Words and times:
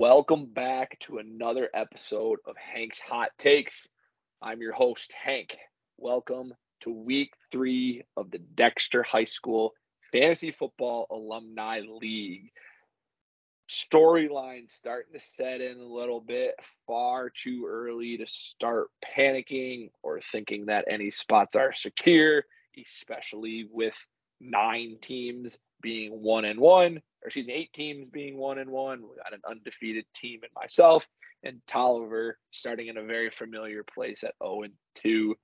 Welcome 0.00 0.46
back 0.46 0.96
to 1.00 1.18
another 1.18 1.68
episode 1.74 2.38
of 2.46 2.54
Hank's 2.56 3.00
Hot 3.00 3.30
Takes. 3.36 3.88
I'm 4.40 4.60
your 4.60 4.72
host, 4.72 5.12
Hank. 5.12 5.56
Welcome 5.96 6.54
to 6.82 6.92
week 6.92 7.32
three 7.50 8.04
of 8.16 8.30
the 8.30 8.38
Dexter 8.38 9.02
High 9.02 9.24
School 9.24 9.72
Fantasy 10.12 10.52
Football 10.52 11.08
Alumni 11.10 11.80
League. 11.80 12.52
Storyline 13.68 14.70
starting 14.70 15.14
to 15.14 15.18
set 15.18 15.60
in 15.60 15.78
a 15.80 15.92
little 15.92 16.20
bit, 16.20 16.54
far 16.86 17.28
too 17.28 17.66
early 17.68 18.16
to 18.18 18.26
start 18.28 18.90
panicking 19.04 19.90
or 20.04 20.20
thinking 20.30 20.66
that 20.66 20.84
any 20.88 21.10
spots 21.10 21.56
are 21.56 21.72
secure, 21.74 22.44
especially 22.80 23.68
with 23.68 23.96
nine 24.40 24.98
teams 25.02 25.58
being 25.82 26.22
one 26.22 26.44
and 26.44 26.60
one, 26.60 27.02
excuse 27.28 27.46
me, 27.46 27.52
eight 27.52 27.72
teams 27.72 28.08
being 28.08 28.36
one 28.36 28.58
and 28.58 28.70
one. 28.70 29.02
We 29.02 29.16
got 29.22 29.32
an 29.32 29.42
undefeated 29.48 30.04
team 30.14 30.40
and 30.42 30.52
myself, 30.54 31.04
and 31.42 31.60
Tolliver 31.66 32.38
starting 32.50 32.88
in 32.88 32.98
a 32.98 33.04
very 33.04 33.30
familiar 33.30 33.84
place 33.84 34.24
at 34.24 34.34
0 34.42 34.62
and 34.62 34.72
2 34.96 35.34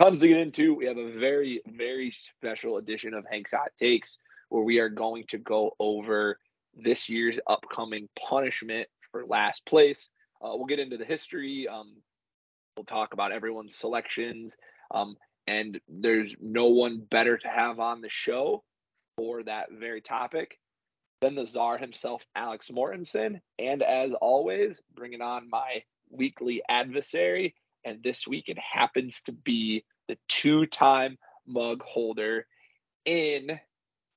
tons 0.00 0.20
to 0.20 0.28
get 0.28 0.38
into. 0.38 0.74
We 0.74 0.86
have 0.86 0.98
a 0.98 1.18
very, 1.18 1.62
very 1.66 2.10
special 2.10 2.78
edition 2.78 3.14
of 3.14 3.24
Hank's 3.30 3.52
Hot 3.52 3.70
Takes 3.78 4.18
where 4.48 4.62
we 4.62 4.78
are 4.80 4.90
going 4.90 5.24
to 5.28 5.38
go 5.38 5.74
over 5.78 6.38
this 6.74 7.08
year's 7.08 7.38
upcoming 7.46 8.08
punishment 8.18 8.88
for 9.10 9.24
last 9.24 9.64
place. 9.64 10.08
Uh, 10.42 10.50
we'll 10.54 10.66
get 10.66 10.78
into 10.78 10.98
the 10.98 11.04
history. 11.04 11.68
Um, 11.68 11.96
we'll 12.76 12.84
talk 12.84 13.14
about 13.14 13.32
everyone's 13.32 13.76
selections. 13.76 14.56
Um, 14.90 15.16
and 15.46 15.80
there's 15.88 16.36
no 16.40 16.66
one 16.66 17.06
better 17.10 17.38
to 17.38 17.48
have 17.48 17.80
on 17.80 18.00
the 18.00 18.10
show 18.10 18.62
for 19.16 19.42
that 19.44 19.68
very 19.72 20.00
topic 20.00 20.58
than 21.22 21.36
the 21.36 21.46
czar 21.46 21.78
himself, 21.78 22.22
Alex 22.34 22.68
Mortensen. 22.68 23.40
And 23.58 23.82
as 23.82 24.12
always, 24.20 24.82
bringing 24.94 25.22
on 25.22 25.48
my 25.48 25.82
weekly 26.10 26.62
adversary. 26.68 27.54
And 27.84 28.02
this 28.02 28.26
week 28.26 28.48
it 28.48 28.58
happens 28.58 29.22
to 29.22 29.32
be 29.32 29.84
the 30.08 30.18
two 30.28 30.66
time 30.66 31.16
mug 31.46 31.82
holder 31.82 32.44
in 33.06 33.58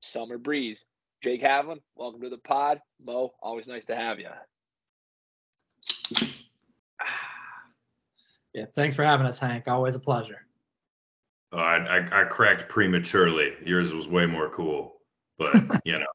Summer 0.01 0.37
Breeze. 0.37 0.83
Jake 1.23 1.41
Havlin, 1.41 1.79
welcome 1.95 2.21
to 2.21 2.29
the 2.29 2.37
pod. 2.39 2.81
Mo, 3.01 3.33
always 3.41 3.67
nice 3.67 3.85
to 3.85 3.95
have 3.95 4.19
you. 4.19 4.29
Yeah, 8.53 8.67
thanks 8.73 8.95
for 8.95 9.03
having 9.03 9.27
us, 9.27 9.37
Hank. 9.37 9.67
Always 9.67 9.95
a 9.95 9.99
pleasure. 9.99 10.37
Oh, 11.51 11.57
I, 11.57 11.97
I, 11.97 12.21
I 12.21 12.23
cracked 12.23 12.69
prematurely. 12.69 13.51
Yours 13.65 13.93
was 13.93 14.07
way 14.07 14.25
more 14.25 14.47
cool, 14.47 14.93
but 15.37 15.53
you 15.85 15.99
know, 15.99 16.05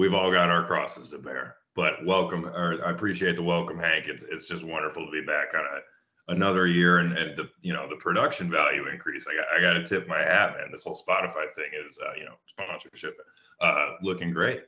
we've 0.00 0.14
all 0.14 0.30
got 0.32 0.48
our 0.48 0.64
crosses 0.64 1.10
to 1.10 1.18
bear. 1.18 1.56
But 1.76 2.04
welcome, 2.04 2.46
or 2.46 2.82
I 2.84 2.90
appreciate 2.90 3.36
the 3.36 3.42
welcome, 3.42 3.78
Hank. 3.78 4.06
It's 4.08 4.22
it's 4.22 4.46
just 4.46 4.64
wonderful 4.64 5.04
to 5.04 5.12
be 5.12 5.20
back 5.20 5.54
on 5.54 5.60
a 5.60 6.32
another 6.32 6.66
year 6.66 6.98
and, 6.98 7.16
and 7.16 7.36
the 7.36 7.48
you 7.60 7.72
know 7.72 7.88
the 7.88 7.96
production 7.96 8.50
value 8.50 8.88
increase. 8.88 9.26
I 9.28 9.36
got 9.36 9.46
I 9.56 9.60
got 9.60 9.74
to 9.74 9.84
tip 9.84 10.08
my 10.08 10.18
hat, 10.18 10.56
man. 10.56 10.72
This 10.72 10.84
whole 10.84 11.00
Spotify 11.06 11.52
thing 11.54 11.70
is 11.86 11.98
uh, 12.02 12.14
you 12.18 12.24
know 12.24 12.34
sponsorship 12.48 13.16
uh, 13.60 13.96
looking 14.02 14.32
great. 14.32 14.62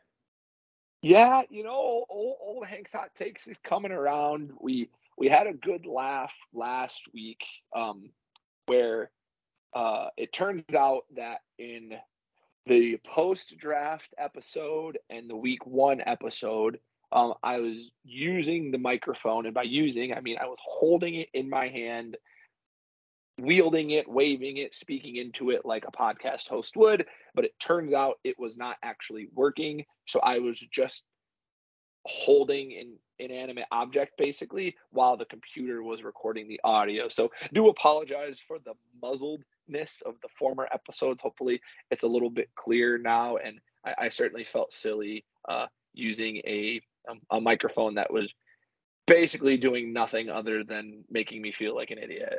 Yeah, 1.01 1.43
you 1.51 1.65
know, 1.65 2.05
old, 2.09 2.37
old 2.41 2.67
Hank's 2.67 2.93
hot 2.93 3.13
takes 3.17 3.49
is 3.49 3.59
coming 3.65 3.91
around. 3.91 4.51
We 4.61 4.91
we 5.17 5.29
had 5.29 5.47
a 5.47 5.55
good 5.55 5.87
laugh 5.87 6.35
last 6.53 7.01
week, 7.13 7.43
um, 7.75 8.11
where 8.67 9.11
uh, 9.75 10.09
it 10.17 10.33
turns 10.33 10.63
out 10.75 11.03
that 11.17 11.39
in 11.59 11.95
the 12.67 12.99
post 13.05 13.57
draft 13.59 14.15
episode 14.19 14.99
and 15.11 15.29
the 15.29 15.37
week 15.37 15.67
one 15.67 16.01
episode, 16.05 16.79
um, 17.11 17.35
I 17.43 17.61
was 17.61 17.91
using 18.05 18.71
the 18.71 18.79
microphone, 18.79 19.47
and 19.47 19.55
by 19.55 19.65
using, 19.65 20.15
I 20.15 20.21
mean 20.21 20.39
I 20.41 20.47
was 20.47 20.59
holding 20.65 21.17
it 21.17 21.29
in 21.35 21.51
my 21.51 21.69
hand, 21.69 22.17
wielding 23.39 23.91
it, 23.91 24.09
waving 24.09 24.59
it, 24.59 24.75
speaking 24.75 25.17
into 25.17 25.51
it 25.51 25.67
like 25.67 25.85
a 25.87 25.93
podcast 25.93 26.49
host 26.49 26.77
would. 26.77 27.07
But 27.35 27.45
it 27.45 27.59
turns 27.59 27.93
out 27.93 28.19
it 28.25 28.39
was 28.39 28.57
not 28.57 28.77
actually 28.83 29.29
working. 29.35 29.85
So 30.07 30.21
I 30.21 30.39
was 30.39 30.59
just 30.59 31.05
holding 32.05 32.73
an 32.73 32.97
inanimate 33.19 33.67
object 33.71 34.17
basically 34.19 34.77
while 34.91 35.17
the 35.17 35.25
computer 35.25 35.83
was 35.83 36.03
recording 36.03 36.49
the 36.49 36.61
audio. 36.65 37.09
So 37.09 37.31
do 37.53 37.69
apologize 37.69 38.41
for 38.47 38.59
the 38.59 38.75
muzzledness 39.73 40.03
of 40.03 40.15
the 40.23 40.29
former 40.39 40.69
episodes. 40.73 41.23
Hopefully 41.23 41.61
it's 41.91 42.03
a 42.03 42.09
little 42.09 42.31
bit 42.31 42.49
clearer 42.55 42.99
now. 42.99 43.37
And 43.37 43.59
I, 43.85 44.07
I 44.07 44.09
certainly 44.09 44.45
felt 44.45 44.73
silly 44.73 45.25
uh, 45.49 45.67
using 45.93 46.37
a 46.47 46.81
a, 47.09 47.37
a 47.37 47.41
microphone 47.41 47.97
that 47.97 48.13
was 48.13 48.33
basically 49.07 49.57
doing 49.57 49.93
nothing 49.93 50.31
other 50.31 50.63
than 50.63 51.05
making 51.11 51.43
me 51.43 51.51
feel 51.53 51.75
like 51.75 51.91
an 51.91 51.99
idiot. 51.99 52.39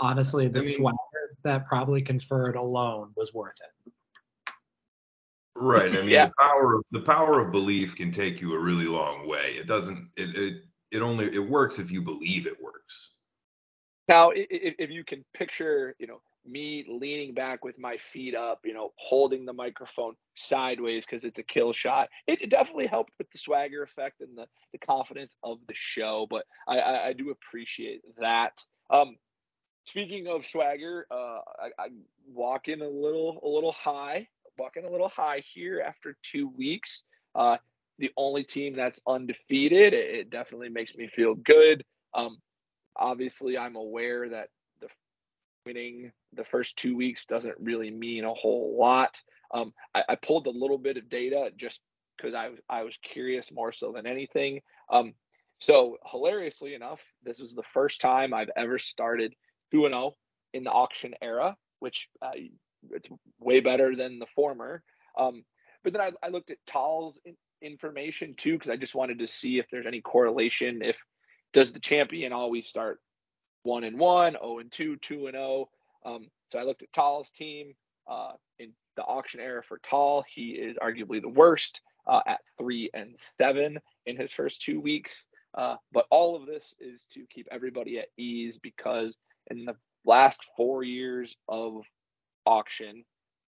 Honestly, 0.00 0.48
the 0.48 0.60
I 0.60 0.62
mean, 0.62 0.76
swagger 0.76 0.96
that 1.44 1.66
probably 1.66 2.00
conferred 2.00 2.56
alone 2.56 3.12
was 3.16 3.34
worth 3.34 3.56
it. 3.60 3.92
Right. 5.54 5.90
I 5.90 6.00
mean, 6.00 6.08
yeah. 6.08 6.26
the 6.26 6.32
power 6.38 6.76
of 6.76 6.82
the 6.92 7.00
power 7.00 7.40
of 7.40 7.52
belief 7.52 7.96
can 7.96 8.10
take 8.10 8.40
you 8.40 8.54
a 8.54 8.58
really 8.58 8.86
long 8.86 9.28
way. 9.28 9.56
It 9.58 9.66
doesn't. 9.66 10.08
It 10.16 10.34
it 10.36 10.62
it 10.92 11.02
only 11.02 11.26
it 11.26 11.38
works 11.38 11.78
if 11.78 11.90
you 11.90 12.00
believe 12.00 12.46
it 12.46 12.56
works. 12.62 13.17
Now, 14.08 14.30
if, 14.34 14.90
you 14.90 15.04
can 15.04 15.24
picture, 15.34 15.94
you 15.98 16.06
know, 16.06 16.20
me 16.46 16.86
leaning 16.88 17.34
back 17.34 17.62
with 17.62 17.78
my 17.78 17.98
feet 17.98 18.34
up, 18.34 18.60
you 18.64 18.72
know, 18.72 18.92
holding 18.96 19.44
the 19.44 19.52
microphone 19.52 20.14
sideways 20.34 21.04
because 21.04 21.24
it's 21.24 21.38
a 21.38 21.42
kill 21.42 21.74
shot. 21.74 22.08
It, 22.26 22.40
it, 22.42 22.50
definitely 22.50 22.86
helped 22.86 23.12
with 23.18 23.30
the 23.30 23.38
swagger 23.38 23.82
effect 23.82 24.22
and 24.22 24.36
the, 24.36 24.46
the 24.72 24.78
confidence 24.78 25.36
of 25.42 25.58
the 25.68 25.74
show, 25.76 26.26
but 26.30 26.46
I, 26.66 26.78
I, 26.78 27.06
I 27.08 27.12
do 27.12 27.30
appreciate 27.30 28.00
that. 28.18 28.58
Um, 28.88 29.16
speaking 29.84 30.26
of 30.26 30.46
swagger, 30.46 31.06
uh, 31.10 31.40
I, 31.60 31.70
I 31.78 31.88
walk 32.26 32.68
in 32.68 32.80
a 32.80 32.88
little 32.88 33.40
a 33.44 33.48
little 33.48 33.72
high, 33.72 34.28
walking 34.58 34.86
a 34.86 34.90
little 34.90 35.08
high 35.10 35.42
here 35.52 35.82
after 35.86 36.16
two 36.22 36.48
weeks. 36.56 37.04
Uh, 37.34 37.58
the 37.98 38.10
only 38.16 38.44
team 38.44 38.74
that's 38.74 39.00
undefeated. 39.06 39.92
It, 39.92 40.14
it 40.14 40.30
definitely 40.30 40.70
makes 40.70 40.94
me 40.96 41.08
feel 41.08 41.34
good. 41.34 41.84
Um, 42.14 42.38
obviously, 42.98 43.56
I'm 43.56 43.76
aware 43.76 44.28
that 44.28 44.48
the 44.80 44.88
winning 45.66 46.12
the 46.32 46.44
first 46.44 46.76
two 46.76 46.96
weeks 46.96 47.26
doesn't 47.26 47.56
really 47.58 47.90
mean 47.90 48.24
a 48.24 48.34
whole 48.34 48.76
lot. 48.78 49.20
Um, 49.52 49.72
I, 49.94 50.04
I, 50.10 50.14
pulled 50.16 50.46
a 50.46 50.50
little 50.50 50.76
bit 50.76 50.98
of 50.98 51.08
data 51.08 51.50
just 51.56 51.80
because 52.16 52.34
I, 52.34 52.50
I 52.68 52.82
was 52.82 52.98
curious 53.02 53.50
more 53.50 53.72
so 53.72 53.92
than 53.92 54.06
anything. 54.06 54.60
Um, 54.92 55.14
so 55.58 55.96
hilariously 56.04 56.74
enough, 56.74 57.00
this 57.24 57.40
is 57.40 57.54
the 57.54 57.62
first 57.72 58.00
time 58.00 58.34
I've 58.34 58.50
ever 58.56 58.78
started 58.78 59.34
2 59.72 59.82
0 59.82 60.12
in 60.52 60.64
the 60.64 60.70
auction 60.70 61.14
era, 61.22 61.56
which 61.80 62.08
uh, 62.22 62.32
it's 62.90 63.08
way 63.40 63.60
better 63.60 63.96
than 63.96 64.18
the 64.18 64.26
former. 64.34 64.82
Um, 65.18 65.44
but 65.82 65.92
then 65.92 66.02
I, 66.02 66.12
I, 66.22 66.28
looked 66.28 66.50
at 66.50 66.58
Tal's 66.66 67.18
information 67.62 68.34
too, 68.36 68.54
because 68.54 68.70
I 68.70 68.76
just 68.76 68.94
wanted 68.94 69.18
to 69.18 69.26
see 69.26 69.58
if 69.58 69.66
there's 69.70 69.86
any 69.86 70.00
correlation. 70.00 70.80
If 70.82 70.96
does 71.52 71.72
the 71.72 71.80
champion 71.80 72.32
always 72.32 72.66
start 72.66 73.00
one 73.62 73.84
and 73.84 73.98
one, 73.98 74.36
oh 74.40 74.58
and 74.58 74.70
two, 74.70 74.96
two 74.96 75.26
and 75.26 75.34
0. 75.34 75.68
Um, 76.04 76.28
so 76.48 76.58
I 76.58 76.62
looked 76.62 76.82
at 76.82 76.92
Tal's 76.92 77.30
team 77.30 77.74
uh, 78.08 78.32
in 78.58 78.72
the 78.96 79.02
auction 79.02 79.40
era 79.40 79.62
for 79.62 79.78
Tal. 79.78 80.24
He 80.32 80.50
is 80.50 80.76
arguably 80.76 81.20
the 81.20 81.28
worst 81.28 81.80
uh, 82.06 82.20
at 82.26 82.40
three 82.58 82.90
and 82.94 83.16
seven 83.38 83.78
in 84.06 84.16
his 84.16 84.32
first 84.32 84.62
two 84.62 84.80
weeks. 84.80 85.26
Uh, 85.54 85.76
but 85.92 86.06
all 86.10 86.36
of 86.36 86.46
this 86.46 86.74
is 86.78 87.06
to 87.12 87.24
keep 87.30 87.46
everybody 87.50 87.98
at 87.98 88.08
ease 88.16 88.58
because 88.62 89.16
in 89.50 89.64
the 89.64 89.74
last 90.04 90.40
four 90.56 90.82
years 90.82 91.36
of 91.48 91.82
auction, 92.46 93.04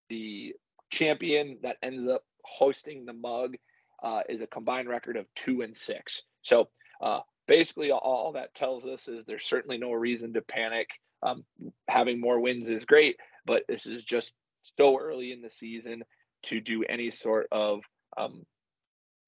the 0.09 0.53
champion 0.91 1.57
that 1.63 1.77
ends 1.81 2.07
up 2.07 2.23
hosting 2.43 3.05
the 3.05 3.13
mug 3.13 3.55
uh, 4.03 4.21
is 4.27 4.41
a 4.41 4.47
combined 4.47 4.89
record 4.89 5.15
of 5.15 5.25
two 5.35 5.61
and 5.61 5.75
six. 5.75 6.23
So 6.43 6.69
uh, 7.01 7.21
basically 7.51 7.91
all 7.91 8.31
that 8.31 8.55
tells 8.55 8.85
us 8.85 9.09
is 9.09 9.25
there's 9.25 9.43
certainly 9.43 9.77
no 9.77 9.91
reason 9.91 10.31
to 10.31 10.41
panic. 10.41 10.87
Um, 11.21 11.43
having 11.89 12.21
more 12.21 12.39
wins 12.39 12.69
is 12.69 12.85
great, 12.85 13.17
but 13.45 13.63
this 13.67 13.85
is 13.85 14.05
just 14.05 14.31
so 14.77 14.97
early 14.97 15.33
in 15.33 15.41
the 15.41 15.49
season 15.49 16.03
to 16.43 16.61
do 16.61 16.85
any 16.87 17.11
sort 17.11 17.47
of 17.51 17.81
um, 18.15 18.45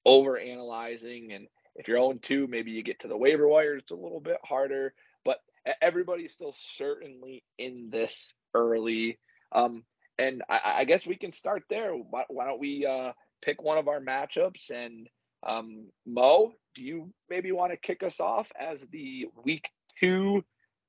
over 0.06 0.38
analyzing. 0.38 1.32
And 1.34 1.48
if 1.76 1.86
you're 1.86 1.98
0 1.98 2.14
2, 2.22 2.46
maybe 2.46 2.70
you 2.70 2.82
get 2.82 3.00
to 3.00 3.08
the 3.08 3.16
waiver 3.16 3.46
wire, 3.46 3.76
it's 3.76 3.92
a 3.92 3.94
little 3.96 4.20
bit 4.20 4.38
harder, 4.42 4.94
but 5.26 5.40
everybody's 5.82 6.32
still 6.32 6.56
certainly 6.78 7.44
in 7.58 7.90
this 7.92 8.32
early. 8.54 9.18
Um, 9.52 9.84
and 10.18 10.42
I, 10.48 10.60
I, 10.78 10.84
guess 10.84 11.06
we 11.06 11.16
can 11.16 11.32
start 11.34 11.64
there. 11.68 11.92
Why, 11.92 12.24
why 12.28 12.46
don't 12.46 12.58
we 12.58 12.86
uh, 12.86 13.12
pick 13.42 13.62
one 13.62 13.76
of 13.76 13.86
our 13.86 14.00
matchups 14.00 14.70
and 14.70 15.10
um, 15.46 15.88
Mo, 16.06 16.54
do 16.74 16.82
you 16.82 17.12
maybe 17.28 17.52
want 17.52 17.72
to 17.72 17.76
kick 17.76 18.02
us 18.02 18.20
off 18.20 18.50
as 18.58 18.86
the 18.90 19.26
week 19.44 19.68
two 20.00 20.44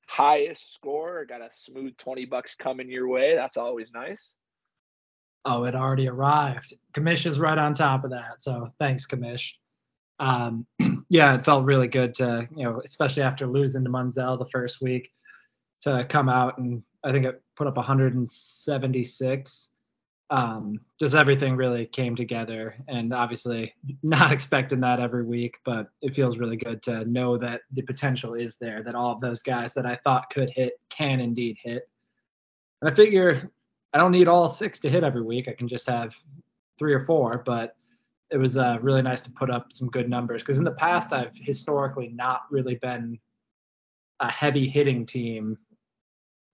highest 0.08 0.74
score? 0.74 1.26
Got 1.26 1.42
a 1.42 1.50
smooth 1.52 1.96
20 1.98 2.26
bucks 2.26 2.56
coming 2.56 2.90
your 2.90 3.08
way. 3.08 3.36
That's 3.36 3.58
always 3.58 3.92
nice. 3.92 4.36
Oh, 5.46 5.64
it 5.66 5.76
already 5.76 6.08
arrived. 6.08 6.74
Kamish 6.94 7.26
is 7.26 7.40
right 7.40 7.58
on 7.58 7.74
top 7.76 8.04
of 8.04 8.12
that. 8.12 8.42
So 8.42 8.72
thanks, 8.80 9.06
Kamish. 9.06 9.52
Um, 10.20 10.66
yeah, 11.10 11.36
it 11.36 11.46
felt 11.46 11.66
really 11.66 11.88
good 11.88 12.16
to, 12.16 12.48
you 12.56 12.64
know, 12.64 12.82
especially 12.84 13.24
after 13.24 13.46
losing 13.46 13.84
to 13.84 13.90
Munzel 13.90 14.40
the 14.40 14.50
first 14.52 14.82
week, 14.82 15.12
to 15.82 16.06
come 16.10 16.30
out 16.30 16.58
and 16.58 16.82
I 17.04 17.12
think 17.12 17.26
it 17.26 17.42
put 17.56 17.68
up 17.68 17.78
176. 17.78 19.70
Um, 20.32 20.80
just 21.00 21.14
everything 21.14 21.56
really 21.56 21.86
came 21.86 22.16
together, 22.16 22.76
and 22.88 23.14
obviously 23.14 23.74
not 24.02 24.32
expecting 24.34 24.80
that 24.82 25.00
every 25.00 25.24
week, 25.24 25.58
but 25.64 25.88
it 26.02 26.16
feels 26.16 26.38
really 26.38 26.58
good 26.58 26.82
to 26.84 27.06
know 27.06 27.38
that 27.38 27.62
the 27.72 27.84
potential 27.84 28.34
is 28.34 28.58
there. 28.58 28.82
That 28.84 28.96
all 28.96 29.12
of 29.12 29.22
those 29.22 29.42
guys 29.42 29.74
that 29.76 29.86
I 29.86 29.96
thought 29.96 30.30
could 30.32 30.50
hit 30.50 30.74
can 30.90 31.20
indeed 31.20 31.58
hit. 31.62 31.88
And 32.82 32.90
I 32.90 32.94
figure 32.94 33.52
I 33.94 33.98
don't 33.98 34.12
need 34.12 34.28
all 34.28 34.50
six 34.50 34.80
to 34.82 34.90
hit 34.90 35.04
every 35.04 35.22
week. 35.22 35.48
I 35.48 35.54
can 35.54 35.68
just 35.68 35.88
have 35.88 36.16
three 36.78 36.94
or 36.94 37.06
four, 37.06 37.44
but 37.46 37.76
it 38.32 38.38
was 38.38 38.58
uh, 38.58 38.78
really 38.82 39.02
nice 39.02 39.22
to 39.22 39.32
put 39.32 39.50
up 39.50 39.72
some 39.72 39.90
good 39.90 40.10
numbers 40.10 40.42
because 40.42 40.58
in 40.58 40.64
the 40.64 40.72
past 40.72 41.14
I've 41.14 41.36
historically 41.36 42.10
not 42.10 42.42
really 42.50 42.76
been 42.76 43.20
a 44.20 44.30
heavy 44.30 44.68
hitting 44.68 45.06
team. 45.06 45.58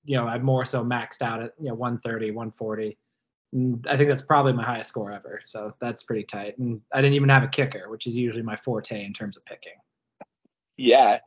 You 0.04 0.18
know, 0.18 0.28
I've 0.28 0.44
more 0.44 0.66
so 0.66 0.84
maxed 0.84 1.22
out 1.22 1.42
at 1.42 1.54
you 1.60 1.70
know 1.70 1.76
130, 1.76 2.32
140. 2.32 2.98
And 3.54 3.86
I 3.90 3.98
think 3.98 4.10
that's 4.10 4.22
probably 4.22 4.54
my 4.54 4.64
highest 4.64 4.90
score 4.90 5.12
ever. 5.12 5.42
So 5.46 5.74
that's 5.82 6.04
pretty 6.04 6.24
tight. 6.24 6.58
And 6.58 6.82
I 6.94 7.02
didn't 7.02 7.16
even 7.16 7.30
have 7.30 7.44
a 7.44 7.48
kicker, 7.48 7.90
which 7.90 8.08
is 8.08 8.16
usually 8.16 8.44
my 8.44 8.56
forte 8.56 9.04
in 9.04 9.14
terms 9.14 9.36
of 9.36 9.46
picking. 9.46 9.74
Yeah, 10.78 11.20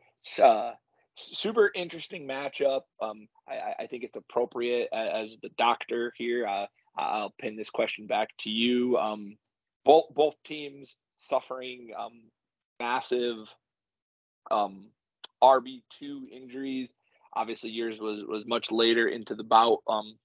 uh, 0.43 0.73
super 1.17 1.71
interesting 1.75 2.27
matchup. 2.27 2.83
Um, 3.01 3.29
I, 3.49 3.75
I, 3.81 3.87
think 3.87 4.05
it's 4.05 4.17
appropriate 4.17 4.89
as 4.93 5.37
the 5.43 5.51
doctor 5.59 6.13
here. 6.17 6.47
Uh, 6.47 6.67
I'll 6.97 7.35
pin 7.39 7.57
this 7.57 7.71
question 7.71 8.07
back 8.07 8.31
to 8.41 8.51
you. 8.51 8.97
Um, 8.97 9.37
both 9.85 10.07
both 10.15 10.35
teams 10.45 10.97
suffering 11.19 11.91
um, 11.99 12.23
massive 12.81 13.53
um, 14.51 14.91
RB 15.43 15.83
two 15.91 16.27
injuries. 16.33 16.93
Obviously, 17.35 17.71
yours 17.71 18.01
was 18.01 18.25
was 18.25 18.47
much 18.47 18.71
later 18.71 19.09
into 19.09 19.35
the 19.35 19.45
bout 19.45 19.81
um, 19.89 20.17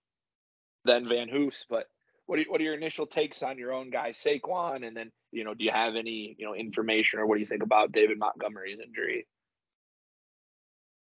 than 0.85 1.07
Van 1.07 1.29
Hoof's. 1.29 1.65
But 1.69 1.85
what 2.25 2.39
are, 2.39 2.43
what 2.47 2.61
are 2.61 2.63
your 2.63 2.75
initial 2.75 3.07
takes 3.07 3.41
on 3.43 3.57
your 3.57 3.73
own 3.73 3.89
guy 3.89 4.11
Saquon? 4.11 4.85
And 4.85 4.95
then 4.95 5.11
you 5.31 5.43
know, 5.43 5.53
do 5.53 5.63
you 5.63 5.71
have 5.71 5.95
any 5.95 6.35
you 6.37 6.45
know 6.45 6.55
information 6.55 7.19
or 7.19 7.25
what 7.25 7.35
do 7.35 7.41
you 7.41 7.47
think 7.47 7.63
about 7.63 7.91
David 7.91 8.17
Montgomery's 8.17 8.79
injury? 8.79 9.27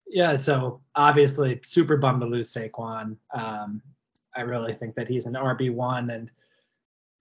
Yeah, 0.07 0.35
so 0.35 0.81
obviously 0.95 1.59
super 1.63 1.97
bummed 1.97 2.21
to 2.21 2.27
lose 2.27 2.53
Saquon. 2.53 3.17
Um, 3.33 3.81
I 4.35 4.41
really 4.41 4.73
think 4.73 4.95
that 4.95 5.07
he's 5.07 5.25
an 5.25 5.33
RB 5.33 5.73
one, 5.73 6.09
and 6.09 6.31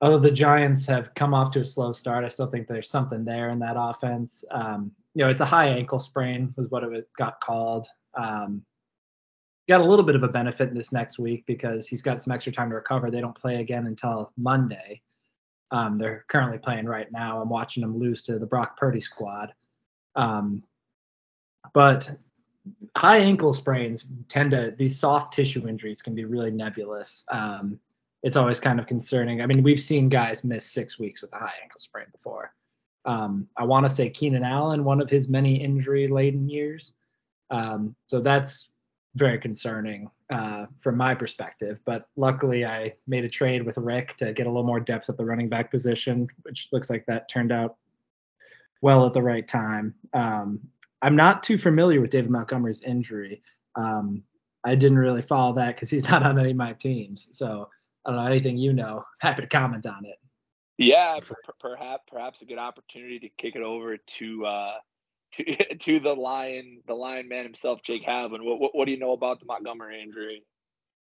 although 0.00 0.18
the 0.18 0.30
Giants 0.30 0.84
have 0.86 1.14
come 1.14 1.32
off 1.32 1.52
to 1.52 1.60
a 1.60 1.64
slow 1.64 1.92
start, 1.92 2.24
I 2.24 2.28
still 2.28 2.48
think 2.48 2.66
there's 2.66 2.90
something 2.90 3.24
there 3.24 3.50
in 3.50 3.60
that 3.60 3.76
offense. 3.78 4.44
Um, 4.50 4.90
you 5.14 5.24
know, 5.24 5.30
it's 5.30 5.40
a 5.40 5.46
high 5.46 5.68
ankle 5.68 5.98
sprain, 5.98 6.52
was 6.56 6.68
what 6.68 6.84
it 6.84 7.08
got 7.16 7.40
called. 7.40 7.86
Um, 8.14 8.62
got 9.68 9.80
a 9.80 9.84
little 9.84 10.04
bit 10.04 10.16
of 10.16 10.22
a 10.22 10.28
benefit 10.28 10.68
in 10.68 10.74
this 10.74 10.92
next 10.92 11.18
week 11.18 11.44
because 11.46 11.86
he's 11.86 12.02
got 12.02 12.22
some 12.22 12.32
extra 12.32 12.52
time 12.52 12.70
to 12.70 12.76
recover. 12.76 13.10
They 13.10 13.20
don't 13.20 13.34
play 13.34 13.56
again 13.56 13.86
until 13.86 14.32
Monday. 14.36 15.02
Um, 15.70 15.98
they're 15.98 16.24
currently 16.28 16.58
playing 16.58 16.86
right 16.86 17.10
now. 17.12 17.40
I'm 17.40 17.48
watching 17.48 17.80
them 17.80 17.98
lose 17.98 18.22
to 18.24 18.38
the 18.38 18.46
Brock 18.46 18.76
Purdy 18.76 19.00
squad. 19.00 19.52
Um, 20.16 20.62
but 21.72 22.10
high 22.96 23.18
ankle 23.18 23.52
sprains 23.54 24.12
tend 24.28 24.50
to 24.50 24.74
these 24.76 24.98
soft 24.98 25.32
tissue 25.32 25.66
injuries 25.66 26.02
can 26.02 26.14
be 26.14 26.24
really 26.24 26.50
nebulous. 26.50 27.24
Um, 27.30 27.78
it's 28.22 28.36
always 28.36 28.60
kind 28.60 28.78
of 28.78 28.86
concerning. 28.86 29.40
I 29.40 29.46
mean, 29.46 29.62
we've 29.62 29.80
seen 29.80 30.08
guys 30.08 30.44
miss 30.44 30.70
six 30.70 30.98
weeks 30.98 31.22
with 31.22 31.32
a 31.34 31.38
high 31.38 31.54
ankle 31.62 31.80
sprain 31.80 32.06
before. 32.12 32.52
Um, 33.04 33.48
I 33.56 33.64
want 33.64 33.84
to 33.84 33.88
say 33.88 34.10
Keenan 34.10 34.44
Allen, 34.44 34.84
one 34.84 35.00
of 35.00 35.10
his 35.10 35.28
many 35.28 35.56
injury 35.56 36.06
laden 36.06 36.48
years. 36.48 36.94
Um, 37.50 37.96
so 38.06 38.20
that's 38.20 38.71
very 39.14 39.38
concerning 39.38 40.10
uh, 40.32 40.66
from 40.78 40.96
my 40.96 41.14
perspective. 41.14 41.78
But 41.84 42.08
luckily, 42.16 42.64
I 42.64 42.94
made 43.06 43.24
a 43.24 43.28
trade 43.28 43.64
with 43.64 43.76
Rick 43.76 44.16
to 44.18 44.32
get 44.32 44.46
a 44.46 44.50
little 44.50 44.66
more 44.66 44.80
depth 44.80 45.08
at 45.10 45.16
the 45.16 45.24
running 45.24 45.48
back 45.48 45.70
position, 45.70 46.28
which 46.42 46.68
looks 46.72 46.88
like 46.88 47.04
that 47.06 47.28
turned 47.28 47.52
out 47.52 47.76
well 48.80 49.06
at 49.06 49.12
the 49.12 49.22
right 49.22 49.46
time. 49.46 49.94
Um, 50.14 50.60
I'm 51.02 51.16
not 51.16 51.42
too 51.42 51.58
familiar 51.58 52.00
with 52.00 52.10
David 52.10 52.30
Montgomery's 52.30 52.82
injury. 52.82 53.42
Um, 53.76 54.22
I 54.64 54.74
didn't 54.74 54.98
really 54.98 55.22
follow 55.22 55.54
that 55.56 55.74
because 55.74 55.90
he's 55.90 56.08
not 56.10 56.22
on 56.22 56.38
any 56.38 56.52
of 56.52 56.56
my 56.56 56.72
teams. 56.72 57.28
So 57.32 57.68
I 58.06 58.10
don't 58.10 58.20
know 58.20 58.26
anything 58.26 58.56
you 58.56 58.72
know. 58.72 59.04
Happy 59.20 59.42
to 59.42 59.48
comment 59.48 59.86
on 59.86 60.04
it. 60.04 60.16
Yeah, 60.78 61.18
perhaps 61.60 62.02
perhaps 62.10 62.42
a 62.42 62.44
good 62.44 62.58
opportunity 62.58 63.18
to 63.20 63.28
kick 63.38 63.56
it 63.56 63.62
over 63.62 63.98
to 63.98 64.46
uh, 64.46 64.72
to 65.32 65.74
to 65.78 66.00
the 66.00 66.14
lion 66.14 66.82
the 66.86 66.94
lion 66.94 67.28
man 67.28 67.44
himself, 67.44 67.82
Jake 67.82 68.04
Havlin. 68.04 68.42
What, 68.42 68.60
what, 68.60 68.74
what 68.74 68.84
do 68.86 68.92
you 68.92 68.98
know 68.98 69.12
about 69.12 69.40
the 69.40 69.46
Montgomery 69.46 70.02
injury? 70.02 70.44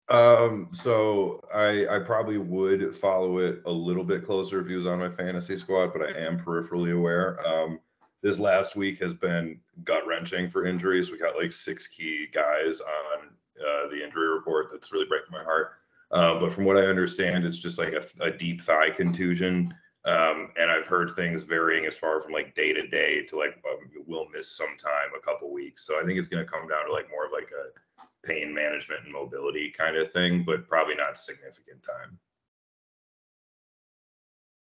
Um, 0.08 0.68
so 0.72 1.40
I 1.54 1.86
I 1.86 1.98
probably 2.00 2.38
would 2.38 2.94
follow 2.94 3.38
it 3.38 3.62
a 3.66 3.70
little 3.70 4.04
bit 4.04 4.24
closer 4.24 4.60
if 4.60 4.66
he 4.66 4.74
was 4.74 4.86
on 4.86 4.98
my 4.98 5.08
fantasy 5.08 5.56
squad, 5.56 5.92
but 5.92 6.02
I 6.02 6.18
am 6.18 6.38
peripherally 6.38 6.94
aware. 6.94 7.44
Um, 7.46 7.80
this 8.22 8.38
last 8.38 8.76
week 8.76 9.00
has 9.00 9.12
been 9.12 9.58
gut 9.84 10.06
wrenching 10.06 10.48
for 10.48 10.66
injuries. 10.66 11.10
We 11.10 11.18
got 11.18 11.36
like 11.36 11.52
six 11.52 11.88
key 11.88 12.26
guys 12.32 12.80
on 12.80 13.28
uh, 13.60 13.88
the 13.88 14.02
injury 14.02 14.28
report. 14.28 14.68
That's 14.70 14.92
really 14.92 15.06
breaking 15.06 15.32
my 15.32 15.42
heart. 15.42 15.72
Uh, 16.12 16.38
but 16.38 16.52
from 16.52 16.64
what 16.64 16.76
I 16.76 16.82
understand, 16.86 17.44
it's 17.44 17.58
just 17.58 17.78
like 17.78 17.94
a, 17.94 18.04
a 18.22 18.30
deep 18.30 18.60
thigh 18.60 18.90
contusion. 18.90 19.74
Um, 20.04 20.50
and 20.56 20.68
I've 20.70 20.86
heard 20.86 21.12
things 21.14 21.44
varying 21.44 21.86
as 21.86 21.96
far 21.96 22.20
from 22.20 22.32
like 22.32 22.56
day 22.56 22.72
to 22.72 22.86
day 22.88 23.22
to 23.28 23.38
like 23.38 23.62
um, 23.70 23.88
we'll 24.06 24.28
miss 24.30 24.56
some 24.56 24.76
time, 24.76 25.10
a 25.16 25.24
couple 25.24 25.52
weeks. 25.52 25.86
So 25.86 26.00
I 26.00 26.04
think 26.04 26.18
it's 26.18 26.28
going 26.28 26.44
to 26.44 26.50
come 26.50 26.66
down 26.68 26.86
to 26.86 26.92
like 26.92 27.08
more 27.08 27.26
of 27.26 27.32
like 27.32 27.50
a 27.52 28.26
pain 28.26 28.52
management 28.52 29.04
and 29.04 29.12
mobility 29.12 29.70
kind 29.70 29.96
of 29.96 30.10
thing, 30.10 30.42
but 30.44 30.68
probably 30.68 30.96
not 30.96 31.16
significant 31.16 31.82
time. 31.82 32.18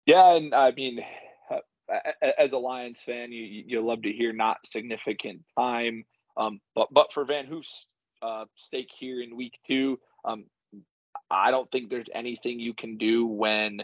Yeah, 0.05 0.33
and 0.33 0.53
I 0.53 0.71
mean, 0.71 1.01
as 2.37 2.51
a 2.51 2.57
Lions 2.57 3.01
fan, 3.01 3.31
you 3.31 3.43
you 3.43 3.81
love 3.81 4.01
to 4.03 4.11
hear 4.11 4.33
not 4.33 4.65
significant 4.65 5.41
time. 5.57 6.03
Um, 6.37 6.59
but 6.75 6.87
but 6.91 7.13
for 7.13 7.25
Van 7.25 7.45
Hoof's 7.45 7.87
uh, 8.21 8.45
stake 8.55 8.89
here 8.97 9.21
in 9.21 9.35
week 9.35 9.57
two, 9.65 9.99
um, 10.25 10.45
I 11.29 11.51
don't 11.51 11.69
think 11.71 11.89
there's 11.89 12.09
anything 12.13 12.59
you 12.59 12.73
can 12.73 12.97
do 12.97 13.25
when 13.25 13.83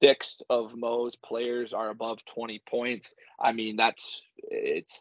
six 0.00 0.36
of 0.48 0.76
Mo's 0.76 1.16
players 1.16 1.72
are 1.72 1.90
above 1.90 2.18
20 2.34 2.62
points. 2.68 3.14
I 3.40 3.52
mean, 3.52 3.76
that's 3.76 4.22
it's 4.38 5.00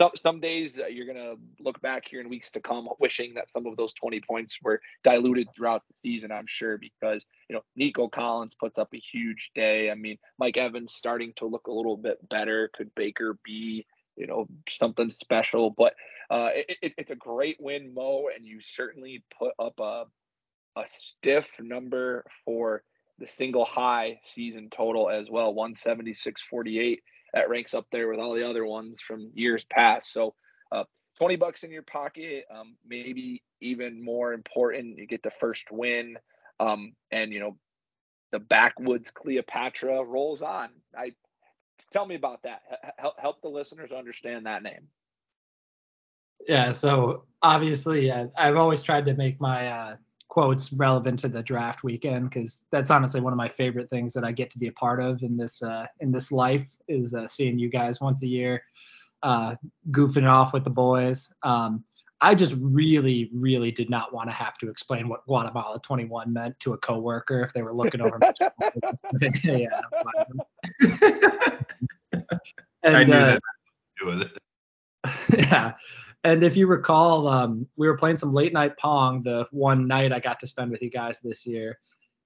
some 0.00 0.10
some 0.16 0.40
days 0.40 0.78
you're 0.90 1.06
gonna 1.06 1.34
look 1.60 1.80
back 1.82 2.04
here 2.08 2.20
in 2.20 2.30
weeks 2.30 2.50
to 2.52 2.60
come, 2.60 2.88
wishing 2.98 3.34
that 3.34 3.50
some 3.50 3.66
of 3.66 3.76
those 3.76 3.92
20 3.94 4.20
points 4.20 4.58
were 4.62 4.80
diluted 5.04 5.48
throughout 5.54 5.82
the 5.88 5.94
season. 6.02 6.32
I'm 6.32 6.46
sure 6.46 6.78
because 6.78 7.24
you 7.48 7.54
know 7.54 7.62
Nico 7.76 8.08
Collins 8.08 8.54
puts 8.54 8.78
up 8.78 8.88
a 8.94 8.98
huge 8.98 9.50
day. 9.54 9.90
I 9.90 9.94
mean, 9.94 10.18
Mike 10.38 10.56
Evans 10.56 10.94
starting 10.94 11.32
to 11.36 11.46
look 11.46 11.66
a 11.66 11.72
little 11.72 11.96
bit 11.96 12.26
better. 12.28 12.70
Could 12.74 12.94
Baker 12.94 13.38
be 13.44 13.86
you 14.16 14.26
know 14.26 14.46
something 14.70 15.10
special? 15.10 15.70
But 15.70 15.94
uh, 16.30 16.50
it, 16.54 16.76
it, 16.82 16.92
it's 16.98 17.10
a 17.10 17.16
great 17.16 17.58
win, 17.60 17.92
Mo, 17.94 18.28
and 18.34 18.46
you 18.46 18.60
certainly 18.60 19.24
put 19.38 19.52
up 19.58 19.78
a 19.80 20.04
a 20.76 20.84
stiff 20.86 21.48
number 21.58 22.24
for 22.44 22.82
the 23.18 23.26
single 23.26 23.64
high 23.64 24.20
season 24.24 24.68
total 24.70 25.08
as 25.08 25.30
well 25.30 25.54
176.48 25.54 26.98
that 27.32 27.48
ranks 27.48 27.74
up 27.74 27.86
there 27.90 28.08
with 28.08 28.18
all 28.18 28.34
the 28.34 28.48
other 28.48 28.64
ones 28.64 29.00
from 29.00 29.30
years 29.34 29.64
past. 29.64 30.12
So 30.12 30.34
uh, 30.72 30.84
20 31.18 31.36
bucks 31.36 31.62
in 31.64 31.70
your 31.70 31.82
pocket 31.82 32.44
um, 32.54 32.76
maybe 32.86 33.42
even 33.60 34.04
more 34.04 34.32
important 34.32 34.98
you 34.98 35.06
get 35.06 35.22
the 35.22 35.30
first 35.30 35.70
win 35.70 36.16
um, 36.60 36.92
and 37.10 37.32
you 37.32 37.40
know 37.40 37.56
the 38.32 38.38
backwoods 38.38 39.10
cleopatra 39.10 40.02
rolls 40.04 40.42
on. 40.42 40.68
I 40.96 41.12
tell 41.92 42.06
me 42.06 42.16
about 42.16 42.42
that. 42.42 42.62
Help, 42.98 43.18
help 43.20 43.42
the 43.42 43.48
listeners 43.48 43.92
understand 43.92 44.46
that 44.46 44.62
name. 44.62 44.88
Yeah 46.46 46.72
so 46.72 47.24
obviously 47.42 48.10
uh, 48.10 48.26
i've 48.36 48.56
always 48.56 48.82
tried 48.82 49.06
to 49.06 49.14
make 49.14 49.40
my 49.40 49.68
uh, 49.68 49.96
quotes 50.28 50.72
relevant 50.72 51.18
to 51.20 51.28
the 51.28 51.42
draft 51.42 51.84
weekend 51.84 52.28
because 52.28 52.66
that's 52.70 52.90
honestly 52.90 53.20
one 53.20 53.32
of 53.32 53.36
my 53.36 53.48
favorite 53.48 53.88
things 53.88 54.12
that 54.12 54.24
I 54.24 54.32
get 54.32 54.50
to 54.50 54.58
be 54.58 54.68
a 54.68 54.72
part 54.72 55.00
of 55.00 55.22
in 55.22 55.36
this 55.36 55.62
uh, 55.62 55.86
in 56.00 56.12
this 56.12 56.32
life 56.32 56.66
is 56.88 57.14
uh, 57.14 57.26
seeing 57.26 57.58
you 57.58 57.68
guys 57.68 58.00
once 58.00 58.22
a 58.22 58.26
year 58.26 58.62
uh, 59.22 59.56
goofing 59.90 60.28
off 60.28 60.52
with 60.52 60.64
the 60.64 60.70
boys. 60.70 61.32
Um, 61.42 61.84
I 62.20 62.34
just 62.34 62.54
really, 62.58 63.30
really 63.34 63.70
did 63.70 63.90
not 63.90 64.12
want 64.12 64.30
to 64.30 64.34
have 64.34 64.56
to 64.58 64.70
explain 64.70 65.08
what 65.08 65.26
Guatemala 65.26 65.80
21 65.80 66.32
meant 66.32 66.58
to 66.60 66.72
a 66.72 66.78
coworker 66.78 67.42
if 67.42 67.52
they 67.52 67.62
were 67.62 67.74
looking 67.74 68.00
over 68.00 68.18
my 68.18 68.32
yeah, 69.44 69.80
and, 72.82 72.96
I 72.96 73.04
knew 73.04 73.12
uh, 73.12 73.38
that. 74.00 74.30
Yeah, 75.36 75.74
and 76.32 76.42
if 76.44 76.56
you 76.56 76.66
recall, 76.66 77.28
um, 77.28 77.66
we 77.76 77.86
were 77.86 77.96
playing 77.96 78.16
some 78.16 78.32
late 78.32 78.52
night 78.52 78.76
pong 78.78 79.22
the 79.22 79.46
one 79.50 79.86
night 79.86 80.12
I 80.12 80.20
got 80.20 80.40
to 80.40 80.46
spend 80.46 80.70
with 80.70 80.82
you 80.82 80.90
guys 80.90 81.20
this 81.20 81.46
year, 81.46 81.78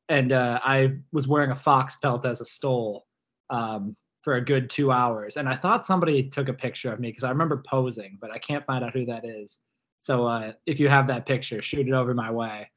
and 0.09 0.33
uh, 0.33 0.61
I 0.65 0.97
was 1.13 1.29
wearing 1.29 1.51
a 1.51 1.57
fox 1.57 1.97
pelt 1.97 2.25
as 2.27 2.41
a 2.41 2.45
stole. 2.45 3.07
Um, 3.51 3.97
for 4.23 4.35
a 4.35 4.45
good 4.45 4.69
two 4.69 4.93
hours. 4.93 5.37
And 5.37 5.49
I 5.49 5.55
thought 5.55 5.85
somebody 5.85 6.29
took 6.29 6.49
a 6.49 6.53
picture 6.53 6.93
of 6.93 7.01
me 7.01 7.09
because 7.09 7.25
I 7.25 7.31
remember 7.31 7.63
posing, 7.67 8.19
but 8.21 8.31
I 8.31 8.39
can't 8.39 8.65
find 8.65 8.85
out 8.85 8.93
who 8.93 9.07
that 9.07 9.25
is. 9.25 9.61
So 10.01 10.27
uh, 10.27 10.53
if 10.67 10.81
you 10.81 10.89
have 10.89 11.07
that 11.09 11.27
picture, 11.27 11.63
shoot 11.63 11.89
it 11.89 11.95
over 11.95 12.15
my 12.15 12.31
way. 12.31 12.71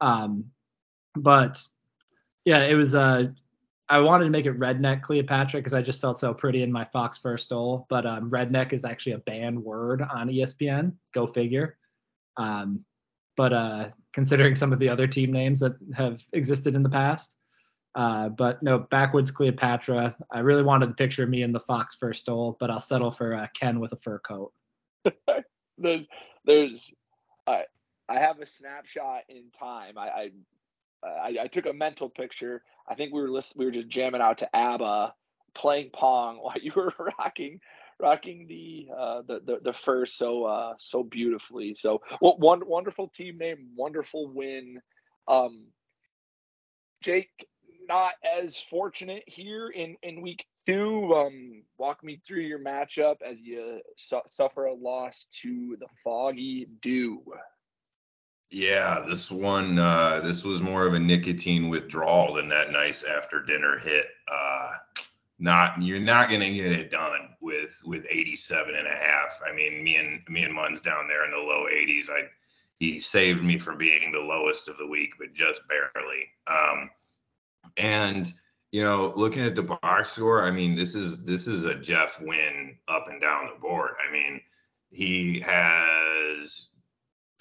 Um, 0.00 0.46
but 1.14 1.60
yeah, 2.44 2.62
it 2.64 2.74
was. 2.74 2.94
Uh, 2.94 3.28
I 3.88 3.98
wanted 4.00 4.24
to 4.24 4.30
make 4.30 4.46
it 4.46 4.58
Redneck 4.58 5.02
Cleopatra 5.02 5.60
because 5.60 5.74
I 5.74 5.80
just 5.80 6.00
felt 6.00 6.18
so 6.18 6.34
pretty 6.34 6.62
in 6.62 6.72
my 6.72 6.84
Fox 6.86 7.18
Fur 7.18 7.36
Stole. 7.36 7.86
But 7.88 8.04
um, 8.04 8.30
Redneck 8.30 8.72
is 8.72 8.84
actually 8.84 9.12
a 9.12 9.18
banned 9.18 9.62
word 9.62 10.02
on 10.02 10.28
ESPN. 10.28 10.92
Go 11.12 11.26
figure. 11.26 11.76
Um, 12.36 12.84
but 13.36 13.52
uh, 13.52 13.88
considering 14.12 14.54
some 14.54 14.72
of 14.72 14.78
the 14.78 14.88
other 14.88 15.06
team 15.06 15.32
names 15.32 15.60
that 15.60 15.76
have 15.94 16.24
existed 16.32 16.74
in 16.74 16.82
the 16.82 16.88
past, 16.88 17.36
uh, 17.94 18.28
but 18.28 18.62
no, 18.62 18.78
backwoods 18.78 19.30
Cleopatra. 19.30 20.16
I 20.30 20.40
really 20.40 20.62
wanted 20.62 20.90
the 20.90 20.94
picture 20.94 21.22
of 21.22 21.28
me 21.28 21.42
in 21.42 21.52
the 21.52 21.60
Fox 21.60 21.94
Fur 21.94 22.12
Stole, 22.12 22.56
but 22.58 22.70
I'll 22.70 22.80
settle 22.80 23.10
for 23.10 23.34
uh, 23.34 23.46
Ken 23.54 23.80
with 23.80 23.92
a 23.92 23.96
fur 23.96 24.18
coat. 24.18 24.52
there's, 25.78 26.06
there's, 26.44 26.90
I, 27.46 27.64
I 28.08 28.18
have 28.18 28.40
a 28.40 28.46
snapshot 28.46 29.22
in 29.28 29.44
time. 29.58 29.96
I, 29.96 30.08
I, 30.08 30.30
I, 31.02 31.36
I, 31.42 31.46
took 31.46 31.66
a 31.66 31.72
mental 31.72 32.08
picture. 32.08 32.62
I 32.88 32.94
think 32.94 33.12
we 33.12 33.20
were 33.20 33.42
we 33.56 33.64
were 33.64 33.70
just 33.70 33.88
jamming 33.88 34.20
out 34.20 34.38
to 34.38 34.56
ABBA, 34.56 35.14
playing 35.54 35.90
pong 35.92 36.36
while 36.40 36.58
you 36.60 36.72
were 36.74 36.92
rocking, 37.18 37.60
rocking 38.00 38.46
the 38.46 38.88
uh, 38.96 39.22
the, 39.26 39.40
the 39.44 39.58
the 39.62 39.72
fur 39.72 40.06
so 40.06 40.44
uh, 40.44 40.74
so 40.78 41.02
beautifully. 41.02 41.74
So, 41.74 42.02
well, 42.20 42.36
one 42.38 42.66
wonderful 42.66 43.08
team 43.08 43.38
name, 43.38 43.68
wonderful 43.76 44.32
win. 44.32 44.80
Um, 45.28 45.66
Jake, 47.02 47.46
not 47.88 48.14
as 48.38 48.56
fortunate 48.56 49.24
here 49.26 49.68
in 49.68 49.96
in 50.02 50.20
week 50.20 50.44
two. 50.66 51.14
Um, 51.14 51.62
walk 51.78 52.02
me 52.02 52.20
through 52.26 52.42
your 52.42 52.58
matchup 52.58 53.16
as 53.24 53.40
you 53.40 53.80
su- 53.96 54.20
suffer 54.30 54.66
a 54.66 54.74
loss 54.74 55.28
to 55.42 55.76
the 55.78 55.86
Foggy 56.02 56.66
Dew. 56.80 57.22
Yeah, 58.50 59.04
this 59.06 59.30
one, 59.30 59.78
uh, 59.78 60.20
this 60.20 60.44
was 60.44 60.62
more 60.62 60.86
of 60.86 60.94
a 60.94 61.00
nicotine 61.00 61.68
withdrawal 61.68 62.34
than 62.34 62.48
that 62.50 62.70
nice 62.70 63.02
after 63.02 63.42
dinner 63.42 63.78
hit. 63.78 64.06
Uh, 64.30 64.72
not 65.38 65.82
you're 65.82 66.00
not 66.00 66.30
gonna 66.30 66.50
get 66.50 66.72
it 66.72 66.90
done 66.90 67.34
with 67.40 67.82
with 67.84 68.06
87 68.08 68.74
and 68.74 68.86
a 68.86 68.90
half. 68.90 69.40
I 69.46 69.54
mean, 69.54 69.84
me 69.84 69.96
and 69.96 70.22
me 70.28 70.42
and 70.44 70.54
Mun's 70.54 70.80
down 70.80 71.08
there 71.08 71.24
in 71.24 71.30
the 71.30 71.36
low 71.36 71.66
80s. 71.70 72.08
I 72.08 72.28
he 72.78 72.98
saved 72.98 73.42
me 73.42 73.58
from 73.58 73.78
being 73.78 74.12
the 74.12 74.18
lowest 74.18 74.68
of 74.68 74.76
the 74.78 74.86
week, 74.86 75.14
but 75.18 75.32
just 75.34 75.60
barely. 75.68 76.28
Um, 76.46 76.90
and 77.76 78.32
you 78.72 78.82
know, 78.82 79.12
looking 79.16 79.44
at 79.44 79.54
the 79.54 79.62
box 79.62 80.12
score, 80.12 80.44
I 80.44 80.50
mean, 80.50 80.74
this 80.74 80.94
is 80.94 81.24
this 81.24 81.46
is 81.46 81.64
a 81.64 81.74
Jeff 81.74 82.20
win 82.20 82.76
up 82.88 83.08
and 83.08 83.20
down 83.20 83.48
the 83.52 83.60
board. 83.60 83.92
I 84.06 84.12
mean, 84.12 84.40
he 84.90 85.40
has 85.40 86.68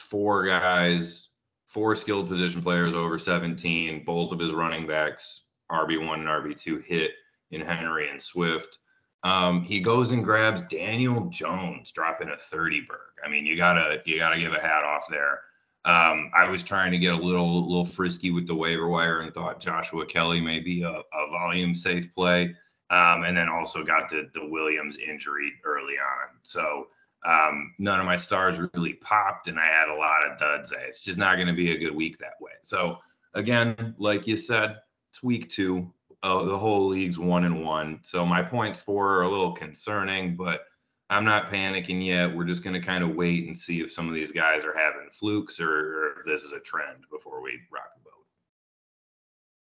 four 0.05 0.45
guys, 0.45 1.29
four 1.65 1.95
skilled 1.95 2.29
position 2.29 2.61
players 2.61 2.93
over 2.93 3.17
17. 3.17 4.03
Both 4.05 4.31
of 4.31 4.39
his 4.39 4.53
running 4.53 4.87
backs, 4.87 5.45
RB1 5.71 6.13
and 6.13 6.27
RB2, 6.27 6.83
hit 6.83 7.11
in 7.51 7.61
Henry 7.61 8.09
and 8.09 8.21
Swift. 8.21 8.79
Um, 9.23 9.63
he 9.63 9.79
goes 9.79 10.11
and 10.11 10.23
grabs 10.23 10.61
Daniel 10.69 11.25
Jones, 11.29 11.91
dropping 11.91 12.29
a 12.29 12.35
30 12.35 12.81
berg. 12.87 12.99
I 13.25 13.29
mean, 13.29 13.45
you 13.45 13.57
gotta 13.57 14.01
you 14.05 14.19
gotta 14.19 14.39
give 14.39 14.53
a 14.53 14.59
hat 14.59 14.83
off 14.83 15.07
there. 15.09 15.39
Um, 15.85 16.31
I 16.35 16.47
was 16.49 16.63
trying 16.63 16.91
to 16.91 16.99
get 16.99 17.13
a 17.13 17.17
little 17.17 17.67
little 17.67 17.85
frisky 17.85 18.29
with 18.29 18.45
the 18.45 18.55
waiver 18.55 18.87
wire 18.87 19.21
and 19.21 19.33
thought 19.33 19.59
Joshua 19.59 20.05
Kelley 20.05 20.41
may 20.41 20.59
be 20.59 20.83
a, 20.83 20.89
a 20.89 21.31
volume 21.31 21.73
safe 21.73 22.13
play. 22.13 22.55
Um, 22.91 23.23
and 23.23 23.35
then 23.35 23.49
also 23.49 23.83
got 23.83 24.09
the, 24.09 24.29
the 24.35 24.47
Williams 24.47 24.97
injury 24.97 25.53
early 25.65 25.95
on. 25.95 26.37
So 26.43 26.89
um, 27.25 27.73
none 27.79 27.99
of 27.99 28.05
my 28.05 28.17
stars 28.17 28.59
really 28.73 28.93
popped, 28.93 29.47
and 29.47 29.59
I 29.59 29.65
had 29.65 29.89
a 29.89 29.95
lot 29.95 30.29
of 30.29 30.37
duds. 30.37 30.71
It's 30.87 31.01
just 31.01 31.17
not 31.17 31.35
going 31.35 31.47
to 31.47 31.53
be 31.53 31.71
a 31.71 31.77
good 31.77 31.95
week 31.95 32.17
that 32.19 32.35
way. 32.39 32.51
So 32.61 32.99
again, 33.33 33.95
like 33.97 34.27
you 34.27 34.37
said, 34.37 34.77
it's 35.11 35.23
week 35.23 35.49
two. 35.49 35.91
Uh, 36.23 36.43
the 36.43 36.57
whole 36.57 36.87
league's 36.87 37.19
one 37.19 37.43
and 37.43 37.63
one. 37.63 37.99
So 38.03 38.25
my 38.25 38.41
points 38.41 38.79
for 38.79 39.19
are 39.19 39.23
a 39.23 39.29
little 39.29 39.51
concerning, 39.51 40.35
but 40.35 40.61
I'm 41.09 41.25
not 41.25 41.51
panicking 41.51 42.03
yet. 42.05 42.35
We're 42.35 42.45
just 42.45 42.63
going 42.63 42.73
to 42.73 42.85
kind 42.85 43.03
of 43.03 43.15
wait 43.15 43.45
and 43.45 43.55
see 43.55 43.81
if 43.81 43.91
some 43.91 44.07
of 44.07 44.15
these 44.15 44.31
guys 44.31 44.63
are 44.63 44.75
having 44.75 45.09
flukes 45.11 45.59
or, 45.59 45.69
or 45.69 46.19
if 46.19 46.25
this 46.25 46.41
is 46.41 46.51
a 46.51 46.59
trend 46.59 47.05
before 47.11 47.41
we 47.41 47.59
rock 47.71 47.91
the 47.95 48.09
boat. 48.09 48.25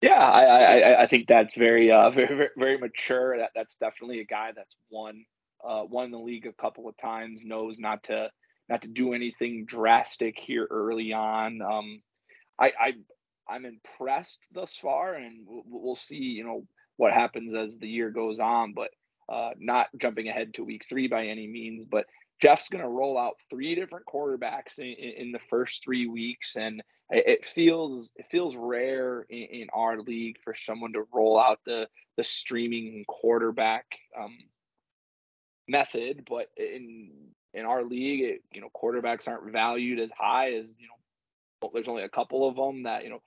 Yeah, 0.02 0.24
I, 0.24 0.44
I, 0.44 1.04
I 1.04 1.08
think 1.08 1.28
that's 1.28 1.56
very, 1.56 1.92
uh, 1.92 2.10
very, 2.12 2.50
very 2.56 2.78
mature. 2.78 3.38
That 3.38 3.52
that's 3.56 3.76
definitely 3.78 4.20
a 4.20 4.26
guy 4.26 4.52
that's 4.56 4.78
won, 4.92 5.26
uh, 5.68 5.84
won 5.86 6.12
the 6.12 6.20
league 6.20 6.46
a 6.46 6.54
couple 6.54 6.88
of 6.88 6.98
times. 6.98 7.44
Knows 7.44 7.80
not 7.80 8.04
to, 8.04 8.30
not 8.70 8.82
to 8.84 8.88
do 8.88 9.14
anything 9.14 9.66
drastic 9.66 10.38
here 10.38 10.68
early 10.70 11.14
on. 11.14 11.62
Um, 11.62 12.02
I, 12.60 12.72
I, 12.80 12.94
I'm 13.48 13.66
impressed 13.66 14.40
thus 14.52 14.76
far, 14.76 15.14
and 15.14 15.46
we'll, 15.46 15.64
we'll 15.66 15.96
see. 15.96 16.16
You 16.16 16.44
know 16.44 16.68
what 16.98 17.14
happens 17.14 17.54
as 17.54 17.78
the 17.78 17.88
year 17.88 18.10
goes 18.10 18.40
on, 18.40 18.74
but 18.74 18.90
uh, 19.28 19.52
not 19.60 19.88
jumping 19.98 20.28
ahead 20.28 20.54
to 20.54 20.64
week 20.64 20.86
three 20.88 21.08
by 21.08 21.28
any 21.28 21.48
means, 21.48 21.86
but 21.90 22.06
Jeff's 22.42 22.70
going 22.70 22.84
to 22.84 22.90
roll 22.90 23.18
out 23.18 23.36
three 23.50 23.76
different 23.76 24.06
quarterbacks 24.06 24.78
in, 24.78 24.86
in, 24.86 25.32
the 25.32 25.40
first 25.50 25.84
three 25.84 26.06
weeks, 26.06 26.56
and 26.58 26.84
it 27.10 27.48
feels 27.54 28.12
it 28.16 28.26
feels 28.30 28.56
rare 28.56 29.26
in, 29.30 29.62
in, 29.62 29.68
our 29.74 30.02
league 30.02 30.36
for 30.44 30.54
someone 30.54 30.94
to 30.94 31.08
roll 31.14 31.40
out 31.40 31.60
the 31.66 31.88
the 32.18 32.24
streaming 32.24 33.06
quarterback 33.08 33.86
um, 34.20 34.38
method. 35.68 36.26
But 36.30 36.48
in 36.58 37.12
in 37.54 37.66
our 37.66 37.84
league, 37.84 38.22
it, 38.22 38.44
you 38.52 38.62
know, 38.62 38.70
quarterbacks 38.76 39.28
aren't 39.28 39.52
valued 39.52 40.00
as 40.00 40.12
high 40.18 40.54
as 40.54 40.68
you 40.78 40.88
know. 40.88 41.72
There's 41.74 41.88
only 41.88 42.04
a 42.04 42.10
couple 42.10 42.48
of 42.48 42.56
them 42.56 42.84
that 42.84 43.04
you 43.04 43.10
know 43.10 43.22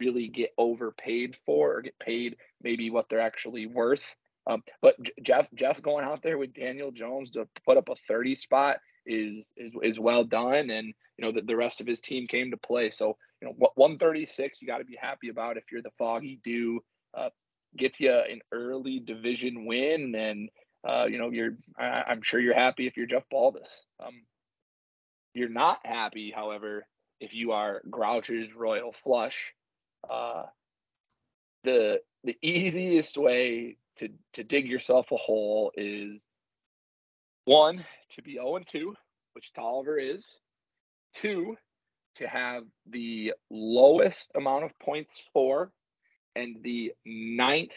really 0.00 0.28
get 0.28 0.52
overpaid 0.58 1.36
for 1.44 1.76
or 1.76 1.82
get 1.82 1.98
paid 1.98 2.36
maybe 2.62 2.90
what 2.90 3.08
they're 3.08 3.20
actually 3.20 3.66
worth. 3.66 4.04
Um, 4.46 4.62
but 4.80 4.96
Jeff 5.22 5.48
Jeff 5.54 5.82
going 5.82 6.04
out 6.04 6.22
there 6.22 6.38
with 6.38 6.54
Daniel 6.54 6.92
Jones 6.92 7.30
to 7.32 7.48
put 7.64 7.76
up 7.76 7.88
a 7.88 7.96
30 8.08 8.34
spot 8.36 8.78
is 9.04 9.52
is 9.56 9.72
is 9.82 9.98
well 9.98 10.24
done, 10.24 10.70
and 10.70 10.88
you 11.16 11.24
know 11.24 11.32
the, 11.32 11.42
the 11.42 11.56
rest 11.56 11.80
of 11.80 11.86
his 11.86 12.00
team 12.00 12.26
came 12.26 12.50
to 12.50 12.56
play. 12.56 12.90
So 12.90 13.16
you 13.40 13.48
know 13.48 13.54
136, 13.74 14.60
you 14.60 14.68
got 14.68 14.78
to 14.78 14.84
be 14.84 14.98
happy 15.00 15.28
about 15.28 15.56
if 15.56 15.64
you're 15.70 15.82
the 15.82 15.90
Foggy 15.98 16.40
Dew. 16.44 16.80
Uh, 17.16 17.30
gets 17.76 18.00
you 18.00 18.12
an 18.12 18.40
early 18.52 19.00
division 19.00 19.66
win, 19.66 20.14
and 20.14 20.48
uh, 20.86 21.06
you 21.06 21.18
know 21.18 21.30
you're 21.30 21.56
I, 21.78 22.12
am 22.12 22.22
sure 22.22 22.40
you're 22.40 22.54
happy 22.54 22.86
if 22.86 22.96
you're 22.96 23.06
Jeff 23.06 23.24
Baldus. 23.32 23.84
Um, 24.04 24.22
you're 25.34 25.48
not 25.48 25.80
happy, 25.84 26.32
however, 26.34 26.86
if 27.20 27.34
you 27.34 27.52
are 27.52 27.82
Grouch's 27.90 28.54
Royal 28.54 28.94
Flush. 29.04 29.52
Uh, 30.08 30.44
the 31.64 32.00
the 32.24 32.36
easiest 32.42 33.16
way 33.16 33.76
to 33.98 34.08
to 34.34 34.44
dig 34.44 34.66
yourself 34.68 35.10
a 35.10 35.16
hole 35.16 35.72
is 35.76 36.22
one 37.44 37.84
to 38.10 38.22
be 38.22 38.34
0 38.34 38.56
and 38.56 38.66
2, 38.66 38.94
which 39.34 39.52
Tolliver 39.52 39.98
is. 39.98 40.36
Two, 41.14 41.56
to 42.16 42.26
have 42.26 42.64
the 42.90 43.32
lowest 43.50 44.30
amount 44.34 44.64
of 44.64 44.78
points 44.78 45.24
for 45.32 45.70
and 46.34 46.56
the 46.62 46.92
ninth 47.04 47.72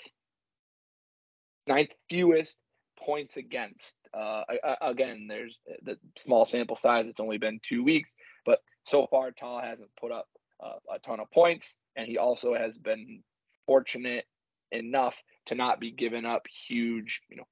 ninth 1.68 1.94
fewest 2.10 2.58
points 3.04 3.38
against. 3.38 3.96
Uh, 4.14 4.44
again, 4.82 5.28
there's 5.28 5.60
the 5.84 5.98
small 6.18 6.46
sample 6.46 6.76
size. 6.76 7.06
It's 7.08 7.20
only 7.20 7.38
been 7.38 7.60
two 7.64 7.84
weeks, 7.84 8.14
but 8.46 8.60
so 8.84 9.08
far 9.08 9.32
Tal 9.32 9.60
hasn't 9.60 9.90
put 10.00 10.12
up 10.12 10.28
uh, 10.64 10.80
a 10.94 11.00
ton 11.00 11.20
of 11.20 11.32
points, 11.32 11.78
and 11.96 12.08
he 12.08 12.18
also 12.18 12.54
has 12.54 12.78
been 12.78 13.22
fortunate 13.66 14.26
enough 14.72 15.22
to 15.46 15.56
not 15.56 15.80
be 15.80 15.92
giving 15.92 16.26
up 16.26 16.46
huge, 16.68 17.22
you 17.30 17.38
know, 17.38 17.48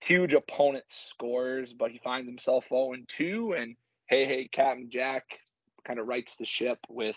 huge 0.00 0.32
opponent 0.32 0.84
scores, 0.88 1.72
but 1.72 1.90
he 1.90 1.98
finds 1.98 2.28
himself 2.28 2.64
0 2.68 2.94
and 2.94 3.08
2. 3.16 3.54
And 3.58 3.76
hey, 4.06 4.24
hey, 4.24 4.48
Captain 4.50 4.90
Jack 4.90 5.24
kind 5.84 5.98
of 5.98 6.06
rights 6.06 6.36
the 6.36 6.46
ship 6.46 6.78
with 6.88 7.16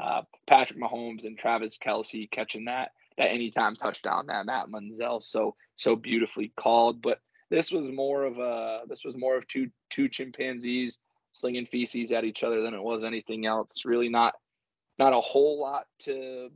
uh, 0.00 0.22
Patrick 0.46 0.80
Mahomes 0.80 1.24
and 1.24 1.38
Travis 1.38 1.78
Kelce 1.78 2.30
catching 2.30 2.66
that 2.66 2.90
that 3.16 3.30
anytime 3.30 3.76
touchdown 3.76 4.26
that 4.26 4.46
Matt 4.46 4.68
Munzel 4.68 5.22
so 5.22 5.56
so 5.76 5.94
beautifully 5.94 6.52
called. 6.58 7.00
But 7.02 7.20
this 7.50 7.70
was 7.70 7.90
more 7.90 8.24
of 8.24 8.38
a 8.38 8.82
this 8.88 9.04
was 9.04 9.16
more 9.16 9.36
of 9.36 9.46
two 9.46 9.70
two 9.90 10.08
chimpanzees 10.08 10.98
slinging 11.32 11.66
feces 11.66 12.10
at 12.12 12.24
each 12.24 12.42
other 12.42 12.62
than 12.62 12.74
it 12.74 12.82
was 12.82 13.04
anything 13.04 13.46
else. 13.46 13.84
Really 13.84 14.08
not 14.08 14.34
not 14.98 15.12
a 15.12 15.20
whole 15.20 15.60
lot 15.60 15.86
to 16.00 16.48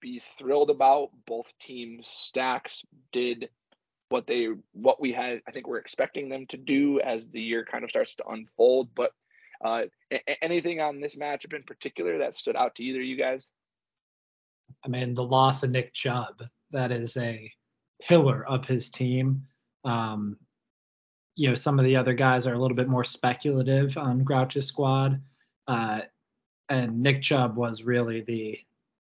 be 0.00 0.20
thrilled 0.38 0.70
about. 0.70 1.10
Both 1.26 1.52
teams 1.60 2.08
stacks 2.08 2.82
did 3.12 3.48
what 4.10 4.26
they 4.26 4.48
what 4.72 5.00
we 5.00 5.12
had 5.12 5.40
I 5.46 5.52
think 5.52 5.66
we're 5.66 5.78
expecting 5.78 6.28
them 6.28 6.46
to 6.48 6.56
do 6.56 7.00
as 7.00 7.28
the 7.28 7.40
year 7.40 7.64
kind 7.64 7.84
of 7.84 7.90
starts 7.90 8.14
to 8.16 8.28
unfold. 8.28 8.90
But 8.94 9.12
uh, 9.64 9.82
a- 10.12 10.44
anything 10.44 10.80
on 10.80 11.00
this 11.00 11.16
matchup 11.16 11.54
in 11.54 11.62
particular 11.62 12.18
that 12.18 12.34
stood 12.34 12.56
out 12.56 12.74
to 12.76 12.84
either 12.84 13.00
of 13.00 13.06
you 13.06 13.16
guys? 13.16 13.50
I 14.84 14.88
mean, 14.88 15.14
the 15.14 15.24
loss 15.24 15.62
of 15.62 15.70
Nick 15.70 15.92
Chubb. 15.94 16.42
That 16.70 16.92
is 16.92 17.16
a 17.16 17.50
pillar 18.00 18.44
of 18.46 18.64
his 18.64 18.88
team. 18.90 19.44
Um, 19.84 20.36
you 21.34 21.48
know, 21.48 21.54
some 21.54 21.78
of 21.78 21.84
the 21.84 21.96
other 21.96 22.14
guys 22.14 22.46
are 22.46 22.54
a 22.54 22.58
little 22.58 22.76
bit 22.76 22.88
more 22.88 23.04
speculative 23.04 23.96
on 23.96 24.24
Grouch's 24.24 24.66
squad. 24.66 25.20
Uh, 25.66 26.00
and 26.68 27.00
Nick 27.00 27.22
Chubb 27.22 27.56
was 27.56 27.82
really 27.82 28.22
the 28.22 28.58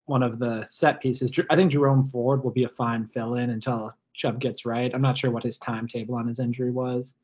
one 0.06 0.22
of 0.22 0.38
the 0.38 0.64
set 0.66 1.00
pieces. 1.00 1.32
I 1.50 1.56
think 1.56 1.72
Jerome 1.72 2.04
Ford 2.04 2.42
will 2.42 2.50
be 2.50 2.64
a 2.64 2.68
fine 2.68 3.06
fill 3.06 3.34
in 3.34 3.50
until 3.50 3.92
Chubb 4.14 4.40
gets 4.40 4.64
right. 4.64 4.92
I'm 4.94 5.02
not 5.02 5.18
sure 5.18 5.30
what 5.30 5.42
his 5.42 5.58
timetable 5.58 6.14
on 6.14 6.26
his 6.26 6.38
injury 6.38 6.70
was. 6.70 7.16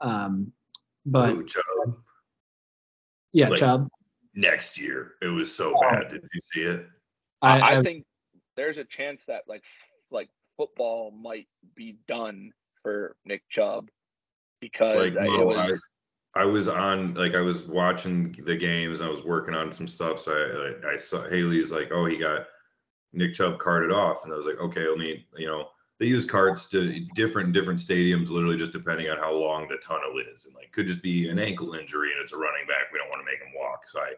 Um, 0.00 0.52
but 1.06 1.30
Ooh, 1.30 1.44
Chubb. 1.44 1.96
Yeah, 3.32 3.48
like 3.48 3.58
Chubb. 3.58 3.88
Next 4.34 4.78
year, 4.78 5.12
it 5.22 5.28
was 5.28 5.54
so 5.54 5.74
oh. 5.76 5.80
bad. 5.80 6.10
Did 6.10 6.22
you 6.22 6.40
see 6.52 6.62
it? 6.62 6.86
I, 7.42 7.58
I, 7.58 7.78
I 7.78 7.82
think 7.82 8.04
there's 8.56 8.78
a 8.78 8.84
chance 8.84 9.24
that 9.26 9.42
like 9.48 9.62
like 10.10 10.28
football 10.56 11.10
might 11.10 11.48
be 11.74 11.96
done 12.06 12.52
for 12.82 13.16
Nick 13.24 13.42
Chubb 13.50 13.88
because 14.60 15.14
like, 15.14 15.26
it 15.26 15.46
was. 15.46 15.82
I, 16.36 16.42
I 16.42 16.44
was 16.44 16.66
on 16.66 17.14
like 17.14 17.34
I 17.34 17.40
was 17.40 17.62
watching 17.64 18.34
the 18.44 18.56
games. 18.56 19.00
I 19.00 19.08
was 19.08 19.22
working 19.22 19.54
on 19.54 19.70
some 19.70 19.86
stuff, 19.86 20.18
so 20.18 20.32
I 20.84 20.92
I 20.92 20.96
saw 20.96 21.28
Haley's 21.28 21.70
like, 21.70 21.90
oh, 21.92 22.06
he 22.06 22.16
got 22.16 22.46
Nick 23.12 23.34
Chubb 23.34 23.58
carted 23.58 23.92
off, 23.92 24.24
and 24.24 24.32
I 24.32 24.36
was 24.36 24.46
like, 24.46 24.58
okay, 24.60 24.82
I'll 24.82 24.96
need 24.96 25.24
you 25.36 25.46
know 25.46 25.68
they 26.00 26.06
use 26.06 26.24
carts 26.24 26.68
to 26.70 27.00
different 27.14 27.52
different 27.52 27.78
stadiums, 27.78 28.30
literally 28.30 28.56
just 28.56 28.72
depending 28.72 29.10
on 29.10 29.18
how 29.18 29.32
long 29.32 29.68
the 29.68 29.76
tunnel 29.76 30.18
is, 30.32 30.46
and 30.46 30.54
like 30.54 30.72
could 30.72 30.86
just 30.86 31.02
be 31.02 31.28
an 31.28 31.38
ankle 31.38 31.74
injury 31.74 32.10
and 32.12 32.20
it's 32.20 32.32
a 32.32 32.36
running 32.36 32.66
back. 32.66 32.92
We 32.92 32.98
don't 32.98 33.10
want 33.10 33.20
to 33.20 33.30
make 33.30 33.40
him 33.40 33.54
walk, 33.56 33.88
so 33.88 34.00
I 34.00 34.14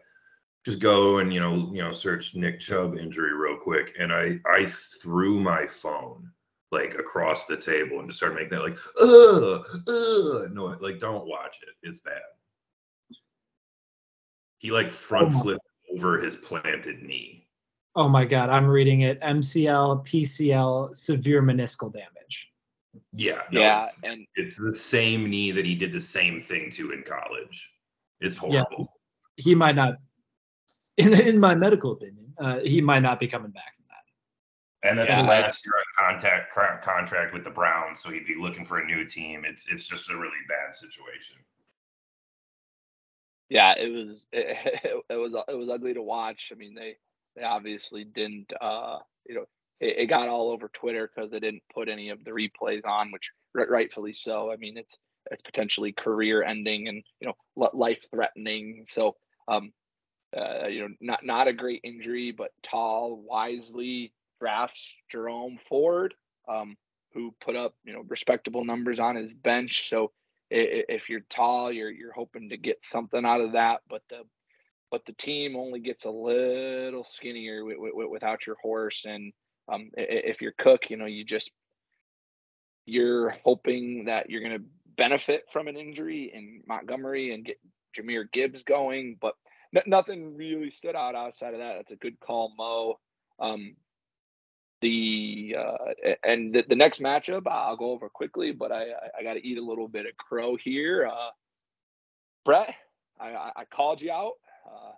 just 0.67 0.79
go 0.79 1.19
and 1.19 1.33
you 1.33 1.39
know 1.39 1.69
you 1.71 1.81
know 1.81 1.93
search 1.93 2.35
Nick 2.35 2.59
Chubb 2.59 2.97
injury 2.97 3.33
real 3.33 3.55
quick, 3.55 3.95
and 3.97 4.11
I 4.11 4.37
I 4.45 4.65
threw 4.65 5.39
my 5.39 5.65
phone 5.65 6.29
like 6.73 6.95
across 6.95 7.45
the 7.45 7.55
table 7.55 8.01
and 8.01 8.09
just 8.09 8.17
started 8.17 8.35
making 8.35 8.49
that 8.49 8.63
like 8.63 8.77
uh 9.01 9.59
uh 9.87 10.47
no 10.51 10.75
like 10.81 10.99
don't 10.99 11.25
watch 11.25 11.59
it 11.61 11.69
it's 11.87 12.01
bad. 12.01 12.19
He 14.57 14.71
like 14.71 14.91
front 14.91 15.33
oh 15.35 15.39
flipped 15.39 15.65
over 15.93 16.19
his 16.19 16.35
planted 16.35 17.01
knee. 17.01 17.47
Oh 17.95 18.09
my 18.09 18.25
god, 18.25 18.49
I'm 18.49 18.67
reading 18.67 19.01
it. 19.01 19.21
MCL, 19.21 20.05
PCL, 20.05 20.93
severe 20.93 21.41
meniscal 21.41 21.93
damage. 21.93 22.51
Yeah. 23.13 23.43
No, 23.51 23.61
yeah, 23.61 23.85
it's, 23.85 23.95
and 24.03 24.27
it's 24.35 24.57
the 24.57 24.75
same 24.75 25.29
knee 25.29 25.51
that 25.51 25.63
he 25.63 25.75
did 25.75 25.93
the 25.93 26.01
same 26.01 26.41
thing 26.41 26.71
to 26.71 26.91
in 26.91 27.03
college. 27.03 27.71
It's 28.19 28.35
horrible. 28.35 28.91
Yeah, 29.37 29.43
he 29.43 29.55
might 29.55 29.75
not, 29.75 29.95
in 30.97 31.13
in 31.13 31.39
my 31.39 31.55
medical 31.55 31.91
opinion, 31.93 32.33
uh, 32.39 32.59
he 32.59 32.81
might 32.81 33.01
not 33.01 33.19
be 33.19 33.27
coming 33.27 33.51
back 33.51 33.75
from 33.75 33.85
that. 33.89 34.89
And 34.89 34.99
that's 34.99 35.09
yeah, 35.09 35.21
last 35.21 35.65
year 35.65 35.73
on 36.01 36.13
contact 36.13 36.53
contract 36.83 37.33
with 37.33 37.43
the 37.43 37.49
Browns, 37.49 38.01
so 38.01 38.09
he'd 38.09 38.27
be 38.27 38.35
looking 38.35 38.65
for 38.65 38.79
a 38.79 38.85
new 38.85 39.05
team. 39.05 39.43
It's 39.45 39.65
it's 39.69 39.85
just 39.85 40.09
a 40.09 40.15
really 40.15 40.31
bad 40.47 40.75
situation. 40.75 41.37
Yeah, 43.49 43.73
it 43.77 43.89
was 43.89 44.27
it, 44.31 44.57
it 45.09 45.15
was 45.15 45.33
it 45.47 45.55
was 45.55 45.69
ugly 45.69 45.93
to 45.93 46.01
watch. 46.01 46.51
I 46.51 46.55
mean, 46.55 46.75
they 46.75 46.97
they 47.35 47.43
obviously 47.43 48.03
didn't, 48.03 48.51
uh, 48.59 48.97
you 49.27 49.35
know, 49.35 49.45
it, 49.79 49.99
it 49.99 50.05
got 50.07 50.27
all 50.27 50.51
over 50.51 50.69
Twitter 50.69 51.09
because 51.13 51.31
they 51.31 51.39
didn't 51.39 51.63
put 51.73 51.87
any 51.87 52.09
of 52.09 52.23
the 52.23 52.31
replays 52.31 52.85
on, 52.85 53.11
which 53.11 53.31
rightfully 53.53 54.13
so. 54.13 54.51
I 54.51 54.57
mean, 54.57 54.77
it's 54.77 54.97
it's 55.31 55.41
potentially 55.41 55.91
career 55.91 56.43
ending 56.43 56.87
and 56.87 57.03
you 57.19 57.27
know 57.27 57.33
life 57.73 57.99
threatening. 58.13 58.85
So, 58.89 59.15
um, 59.47 59.71
uh, 60.35 60.67
you 60.67 60.81
know, 60.81 60.95
not 60.99 61.25
not 61.25 61.47
a 61.47 61.53
great 61.53 61.81
injury, 61.83 62.31
but 62.31 62.51
Tal, 62.63 63.17
wisely 63.17 64.13
drafts 64.39 64.93
Jerome 65.09 65.57
Ford, 65.69 66.13
um, 66.47 66.75
who 67.13 67.33
put 67.41 67.55
up 67.55 67.75
you 67.83 67.93
know 67.93 68.03
respectable 68.07 68.65
numbers 68.65 68.99
on 68.99 69.15
his 69.15 69.33
bench. 69.33 69.89
So 69.89 70.11
if 70.49 71.09
you're 71.09 71.21
Tal, 71.29 71.71
you're 71.71 71.91
you're 71.91 72.13
hoping 72.13 72.49
to 72.49 72.57
get 72.57 72.83
something 72.83 73.25
out 73.25 73.41
of 73.41 73.53
that. 73.53 73.81
But 73.89 74.03
the 74.09 74.23
but 74.91 75.05
the 75.05 75.13
team 75.13 75.55
only 75.55 75.79
gets 75.79 76.05
a 76.05 76.11
little 76.11 77.03
skinnier 77.03 77.63
without 77.65 78.47
your 78.47 78.55
horse. 78.61 79.05
And 79.05 79.33
um, 79.67 79.91
if 79.97 80.41
you're 80.41 80.53
Cook, 80.57 80.89
you 80.89 80.97
know, 80.97 81.05
you 81.05 81.25
just 81.25 81.51
you're 82.85 83.31
hoping 83.43 84.05
that 84.05 84.29
you're 84.29 84.41
going 84.41 84.59
to 84.59 84.65
benefit 84.97 85.43
from 85.51 85.67
an 85.67 85.77
injury 85.77 86.31
in 86.33 86.63
Montgomery 86.67 87.33
and 87.33 87.45
get 87.45 87.59
Jahmyr 87.95 88.31
Gibbs 88.31 88.63
going, 88.63 89.17
but 89.19 89.35
n- 89.75 89.83
nothing 89.85 90.35
really 90.35 90.69
stood 90.69 90.95
out 90.95 91.15
outside 91.15 91.53
of 91.53 91.59
that. 91.59 91.75
That's 91.77 91.91
a 91.91 91.97
good 91.97 92.19
call, 92.19 92.53
Mo. 92.57 92.99
Um, 93.39 93.75
the 94.81 95.55
uh, 95.57 96.13
and 96.23 96.53
the, 96.53 96.63
the 96.69 96.75
next 96.75 97.01
matchup 97.01 97.47
I'll 97.47 97.77
go 97.77 97.91
over 97.91 98.09
quickly, 98.09 98.51
but 98.51 98.71
I 98.71 98.85
I, 99.17 99.23
got 99.23 99.33
to 99.33 99.45
eat 99.45 99.57
a 99.57 99.63
little 99.63 99.87
bit 99.87 100.05
of 100.05 100.15
crow 100.17 100.55
here. 100.55 101.07
Uh, 101.11 101.29
Brett, 102.45 102.75
I, 103.19 103.51
I 103.55 103.65
called 103.65 104.01
you 104.01 104.11
out 104.11 104.33
uh, 104.67 104.91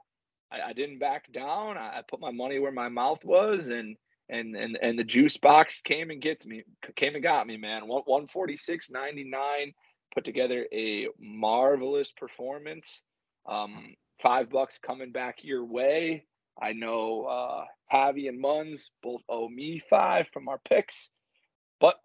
I, 0.51 0.69
I, 0.69 0.73
didn't 0.73 0.99
back 0.99 1.31
down. 1.31 1.77
I, 1.77 1.99
I 1.99 2.03
put 2.07 2.19
my 2.19 2.31
money 2.31 2.59
where 2.59 2.71
my 2.71 2.89
mouth 2.89 3.23
was, 3.23 3.61
and 3.65 3.95
and 4.29 4.55
and 4.55 4.77
and 4.81 4.97
the 4.97 5.03
juice 5.03 5.37
box 5.37 5.81
came 5.81 6.09
and 6.09 6.21
gets 6.21 6.45
me, 6.45 6.63
came 6.95 7.15
and 7.15 7.23
got 7.23 7.47
me, 7.47 7.57
man. 7.57 7.83
One 7.87 8.27
forty 8.27 8.57
six 8.57 8.89
ninety 8.89 9.23
nine. 9.23 9.73
Put 10.13 10.25
together 10.25 10.65
a 10.73 11.07
marvelous 11.19 12.11
performance. 12.11 13.03
Um, 13.47 13.93
five 14.21 14.49
bucks 14.49 14.79
coming 14.81 15.11
back 15.11 15.39
your 15.43 15.65
way. 15.65 16.25
I 16.61 16.73
know 16.73 17.23
uh, 17.23 17.65
Javi 17.93 18.27
and 18.27 18.43
Muns 18.43 18.89
both 19.01 19.23
owe 19.29 19.47
me 19.47 19.81
five 19.89 20.27
from 20.33 20.49
our 20.49 20.59
picks, 20.59 21.09
but 21.79 21.95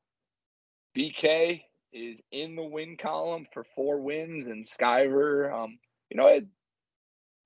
BK 0.96 1.62
is 1.92 2.20
in 2.30 2.56
the 2.56 2.62
win 2.62 2.96
column 2.96 3.46
for 3.52 3.64
four 3.74 4.00
wins, 4.00 4.46
and 4.46 4.64
Skyver, 4.64 5.52
um, 5.52 5.78
you 6.10 6.16
know, 6.16 6.26
it, 6.28 6.46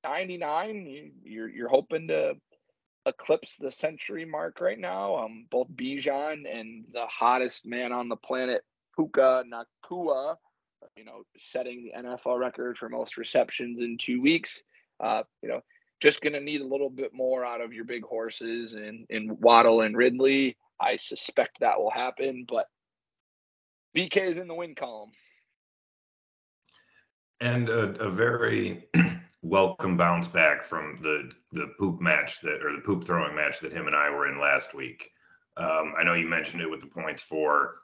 99. 0.04 1.12
You're 1.24 1.48
you're 1.48 1.68
hoping 1.68 2.09
to 2.09 2.35
eclipse 3.07 3.57
the 3.57 3.72
century 3.72 4.24
mark 4.24 4.61
right 4.61 4.78
now. 4.78 5.16
Um, 5.16 5.46
both 5.50 5.68
Bijan 5.68 6.44
and 6.50 6.85
the 6.92 7.07
hottest 7.07 7.66
man 7.66 7.92
on 7.92 8.09
the 8.09 8.16
planet, 8.16 8.62
Puka 8.94 9.44
Nacua, 9.50 10.37
you 10.96 11.04
know, 11.04 11.22
setting 11.36 11.84
the 11.84 11.98
NFL 11.98 12.38
record 12.38 12.78
for 12.78 12.88
most 12.88 13.16
receptions 13.16 13.80
in 13.80 13.96
two 13.98 14.20
weeks. 14.20 14.62
Uh, 15.00 15.22
you 15.42 15.48
know, 15.48 15.60
just 16.00 16.20
gonna 16.20 16.40
need 16.40 16.60
a 16.60 16.66
little 16.66 16.90
bit 16.90 17.12
more 17.12 17.44
out 17.44 17.60
of 17.60 17.72
your 17.72 17.84
big 17.84 18.04
horses 18.04 18.74
and, 18.74 19.06
in 19.10 19.38
Waddle 19.40 19.82
and 19.82 19.96
Ridley. 19.96 20.56
I 20.80 20.96
suspect 20.96 21.58
that 21.60 21.78
will 21.78 21.90
happen, 21.90 22.44
but 22.48 22.66
BK 23.96 24.28
is 24.28 24.38
in 24.38 24.48
the 24.48 24.54
win 24.54 24.74
column. 24.74 25.10
And 27.40 27.68
a, 27.68 27.96
a 28.00 28.10
very 28.10 28.88
welcome 29.42 29.96
bounce 29.96 30.28
back 30.28 30.62
from 30.62 30.98
the 31.02 31.30
the 31.52 31.68
poop 31.78 32.00
match 32.00 32.40
that 32.42 32.64
or 32.64 32.72
the 32.72 32.82
poop 32.82 33.04
throwing 33.04 33.34
match 33.34 33.60
that 33.60 33.72
him 33.72 33.86
and 33.86 33.96
I 33.96 34.10
were 34.10 34.28
in 34.28 34.40
last 34.40 34.74
week. 34.74 35.10
Um, 35.56 35.94
I 35.98 36.04
know 36.04 36.14
you 36.14 36.28
mentioned 36.28 36.62
it 36.62 36.70
with 36.70 36.80
the 36.80 36.86
points 36.86 37.22
for. 37.22 37.76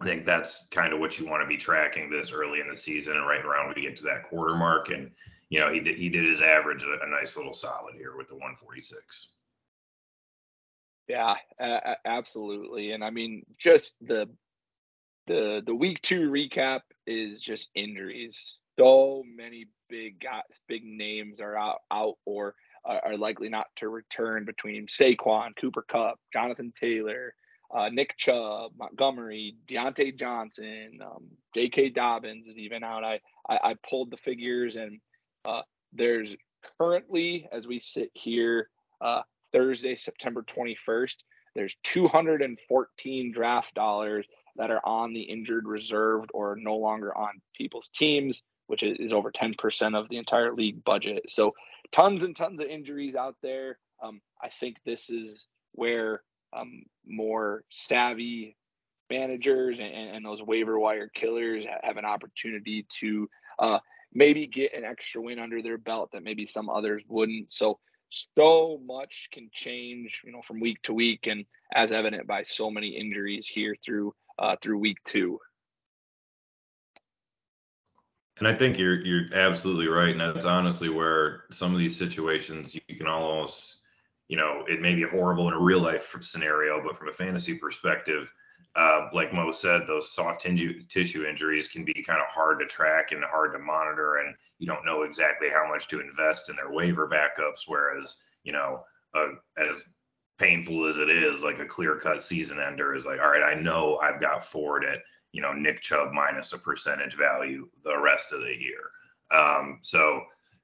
I 0.00 0.04
think 0.04 0.24
that's 0.24 0.66
kind 0.68 0.92
of 0.92 1.00
what 1.00 1.18
you 1.18 1.26
want 1.26 1.42
to 1.42 1.46
be 1.46 1.58
tracking 1.58 2.08
this 2.08 2.32
early 2.32 2.60
in 2.60 2.68
the 2.68 2.76
season 2.76 3.16
and 3.16 3.26
right 3.26 3.44
around 3.44 3.68
when 3.68 3.76
you 3.76 3.88
get 3.88 3.98
to 3.98 4.04
that 4.04 4.24
quarter 4.24 4.54
mark. 4.54 4.88
And 4.88 5.10
you 5.50 5.60
know 5.60 5.72
he 5.72 5.80
did 5.80 5.98
he 5.98 6.08
did 6.08 6.24
his 6.24 6.40
average 6.40 6.84
a, 6.84 7.04
a 7.04 7.08
nice 7.08 7.36
little 7.36 7.52
solid 7.52 7.94
here 7.94 8.16
with 8.16 8.28
the 8.28 8.34
146. 8.34 9.34
Yeah, 11.08 11.34
absolutely. 12.04 12.92
And 12.92 13.02
I 13.02 13.10
mean, 13.10 13.44
just 13.58 13.96
the 14.00 14.28
the 15.26 15.62
the 15.66 15.74
week 15.74 16.00
two 16.02 16.30
recap 16.30 16.80
is 17.06 17.40
just 17.40 17.68
injuries. 17.74 18.58
So 18.78 19.24
many 19.26 19.66
big 19.88 20.20
guys, 20.20 20.42
big 20.68 20.84
names 20.84 21.40
are 21.40 21.58
out, 21.58 21.80
out 21.90 22.14
or 22.24 22.54
are 22.84 23.16
likely 23.16 23.48
not 23.48 23.66
to 23.76 23.88
return 23.88 24.44
between 24.44 24.86
Saquon, 24.86 25.50
Cooper 25.60 25.84
Kupp, 25.90 26.18
Jonathan 26.32 26.72
Taylor, 26.78 27.34
uh, 27.74 27.88
Nick 27.90 28.16
Chubb, 28.16 28.72
Montgomery, 28.76 29.56
Diontae 29.68 30.18
Johnson, 30.18 30.98
um, 31.04 31.28
J.K. 31.54 31.90
Dobbins 31.90 32.46
is 32.46 32.56
even 32.56 32.82
out. 32.82 33.04
I, 33.04 33.20
I, 33.48 33.58
I 33.62 33.74
pulled 33.88 34.10
the 34.10 34.16
figures 34.16 34.76
and 34.76 35.00
uh, 35.44 35.62
there's 35.92 36.34
currently, 36.78 37.48
as 37.52 37.66
we 37.66 37.80
sit 37.80 38.10
here, 38.14 38.68
uh, 39.00 39.22
Thursday, 39.52 39.96
September 39.96 40.44
21st, 40.44 41.16
there's 41.54 41.76
214 41.84 43.32
draft 43.32 43.74
dollars 43.74 44.26
that 44.56 44.70
are 44.70 44.84
on 44.84 45.12
the 45.12 45.22
injured 45.22 45.66
reserved 45.66 46.30
or 46.34 46.56
no 46.56 46.76
longer 46.76 47.16
on 47.16 47.40
people's 47.56 47.88
teams 47.88 48.42
which 48.70 48.84
is 48.84 49.12
over 49.12 49.32
10% 49.32 49.98
of 49.98 50.08
the 50.08 50.16
entire 50.16 50.54
league 50.54 50.84
budget. 50.84 51.24
So 51.28 51.54
tons 51.90 52.22
and 52.22 52.36
tons 52.36 52.60
of 52.60 52.68
injuries 52.68 53.16
out 53.16 53.34
there. 53.42 53.80
Um, 54.00 54.20
I 54.40 54.48
think 54.48 54.76
this 54.86 55.10
is 55.10 55.48
where 55.72 56.22
um, 56.52 56.82
more 57.06 57.64
savvy 57.70 58.56
managers 59.08 59.78
and, 59.80 60.16
and, 60.16 60.24
those 60.24 60.40
waiver 60.40 60.78
wire 60.78 61.10
killers 61.12 61.64
have 61.82 61.96
an 61.96 62.04
opportunity 62.04 62.86
to 63.00 63.28
uh, 63.58 63.78
maybe 64.14 64.46
get 64.46 64.72
an 64.72 64.84
extra 64.84 65.20
win 65.20 65.38
under 65.38 65.62
their 65.62 65.78
belt 65.78 66.10
that 66.12 66.22
maybe 66.22 66.46
some 66.46 66.68
others 66.68 67.02
wouldn't. 67.08 67.52
So 67.52 67.78
so 68.10 68.80
much 68.84 69.28
can 69.32 69.48
change, 69.52 70.20
you 70.24 70.32
know, 70.32 70.42
from 70.46 70.60
week 70.60 70.82
to 70.82 70.92
week, 70.92 71.26
and 71.26 71.44
as 71.74 71.92
evident 71.92 72.26
by 72.26 72.42
so 72.42 72.70
many 72.70 72.88
injuries 72.88 73.46
here 73.46 73.74
through 73.84 74.14
uh, 74.38 74.56
through 74.60 74.78
week 74.78 74.98
two. 75.04 75.38
And 78.38 78.48
I 78.48 78.54
think 78.54 78.78
you're 78.78 79.00
you're 79.04 79.34
absolutely 79.34 79.86
right, 79.86 80.10
and 80.10 80.20
that's 80.20 80.46
honestly 80.46 80.88
where 80.88 81.44
some 81.52 81.72
of 81.72 81.78
these 81.78 81.96
situations 81.96 82.74
you 82.74 82.96
can 82.96 83.06
almost, 83.06 83.82
you 84.30 84.36
know, 84.36 84.64
it 84.68 84.80
may 84.80 84.94
be 84.94 85.02
horrible 85.02 85.48
in 85.48 85.54
a 85.54 85.60
real 85.60 85.80
life 85.80 86.14
scenario, 86.20 86.80
but 86.80 86.96
from 86.96 87.08
a 87.08 87.12
fantasy 87.12 87.58
perspective, 87.58 88.32
uh, 88.76 89.08
like 89.12 89.34
Mo 89.34 89.50
said, 89.50 89.82
those 89.88 90.12
soft 90.12 90.42
tissue 90.42 91.24
injuries 91.24 91.66
can 91.66 91.84
be 91.84 92.04
kind 92.06 92.20
of 92.20 92.28
hard 92.28 92.60
to 92.60 92.66
track 92.66 93.10
and 93.10 93.24
hard 93.24 93.52
to 93.52 93.58
monitor, 93.58 94.18
and 94.18 94.36
you 94.60 94.68
don't 94.68 94.86
know 94.86 95.02
exactly 95.02 95.48
how 95.52 95.68
much 95.68 95.88
to 95.88 96.00
invest 96.00 96.48
in 96.48 96.54
their 96.54 96.70
waiver 96.70 97.08
backups. 97.08 97.62
Whereas, 97.66 98.18
you 98.44 98.52
know, 98.52 98.84
uh, 99.14 99.30
as 99.58 99.82
painful 100.38 100.86
as 100.86 100.98
it 100.98 101.10
is, 101.10 101.42
like 101.42 101.58
a 101.58 101.66
clear 101.66 101.96
cut 101.96 102.22
season 102.22 102.60
ender 102.60 102.94
is 102.94 103.04
like, 103.04 103.18
all 103.18 103.32
right, 103.32 103.42
I 103.42 103.60
know 103.60 103.98
I've 103.98 104.20
got 104.20 104.44
Ford 104.44 104.84
at 104.84 105.00
you 105.32 105.42
know 105.42 105.52
Nick 105.52 105.80
Chubb 105.80 106.12
minus 106.12 106.52
a 106.52 106.58
percentage 106.58 107.16
value 107.16 107.68
the 107.82 107.98
rest 107.98 108.32
of 108.32 108.42
the 108.42 108.54
year. 108.56 108.92
Um, 109.36 109.80
so 109.82 110.22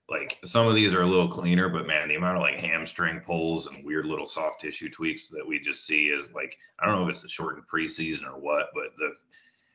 like 0.08 0.38
some 0.44 0.68
of 0.68 0.74
these 0.74 0.94
are 0.94 1.02
a 1.02 1.06
little 1.06 1.28
cleaner, 1.28 1.68
but 1.68 1.86
man, 1.86 2.08
the 2.08 2.14
amount 2.14 2.36
of 2.36 2.42
like 2.42 2.56
hamstring 2.56 3.20
pulls 3.20 3.66
and 3.66 3.84
weird 3.84 4.06
little 4.06 4.26
soft 4.26 4.60
tissue 4.60 4.88
tweaks 4.88 5.28
that 5.28 5.46
we 5.46 5.58
just 5.58 5.84
see 5.84 6.06
is 6.06 6.32
like 6.32 6.56
I 6.78 6.86
don't 6.86 6.96
know 6.96 7.04
if 7.04 7.10
it's 7.10 7.22
the 7.22 7.28
shortened 7.28 7.66
preseason 7.66 8.24
or 8.24 8.38
what, 8.38 8.68
but 8.72 8.96
the 8.98 9.14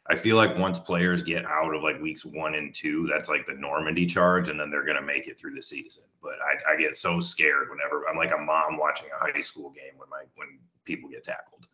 I 0.07 0.15
feel 0.15 0.35
like 0.35 0.57
once 0.57 0.79
players 0.79 1.21
get 1.21 1.45
out 1.45 1.75
of 1.75 1.83
like 1.83 2.01
weeks 2.01 2.25
one 2.25 2.55
and 2.55 2.73
two, 2.73 3.07
that's 3.11 3.29
like 3.29 3.45
the 3.45 3.53
Normandy 3.53 4.05
charge, 4.05 4.49
and 4.49 4.59
then 4.59 4.71
they're 4.71 4.85
gonna 4.85 5.01
make 5.01 5.27
it 5.27 5.37
through 5.37 5.53
the 5.53 5.61
season. 5.61 6.03
But 6.23 6.35
I, 6.41 6.73
I 6.73 6.75
get 6.77 6.95
so 6.95 7.19
scared 7.19 7.69
whenever 7.69 8.07
I'm 8.07 8.17
like 8.17 8.31
a 8.31 8.37
mom 8.37 8.77
watching 8.77 9.09
a 9.13 9.19
high 9.19 9.41
school 9.41 9.69
game 9.69 9.97
when 9.97 10.09
my 10.09 10.23
when 10.35 10.59
people 10.85 11.09
get 11.09 11.23
tackled. 11.23 11.67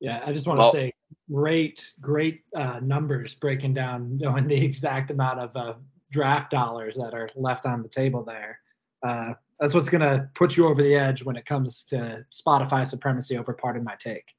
Yeah, 0.00 0.22
I 0.24 0.32
just 0.32 0.46
want 0.46 0.60
well, 0.60 0.70
to 0.70 0.76
say 0.76 0.92
great, 1.30 1.92
great 2.00 2.42
uh, 2.54 2.80
numbers 2.82 3.34
breaking 3.34 3.74
down, 3.74 4.16
knowing 4.20 4.46
the 4.46 4.64
exact 4.64 5.10
amount 5.10 5.40
of 5.40 5.56
uh, 5.56 5.74
draft 6.10 6.50
dollars 6.50 6.96
that 6.96 7.14
are 7.14 7.28
left 7.34 7.66
on 7.66 7.82
the 7.82 7.88
table 7.88 8.24
there. 8.24 8.60
Uh, 9.06 9.32
that's 9.60 9.74
what's 9.74 9.88
going 9.88 10.00
to 10.00 10.28
put 10.34 10.56
you 10.56 10.66
over 10.66 10.82
the 10.82 10.94
edge 10.94 11.22
when 11.22 11.36
it 11.36 11.46
comes 11.46 11.84
to 11.84 12.24
Spotify 12.30 12.86
supremacy 12.86 13.36
over 13.36 13.52
Pardon 13.52 13.82
My 13.82 13.96
Take. 13.98 14.32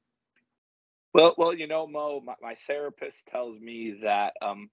Well, 1.12 1.34
well, 1.36 1.52
you 1.52 1.66
know, 1.66 1.86
Mo, 1.86 2.20
my, 2.24 2.34
my 2.40 2.54
therapist 2.66 3.26
tells 3.26 3.58
me 3.58 3.98
that 4.02 4.34
um, 4.40 4.70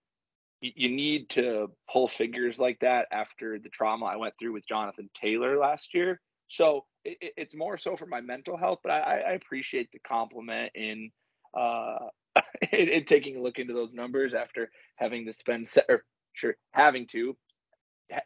you, 0.61 0.71
you 0.75 0.89
need 0.89 1.29
to 1.29 1.71
pull 1.91 2.07
figures 2.07 2.59
like 2.59 2.79
that 2.79 3.07
after 3.11 3.59
the 3.59 3.69
trauma 3.69 4.05
I 4.05 4.15
went 4.15 4.35
through 4.39 4.53
with 4.53 4.67
Jonathan 4.67 5.09
Taylor 5.19 5.57
last 5.57 5.93
year. 5.93 6.21
So 6.47 6.85
it, 7.07 7.33
it's 7.37 7.55
more 7.55 7.77
so 7.77 7.95
for 7.95 8.05
my 8.05 8.21
mental 8.21 8.57
health, 8.57 8.79
but 8.83 8.91
I, 8.91 9.21
I 9.21 9.31
appreciate 9.31 9.91
the 9.91 9.99
compliment 9.99 10.71
in, 10.75 11.11
uh, 11.57 12.07
in, 12.71 12.89
in 12.89 13.05
taking 13.05 13.37
a 13.37 13.41
look 13.41 13.59
into 13.59 13.73
those 13.73 13.93
numbers 13.93 14.33
after 14.33 14.69
having 14.95 15.25
to 15.25 15.33
spend 15.33 15.67
se- 15.67 15.85
or 15.89 16.03
sure 16.33 16.55
having 16.71 17.07
to 17.07 17.35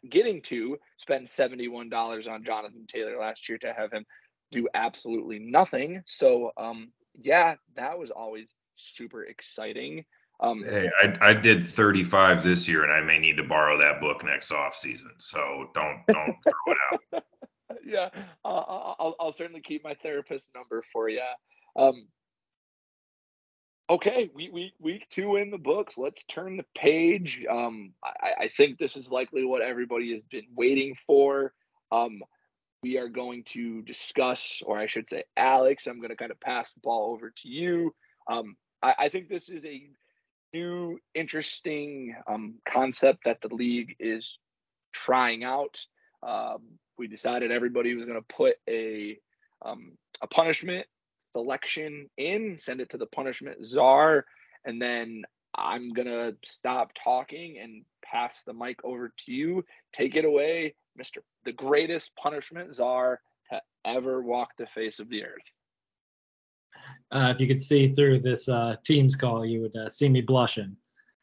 getting 0.08 0.40
to 0.42 0.76
spend 0.98 1.26
$71 1.26 2.28
on 2.28 2.44
Jonathan 2.44 2.86
Taylor 2.86 3.18
last 3.18 3.48
year 3.48 3.58
to 3.58 3.72
have 3.72 3.90
him 3.90 4.04
do 4.52 4.68
absolutely 4.74 5.38
nothing. 5.38 6.02
So 6.06 6.52
um 6.56 6.92
yeah, 7.20 7.54
that 7.76 7.98
was 7.98 8.10
always 8.10 8.54
super 8.76 9.24
exciting. 9.24 10.04
Um, 10.40 10.64
hey, 10.64 10.90
I, 11.02 11.30
I 11.30 11.34
did 11.34 11.62
35 11.62 12.42
this 12.42 12.66
year, 12.66 12.82
and 12.82 12.92
I 12.92 13.00
may 13.00 13.18
need 13.18 13.36
to 13.36 13.44
borrow 13.44 13.78
that 13.78 14.00
book 14.00 14.24
next 14.24 14.50
off 14.50 14.74
season. 14.74 15.12
So 15.18 15.70
don't 15.74 16.02
don't 16.10 16.36
throw 16.42 16.72
it 16.72 16.78
out. 16.92 17.24
yeah, 17.84 18.10
I'll, 18.44 19.16
I'll 19.18 19.32
certainly 19.32 19.60
keep 19.60 19.84
my 19.84 19.94
therapist 19.94 20.54
number 20.54 20.82
for 20.92 21.08
you. 21.08 21.22
Um, 21.76 22.06
okay, 23.88 24.30
we, 24.34 24.50
we, 24.50 24.72
week 24.80 25.06
two 25.10 25.36
in 25.36 25.50
the 25.50 25.58
books. 25.58 25.98
Let's 25.98 26.24
turn 26.24 26.56
the 26.56 26.66
page. 26.76 27.44
Um, 27.50 27.92
I, 28.02 28.44
I 28.44 28.48
think 28.48 28.78
this 28.78 28.96
is 28.96 29.10
likely 29.10 29.44
what 29.44 29.62
everybody 29.62 30.12
has 30.14 30.22
been 30.24 30.46
waiting 30.54 30.96
for. 31.06 31.52
Um, 31.90 32.22
we 32.82 32.98
are 32.98 33.08
going 33.08 33.44
to 33.44 33.82
discuss, 33.82 34.62
or 34.64 34.78
I 34.78 34.86
should 34.86 35.06
say, 35.06 35.24
Alex, 35.36 35.86
I'm 35.86 35.98
going 35.98 36.10
to 36.10 36.16
kind 36.16 36.32
of 36.32 36.40
pass 36.40 36.72
the 36.72 36.80
ball 36.80 37.12
over 37.12 37.30
to 37.30 37.48
you. 37.48 37.94
Um, 38.28 38.56
I, 38.82 38.94
I, 38.98 39.08
think 39.08 39.28
this 39.28 39.48
is 39.48 39.64
a 39.64 39.88
new, 40.52 40.98
interesting 41.14 42.16
um, 42.26 42.54
concept 42.68 43.24
that 43.24 43.40
the 43.40 43.54
league 43.54 43.94
is 44.00 44.38
trying 44.92 45.44
out. 45.44 45.78
Um, 46.22 46.78
we 47.02 47.08
decided 47.08 47.50
everybody 47.50 47.94
was 47.94 48.04
going 48.04 48.22
to 48.22 48.34
put 48.34 48.54
a 48.68 49.18
um, 49.66 49.92
a 50.22 50.26
punishment 50.28 50.86
selection 51.36 52.08
in, 52.16 52.56
send 52.58 52.80
it 52.80 52.90
to 52.90 52.96
the 52.96 53.06
punishment 53.06 53.66
czar, 53.66 54.24
and 54.64 54.80
then 54.80 55.24
I'm 55.54 55.92
gonna 55.92 56.32
stop 56.44 56.92
talking 56.94 57.58
and 57.58 57.84
pass 58.04 58.42
the 58.44 58.54
mic 58.54 58.78
over 58.84 59.12
to 59.26 59.32
you. 59.32 59.64
Take 59.92 60.14
it 60.14 60.24
away, 60.24 60.74
Mister, 60.96 61.22
the 61.44 61.52
greatest 61.52 62.14
punishment 62.14 62.74
czar 62.74 63.20
to 63.50 63.60
ever 63.84 64.22
walk 64.22 64.50
the 64.56 64.66
face 64.66 65.00
of 65.00 65.08
the 65.08 65.24
earth. 65.24 65.48
Uh, 67.10 67.32
if 67.34 67.40
you 67.40 67.48
could 67.48 67.60
see 67.60 67.92
through 67.94 68.20
this 68.20 68.48
uh, 68.48 68.76
Teams 68.84 69.16
call, 69.16 69.44
you 69.44 69.62
would 69.62 69.76
uh, 69.76 69.90
see 69.90 70.08
me 70.08 70.20
blushing. 70.20 70.76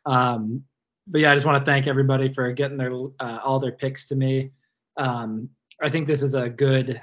Um, 0.06 0.64
but 1.08 1.22
yeah, 1.22 1.32
I 1.32 1.36
just 1.36 1.46
want 1.46 1.64
to 1.64 1.72
thank 1.72 1.88
everybody 1.88 2.34
for 2.34 2.52
getting 2.52 2.78
their 2.78 2.94
uh, 3.20 3.40
all 3.44 3.60
their 3.60 3.72
picks 3.72 4.06
to 4.08 4.16
me. 4.16 4.52
Um, 4.98 5.50
I 5.82 5.90
think 5.90 6.08
this 6.08 6.22
is 6.22 6.36
a 6.36 6.50
good. 6.50 7.02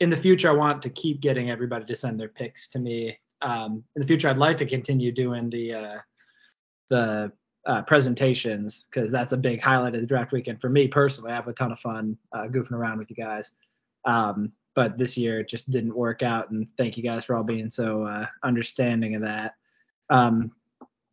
In 0.00 0.10
the 0.10 0.16
future, 0.16 0.50
I 0.50 0.52
want 0.52 0.82
to 0.82 0.90
keep 0.90 1.20
getting 1.20 1.50
everybody 1.50 1.86
to 1.86 1.94
send 1.94 2.20
their 2.20 2.28
picks 2.28 2.68
to 2.68 2.78
me. 2.78 3.18
Um, 3.42 3.84
in 3.94 4.02
the 4.02 4.06
future, 4.06 4.28
I'd 4.28 4.38
like 4.38 4.56
to 4.58 4.66
continue 4.66 5.12
doing 5.12 5.48
the 5.50 5.74
uh, 5.74 5.98
the 6.90 7.32
uh, 7.66 7.82
presentations 7.82 8.86
because 8.90 9.10
that's 9.10 9.32
a 9.32 9.36
big 9.36 9.62
highlight 9.62 9.94
of 9.94 10.00
the 10.00 10.06
draft 10.06 10.32
weekend 10.32 10.60
for 10.60 10.68
me 10.68 10.88
personally. 10.88 11.32
I 11.32 11.36
have 11.36 11.48
a 11.48 11.52
ton 11.52 11.72
of 11.72 11.80
fun 11.80 12.16
uh, 12.32 12.46
goofing 12.46 12.72
around 12.72 12.98
with 12.98 13.10
you 13.10 13.16
guys. 13.16 13.52
Um, 14.04 14.52
but 14.74 14.98
this 14.98 15.16
year 15.16 15.40
it 15.40 15.48
just 15.48 15.70
didn't 15.70 15.96
work 15.96 16.22
out, 16.22 16.50
and 16.50 16.66
thank 16.76 16.96
you 16.96 17.02
guys 17.02 17.24
for 17.24 17.34
all 17.34 17.42
being 17.42 17.70
so 17.70 18.04
uh, 18.04 18.26
understanding 18.42 19.14
of 19.14 19.22
that. 19.22 19.54
Um, 20.10 20.52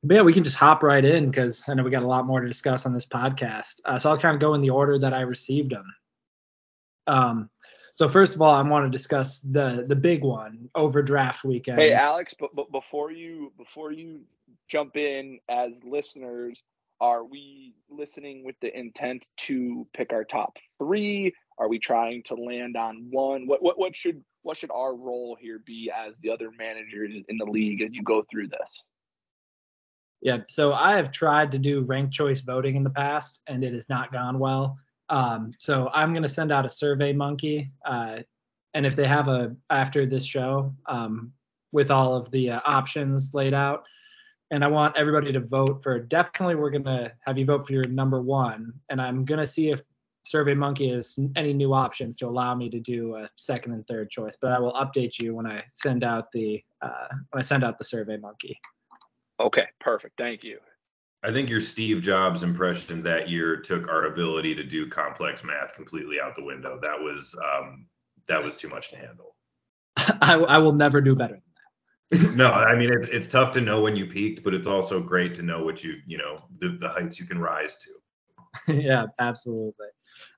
but 0.03 0.15
yeah, 0.15 0.21
we 0.21 0.33
can 0.33 0.43
just 0.43 0.57
hop 0.57 0.83
right 0.83 1.03
in 1.03 1.31
because 1.31 1.63
I 1.67 1.73
know 1.73 1.83
we 1.83 1.89
got 1.89 2.03
a 2.03 2.07
lot 2.07 2.27
more 2.27 2.41
to 2.41 2.47
discuss 2.47 2.85
on 2.85 2.93
this 2.93 3.05
podcast. 3.05 3.79
Uh, 3.85 3.97
so 3.97 4.09
I'll 4.09 4.19
kind 4.19 4.35
of 4.35 4.41
go 4.41 4.53
in 4.53 4.61
the 4.61 4.69
order 4.69 4.99
that 4.99 5.13
I 5.13 5.21
received 5.21 5.71
them. 5.71 5.85
Um, 7.07 7.49
so 7.93 8.09
first 8.09 8.35
of 8.35 8.41
all, 8.41 8.53
I 8.53 8.61
want 8.61 8.85
to 8.85 8.89
discuss 8.89 9.41
the 9.41 9.85
the 9.87 9.95
big 9.95 10.23
one 10.23 10.69
overdraft 10.75 11.43
weekend. 11.43 11.79
Hey, 11.79 11.93
Alex, 11.93 12.33
but, 12.39 12.55
but 12.55 12.71
before 12.71 13.11
you 13.11 13.51
before 13.57 13.91
you 13.91 14.21
jump 14.67 14.97
in 14.97 15.39
as 15.49 15.73
listeners, 15.83 16.63
are 16.99 17.23
we 17.23 17.75
listening 17.89 18.43
with 18.43 18.55
the 18.61 18.77
intent 18.77 19.27
to 19.37 19.87
pick 19.93 20.11
our 20.11 20.23
top 20.23 20.57
three? 20.79 21.33
Are 21.59 21.67
we 21.67 21.77
trying 21.77 22.23
to 22.23 22.35
land 22.35 22.75
on 22.75 23.07
one? 23.11 23.45
What 23.45 23.61
what 23.61 23.77
what 23.77 23.95
should 23.95 24.23
what 24.41 24.57
should 24.57 24.71
our 24.71 24.95
role 24.95 25.37
here 25.39 25.59
be 25.65 25.91
as 25.95 26.13
the 26.21 26.31
other 26.31 26.49
managers 26.57 27.13
in 27.27 27.37
the 27.37 27.45
league 27.45 27.81
as 27.81 27.91
you 27.91 28.03
go 28.03 28.25
through 28.29 28.47
this? 28.47 28.89
Yeah, 30.21 30.37
so 30.47 30.73
I 30.73 30.95
have 30.95 31.11
tried 31.11 31.51
to 31.51 31.59
do 31.59 31.81
ranked 31.81 32.13
choice 32.13 32.39
voting 32.39 32.75
in 32.75 32.83
the 32.83 32.89
past, 32.89 33.41
and 33.47 33.63
it 33.63 33.73
has 33.73 33.89
not 33.89 34.13
gone 34.13 34.39
well. 34.39 34.77
Um, 35.13 35.53
so 35.59 35.91
I'm 35.93 36.11
to 36.23 36.29
send 36.29 36.51
out 36.51 36.65
a 36.65 36.69
survey 36.69 37.13
monkey. 37.13 37.71
Uh, 37.85 38.21
and 38.73 38.83
if 38.83 38.95
they 38.95 39.05
have 39.05 39.27
a, 39.27 39.55
after 39.69 40.07
this 40.07 40.25
show, 40.25 40.73
um, 40.87 41.31
with 41.71 41.91
all 41.91 42.15
of 42.15 42.31
the 42.31 42.51
uh, 42.51 42.59
options 42.65 43.33
laid 43.33 43.53
out, 43.53 43.83
and 44.49 44.63
I 44.63 44.67
want 44.67 44.97
everybody 44.97 45.31
to 45.31 45.39
vote 45.39 45.83
for 45.83 45.99
definitely 45.99 46.55
we're 46.55 46.71
to 46.85 47.11
have 47.25 47.37
you 47.37 47.45
vote 47.45 47.65
for 47.65 47.73
your 47.73 47.85
number 47.85 48.21
one. 48.21 48.73
And 48.89 48.99
I'm 48.99 49.23
to 49.39 49.47
see 49.47 49.69
if 49.69 49.81
Survey 50.23 50.55
Monkey 50.55 50.89
has 50.91 51.17
any 51.35 51.53
new 51.53 51.73
options 51.73 52.15
to 52.17 52.27
allow 52.27 52.55
me 52.55 52.69
to 52.69 52.79
do 52.79 53.15
a 53.15 53.29
second 53.35 53.73
and 53.73 53.85
third 53.87 54.09
choice. 54.09 54.37
But 54.39 54.51
I 54.51 54.59
will 54.59 54.73
update 54.73 55.19
you 55.19 55.35
when 55.35 55.45
I 55.45 55.63
send 55.67 56.03
out 56.03 56.31
the 56.31 56.63
uh, 56.81 57.07
when 57.31 57.39
I 57.39 57.41
send 57.41 57.63
out 57.63 57.77
the 57.77 57.83
Survey 57.83 58.17
Monkey. 58.17 58.59
Okay, 59.39 59.65
perfect. 59.79 60.17
Thank 60.17 60.43
you. 60.43 60.59
I 61.23 61.31
think 61.31 61.49
your 61.49 61.61
Steve 61.61 62.01
Jobs 62.01 62.43
impression 62.43 63.01
that 63.03 63.29
year 63.29 63.57
took 63.57 63.87
our 63.87 64.05
ability 64.05 64.55
to 64.55 64.63
do 64.63 64.89
complex 64.89 65.43
math 65.43 65.73
completely 65.73 66.19
out 66.19 66.35
the 66.35 66.43
window. 66.43 66.79
That 66.81 66.99
was 66.99 67.35
um, 67.43 67.87
that 68.27 68.43
was 68.43 68.57
too 68.57 68.67
much 68.67 68.89
to 68.91 68.97
handle. 68.97 69.35
I, 69.97 70.35
I 70.35 70.57
will 70.57 70.73
never 70.73 70.99
do 70.99 71.15
better 71.15 71.35
than 72.11 72.21
that. 72.21 72.35
no, 72.35 72.51
I 72.51 72.75
mean 72.75 72.91
it's 72.91 73.07
it's 73.07 73.27
tough 73.27 73.53
to 73.53 73.61
know 73.61 73.81
when 73.81 73.95
you 73.95 74.05
peaked, 74.05 74.43
but 74.43 74.53
it's 74.53 74.67
also 74.67 74.99
great 74.99 75.33
to 75.35 75.41
know 75.41 75.63
what 75.63 75.83
you 75.83 75.95
you 76.05 76.17
know 76.17 76.43
the, 76.59 76.77
the 76.79 76.89
heights 76.89 77.19
you 77.19 77.25
can 77.25 77.39
rise 77.39 77.77
to. 77.77 78.73
yeah, 78.81 79.05
absolutely. 79.19 79.87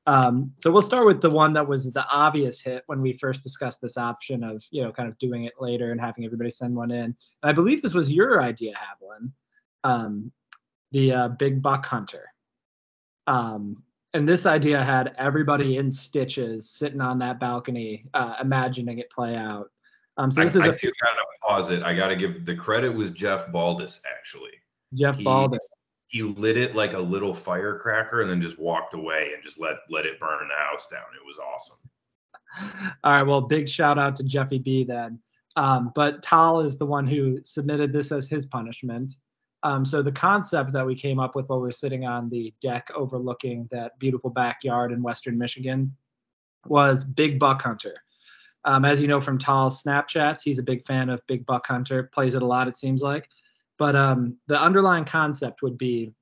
Um, 0.08 0.52
so 0.60 0.72
we'll 0.72 0.84
start 0.84 1.08
with 1.08 1.20
the 1.20 1.32
one 1.32 1.52
that 1.54 1.68
was 1.68 1.92
the 1.92 2.06
obvious 2.10 2.62
hit 2.62 2.84
when 2.86 3.02
we 3.02 3.18
first 3.18 3.42
discussed 3.42 3.82
this 3.82 3.98
option 3.98 4.44
of 4.44 4.64
you 4.70 4.84
know 4.84 4.92
kind 4.92 5.10
of 5.10 5.18
doing 5.18 5.46
it 5.46 5.54
later 5.60 5.92
and 5.92 6.00
having 6.00 6.26
everybody 6.26 6.52
send 6.52 6.76
one 6.76 6.92
in. 6.92 7.06
And 7.06 7.16
I 7.44 7.54
believe 7.54 7.82
this 7.82 7.96
was 7.96 8.12
your 8.12 8.44
idea, 8.44 8.74
Haviland. 8.74 9.32
Um, 9.84 10.32
the 10.92 11.12
uh, 11.12 11.28
big 11.30 11.62
buck 11.62 11.86
hunter. 11.86 12.26
Um, 13.28 13.84
and 14.14 14.28
this 14.28 14.46
idea 14.46 14.82
had 14.82 15.14
everybody 15.18 15.78
in 15.78 15.92
stitches 15.92 16.70
sitting 16.70 17.02
on 17.02 17.20
that 17.20 17.40
balcony, 17.40 18.06
uh, 18.14 18.36
imagining 18.42 19.00
it 19.00 19.10
play 19.10 19.36
out. 19.36 19.70
Um, 20.18 20.32
so 20.32 20.44
this 20.44 20.56
I, 20.56 20.60
is 20.60 20.64
I 20.64 20.68
a 20.70 20.78
do 20.78 20.92
gotta 21.02 21.26
pause 21.46 21.70
it. 21.70 21.84
I 21.84 21.94
gotta 21.94 22.16
give 22.16 22.46
the 22.46 22.56
credit 22.56 22.90
was 22.90 23.12
Jeff 23.12 23.48
Baldus 23.48 24.00
actually. 24.18 24.54
Jeff 24.94 25.18
he- 25.18 25.26
Baldus. 25.26 25.60
He 26.08 26.22
lit 26.22 26.56
it 26.56 26.76
like 26.76 26.94
a 26.94 27.00
little 27.00 27.34
firecracker 27.34 28.22
and 28.22 28.30
then 28.30 28.42
just 28.42 28.58
walked 28.58 28.94
away 28.94 29.32
and 29.34 29.44
just 29.44 29.60
let 29.60 29.76
let 29.90 30.06
it 30.06 30.20
burn 30.20 30.48
the 30.48 30.56
house 30.56 30.88
down. 30.88 31.02
It 31.14 31.26
was 31.26 31.40
awesome. 31.40 31.78
All 33.04 33.12
right. 33.12 33.24
Well, 33.24 33.42
big 33.42 33.68
shout 33.68 34.00
out 34.00 34.16
to 34.18 34.24
Jeffy 34.24 34.60
B 34.60 34.86
then. 34.86 35.20
Um, 35.58 35.92
but 35.94 36.22
Tal 36.22 36.62
is 36.62 36.78
the 36.78 36.86
one 36.86 37.08
who 37.08 37.40
submitted 37.44 37.92
this 37.92 38.14
as 38.14 38.30
his 38.30 38.46
punishment. 38.46 39.14
Um, 39.66 39.84
so 39.84 40.04
the 40.04 40.12
concept 40.12 40.74
that 40.74 40.86
we 40.86 40.94
came 40.94 41.20
up 41.20 41.36
with 41.36 41.50
while 41.50 41.60
we 41.60 41.66
were 41.66 41.72
sitting 41.72 42.06
on 42.06 42.30
the 42.30 42.54
deck 42.62 42.88
overlooking 42.94 43.68
that 43.72 43.98
beautiful 43.98 44.30
backyard 44.30 44.92
in 44.92 45.02
Western 45.02 45.40
Michigan 45.40 45.92
was 46.68 47.04
Big 47.04 47.40
Buck 47.40 47.64
Hunter. 47.64 47.96
Um, 48.64 48.86
as 48.86 49.02
you 49.02 49.08
know 49.08 49.20
from 49.20 49.40
Tal's 49.40 49.82
Snapchats, 49.82 50.42
he's 50.44 50.60
a 50.60 50.64
big 50.64 50.86
fan 50.86 51.10
of 51.10 51.26
Big 51.26 51.48
Buck 51.48 51.66
Hunter, 51.66 52.12
plays 52.14 52.36
it 52.36 52.44
a 52.44 52.46
lot, 52.46 52.68
it 52.68 52.78
seems 52.78 53.02
like. 53.02 53.28
But 53.80 53.96
um, 53.96 54.38
the 54.46 54.62
underlying 54.62 55.04
concept 55.04 55.64
would 55.64 55.80
be 55.80 56.14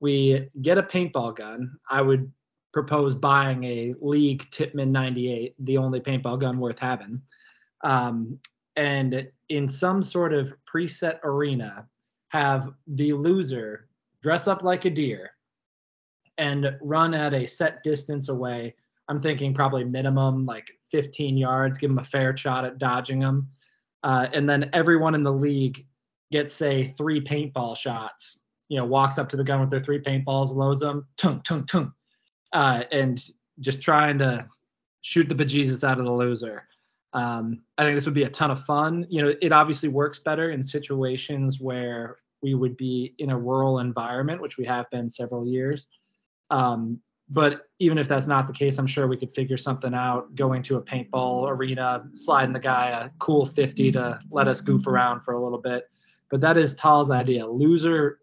we 0.00 0.48
get 0.62 0.78
a 0.78 0.82
paintball 0.82 1.36
gun. 1.36 1.78
I 1.90 2.00
would 2.00 2.32
propose 2.72 3.14
buying 3.14 3.62
a 3.64 3.94
League 4.00 4.50
Tippmann 4.50 4.90
98, 4.90 5.54
the 5.58 5.76
only 5.76 6.00
paintball 6.00 6.40
gun 6.40 6.58
worth 6.58 6.78
having. 6.78 7.20
Um, 7.84 8.38
and 8.74 9.28
in 9.50 9.68
some 9.68 10.02
sort 10.02 10.32
of 10.32 10.54
preset 10.72 11.22
arena, 11.24 11.86
have 12.28 12.70
the 12.86 13.12
loser 13.12 13.88
dress 14.22 14.48
up 14.48 14.62
like 14.62 14.84
a 14.84 14.90
deer 14.90 15.30
and 16.36 16.76
run 16.80 17.14
at 17.14 17.34
a 17.34 17.46
set 17.46 17.82
distance 17.82 18.28
away. 18.28 18.74
I'm 19.08 19.20
thinking 19.20 19.54
probably 19.54 19.84
minimum 19.84 20.46
like 20.46 20.70
15 20.92 21.36
yards, 21.36 21.78
give 21.78 21.90
them 21.90 21.98
a 21.98 22.04
fair 22.04 22.36
shot 22.36 22.64
at 22.64 22.78
dodging 22.78 23.20
them. 23.20 23.48
Uh, 24.02 24.28
and 24.32 24.48
then 24.48 24.70
everyone 24.72 25.14
in 25.14 25.22
the 25.22 25.32
league 25.32 25.86
gets, 26.30 26.54
say, 26.54 26.84
three 26.84 27.20
paintball 27.20 27.76
shots. 27.76 28.44
You 28.68 28.78
know, 28.78 28.84
walks 28.84 29.18
up 29.18 29.28
to 29.30 29.36
the 29.36 29.44
gun 29.44 29.60
with 29.60 29.70
their 29.70 29.80
three 29.80 30.00
paintballs, 30.00 30.54
loads 30.54 30.82
them, 30.82 31.06
tunk, 31.16 31.42
tunk, 31.42 31.66
tunk, 31.68 31.90
uh, 32.52 32.82
and 32.92 33.18
just 33.60 33.80
trying 33.80 34.18
to 34.18 34.46
shoot 35.00 35.28
the 35.28 35.34
bejesus 35.34 35.88
out 35.88 35.98
of 35.98 36.04
the 36.04 36.12
loser. 36.12 36.67
Um, 37.12 37.62
I 37.78 37.84
think 37.84 37.94
this 37.94 38.04
would 38.04 38.14
be 38.14 38.24
a 38.24 38.30
ton 38.30 38.50
of 38.50 38.64
fun. 38.64 39.06
You 39.08 39.22
know, 39.22 39.34
it 39.40 39.52
obviously 39.52 39.88
works 39.88 40.18
better 40.18 40.50
in 40.50 40.62
situations 40.62 41.60
where 41.60 42.18
we 42.42 42.54
would 42.54 42.76
be 42.76 43.14
in 43.18 43.30
a 43.30 43.38
rural 43.38 43.80
environment, 43.80 44.40
which 44.40 44.58
we 44.58 44.64
have 44.66 44.88
been 44.90 45.08
several 45.08 45.46
years. 45.46 45.88
Um, 46.50 47.00
but 47.30 47.66
even 47.78 47.98
if 47.98 48.08
that's 48.08 48.26
not 48.26 48.46
the 48.46 48.52
case, 48.52 48.78
I'm 48.78 48.86
sure 48.86 49.06
we 49.06 49.16
could 49.16 49.34
figure 49.34 49.58
something 49.58 49.94
out 49.94 50.34
going 50.34 50.62
to 50.64 50.76
a 50.76 50.82
paintball 50.82 51.50
arena, 51.50 52.04
sliding 52.14 52.54
the 52.54 52.60
guy 52.60 52.88
a 52.88 53.10
cool 53.18 53.44
50 53.44 53.92
to 53.92 54.18
let 54.30 54.48
us 54.48 54.60
goof 54.60 54.86
around 54.86 55.22
for 55.22 55.34
a 55.34 55.42
little 55.42 55.58
bit. 55.60 55.90
But 56.30 56.40
that 56.40 56.56
is 56.56 56.74
Tal's 56.74 57.10
idea. 57.10 57.46
Loser 57.46 58.20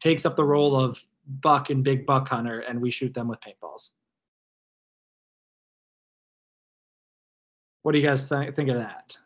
takes 0.00 0.24
up 0.24 0.36
the 0.36 0.44
role 0.44 0.76
of 0.76 1.02
Buck 1.26 1.68
and 1.70 1.84
Big 1.84 2.06
Buck 2.06 2.28
Hunter, 2.28 2.60
and 2.60 2.80
we 2.80 2.90
shoot 2.90 3.12
them 3.12 3.28
with 3.28 3.38
paintballs. 3.40 3.90
What 7.88 7.92
do 7.92 8.00
you 8.00 8.06
guys 8.06 8.28
th- 8.28 8.54
think 8.54 8.68
of 8.68 8.76
that? 8.76 9.16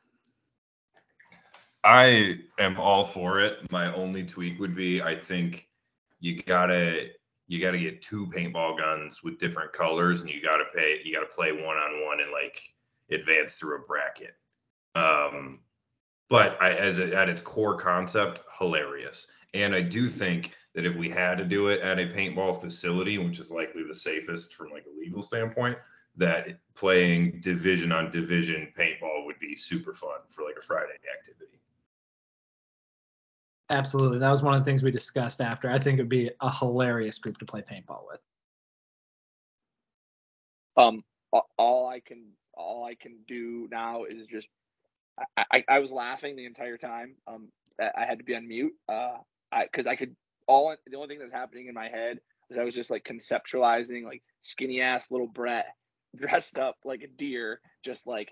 I 1.83 2.39
am 2.61 2.79
all 2.79 3.03
for 3.03 3.41
it. 3.41 3.69
My 3.73 3.93
only 3.93 4.23
tweak 4.23 4.61
would 4.61 4.77
be 4.77 5.03
I 5.03 5.17
think 5.17 5.69
you 6.21 6.41
gotta 6.45 7.09
you 7.49 7.61
gotta 7.61 7.79
get 7.79 8.03
two 8.03 8.29
paintball 8.29 8.79
guns 8.79 9.25
with 9.25 9.41
different 9.41 9.73
colors 9.73 10.21
and 10.21 10.31
you 10.31 10.41
gotta 10.41 10.63
pay 10.73 11.01
you 11.03 11.13
gotta 11.13 11.27
play 11.27 11.51
one 11.51 11.77
on 11.77 12.07
one 12.07 12.21
and 12.21 12.31
like 12.31 12.61
advance 13.11 13.55
through 13.55 13.79
a 13.79 13.81
bracket. 13.81 14.37
Um 14.95 15.59
but 16.31 16.57
I 16.63 16.75
as 16.75 17.01
a, 17.01 17.13
at 17.17 17.29
its 17.29 17.43
core 17.43 17.77
concept, 17.77 18.43
hilarious. 18.61 19.27
And 19.55 19.75
I 19.75 19.81
do 19.81 20.09
think 20.09 20.53
that 20.77 20.87
if 20.87 20.95
we 20.95 21.09
had 21.09 21.37
to 21.39 21.45
do 21.45 21.67
it 21.67 21.81
at 21.81 21.99
a 21.99 22.07
paintball 22.07 22.61
facility, 22.61 23.19
which 23.19 23.41
is 23.41 23.51
likely 23.51 23.83
the 23.83 23.93
safest 23.93 24.55
from 24.55 24.71
like 24.71 24.85
a 24.87 24.97
legal 25.01 25.21
standpoint, 25.21 25.81
that 26.17 26.59
playing 26.75 27.41
division 27.41 27.93
on 27.93 28.11
division 28.11 28.69
paintball 28.79 29.25
would 29.25 29.39
be 29.39 29.57
super 29.57 29.95
fun 29.95 30.21
for 30.29 30.45
like 30.45 30.57
a 30.59 30.63
Friday 30.63 30.99
activity. 31.19 31.59
Absolutely. 33.71 34.19
That 34.19 34.31
was 34.31 34.43
one 34.43 34.55
of 34.55 34.61
the 34.61 34.65
things 34.65 34.83
we 34.83 34.91
discussed 34.91 35.41
after. 35.41 35.71
I 35.71 35.79
think 35.79 35.99
it 35.99 36.03
would 36.03 36.09
be 36.11 36.31
a 36.41 36.51
hilarious 36.51 37.19
group 37.19 37.39
to 37.39 37.47
play 37.47 37.63
paintball 37.63 38.03
with. 38.07 38.21
Um, 40.77 41.05
all 41.57 41.89
I 41.89 42.01
can 42.01 42.25
all 42.55 42.85
I 42.85 42.95
can 42.95 43.19
do 43.27 43.69
now 43.71 44.05
is 44.05 44.27
just 44.27 44.49
I, 45.37 45.45
I, 45.51 45.65
I 45.69 45.79
was 45.79 45.91
laughing 45.91 46.37
the 46.37 46.45
entire 46.45 46.77
time. 46.77 47.15
Um, 47.27 47.49
I 47.81 47.91
I 47.97 48.05
had 48.05 48.19
to 48.19 48.25
be 48.25 48.35
on 48.35 48.47
mute. 48.47 48.75
Uh, 48.89 49.17
I 49.51 49.65
because 49.65 49.87
I 49.87 49.97
could 49.97 50.15
all 50.47 50.75
the 50.87 50.97
only 50.97 51.09
thing 51.09 51.19
that's 51.19 51.33
happening 51.33 51.69
in 51.69 51.75
my 51.75 51.89
head 51.89 52.21
is 52.51 52.59
I 52.59 52.65
was 52.65 52.75
just 52.75 52.91
like 52.91 53.05
conceptualizing 53.05 54.05
like 54.05 54.23
skinny 54.43 54.81
ass 54.81 55.11
little 55.11 55.29
Brett 55.29 55.67
dressed 56.17 56.59
up 56.59 56.77
like 56.85 57.03
a 57.03 57.09
deer, 57.09 57.61
just 57.85 58.07
like 58.07 58.31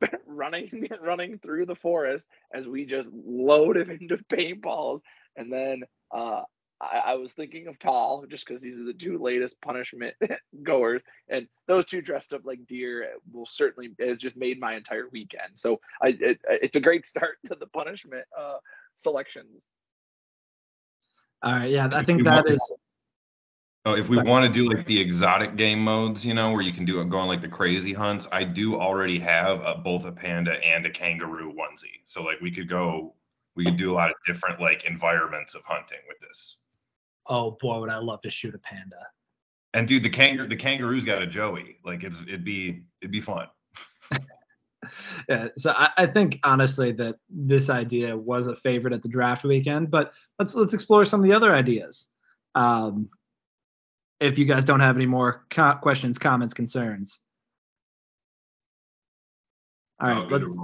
running 0.26 0.88
running 1.00 1.38
through 1.38 1.66
the 1.66 1.76
forest 1.76 2.28
as 2.54 2.66
we 2.68 2.84
just 2.86 3.08
load 3.12 3.76
him 3.76 3.90
into 3.90 4.18
paintballs, 4.32 5.00
and 5.36 5.52
then 5.52 5.82
uh. 6.14 6.42
I, 6.84 7.12
I 7.12 7.14
was 7.14 7.32
thinking 7.32 7.68
of 7.68 7.78
Tal 7.78 8.24
just 8.28 8.44
because 8.44 8.60
these 8.60 8.76
are 8.76 8.82
the 8.84 8.92
two 8.92 9.16
latest 9.16 9.54
punishment 9.60 10.16
goers, 10.64 11.00
and 11.28 11.46
those 11.68 11.84
two 11.86 12.02
dressed 12.02 12.32
up 12.32 12.40
like 12.44 12.58
deer 12.66 13.08
will 13.32 13.46
certainly 13.48 13.90
has 14.00 14.18
just 14.18 14.36
made 14.36 14.58
my 14.58 14.74
entire 14.74 15.08
weekend. 15.12 15.52
So 15.54 15.78
I 16.02 16.08
it, 16.18 16.40
it's 16.48 16.74
a 16.74 16.80
great 16.80 17.06
start 17.06 17.36
to 17.46 17.54
the 17.54 17.68
punishment 17.68 18.24
uh, 18.36 18.56
selections. 18.96 19.62
All 21.44 21.52
right. 21.52 21.70
Yeah, 21.70 21.88
I 21.92 22.02
think 22.02 22.18
we 22.18 22.24
that 22.24 22.46
want- 22.46 22.56
is. 22.56 22.72
Oh, 23.84 23.96
if 23.96 24.08
we 24.08 24.16
want 24.16 24.46
to 24.46 24.52
do 24.52 24.68
like 24.72 24.86
the 24.86 25.00
exotic 25.00 25.56
game 25.56 25.80
modes, 25.80 26.24
you 26.24 26.34
know, 26.34 26.52
where 26.52 26.62
you 26.62 26.72
can 26.72 26.84
do 26.84 27.04
go 27.04 27.18
on 27.18 27.26
like 27.26 27.40
the 27.40 27.48
crazy 27.48 27.92
hunts, 27.92 28.28
I 28.30 28.44
do 28.44 28.76
already 28.76 29.18
have 29.18 29.60
a, 29.62 29.74
both 29.74 30.04
a 30.04 30.12
panda 30.12 30.52
and 30.64 30.86
a 30.86 30.90
kangaroo 30.90 31.52
onesie. 31.52 32.00
So 32.04 32.22
like 32.22 32.40
we 32.40 32.52
could 32.52 32.68
go, 32.68 33.14
we 33.56 33.64
could 33.64 33.76
do 33.76 33.90
a 33.90 33.94
lot 33.94 34.10
of 34.10 34.16
different 34.24 34.60
like 34.60 34.84
environments 34.84 35.56
of 35.56 35.64
hunting 35.64 35.98
with 36.06 36.18
this. 36.20 36.58
Oh 37.26 37.56
boy, 37.60 37.80
would 37.80 37.90
I 37.90 37.98
love 37.98 38.20
to 38.22 38.30
shoot 38.30 38.54
a 38.54 38.58
panda. 38.58 39.04
And 39.74 39.88
dude, 39.88 40.04
the 40.04 40.10
kangaroo, 40.10 40.46
the 40.46 40.56
kangaroo's 40.56 41.04
got 41.04 41.20
a 41.20 41.26
Joey. 41.26 41.78
Like 41.84 42.04
it's 42.04 42.20
it'd 42.22 42.44
be 42.44 42.84
it'd 43.00 43.12
be 43.12 43.20
fun. 43.20 43.48
Yeah, 45.28 45.48
so 45.56 45.72
I, 45.76 45.90
I 45.96 46.06
think 46.06 46.40
honestly 46.42 46.90
that 46.92 47.16
this 47.30 47.70
idea 47.70 48.16
was 48.16 48.48
a 48.48 48.56
favorite 48.56 48.92
at 48.92 49.00
the 49.00 49.08
draft 49.08 49.44
weekend, 49.44 49.90
but 49.90 50.12
let's 50.40 50.56
let's 50.56 50.74
explore 50.74 51.04
some 51.04 51.20
of 51.20 51.24
the 51.24 51.32
other 51.32 51.54
ideas. 51.54 52.08
Um, 52.56 53.08
if 54.22 54.38
you 54.38 54.44
guys 54.44 54.64
don't 54.64 54.80
have 54.80 54.96
any 54.96 55.06
more 55.06 55.44
co- 55.50 55.74
questions, 55.74 56.18
comments, 56.18 56.54
concerns. 56.54 57.20
All 60.00 60.08
right, 60.08 60.16
Oh, 60.16 60.20
right, 60.20 60.28
good 60.28 60.40
to 60.40 60.46
let's 60.46 60.58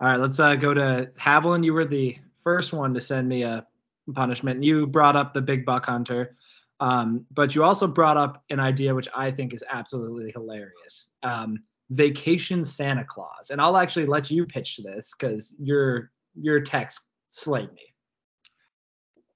all 0.00 0.08
right, 0.08 0.20
let's 0.20 0.38
uh, 0.38 0.54
go 0.54 0.72
to 0.74 1.10
Haviland. 1.18 1.64
You 1.64 1.74
were 1.74 1.84
the 1.84 2.16
first 2.44 2.72
one 2.72 2.94
to 2.94 3.00
send 3.00 3.28
me 3.28 3.42
a 3.42 3.66
punishment. 4.14 4.62
You 4.62 4.86
brought 4.86 5.16
up 5.16 5.34
the 5.34 5.42
big 5.42 5.66
buck 5.66 5.86
hunter, 5.86 6.36
um, 6.78 7.26
but 7.32 7.54
you 7.54 7.64
also 7.64 7.88
brought 7.88 8.16
up 8.16 8.44
an 8.50 8.60
idea 8.60 8.94
which 8.94 9.08
I 9.14 9.32
think 9.32 9.52
is 9.52 9.64
absolutely 9.68 10.30
hilarious. 10.30 11.12
Um, 11.24 11.58
vacation 11.90 12.64
Santa 12.64 13.04
Claus, 13.04 13.50
and 13.50 13.60
I'll 13.60 13.76
actually 13.76 14.06
let 14.06 14.30
you 14.30 14.46
pitch 14.46 14.78
this 14.84 15.14
because 15.18 15.56
your 15.58 16.12
your 16.34 16.60
text 16.60 17.00
slayed 17.30 17.72
me. 17.72 17.87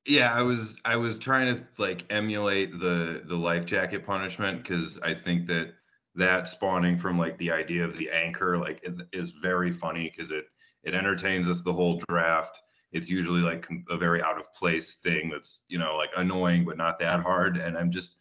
Yeah, 0.06 0.34
I 0.34 0.42
was 0.42 0.76
I 0.84 0.96
was 0.96 1.18
trying 1.18 1.54
to 1.54 1.66
like 1.78 2.04
emulate 2.10 2.78
the 2.78 3.22
the 3.24 3.36
life 3.36 3.64
jacket 3.64 4.04
punishment 4.04 4.62
because 4.62 4.98
I 5.00 5.14
think 5.14 5.46
that 5.46 5.74
that 6.16 6.48
spawning 6.48 6.98
from 6.98 7.18
like 7.18 7.38
the 7.38 7.52
idea 7.52 7.84
of 7.84 7.96
the 7.96 8.10
anchor 8.10 8.58
like 8.58 8.80
it 8.82 8.94
is 9.12 9.30
very 9.32 9.72
funny 9.72 10.10
because 10.10 10.30
it 10.30 10.46
it 10.82 10.94
entertains 10.94 11.48
us 11.48 11.60
the 11.60 11.72
whole 11.72 12.00
draft. 12.08 12.60
It's 12.92 13.08
usually 13.08 13.40
like 13.40 13.68
a 13.90 13.96
very 13.96 14.20
out 14.22 14.38
of 14.38 14.52
place 14.54 14.96
thing 14.96 15.30
that's 15.30 15.64
you 15.68 15.78
know 15.78 15.96
like 15.96 16.10
annoying 16.16 16.64
but 16.64 16.76
not 16.76 16.98
that 16.98 17.20
hard. 17.20 17.56
And 17.56 17.78
I'm 17.78 17.92
just 17.92 18.16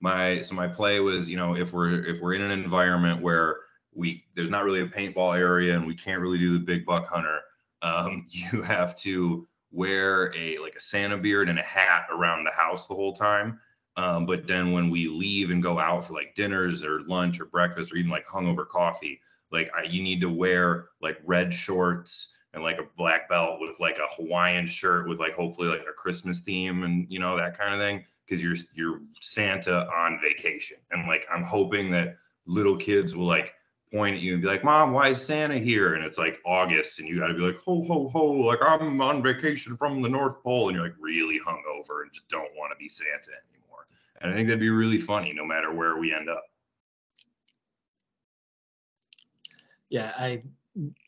my 0.00 0.42
so 0.42 0.54
my 0.54 0.68
play 0.68 1.00
was 1.00 1.28
you 1.28 1.36
know 1.36 1.56
if 1.56 1.72
we're 1.72 2.04
if 2.06 2.20
we're 2.20 2.34
in 2.34 2.42
an 2.42 2.52
environment 2.52 3.20
where 3.20 3.56
we 3.92 4.24
there's 4.36 4.50
not 4.50 4.64
really 4.64 4.80
a 4.82 4.86
paintball 4.86 5.36
area 5.36 5.74
and 5.74 5.86
we 5.86 5.94
can't 5.96 6.20
really 6.20 6.38
do 6.38 6.52
the 6.52 6.64
big 6.64 6.86
buck 6.86 7.08
hunter, 7.08 7.40
um, 7.82 8.26
you 8.30 8.62
have 8.62 8.94
to 8.96 9.48
wear 9.76 10.34
a 10.34 10.58
like 10.58 10.74
a 10.74 10.80
Santa 10.80 11.18
beard 11.18 11.48
and 11.48 11.58
a 11.58 11.62
hat 11.62 12.06
around 12.10 12.44
the 12.44 12.50
house 12.50 12.86
the 12.86 12.94
whole 12.94 13.12
time. 13.12 13.60
Um, 13.96 14.26
but 14.26 14.46
then 14.46 14.72
when 14.72 14.90
we 14.90 15.08
leave 15.08 15.50
and 15.50 15.62
go 15.62 15.78
out 15.78 16.06
for 16.06 16.14
like 16.14 16.34
dinners 16.34 16.82
or 16.82 17.02
lunch 17.02 17.40
or 17.40 17.46
breakfast 17.46 17.92
or 17.92 17.96
even 17.96 18.10
like 18.10 18.26
hungover 18.26 18.66
coffee, 18.66 19.20
like 19.52 19.70
I, 19.74 19.84
you 19.84 20.02
need 20.02 20.20
to 20.22 20.30
wear 20.30 20.86
like 21.00 21.18
red 21.24 21.52
shorts 21.52 22.34
and 22.52 22.62
like 22.62 22.78
a 22.78 22.88
black 22.96 23.28
belt 23.28 23.60
with 23.60 23.78
like 23.78 23.98
a 23.98 24.14
Hawaiian 24.14 24.66
shirt 24.66 25.08
with 25.08 25.18
like 25.18 25.34
hopefully 25.34 25.68
like 25.68 25.86
a 25.88 25.92
Christmas 25.92 26.40
theme 26.40 26.82
and 26.82 27.06
you 27.10 27.18
know 27.18 27.36
that 27.36 27.58
kind 27.58 27.72
of 27.72 27.80
thing 27.80 28.04
because 28.26 28.42
you're 28.42 28.56
you're 28.74 29.00
Santa 29.20 29.86
on 29.88 30.20
vacation. 30.20 30.78
And 30.90 31.06
like 31.06 31.26
I'm 31.32 31.44
hoping 31.44 31.90
that 31.92 32.16
little 32.46 32.76
kids 32.76 33.14
will 33.14 33.26
like 33.26 33.54
point 33.92 34.16
at 34.16 34.22
you 34.22 34.34
and 34.34 34.42
be 34.42 34.48
like, 34.48 34.64
Mom, 34.64 34.92
why 34.92 35.10
is 35.10 35.24
Santa 35.24 35.58
here? 35.58 35.94
And 35.94 36.04
it's 36.04 36.18
like 36.18 36.40
August, 36.44 36.98
and 36.98 37.08
you 37.08 37.18
got 37.18 37.28
to 37.28 37.34
be 37.34 37.40
like, 37.40 37.58
ho, 37.58 37.84
ho, 37.84 38.08
ho, 38.08 38.32
like 38.32 38.58
I'm 38.62 39.00
on 39.00 39.22
vacation 39.22 39.76
from 39.76 40.02
the 40.02 40.08
North 40.08 40.42
Pole. 40.42 40.68
And 40.68 40.76
you're 40.76 40.86
like 40.86 40.96
really 40.98 41.38
hungover 41.38 42.02
and 42.02 42.12
just 42.12 42.28
don't 42.28 42.50
want 42.56 42.72
to 42.72 42.76
be 42.78 42.88
Santa 42.88 43.30
anymore. 43.52 43.86
And 44.20 44.30
I 44.30 44.34
think 44.34 44.48
that'd 44.48 44.60
be 44.60 44.70
really 44.70 44.98
funny 44.98 45.32
no 45.32 45.44
matter 45.44 45.72
where 45.72 45.96
we 45.96 46.14
end 46.14 46.28
up. 46.28 46.44
Yeah, 49.88 50.12
I 50.16 50.42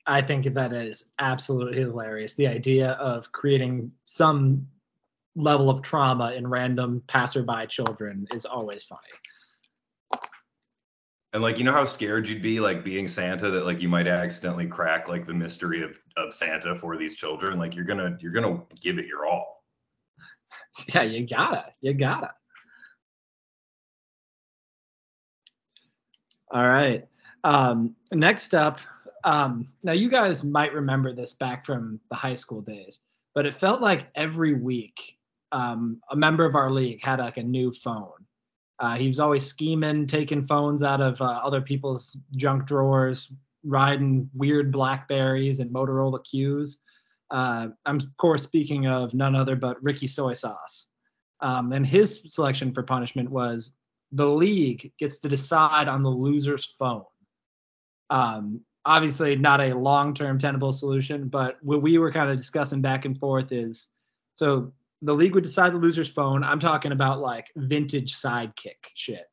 I 0.07 0.23
think 0.23 0.55
that 0.55 0.73
is 0.73 1.11
absolutely 1.19 1.81
hilarious. 1.81 2.35
The 2.35 2.47
idea 2.47 2.93
of 2.93 3.31
creating 3.33 3.93
some 4.05 4.67
level 5.37 5.69
of 5.69 5.83
trauma 5.83 6.33
in 6.33 6.47
random 6.47 7.03
passerby 7.07 7.67
children 7.69 8.27
is 8.35 8.47
always 8.47 8.85
funny. 8.85 9.03
And 11.33 11.43
like, 11.43 11.59
you 11.59 11.65
know 11.65 11.73
how 11.73 11.85
scared 11.85 12.27
you'd 12.27 12.41
be 12.41 12.59
like 12.59 12.85
being 12.85 13.07
Santa 13.07 13.51
that 13.51 13.67
like 13.67 13.83
you 13.83 13.89
might 13.89 14.07
accidentally 14.07 14.67
crack 14.67 15.09
like 15.09 15.27
the 15.27 15.35
mystery 15.35 15.83
of, 15.83 15.99
of 16.17 16.33
Santa 16.33 16.75
for 16.75 16.97
these 16.97 17.17
children. 17.17 17.59
Like 17.59 17.75
you're 17.77 17.85
gonna 17.85 18.17
you're 18.21 18.33
gonna 18.33 18.63
give 18.81 18.99
it 18.99 19.07
your 19.07 19.27
all. 19.27 19.57
Yeah, 20.95 21.03
you 21.03 21.27
gotta, 21.27 21.67
you 21.83 21.93
gotta. 21.93 22.31
All 26.51 26.67
right. 26.67 27.07
Um, 27.45 27.95
next 28.13 28.55
up, 28.55 28.81
um, 29.25 29.69
now 29.83 29.93
you 29.93 30.09
guys 30.09 30.45
might 30.45 30.73
remember 30.73 31.13
this 31.13 31.33
back 31.33 31.67
from 31.67 32.01
the 32.11 32.17
high 32.17 32.35
school 32.35 32.63
days, 32.63 33.01
but 33.35 33.45
it 33.45 33.55
felt 33.55 33.83
like 33.83 34.09
every 34.15 34.55
week 34.55 35.19
um, 35.53 36.01
a 36.11 36.17
member 36.17 36.45
of 36.45 36.55
our 36.55 36.71
league 36.71 37.05
had 37.05 37.19
like 37.19 37.37
a 37.37 37.43
new 37.43 37.73
phone. 37.73 38.18
Uh, 38.81 38.97
he 38.97 39.09
was 39.09 39.19
always 39.19 39.45
scheming, 39.45 40.07
taking 40.07 40.47
phones 40.47 40.83
out 40.83 41.01
of 41.01 41.21
uh, 41.21 41.25
other 41.25 41.61
people's 41.61 42.17
junk 42.37 42.67
drawers, 42.67 43.33
riding 43.65 44.31
weird 44.35 44.71
Blackberries 44.71 45.59
and 45.59 45.71
Motorola 45.73 46.21
Qs. 46.25 46.77
Uh, 47.31 47.69
I'm 47.85 47.97
of 47.97 48.17
course 48.17 48.43
speaking 48.43 48.87
of 48.87 49.13
none 49.15 49.35
other 49.35 49.57
but 49.57 49.83
Ricky 49.83 50.07
Soy 50.07 50.33
Sauce. 50.35 50.91
Um, 51.41 51.73
and 51.73 51.87
his 51.87 52.23
selection 52.27 52.73
for 52.73 52.83
punishment 52.83 53.31
was 53.31 53.75
the 54.13 54.29
league 54.29 54.93
gets 54.99 55.19
to 55.21 55.29
decide 55.29 55.89
on 55.89 56.03
the 56.03 56.11
loser's 56.11 56.65
phone. 56.79 57.05
Um, 58.11 58.63
obviously, 58.85 59.37
not 59.37 59.61
a 59.61 59.75
long-term 59.75 60.39
tenable 60.39 60.73
solution, 60.73 61.29
but 61.29 61.59
what 61.63 61.83
we 61.83 61.99
were 61.99 62.13
kind 62.13 62.31
of 62.31 62.37
discussing 62.37 62.81
back 62.81 63.05
and 63.05 63.19
forth 63.19 63.53
is 63.53 63.89
so 64.35 64.73
the 65.03 65.15
league 65.15 65.35
would 65.35 65.45
decide 65.45 65.73
the 65.73 65.79
loser's 65.79 66.09
phone. 66.09 66.43
I'm 66.43 66.61
talking 66.61 66.93
about 66.93 67.21
like 67.21 67.51
vintage 67.57 68.15
sidekick 68.15 68.77
shit. 68.95 69.27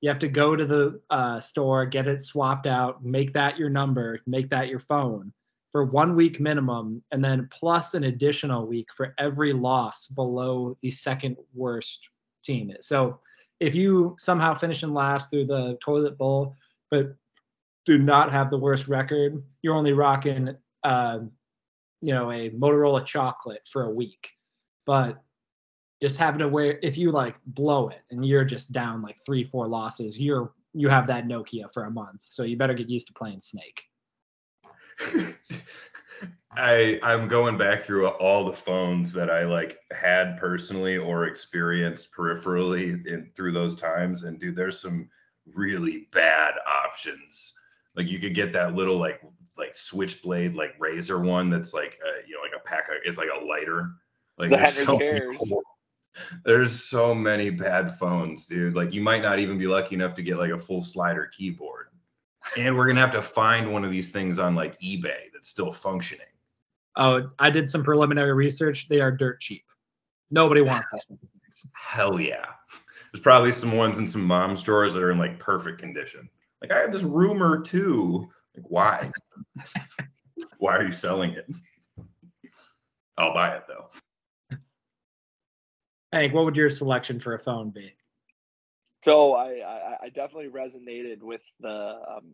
You 0.00 0.08
have 0.10 0.20
to 0.20 0.28
go 0.28 0.54
to 0.54 0.64
the 0.64 1.00
uh, 1.10 1.40
store, 1.40 1.84
get 1.86 2.06
it 2.06 2.22
swapped 2.22 2.66
out, 2.66 3.04
make 3.04 3.32
that 3.32 3.58
your 3.58 3.68
number, 3.68 4.20
make 4.26 4.48
that 4.50 4.68
your 4.68 4.78
phone 4.78 5.32
for 5.72 5.84
one 5.84 6.14
week 6.14 6.38
minimum, 6.40 7.02
and 7.10 7.22
then 7.22 7.48
plus 7.50 7.94
an 7.94 8.04
additional 8.04 8.66
week 8.66 8.88
for 8.96 9.14
every 9.18 9.52
loss 9.52 10.06
below 10.06 10.76
the 10.82 10.90
second 10.90 11.36
worst 11.52 12.08
team. 12.44 12.72
So 12.80 13.18
if 13.58 13.74
you 13.74 14.14
somehow 14.20 14.54
finish 14.54 14.84
in 14.84 14.94
last 14.94 15.30
through 15.30 15.46
the 15.46 15.76
toilet 15.82 16.16
bowl, 16.16 16.54
but 16.90 17.14
do 17.86 17.98
not 17.98 18.30
have 18.30 18.50
the 18.50 18.58
worst 18.58 18.86
record, 18.86 19.42
you're 19.62 19.74
only 19.74 19.92
rocking, 19.92 20.54
uh, 20.84 21.18
you 22.00 22.14
know, 22.14 22.30
a 22.30 22.50
Motorola 22.50 23.04
chocolate 23.04 23.62
for 23.70 23.82
a 23.82 23.90
week 23.90 24.30
but 24.88 25.22
just 26.00 26.16
having 26.16 26.38
to 26.38 26.48
wear 26.48 26.78
if 26.82 26.96
you 26.96 27.12
like 27.12 27.36
blow 27.44 27.88
it 27.88 28.00
and 28.10 28.24
you're 28.24 28.44
just 28.44 28.72
down 28.72 29.02
like 29.02 29.16
three 29.26 29.44
four 29.44 29.68
losses 29.68 30.18
you're 30.18 30.52
you 30.72 30.88
have 30.88 31.06
that 31.06 31.26
nokia 31.26 31.66
for 31.74 31.84
a 31.84 31.90
month 31.90 32.20
so 32.26 32.42
you 32.42 32.56
better 32.56 32.72
get 32.72 32.88
used 32.88 33.06
to 33.06 33.12
playing 33.12 33.38
snake. 33.38 33.82
I 36.52 36.98
i'm 37.02 37.28
going 37.28 37.58
back 37.58 37.82
through 37.82 38.08
all 38.08 38.46
the 38.46 38.56
phones 38.56 39.12
that 39.12 39.30
i 39.30 39.44
like 39.44 39.78
had 39.92 40.38
personally 40.38 40.96
or 40.96 41.26
experienced 41.26 42.10
peripherally 42.12 43.06
in 43.06 43.30
through 43.36 43.52
those 43.52 43.76
times 43.76 44.22
and 44.22 44.40
dude 44.40 44.56
there's 44.56 44.80
some 44.80 45.10
really 45.54 46.08
bad 46.12 46.54
options. 46.66 47.54
Like 47.96 48.08
you 48.08 48.18
could 48.18 48.34
get 48.34 48.52
that 48.52 48.74
little 48.74 48.98
like 48.98 49.20
like 49.56 49.74
switchblade 49.74 50.54
like 50.54 50.74
razor 50.78 51.18
one 51.18 51.50
that's 51.50 51.74
like 51.74 51.98
uh, 52.06 52.20
you 52.26 52.34
know 52.34 52.40
like 52.40 52.52
a 52.56 52.64
pack 52.64 52.88
of 52.88 52.94
it's 53.04 53.18
like 53.18 53.28
a 53.34 53.44
lighter 53.44 53.90
like 54.38 54.50
The 54.50 54.56
there's 54.56 54.84
so, 54.84 54.98
Cares. 54.98 55.36
many, 55.40 55.62
there's 56.44 56.84
so 56.84 57.14
many 57.14 57.50
bad 57.50 57.98
phones, 57.98 58.46
dude. 58.46 58.74
Like 58.74 58.92
you 58.92 59.00
might 59.00 59.22
not 59.22 59.38
even 59.38 59.58
be 59.58 59.66
lucky 59.66 59.94
enough 59.94 60.14
to 60.16 60.22
get 60.22 60.38
like 60.38 60.50
a 60.50 60.58
full 60.58 60.82
slider 60.82 61.26
keyboard. 61.26 61.86
And 62.56 62.76
we're 62.76 62.86
gonna 62.86 63.00
have 63.00 63.12
to 63.12 63.22
find 63.22 63.72
one 63.72 63.84
of 63.84 63.90
these 63.90 64.10
things 64.10 64.38
on 64.38 64.54
like 64.54 64.80
eBay 64.80 65.30
that's 65.32 65.48
still 65.48 65.72
functioning. 65.72 66.26
oh 66.96 67.30
i 67.38 67.50
did 67.50 67.68
some 67.70 67.84
preliminary 67.84 68.32
research 68.32 68.88
they 68.88 69.00
are 69.00 69.12
dirt 69.12 69.40
cheap 69.40 69.64
nobody 70.30 70.60
wants 70.62 70.88
these 70.92 71.70
Hell 71.74 72.20
yeah. 72.20 72.46
There's 73.12 73.22
probably 73.22 73.52
some 73.52 73.72
ones 73.76 73.98
in 73.98 74.06
some 74.06 74.24
mom's 74.24 74.62
drawers 74.62 74.94
that 74.94 75.02
are 75.02 75.10
in 75.10 75.18
like 75.18 75.38
perfect 75.38 75.78
condition. 75.80 76.28
Like 76.60 76.72
I 76.72 76.78
have 76.78 76.92
this 76.92 77.02
rumor 77.02 77.60
too. 77.62 78.28
Like 78.56 78.66
why? 78.68 79.10
why 80.58 80.76
are 80.76 80.84
you 80.84 80.92
selling 80.92 81.30
it? 81.32 81.46
I'll 83.16 83.34
buy 83.34 83.56
it 83.56 83.64
though. 83.66 83.88
Hank 86.12 86.34
what 86.34 86.44
would 86.44 86.56
your 86.56 86.70
selection 86.70 87.18
for 87.18 87.34
a 87.34 87.38
phone 87.38 87.70
be? 87.70 87.94
So 89.04 89.34
I, 89.34 89.96
I, 90.02 90.08
definitely 90.08 90.48
resonated 90.48 91.22
with 91.22 91.40
the 91.60 91.68
um, 92.08 92.32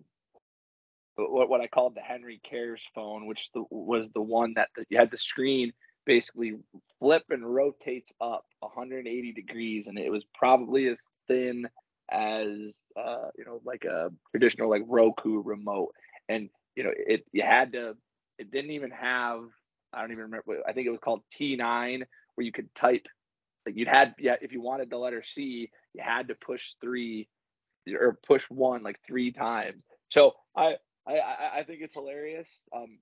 what 1.17 1.49
what 1.49 1.61
I 1.61 1.67
called 1.67 1.95
the 1.95 2.01
Henry 2.01 2.41
Cares 2.43 2.83
phone, 2.95 3.27
which 3.27 3.51
the, 3.53 3.65
was 3.71 4.11
the 4.11 4.23
one 4.23 4.55
that 4.55 4.69
the, 4.75 4.85
you 4.89 4.99
had 4.99 5.11
the 5.11 5.19
screen 5.19 5.73
basically 6.07 6.55
flip 6.99 7.25
and 7.31 7.55
rotates 7.55 8.13
up 8.21 8.47
180 8.61 9.33
degrees, 9.33 9.87
and 9.87 9.99
it 9.99 10.11
was 10.11 10.25
probably 10.35 10.89
as 10.89 10.99
thin 11.29 11.69
as 12.11 12.75
uh, 12.97 13.29
you 13.37 13.45
know 13.45 13.61
like 13.65 13.85
a 13.85 14.11
traditional 14.31 14.71
like 14.71 14.83
Roku 14.87 15.43
remote, 15.43 15.95
and 16.29 16.49
you 16.77 16.85
know 16.85 16.93
it 16.95 17.25
you 17.33 17.43
had 17.43 17.73
to 17.73 17.97
it 18.39 18.51
didn't 18.51 18.73
even 18.73 18.91
have 18.91 19.45
I 19.93 20.01
don't 20.01 20.13
even 20.13 20.25
remember 20.25 20.61
I 20.67 20.73
think 20.73 20.87
it 20.87 20.91
was 20.91 21.01
called 21.03 21.23
T9 21.39 22.03
where 22.35 22.45
you 22.45 22.53
could 22.53 22.75
type 22.75 23.07
like 23.67 23.77
you'd 23.77 23.89
had 23.89 24.15
yeah 24.19 24.37
if 24.41 24.53
you 24.53 24.61
wanted 24.61 24.91
the 24.91 24.99
letter 24.99 25.23
C 25.25 25.71
you 25.95 26.03
had 26.03 26.29
to 26.29 26.35
push 26.35 26.71
three 26.81 27.29
or 27.93 28.19
push 28.27 28.43
one 28.49 28.83
like 28.83 28.99
three 29.07 29.33
times. 29.33 29.83
So 30.11 30.33
I 30.57 30.77
I 31.07 31.19
I 31.59 31.65
think 31.67 31.81
it's 31.83 31.95
hilarious. 31.95 32.51
Um, 32.75 32.99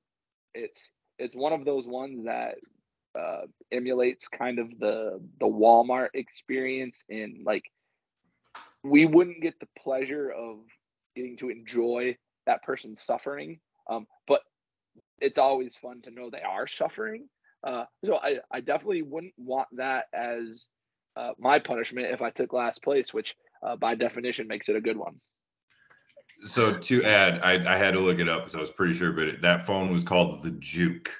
it's 0.54 0.90
it's 1.18 1.34
one 1.36 1.52
of 1.52 1.64
those 1.64 1.86
ones 1.86 2.24
that 2.24 2.56
uh, 3.18 3.42
emulates 3.70 4.28
kind 4.28 4.58
of 4.58 4.70
the 4.78 5.20
the 5.40 5.46
Walmart 5.46 6.08
experience 6.14 7.04
in 7.08 7.42
like 7.44 7.64
we 8.82 9.06
wouldn't 9.06 9.42
get 9.42 9.58
the 9.60 9.68
pleasure 9.78 10.30
of 10.30 10.58
getting 11.14 11.36
to 11.38 11.50
enjoy 11.50 12.16
that 12.46 12.62
person's 12.64 13.00
suffering, 13.00 13.60
um, 13.88 14.06
but 14.26 14.40
it's 15.20 15.38
always 15.38 15.76
fun 15.76 16.02
to 16.02 16.10
know 16.10 16.30
they 16.30 16.42
are 16.42 16.66
suffering. 16.66 17.28
Uh, 17.64 17.84
so 18.04 18.16
I, 18.16 18.38
I 18.50 18.60
definitely 18.60 19.02
wouldn't 19.02 19.34
want 19.36 19.68
that 19.76 20.06
as 20.12 20.66
uh, 21.16 21.32
my 21.38 21.58
punishment 21.58 22.08
if 22.10 22.22
I 22.22 22.30
took 22.30 22.52
last 22.52 22.82
place, 22.82 23.12
which 23.14 23.36
uh, 23.62 23.76
by 23.76 23.94
definition 23.94 24.48
makes 24.48 24.68
it 24.68 24.76
a 24.76 24.80
good 24.80 24.96
one. 24.96 25.20
So 26.44 26.76
to 26.76 27.04
add, 27.04 27.40
I, 27.42 27.74
I 27.74 27.76
had 27.76 27.94
to 27.94 28.00
look 28.00 28.18
it 28.18 28.28
up 28.28 28.40
because 28.40 28.56
I 28.56 28.60
was 28.60 28.70
pretty 28.70 28.94
sure, 28.94 29.12
but 29.12 29.28
it, 29.28 29.42
that 29.42 29.66
phone 29.66 29.92
was 29.92 30.02
called 30.02 30.42
the 30.42 30.50
Juke, 30.52 31.10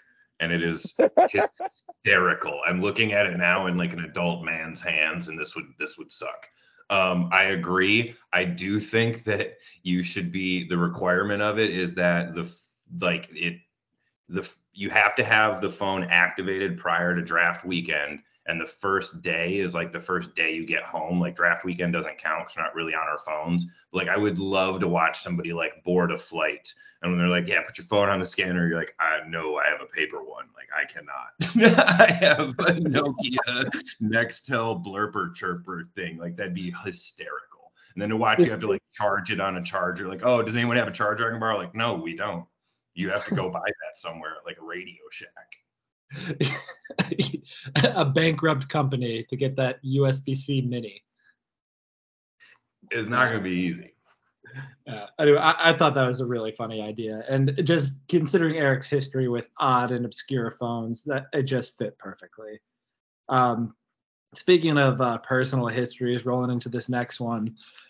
and 0.40 0.50
it 0.50 0.62
is 0.62 0.94
hysterical. 1.30 2.58
I'm 2.66 2.80
looking 2.80 3.12
at 3.12 3.26
it 3.26 3.36
now 3.36 3.66
in 3.66 3.76
like 3.76 3.92
an 3.92 4.00
adult 4.00 4.44
man's 4.44 4.80
hands, 4.80 5.28
and 5.28 5.38
this 5.38 5.54
would 5.54 5.66
this 5.78 5.96
would 5.96 6.10
suck. 6.10 6.48
Um, 6.90 7.30
I 7.32 7.44
agree. 7.44 8.16
I 8.32 8.44
do 8.44 8.80
think 8.80 9.24
that 9.24 9.58
you 9.82 10.02
should 10.02 10.32
be 10.32 10.66
the 10.66 10.76
requirement 10.76 11.40
of 11.40 11.58
it 11.58 11.70
is 11.70 11.94
that 11.94 12.34
the 12.34 12.52
like 13.00 13.28
it 13.32 13.58
the 14.32 14.50
you 14.72 14.90
have 14.90 15.14
to 15.16 15.24
have 15.24 15.60
the 15.60 15.68
phone 15.68 16.04
activated 16.04 16.78
prior 16.78 17.14
to 17.14 17.22
draft 17.22 17.64
weekend 17.64 18.20
and 18.46 18.60
the 18.60 18.66
first 18.66 19.22
day 19.22 19.58
is 19.58 19.74
like 19.74 19.92
the 19.92 20.00
first 20.00 20.34
day 20.34 20.52
you 20.52 20.66
get 20.66 20.82
home. 20.82 21.20
Like 21.20 21.36
draft 21.36 21.64
weekend 21.64 21.92
doesn't 21.92 22.18
count 22.18 22.44
because 22.44 22.56
we're 22.56 22.64
not 22.64 22.74
really 22.74 22.94
on 22.94 23.06
our 23.08 23.18
phones. 23.18 23.66
But, 23.92 23.98
like 23.98 24.08
i 24.08 24.16
would 24.16 24.38
love 24.38 24.80
to 24.80 24.88
watch 24.88 25.20
somebody 25.20 25.52
like 25.52 25.84
board 25.84 26.10
a 26.10 26.16
flight 26.16 26.72
and 27.02 27.12
when 27.12 27.18
they're 27.18 27.28
like 27.28 27.46
yeah 27.46 27.62
put 27.62 27.78
your 27.78 27.84
phone 27.84 28.08
on 28.08 28.20
the 28.20 28.26
scanner 28.26 28.66
you're 28.66 28.78
like 28.78 28.94
i 28.98 29.20
know 29.28 29.56
i 29.56 29.68
have 29.68 29.80
a 29.80 29.86
paper 29.86 30.22
one. 30.24 30.46
Like 30.56 30.68
i 30.74 30.84
cannot. 30.90 31.78
I 32.00 32.10
have 32.10 32.50
a 32.50 32.80
nokia 32.80 33.70
nextel 34.00 34.84
blurper 34.84 35.34
chirper 35.34 35.88
thing. 35.94 36.18
Like 36.18 36.36
that'd 36.36 36.54
be 36.54 36.74
hysterical. 36.84 37.72
And 37.94 38.02
then 38.02 38.08
to 38.08 38.16
watch 38.16 38.40
you 38.40 38.50
have 38.50 38.60
to 38.60 38.68
like 38.68 38.82
charge 38.94 39.30
it 39.30 39.40
on 39.40 39.56
a 39.56 39.62
charger. 39.62 40.08
Like 40.08 40.24
oh 40.24 40.42
does 40.42 40.56
anyone 40.56 40.76
have 40.78 40.88
a 40.88 40.92
charger 40.92 41.28
i 41.28 41.30
can 41.30 41.38
borrow? 41.38 41.58
Like 41.58 41.74
no 41.74 41.94
we 41.94 42.16
don't 42.16 42.46
you 42.94 43.10
have 43.10 43.24
to 43.26 43.34
go 43.34 43.50
buy 43.52 43.60
that 43.60 43.98
somewhere 43.98 44.34
like 44.44 44.58
a 44.58 44.64
radio 44.64 45.02
shack 45.10 45.32
a 47.84 48.04
bankrupt 48.04 48.68
company 48.68 49.24
to 49.28 49.36
get 49.36 49.56
that 49.56 49.82
USB-C 49.84 50.62
mini. 50.62 51.02
It's 52.90 53.08
not 53.08 53.26
going 53.30 53.38
to 53.38 53.48
be 53.48 53.56
easy. 53.56 53.94
Uh, 54.86 55.06
anyway, 55.18 55.38
I, 55.38 55.70
I, 55.70 55.76
thought 55.76 55.94
that 55.94 56.06
was 56.06 56.20
a 56.20 56.26
really 56.26 56.52
funny 56.52 56.82
idea, 56.82 57.24
and 57.28 57.58
just 57.64 58.06
considering 58.08 58.56
Eric's 58.56 58.88
history 58.88 59.28
with 59.28 59.46
odd 59.58 59.92
and 59.92 60.04
obscure 60.04 60.56
phones, 60.60 61.04
that 61.04 61.26
it 61.32 61.44
just 61.44 61.78
fit 61.78 61.96
perfectly. 61.96 62.60
Um, 63.30 63.74
speaking 64.34 64.76
of 64.76 65.00
uh, 65.00 65.18
personal 65.18 65.68
histories, 65.68 66.26
rolling 66.26 66.50
into 66.50 66.68
this 66.68 66.88
next 66.88 67.20
one. 67.20 67.46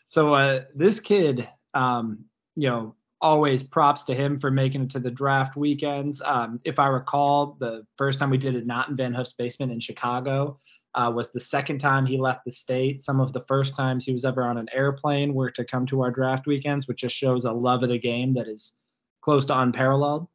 So 0.06 0.34
uh, 0.34 0.62
this 0.74 1.00
kid, 1.00 1.48
um, 1.74 2.26
you 2.54 2.68
know, 2.68 2.94
always 3.22 3.62
props 3.62 4.02
to 4.04 4.14
him 4.14 4.36
for 4.36 4.50
making 4.50 4.82
it 4.82 4.90
to 4.90 4.98
the 4.98 5.10
draft 5.10 5.56
weekends. 5.56 6.20
Um, 6.24 6.60
if 6.64 6.78
I 6.78 6.88
recall, 6.88 7.56
the 7.60 7.86
first 7.96 8.18
time 8.18 8.30
we 8.30 8.36
did 8.36 8.56
it 8.56 8.66
not 8.66 8.88
in 8.88 8.96
Van 8.96 9.14
Hoof's 9.14 9.32
basement 9.32 9.72
in 9.72 9.80
Chicago 9.80 10.58
uh, 10.94 11.10
was 11.14 11.32
the 11.32 11.40
second 11.40 11.78
time 11.78 12.04
he 12.04 12.18
left 12.18 12.44
the 12.44 12.50
state. 12.50 13.02
Some 13.02 13.20
of 13.20 13.32
the 13.32 13.44
first 13.46 13.74
times 13.74 14.04
he 14.04 14.12
was 14.12 14.24
ever 14.24 14.44
on 14.44 14.58
an 14.58 14.68
airplane 14.72 15.32
were 15.32 15.50
to 15.52 15.64
come 15.64 15.86
to 15.86 16.02
our 16.02 16.10
draft 16.10 16.46
weekends, 16.46 16.86
which 16.86 17.00
just 17.00 17.16
shows 17.16 17.44
a 17.44 17.52
love 17.52 17.82
of 17.82 17.88
the 17.88 17.98
game 17.98 18.34
that 18.34 18.48
is 18.48 18.76
close 19.22 19.46
to 19.46 19.58
unparalleled. 19.58 20.26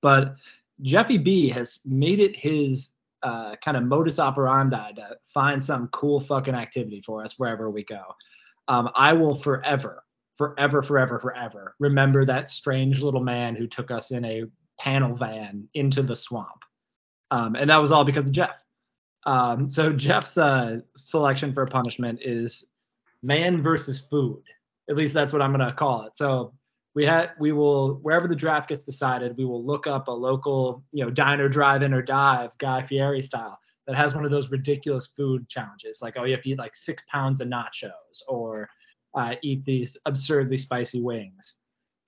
But 0.00 0.34
Jeffy 0.80 1.18
B 1.18 1.48
has 1.50 1.78
made 1.84 2.18
it 2.18 2.34
his 2.34 2.94
uh, 3.22 3.54
kind 3.56 3.76
of 3.76 3.84
modus 3.84 4.18
operandi 4.18 4.92
to 4.94 5.16
find 5.32 5.62
some 5.62 5.86
cool 5.88 6.20
fucking 6.20 6.54
activity 6.54 7.00
for 7.00 7.22
us 7.22 7.38
wherever 7.38 7.70
we 7.70 7.84
go. 7.84 8.02
Um, 8.66 8.90
I 8.96 9.12
will 9.12 9.36
forever 9.36 10.02
forever, 10.36 10.82
forever, 10.82 11.18
forever 11.18 11.74
remember 11.78 12.24
that 12.24 12.48
strange 12.48 13.00
little 13.00 13.22
man 13.22 13.54
who 13.54 13.66
took 13.66 13.90
us 13.90 14.10
in 14.10 14.24
a 14.24 14.44
panel 14.78 15.14
van 15.14 15.68
into 15.74 16.02
the 16.02 16.16
swamp. 16.16 16.64
Um, 17.30 17.54
and 17.54 17.70
that 17.70 17.78
was 17.78 17.92
all 17.92 18.04
because 18.04 18.24
of 18.24 18.32
Jeff. 18.32 18.62
Um, 19.24 19.70
so 19.70 19.92
Jeff's 19.92 20.36
uh, 20.36 20.80
selection 20.96 21.52
for 21.52 21.64
punishment 21.66 22.20
is 22.22 22.72
man 23.22 23.62
versus 23.62 24.00
food. 24.00 24.42
At 24.90 24.96
least 24.96 25.14
that's 25.14 25.32
what 25.32 25.40
I'm 25.40 25.52
gonna 25.52 25.72
call 25.72 26.06
it. 26.06 26.16
So 26.16 26.54
we 26.94 27.06
had 27.06 27.30
we 27.38 27.52
will 27.52 27.94
wherever 28.02 28.28
the 28.28 28.34
draft 28.34 28.68
gets 28.68 28.84
decided, 28.84 29.36
we 29.36 29.44
will 29.44 29.64
look 29.64 29.86
up 29.86 30.08
a 30.08 30.12
local 30.12 30.82
you 30.92 31.04
know 31.04 31.10
diner, 31.10 31.48
drive-in, 31.48 31.94
or 31.94 32.02
dive 32.02 32.56
Guy 32.58 32.82
Fieri 32.82 33.22
style 33.22 33.58
that 33.86 33.96
has 33.96 34.14
one 34.14 34.24
of 34.24 34.30
those 34.30 34.50
ridiculous 34.50 35.06
food 35.16 35.48
challenges, 35.48 36.00
like 36.02 36.14
oh 36.18 36.24
you 36.24 36.32
have 36.32 36.42
to 36.42 36.50
eat 36.50 36.58
like 36.58 36.74
six 36.74 37.02
pounds 37.08 37.40
of 37.40 37.48
nachos 37.48 38.20
or 38.28 38.68
uh, 39.14 39.34
eat 39.42 39.64
these 39.64 39.96
absurdly 40.06 40.56
spicy 40.56 41.00
wings. 41.00 41.58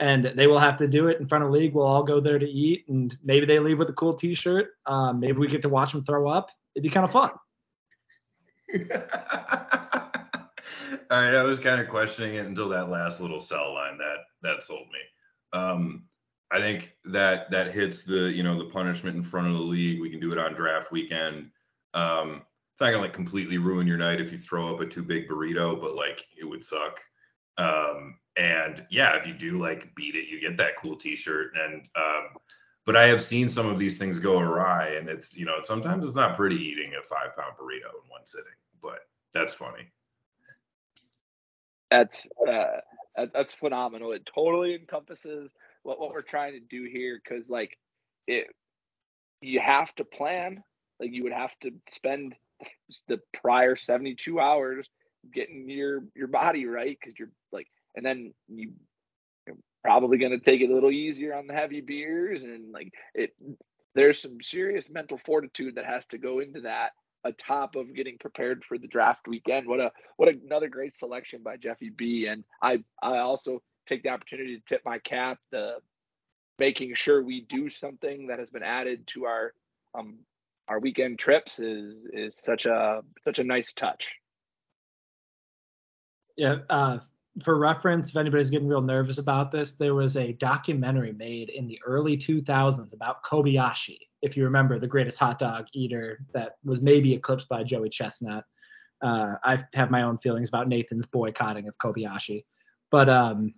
And 0.01 0.25
they 0.25 0.47
will 0.47 0.59
have 0.59 0.77
to 0.79 0.89
do 0.89 1.09
it 1.09 1.21
in 1.21 1.29
front 1.29 1.45
of 1.45 1.51
league. 1.51 1.75
We'll 1.75 1.87
all 1.87 2.03
go 2.03 2.21
there 2.21 2.39
to 2.39 2.49
eat, 2.49 2.85
and 2.89 3.17
maybe 3.23 3.47
they 3.47 3.61
leave 3.61 3.79
with 3.79 3.89
a 3.89 3.95
cool 3.95 4.13
T-shirt. 4.13 4.71
Um, 4.87 5.21
maybe 5.21 5.39
we 5.39 5.47
get 5.47 5.63
to 5.63 5.69
watch 5.69 5.93
them 5.93 6.05
throw 6.05 6.29
up. 6.29 6.51
It'd 6.75 6.83
be 6.83 6.91
kind 6.91 7.05
of 7.05 7.13
fun. 7.13 7.31
all 11.11 11.21
right, 11.23 11.35
I 11.35 11.43
was 11.45 11.61
kind 11.61 11.81
of 11.81 11.89
questioning 11.89 12.35
it 12.35 12.47
until 12.47 12.69
that 12.71 12.89
last 12.89 13.21
little 13.21 13.41
cell 13.41 13.73
line 13.73 13.99
that 13.99 14.17
that 14.43 14.65
sold 14.65 14.89
me. 14.89 15.59
Um, 15.59 16.05
I 16.51 16.59
think 16.59 16.97
that 17.07 17.51
that 17.51 17.73
hits 17.73 18.03
the 18.03 18.31
you 18.33 18.43
know 18.43 18.59
the 18.59 18.71
punishment 18.71 19.17
in 19.17 19.23
front 19.23 19.49
of 19.49 19.55
the 19.55 19.61
league. 19.61 20.01
We 20.01 20.11
can 20.11 20.21
do 20.21 20.33
it 20.33 20.39
on 20.39 20.55
draft 20.55 20.91
weekend. 20.91 21.51
Um, 21.95 22.43
it's 22.75 22.81
not 22.81 22.91
gonna 22.91 23.05
like 23.05 23.13
completely 23.13 23.57
ruin 23.57 23.87
your 23.87 23.97
night 23.97 24.21
if 24.21 24.33
you 24.33 24.39
throw 24.39 24.75
up 24.75 24.81
a 24.81 24.87
too 24.87 25.05
big 25.05 25.29
burrito, 25.29 25.81
but 25.81 25.95
like 25.95 26.27
it 26.37 26.45
would 26.45 26.65
suck. 26.65 27.01
Um, 27.57 28.19
and 28.37 28.85
yeah, 28.91 29.17
if 29.17 29.29
you 29.29 29.33
do 29.33 29.59
like 29.59 29.95
beat 29.95 30.17
it, 30.17 30.27
you 30.27 30.41
get 30.41 30.57
that 30.57 30.77
cool 30.83 30.97
T-shirt. 30.97 31.53
And 31.55 31.83
um, 31.95 32.31
but 32.85 32.97
I 32.97 33.07
have 33.07 33.23
seen 33.23 33.49
some 33.49 33.67
of 33.67 33.79
these 33.79 33.97
things 33.97 34.19
go 34.19 34.41
awry, 34.41 34.89
and 34.89 35.09
it's 35.09 35.37
you 35.37 35.47
know 35.47 35.59
sometimes 35.63 36.05
it's 36.05 36.17
not 36.17 36.35
pretty 36.35 36.57
eating 36.57 36.95
a 36.99 37.03
five 37.05 37.37
pound 37.37 37.53
burrito 37.57 37.95
in 38.03 38.11
one 38.11 38.27
sitting, 38.27 38.51
but 38.83 39.07
that's 39.33 39.55
funny. 39.55 39.93
That's 41.93 42.27
uh, 42.49 42.81
that's 43.33 43.55
phenomenal. 43.55 44.11
It 44.11 44.29
totally 44.35 44.75
encompasses 44.75 45.53
what 45.85 46.01
what 46.01 46.13
we're 46.13 46.23
trying 46.23 46.55
to 46.55 46.61
do 46.61 46.89
here, 46.91 47.21
because 47.23 47.49
like 47.49 47.79
it, 48.27 48.49
you 49.41 49.61
have 49.61 49.95
to 49.95 50.05
plan. 50.05 50.65
Like 50.99 51.13
you 51.13 51.23
would 51.23 51.33
have 51.33 51.53
to 51.63 51.71
spend 51.93 52.35
the 53.09 53.21
prior 53.33 53.77
72 53.77 54.41
hours 54.41 54.89
getting 55.33 55.69
your 55.69 56.05
your 56.15 56.29
body 56.29 56.67
right 56.67 56.99
because 57.01 57.19
you're 57.19 57.31
like 57.51 57.67
and 57.97 58.05
then 58.05 58.33
you 58.49 58.73
are 59.49 59.55
probably 59.83 60.19
going 60.19 60.33
to 60.33 60.39
take 60.39 60.61
it 60.61 60.71
a 60.71 60.75
little 60.75 60.91
easier 60.91 61.35
on 61.35 61.47
the 61.47 61.55
heavy 61.55 61.81
beers 61.81 62.43
and 62.45 62.73
like 62.73 62.93
it 63.15 63.35
there's 63.95 64.21
some 64.21 64.39
serious 64.43 64.91
mental 64.91 65.19
fortitude 65.25 65.77
that 65.77 65.87
has 65.87 66.07
to 66.09 66.19
go 66.19 66.41
into 66.41 66.61
that 66.61 66.91
atop 67.25 67.75
of 67.77 67.95
getting 67.95 68.19
prepared 68.19 68.65
for 68.65 68.77
the 68.77 68.87
draft 68.87 69.27
weekend. 69.27 69.67
What 69.67 69.81
a 69.81 69.91
what 70.17 70.29
another 70.29 70.69
great 70.69 70.95
selection 70.95 71.43
by 71.43 71.57
jeffy 71.57 71.91
b. 71.91 72.27
And 72.27 72.45
i 72.63 72.83
i 73.03 73.19
also 73.19 73.63
take 73.87 74.03
the 74.03 74.11
opportunity 74.11 74.57
to 74.57 74.65
tip 74.67 74.83
my 74.85 74.99
cap 74.99 75.39
the 75.51 75.77
making 76.59 76.95
sure 76.95 77.23
we 77.23 77.43
do 77.43 77.69
something 77.69 78.29
that 78.29 78.39
has 78.39 78.51
been 78.51 78.63
added 78.63 79.07
to 79.09 79.25
our 79.25 79.53
um, 79.95 80.19
our 80.69 80.79
weekend 80.79 81.19
trips 81.19 81.59
is 81.59 81.95
is 82.13 82.37
such 82.37 82.67
a 82.67 83.03
such 83.23 83.39
a 83.39 83.45
nice 83.45 83.73
touch. 83.73 84.13
Yeah, 86.37 86.59
uh, 86.71 86.99
for 87.43 87.59
reference, 87.59 88.11
if 88.11 88.17
anybody's 88.17 88.51
getting 88.51 88.69
real 88.69 88.81
nervous 88.81 89.19
about 89.19 89.51
this, 89.51 89.73
there 89.73 89.95
was 89.95 90.17
a 90.17 90.33
documentary 90.33 91.13
made 91.13 91.51
in 91.51 91.67
the 91.67 91.81
early 91.85 92.17
2000s 92.17 92.93
about 92.93 93.23
Kobayashi. 93.25 93.99
If 94.23 94.37
you 94.37 94.45
remember, 94.45 94.79
the 94.79 94.87
greatest 94.87 95.19
hot 95.19 95.39
dog 95.39 95.67
eater 95.73 96.25
that 96.33 96.57
was 96.65 96.81
maybe 96.81 97.13
eclipsed 97.13 97.49
by 97.49 97.63
Joey 97.63 97.89
Chestnut. 97.89 98.45
Uh, 99.03 99.35
I 99.45 99.65
have 99.75 99.91
my 99.91 100.03
own 100.03 100.19
feelings 100.19 100.49
about 100.49 100.69
Nathan's 100.69 101.07
boycotting 101.07 101.69
of 101.69 101.77
Kobayashi, 101.79 102.45
but 102.91 103.09
um, 103.09 103.55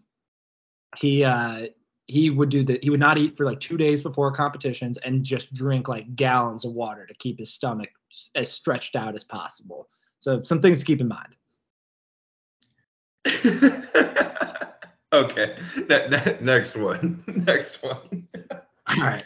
he 0.96 1.24
uh, 1.24 1.66
he 2.06 2.30
would 2.30 2.48
do 2.48 2.64
that. 2.64 2.82
He 2.84 2.90
would 2.90 3.00
not 3.00 3.18
eat 3.18 3.36
for 3.36 3.44
like 3.44 3.60
two 3.60 3.76
days 3.76 4.00
before 4.00 4.32
competitions 4.32 4.96
and 4.98 5.24
just 5.24 5.52
drink 5.52 5.88
like 5.88 6.14
gallons 6.14 6.64
of 6.64 6.72
water 6.72 7.04
to 7.06 7.14
keep 7.14 7.38
his 7.38 7.52
stomach 7.52 7.90
as 8.34 8.50
stretched 8.50 8.96
out 8.96 9.14
as 9.14 9.24
possible. 9.24 9.88
So 10.18 10.42
some 10.42 10.62
things 10.62 10.80
to 10.80 10.84
keep 10.84 11.00
in 11.00 11.08
mind. 11.08 11.34
okay. 15.12 15.56
That, 15.88 16.10
that, 16.10 16.42
next 16.42 16.76
one. 16.76 17.24
next 17.46 17.82
one. 17.82 18.28
All 18.50 18.96
right. 18.98 19.24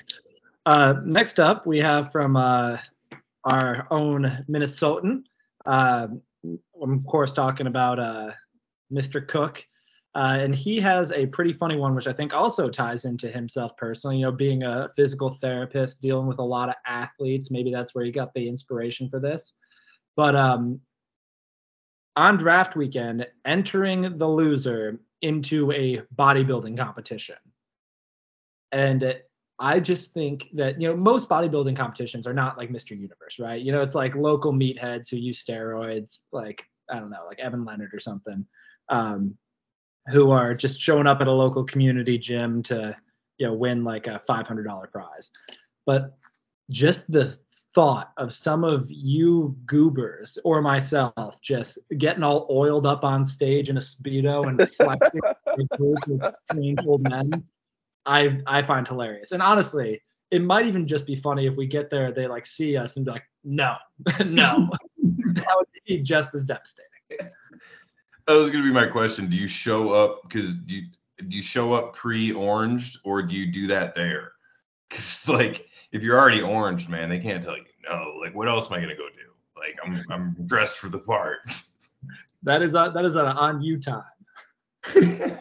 Uh, 0.64 0.94
next 1.04 1.38
up, 1.38 1.66
we 1.66 1.78
have 1.78 2.10
from 2.12 2.36
uh, 2.36 2.78
our 3.44 3.86
own 3.90 4.44
Minnesotan. 4.48 5.24
Uh, 5.66 6.08
I'm 6.82 6.94
of 6.94 7.06
course 7.06 7.32
talking 7.32 7.66
about 7.66 7.98
uh, 7.98 8.32
Mr. 8.90 9.26
Cook. 9.26 9.66
Uh, 10.14 10.38
and 10.40 10.54
he 10.54 10.80
has 10.80 11.12
a 11.12 11.26
pretty 11.26 11.52
funny 11.52 11.76
one, 11.76 11.94
which 11.94 12.08
I 12.08 12.12
think 12.12 12.34
also 12.34 12.68
ties 12.68 13.04
into 13.04 13.28
himself 13.28 13.76
personally. 13.76 14.18
You 14.18 14.26
know, 14.26 14.32
being 14.32 14.64
a 14.64 14.90
physical 14.96 15.34
therapist, 15.34 16.02
dealing 16.02 16.26
with 16.26 16.38
a 16.38 16.44
lot 16.44 16.68
of 16.68 16.74
athletes. 16.84 17.50
Maybe 17.50 17.70
that's 17.70 17.94
where 17.94 18.04
he 18.04 18.11
got 18.11 18.34
the 18.34 18.48
inspiration 18.48 19.08
for 19.08 19.20
this. 19.20 19.52
But 20.16 20.34
um, 20.34 20.80
on 22.16 22.36
draft 22.36 22.74
weekend, 22.74 23.26
entering 23.44 24.18
the 24.18 24.28
loser 24.28 25.00
into 25.22 25.70
a 25.72 26.02
bodybuilding 26.16 26.76
competition. 26.76 27.36
And 28.72 29.20
I 29.58 29.78
just 29.78 30.12
think 30.12 30.48
that, 30.54 30.80
you 30.80 30.88
know, 30.88 30.96
most 30.96 31.28
bodybuilding 31.28 31.76
competitions 31.76 32.26
are 32.26 32.34
not 32.34 32.56
like 32.56 32.70
Mr. 32.70 32.98
Universe, 32.98 33.38
right? 33.38 33.61
You 33.61 33.72
know, 33.72 33.82
it's 33.82 33.94
like 33.94 34.14
local 34.14 34.52
meatheads 34.52 35.11
who 35.11 35.18
use 35.18 35.44
steroids, 35.44 36.24
like, 36.32 36.64
I 36.88 36.98
don't 36.98 37.11
know, 37.11 37.26
like 37.26 37.38
Evan 37.38 37.64
Leonard 37.64 37.94
or 37.94 38.00
something. 38.00 38.46
Um, 38.88 39.36
who 40.09 40.30
are 40.30 40.55
just 40.55 40.80
showing 40.80 41.07
up 41.07 41.20
at 41.20 41.28
a 41.28 41.32
local 41.32 41.64
community 41.64 42.18
gym 42.18 42.62
to 42.64 42.96
you 43.38 43.46
know 43.46 43.55
win 43.55 43.84
like 43.84 44.07
a 44.07 44.22
$500 44.28 44.92
prize. 44.92 45.30
But 45.86 46.16
just 46.70 47.11
the 47.11 47.36
thought 47.74 48.12
of 48.16 48.32
some 48.32 48.64
of 48.64 48.86
you 48.88 49.57
goobers 49.66 50.38
or 50.44 50.62
myself 50.62 51.40
just 51.42 51.78
getting 51.98 52.22
all 52.22 52.46
oiled 52.51 52.86
up 52.86 53.05
on 53.05 53.24
stage 53.24 53.68
in 53.68 53.76
a 53.76 53.80
speedo 53.80 54.46
and 54.46 54.68
flexing 54.76 55.20
with 55.57 56.34
strange 56.44 56.78
old 56.86 57.03
men 57.03 57.44
i 58.07 58.38
i 58.46 58.62
find 58.62 58.86
hilarious. 58.86 59.32
And 59.32 59.42
honestly 59.42 60.01
it 60.30 60.42
might 60.42 60.66
even 60.66 60.86
just 60.86 61.07
be 61.07 61.16
funny 61.16 61.46
if 61.46 61.57
we 61.57 61.66
get 61.66 61.90
there 61.90 62.12
they 62.12 62.28
like 62.28 62.46
see 62.46 62.76
us 62.76 62.96
and 62.96 63.05
be 63.05 63.12
like 63.12 63.24
no 63.44 63.76
no. 64.24 64.70
That 65.34 65.55
would 65.57 65.66
be 65.86 65.98
just 66.03 66.34
as 66.34 66.44
devastating 66.44 67.30
that 68.30 68.40
was 68.40 68.50
gonna 68.50 68.62
be 68.62 68.70
my 68.70 68.86
question. 68.86 69.28
Do 69.28 69.36
you 69.36 69.48
show 69.48 69.92
up 69.92 70.22
because 70.22 70.54
do 70.54 70.76
you 70.76 70.82
do 71.28 71.36
you 71.36 71.42
show 71.42 71.72
up 71.72 71.94
pre-oranged 71.94 72.98
or 73.04 73.22
do 73.22 73.34
you 73.34 73.50
do 73.50 73.66
that 73.68 73.94
there? 73.94 74.32
Because 74.88 75.28
like 75.28 75.68
if 75.92 76.02
you're 76.02 76.18
already 76.18 76.42
orange, 76.42 76.88
man, 76.88 77.08
they 77.08 77.20
can't 77.20 77.40
tell 77.40 77.56
you 77.56 77.62
no. 77.88 78.16
Like 78.20 78.34
what 78.34 78.48
else 78.48 78.66
am 78.66 78.72
I 78.76 78.80
gonna 78.80 78.96
go 78.96 79.08
do? 79.08 79.30
Like 79.56 79.78
I'm 79.84 80.04
I'm 80.10 80.36
dressed 80.46 80.78
for 80.78 80.88
the 80.88 80.98
part. 80.98 81.38
That 82.42 82.62
is 82.62 82.74
a, 82.74 82.90
that 82.94 83.04
is 83.04 83.16
an 83.16 83.26
on 83.26 83.60
you 83.60 83.78
time. 83.78 84.02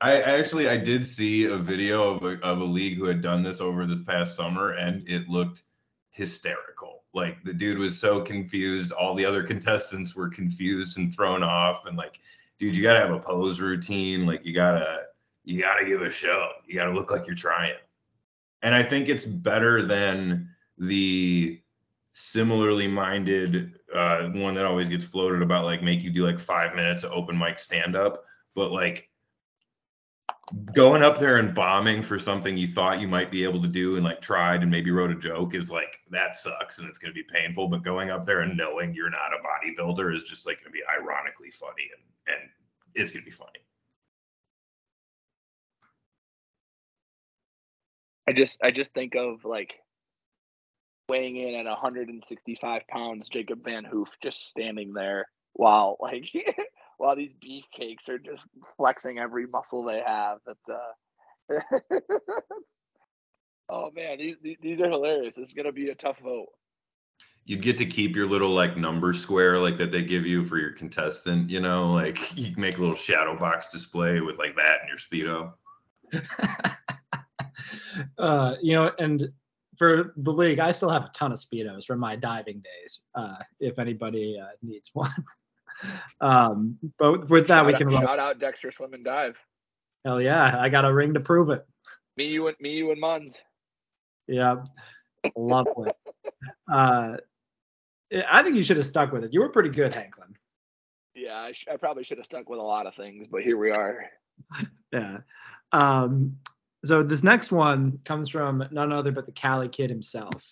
I 0.00 0.22
actually 0.22 0.70
I 0.70 0.78
did 0.78 1.04
see 1.04 1.44
a 1.44 1.58
video 1.58 2.14
of 2.14 2.22
a, 2.22 2.40
of 2.42 2.62
a 2.62 2.64
league 2.64 2.96
who 2.96 3.04
had 3.04 3.20
done 3.20 3.42
this 3.42 3.60
over 3.60 3.84
this 3.84 4.02
past 4.02 4.34
summer, 4.34 4.70
and 4.70 5.06
it 5.06 5.28
looked 5.28 5.64
hysterical. 6.12 6.99
Like 7.12 7.42
the 7.44 7.52
dude 7.52 7.78
was 7.78 7.98
so 7.98 8.20
confused. 8.20 8.92
All 8.92 9.14
the 9.14 9.24
other 9.24 9.42
contestants 9.42 10.14
were 10.14 10.28
confused 10.28 10.96
and 10.96 11.14
thrown 11.14 11.42
off. 11.42 11.86
And 11.86 11.96
like, 11.96 12.20
dude, 12.58 12.74
you 12.74 12.82
gotta 12.82 13.00
have 13.00 13.12
a 13.12 13.18
pose 13.18 13.60
routine. 13.60 14.26
Like 14.26 14.44
you 14.44 14.54
gotta 14.54 15.06
you 15.44 15.60
gotta 15.60 15.84
give 15.84 16.02
a 16.02 16.10
show. 16.10 16.48
You 16.66 16.76
gotta 16.76 16.92
look 16.92 17.10
like 17.10 17.26
you're 17.26 17.34
trying. 17.34 17.74
And 18.62 18.74
I 18.74 18.82
think 18.82 19.08
it's 19.08 19.24
better 19.24 19.86
than 19.86 20.48
the 20.78 21.60
similarly 22.12 22.88
minded 22.88 23.72
uh, 23.94 24.28
one 24.28 24.54
that 24.54 24.64
always 24.64 24.88
gets 24.88 25.04
floated 25.04 25.42
about 25.42 25.64
like 25.64 25.82
make 25.82 26.02
you 26.02 26.10
do 26.10 26.24
like 26.24 26.38
five 26.38 26.74
minutes 26.74 27.02
of 27.02 27.12
open 27.12 27.36
mic 27.36 27.58
stand 27.58 27.96
up, 27.96 28.24
but 28.54 28.70
like 28.70 29.09
going 30.72 31.02
up 31.02 31.18
there 31.18 31.36
and 31.36 31.54
bombing 31.54 32.02
for 32.02 32.18
something 32.18 32.56
you 32.56 32.66
thought 32.66 33.00
you 33.00 33.06
might 33.06 33.30
be 33.30 33.44
able 33.44 33.62
to 33.62 33.68
do 33.68 33.96
and 33.96 34.04
like 34.04 34.20
tried 34.20 34.62
and 34.62 34.70
maybe 34.70 34.90
wrote 34.90 35.10
a 35.10 35.14
joke 35.14 35.54
is 35.54 35.70
like 35.70 35.98
that 36.10 36.36
sucks 36.36 36.78
and 36.78 36.88
it's 36.88 36.98
going 36.98 37.10
to 37.10 37.14
be 37.14 37.26
painful 37.32 37.68
but 37.68 37.84
going 37.84 38.10
up 38.10 38.26
there 38.26 38.40
and 38.40 38.56
knowing 38.56 38.92
you're 38.92 39.10
not 39.10 39.32
a 39.32 39.38
bodybuilder 39.46 40.14
is 40.14 40.24
just 40.24 40.46
like 40.46 40.58
going 40.58 40.72
to 40.72 40.76
be 40.76 40.82
ironically 40.98 41.50
funny 41.50 41.88
and 41.94 42.36
and 42.36 42.50
it's 42.94 43.12
going 43.12 43.22
to 43.22 43.30
be 43.30 43.34
funny. 43.34 43.50
I 48.28 48.32
just 48.32 48.58
I 48.62 48.70
just 48.70 48.92
think 48.92 49.16
of 49.16 49.44
like 49.44 49.74
weighing 51.08 51.36
in 51.36 51.54
at 51.54 51.64
165 51.64 52.82
pounds, 52.88 53.28
Jacob 53.28 53.64
Van 53.64 53.84
Hoof 53.84 54.16
just 54.22 54.48
standing 54.48 54.92
there 54.92 55.26
while 55.54 55.96
like 56.00 56.30
while 57.00 57.16
these 57.16 57.32
beefcakes 57.32 58.10
are 58.10 58.18
just 58.18 58.42
flexing 58.76 59.18
every 59.18 59.46
muscle 59.46 59.82
they 59.82 60.02
have. 60.06 60.36
That's 60.46 60.68
uh 60.68 60.92
oh 63.70 63.90
man, 63.92 64.18
these 64.18 64.36
these 64.60 64.82
are 64.82 64.90
hilarious. 64.90 65.36
This 65.36 65.48
is 65.48 65.54
gonna 65.54 65.72
be 65.72 65.88
a 65.88 65.94
tough 65.94 66.18
vote. 66.20 66.48
You'd 67.46 67.62
get 67.62 67.78
to 67.78 67.86
keep 67.86 68.14
your 68.14 68.26
little 68.26 68.50
like 68.50 68.76
number 68.76 69.14
square 69.14 69.58
like 69.58 69.78
that 69.78 69.90
they 69.90 70.02
give 70.02 70.26
you 70.26 70.44
for 70.44 70.58
your 70.58 70.72
contestant, 70.72 71.48
you 71.48 71.60
know, 71.60 71.90
like 71.90 72.18
you 72.36 72.54
make 72.58 72.76
a 72.76 72.80
little 72.80 72.94
shadow 72.94 73.34
box 73.36 73.70
display 73.70 74.20
with 74.20 74.36
like 74.38 74.54
that 74.56 74.80
in 74.82 74.88
your 74.88 74.98
speedo. 74.98 75.54
uh, 78.18 78.56
you 78.60 78.74
know, 78.74 78.92
and 78.98 79.30
for 79.78 80.12
the 80.18 80.32
league, 80.32 80.58
I 80.58 80.72
still 80.72 80.90
have 80.90 81.04
a 81.04 81.10
ton 81.14 81.32
of 81.32 81.38
speedos 81.38 81.86
from 81.86 81.98
my 81.98 82.14
diving 82.14 82.60
days. 82.60 83.04
Uh, 83.14 83.36
if 83.58 83.78
anybody 83.78 84.38
uh, 84.38 84.48
needs 84.60 84.90
one. 84.92 85.10
Um, 86.20 86.78
but 86.98 87.28
with 87.28 87.48
that, 87.48 87.60
shout 87.60 87.66
we 87.66 87.74
can 87.74 87.92
out, 87.94 88.02
shout 88.02 88.18
out 88.18 88.38
Dexter 88.38 88.70
Swim 88.70 88.94
and 88.94 89.04
Dive. 89.04 89.36
Hell 90.04 90.20
yeah, 90.20 90.58
I 90.58 90.68
got 90.68 90.84
a 90.84 90.92
ring 90.92 91.14
to 91.14 91.20
prove 91.20 91.50
it. 91.50 91.66
Me, 92.16 92.28
you, 92.28 92.48
and 92.48 92.56
me, 92.60 92.74
you, 92.74 92.90
and 92.90 93.02
Muns. 93.02 93.36
Yeah, 94.26 94.64
lovely. 95.36 95.90
uh, 96.72 97.16
I 98.28 98.42
think 98.42 98.56
you 98.56 98.62
should 98.62 98.76
have 98.76 98.86
stuck 98.86 99.12
with 99.12 99.24
it. 99.24 99.32
You 99.32 99.40
were 99.40 99.50
pretty 99.50 99.70
good, 99.70 99.92
Hanklin. 99.92 100.34
Yeah, 101.14 101.36
I, 101.36 101.52
sh- 101.52 101.66
I 101.70 101.76
probably 101.76 102.04
should 102.04 102.18
have 102.18 102.24
stuck 102.24 102.48
with 102.48 102.58
a 102.58 102.62
lot 102.62 102.86
of 102.86 102.94
things, 102.94 103.26
but 103.26 103.42
here 103.42 103.58
we 103.58 103.70
are. 103.70 104.06
Yeah. 104.92 105.18
Um, 105.70 106.38
so 106.84 107.04
this 107.04 107.22
next 107.22 107.52
one 107.52 108.00
comes 108.04 108.28
from 108.28 108.66
none 108.72 108.92
other 108.92 109.12
but 109.12 109.24
the 109.24 109.30
Cali 109.30 109.68
kid 109.68 109.88
himself. 109.88 110.42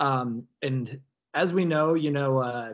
Um, 0.00 0.48
and 0.62 1.00
as 1.32 1.54
we 1.54 1.64
know, 1.64 1.94
you 1.94 2.10
know, 2.10 2.38
uh, 2.38 2.72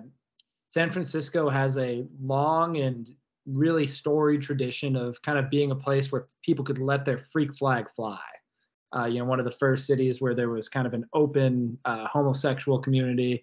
San 0.68 0.90
Francisco 0.90 1.48
has 1.48 1.78
a 1.78 2.04
long 2.20 2.76
and 2.76 3.10
really 3.46 3.86
storied 3.86 4.42
tradition 4.42 4.96
of 4.96 5.20
kind 5.22 5.38
of 5.38 5.50
being 5.50 5.70
a 5.70 5.76
place 5.76 6.12
where 6.12 6.28
people 6.42 6.64
could 6.64 6.78
let 6.78 7.04
their 7.04 7.18
freak 7.18 7.54
flag 7.56 7.86
fly. 7.96 8.20
Uh, 8.94 9.06
you 9.06 9.18
know, 9.18 9.24
one 9.24 9.38
of 9.38 9.44
the 9.44 9.50
first 9.50 9.86
cities 9.86 10.20
where 10.20 10.34
there 10.34 10.50
was 10.50 10.68
kind 10.68 10.86
of 10.86 10.94
an 10.94 11.04
open 11.12 11.78
uh, 11.84 12.06
homosexual 12.06 12.78
community, 12.78 13.42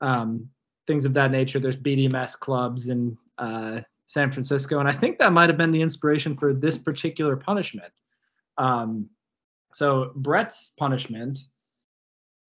um, 0.00 0.48
things 0.86 1.04
of 1.04 1.14
that 1.14 1.30
nature. 1.30 1.58
There's 1.58 1.76
BDMS 1.76 2.38
clubs 2.38 2.88
in 2.88 3.16
uh, 3.38 3.80
San 4.06 4.30
Francisco, 4.30 4.78
and 4.80 4.88
I 4.88 4.92
think 4.92 5.18
that 5.18 5.32
might 5.32 5.48
have 5.48 5.58
been 5.58 5.72
the 5.72 5.82
inspiration 5.82 6.36
for 6.36 6.52
this 6.52 6.78
particular 6.78 7.36
punishment. 7.36 7.92
Um, 8.58 9.08
so 9.72 10.12
Brett's 10.14 10.72
punishment 10.78 11.38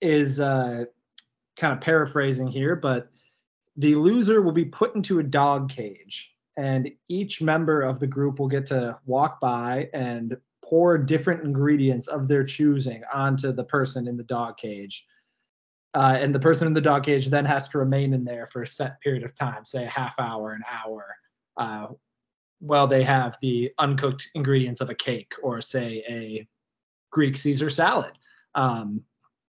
is 0.01 0.39
uh, 0.39 0.85
kind 1.55 1.73
of 1.73 1.81
paraphrasing 1.81 2.47
here, 2.47 2.75
but 2.75 3.09
the 3.77 3.95
loser 3.95 4.41
will 4.41 4.51
be 4.51 4.65
put 4.65 4.95
into 4.95 5.19
a 5.19 5.23
dog 5.23 5.69
cage, 5.69 6.33
and 6.57 6.89
each 7.09 7.41
member 7.41 7.81
of 7.81 7.99
the 7.99 8.07
group 8.07 8.39
will 8.39 8.47
get 8.47 8.65
to 8.67 8.97
walk 9.05 9.41
by 9.41 9.89
and 9.93 10.37
pour 10.63 10.97
different 10.97 11.43
ingredients 11.43 12.07
of 12.07 12.27
their 12.27 12.43
choosing 12.43 13.01
onto 13.13 13.51
the 13.51 13.63
person 13.63 14.07
in 14.07 14.17
the 14.17 14.23
dog 14.23 14.57
cage. 14.57 15.05
Uh, 15.93 16.17
and 16.19 16.33
the 16.33 16.39
person 16.39 16.67
in 16.67 16.73
the 16.73 16.81
dog 16.81 17.03
cage 17.03 17.27
then 17.27 17.45
has 17.45 17.67
to 17.69 17.77
remain 17.77 18.13
in 18.13 18.23
there 18.23 18.49
for 18.51 18.63
a 18.63 18.67
set 18.67 18.99
period 19.01 19.23
of 19.23 19.35
time, 19.35 19.63
say 19.63 19.85
a 19.85 19.89
half 19.89 20.13
hour, 20.19 20.53
an 20.53 20.63
hour, 20.69 21.05
uh, 21.57 21.87
while 22.59 22.87
they 22.87 23.03
have 23.03 23.37
the 23.41 23.71
uncooked 23.77 24.29
ingredients 24.33 24.81
of 24.81 24.89
a 24.89 24.95
cake 24.95 25.33
or, 25.43 25.61
say, 25.61 26.03
a 26.09 26.47
Greek 27.11 27.37
Caesar 27.37 27.69
salad. 27.69 28.13
Um, 28.55 29.01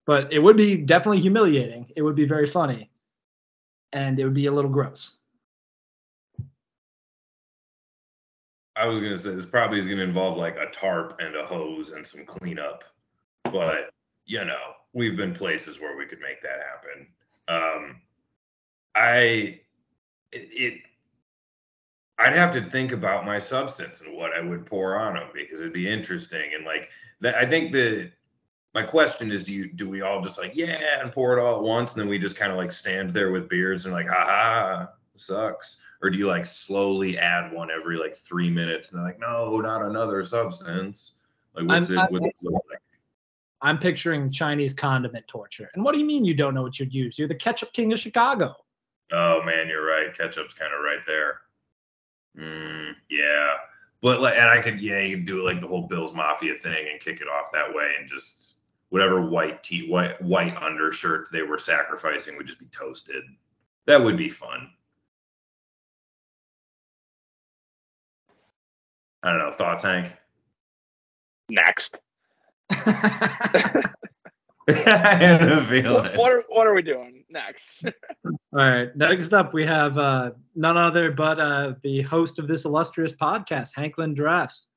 but 0.06 0.32
it 0.32 0.38
would 0.38 0.56
be 0.56 0.76
definitely 0.76 1.20
humiliating. 1.20 1.92
It 1.94 2.02
would 2.02 2.16
be 2.16 2.24
very 2.24 2.46
funny, 2.46 2.90
and 3.92 4.18
it 4.18 4.24
would 4.24 4.34
be 4.34 4.46
a 4.46 4.52
little 4.52 4.70
gross. 4.70 5.18
I 8.74 8.86
was 8.86 9.00
gonna 9.00 9.18
say 9.18 9.34
this 9.34 9.46
probably 9.46 9.78
is 9.78 9.86
gonna 9.86 10.02
involve 10.02 10.38
like 10.38 10.56
a 10.56 10.70
tarp 10.70 11.18
and 11.20 11.36
a 11.36 11.44
hose 11.44 11.90
and 11.90 12.06
some 12.06 12.24
cleanup, 12.24 12.84
but 13.44 13.90
you 14.24 14.44
know 14.44 14.74
we've 14.94 15.16
been 15.16 15.34
places 15.34 15.80
where 15.80 15.96
we 15.96 16.06
could 16.06 16.20
make 16.20 16.42
that 16.42 16.60
happen. 16.60 17.06
Um, 17.48 18.00
I 18.94 19.60
it, 20.32 20.48
it 20.52 20.80
I'd 22.18 22.34
have 22.34 22.52
to 22.52 22.70
think 22.70 22.92
about 22.92 23.26
my 23.26 23.38
substance 23.38 24.00
and 24.00 24.16
what 24.16 24.32
I 24.32 24.40
would 24.40 24.64
pour 24.64 24.98
on 24.98 25.14
them 25.14 25.28
because 25.34 25.60
it'd 25.60 25.72
be 25.72 25.90
interesting 25.90 26.52
and 26.54 26.64
like 26.64 26.88
that. 27.20 27.34
I 27.34 27.46
think 27.46 27.72
the 27.72 28.10
my 28.74 28.82
question 28.82 29.30
is, 29.30 29.42
do 29.42 29.52
you 29.52 29.72
do 29.72 29.88
we 29.88 30.00
all 30.00 30.22
just 30.22 30.38
like 30.38 30.52
yeah 30.54 31.00
and 31.00 31.12
pour 31.12 31.36
it 31.36 31.40
all 31.40 31.56
at 31.56 31.62
once 31.62 31.92
and 31.92 32.00
then 32.00 32.08
we 32.08 32.18
just 32.18 32.36
kind 32.36 32.50
of 32.50 32.58
like 32.58 32.72
stand 32.72 33.12
there 33.12 33.30
with 33.30 33.48
beards 33.48 33.84
and 33.84 33.94
like 33.94 34.08
ha 34.08 34.24
ha 34.24 34.88
sucks 35.16 35.80
or 36.02 36.10
do 36.10 36.18
you 36.18 36.26
like 36.26 36.46
slowly 36.46 37.18
add 37.18 37.52
one 37.52 37.70
every 37.70 37.96
like 37.98 38.16
three 38.16 38.50
minutes 38.50 38.90
and 38.90 38.98
they're 38.98 39.06
like 39.06 39.20
no 39.20 39.58
not 39.60 39.82
another 39.84 40.24
substance 40.24 41.18
like 41.54 41.68
what's 41.68 41.90
I'm- 41.90 41.98
it 41.98 42.00
I'm- 42.00 42.12
what's 42.12 42.24
it 42.44 42.50
look 42.50 42.64
like 42.70 42.78
I'm 43.64 43.78
picturing 43.78 44.28
Chinese 44.32 44.74
condiment 44.74 45.28
torture. 45.28 45.70
And 45.74 45.84
what 45.84 45.92
do 45.92 46.00
you 46.00 46.04
mean 46.04 46.24
you 46.24 46.34
don't 46.34 46.52
know 46.52 46.62
what 46.62 46.80
you'd 46.80 46.92
use? 46.92 47.16
You're 47.16 47.28
the 47.28 47.36
ketchup 47.36 47.72
king 47.72 47.92
of 47.92 48.00
Chicago. 48.00 48.56
Oh 49.12 49.40
man, 49.44 49.68
you're 49.68 49.86
right. 49.86 50.12
Ketchup's 50.18 50.52
kind 50.52 50.72
of 50.74 50.82
right 50.82 50.98
there. 51.06 51.38
Mm, 52.36 52.94
yeah, 53.08 53.52
but 54.00 54.20
like, 54.20 54.34
and 54.34 54.46
I 54.50 54.60
could, 54.60 54.80
yeah, 54.80 54.98
you 55.02 55.18
could 55.18 55.26
do 55.26 55.44
like 55.44 55.60
the 55.60 55.68
whole 55.68 55.86
Bills 55.86 56.12
Mafia 56.12 56.58
thing 56.58 56.88
and 56.90 57.00
kick 57.00 57.20
it 57.20 57.28
off 57.28 57.52
that 57.52 57.72
way, 57.72 57.92
and 58.00 58.10
just 58.10 58.51
whatever 58.92 59.22
white 59.22 59.62
tee, 59.62 59.88
white 59.88 60.20
white 60.20 60.54
undershirt 60.58 61.28
they 61.32 61.40
were 61.40 61.56
sacrificing 61.56 62.36
would 62.36 62.46
just 62.46 62.58
be 62.58 62.66
toasted. 62.66 63.22
That 63.86 64.04
would 64.04 64.18
be 64.18 64.28
fun. 64.28 64.68
I 69.22 69.30
don't 69.30 69.38
know. 69.38 69.50
Thoughts, 69.50 69.84
Hank? 69.84 70.12
Next. 71.48 71.96
I 74.68 74.74
had 75.14 75.48
a 75.48 75.64
feeling. 75.64 75.94
What, 75.94 76.18
what 76.18 76.32
are 76.32 76.44
what 76.48 76.66
are 76.66 76.74
we 76.74 76.82
doing 76.82 77.24
next? 77.30 77.86
All 78.26 78.32
right. 78.52 78.94
Next 78.94 79.32
up, 79.32 79.54
we 79.54 79.64
have 79.64 79.96
uh, 79.96 80.32
none 80.54 80.76
other 80.76 81.10
but 81.10 81.40
uh, 81.40 81.74
the 81.82 82.02
host 82.02 82.38
of 82.38 82.46
this 82.46 82.66
illustrious 82.66 83.14
podcast, 83.14 83.74
Hanklin 83.74 84.14
Drafts. 84.14 84.68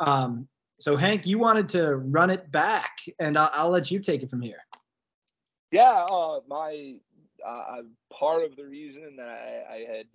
Um, 0.00 0.46
so, 0.80 0.96
Hank, 0.96 1.26
you 1.26 1.38
wanted 1.38 1.68
to 1.70 1.96
run 1.96 2.30
it 2.30 2.50
back, 2.50 2.98
and 3.18 3.36
I'll, 3.36 3.50
I'll 3.52 3.70
let 3.70 3.90
you 3.90 4.00
take 4.00 4.22
it 4.22 4.30
from 4.30 4.40
here. 4.40 4.64
yeah, 5.72 6.06
uh, 6.10 6.40
my 6.48 6.94
uh, 7.46 7.82
part 8.12 8.44
of 8.44 8.56
the 8.56 8.64
reason 8.64 9.16
that 9.16 9.28
I, 9.28 9.74
I 9.74 9.96
had 9.96 10.06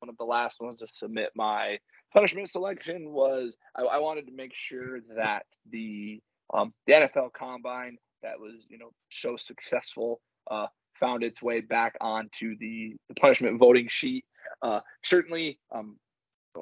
one 0.00 0.08
of 0.08 0.16
the 0.16 0.24
last 0.24 0.60
ones 0.60 0.78
to 0.80 0.86
submit 0.88 1.30
my 1.34 1.78
punishment 2.12 2.48
selection 2.48 3.10
was 3.10 3.56
I, 3.76 3.82
I 3.82 3.98
wanted 3.98 4.26
to 4.26 4.32
make 4.32 4.52
sure 4.54 5.00
that 5.16 5.44
the 5.70 6.20
um, 6.52 6.72
the 6.86 6.94
NFL 6.94 7.32
Combine 7.32 7.96
that 8.22 8.38
was 8.38 8.66
you 8.68 8.78
know 8.78 8.90
so 9.10 9.36
successful 9.36 10.20
uh, 10.50 10.66
found 10.98 11.22
its 11.22 11.42
way 11.42 11.60
back 11.60 11.96
onto 12.00 12.56
the, 12.58 12.96
the 13.08 13.14
punishment 13.14 13.58
voting 13.58 13.88
sheet. 13.90 14.24
Uh, 14.62 14.80
certainly, 15.04 15.58
um, 15.74 15.96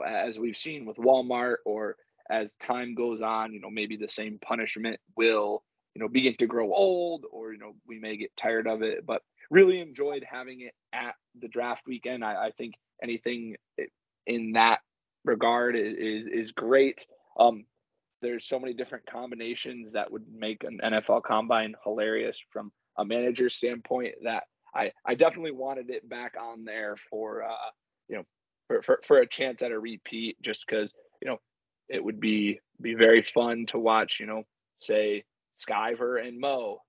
as 0.07 0.39
we've 0.39 0.57
seen 0.57 0.85
with 0.85 0.97
Walmart, 0.97 1.57
or 1.65 1.97
as 2.31 2.55
time 2.67 2.95
goes 2.95 3.23
on, 3.23 3.53
you 3.53 3.61
know 3.61 3.71
maybe 3.71 3.97
the 3.97 4.09
same 4.09 4.39
punishment 4.41 4.99
will 5.17 5.63
you 5.95 6.01
know 6.01 6.09
begin 6.09 6.37
to 6.39 6.47
grow 6.47 6.73
old, 6.73 7.25
or 7.31 7.53
you 7.53 7.59
know 7.59 7.75
we 7.87 7.99
may 7.99 8.17
get 8.17 8.37
tired 8.37 8.67
of 8.67 8.83
it. 8.83 9.07
But 9.07 9.23
really 9.51 9.81
enjoyed 9.81 10.25
having 10.31 10.61
it 10.61 10.75
at 10.93 11.15
the 11.41 11.49
draft 11.49 11.83
weekend. 11.87 12.25
I, 12.25 12.47
I 12.47 12.51
think 12.59 12.75
anything 13.03 13.57
in 14.27 14.53
that 14.53 14.81
regard 15.25 15.77
is 15.77 16.27
is 16.27 16.53
great. 16.53 17.07
Um, 17.39 17.65
there's 18.21 18.47
so 18.47 18.59
many 18.59 18.75
different 18.75 19.07
combinations 19.07 19.93
that 19.93 20.11
would 20.11 20.25
make 20.33 20.65
an 20.65 20.81
NFL 20.85 21.23
combine 21.23 21.75
hilarious 21.85 22.41
from 22.51 22.73
a 22.97 23.05
manager 23.05 23.49
standpoint 23.49 24.15
that 24.25 24.45
I, 24.75 24.93
I 25.07 25.15
definitely 25.15 25.53
wanted 25.53 25.91
it 25.91 26.09
back 26.09 26.35
on 26.41 26.65
there 26.65 26.97
for 27.11 27.45
uh, 27.45 27.71
you 28.09 28.17
know 28.17 28.25
for, 28.67 28.83
for, 28.83 29.01
for 29.07 29.19
a 29.19 29.27
chance 29.27 29.63
at 29.63 29.71
a 29.71 29.79
repeat 29.79 30.37
just 30.43 30.65
because 30.67 30.93
you 31.23 31.29
know 31.29 31.39
it 31.89 32.03
would 32.03 32.21
be 32.21 32.61
be 32.81 32.95
very 32.95 33.23
fun 33.35 33.67
to 33.67 33.79
watch 33.79 34.19
you 34.21 34.27
know 34.27 34.43
say 34.81 35.25
Skyver 35.57 36.25
and 36.25 36.39
Mo 36.39 36.81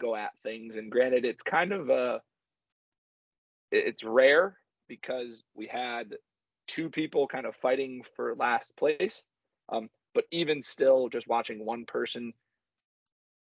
go 0.00 0.16
at 0.16 0.32
things 0.42 0.76
and 0.76 0.90
granted 0.90 1.24
it's 1.24 1.42
kind 1.42 1.72
of 1.72 1.90
a 1.90 2.20
it's 3.70 4.02
rare 4.02 4.56
because 4.88 5.42
we 5.54 5.66
had 5.66 6.14
two 6.66 6.88
people 6.88 7.26
kind 7.26 7.46
of 7.46 7.54
fighting 7.56 8.02
for 8.16 8.34
last 8.36 8.72
place 8.76 9.24
um, 9.70 9.88
but 10.14 10.24
even 10.30 10.62
still, 10.62 11.08
just 11.08 11.28
watching 11.28 11.64
one 11.64 11.84
person 11.86 12.32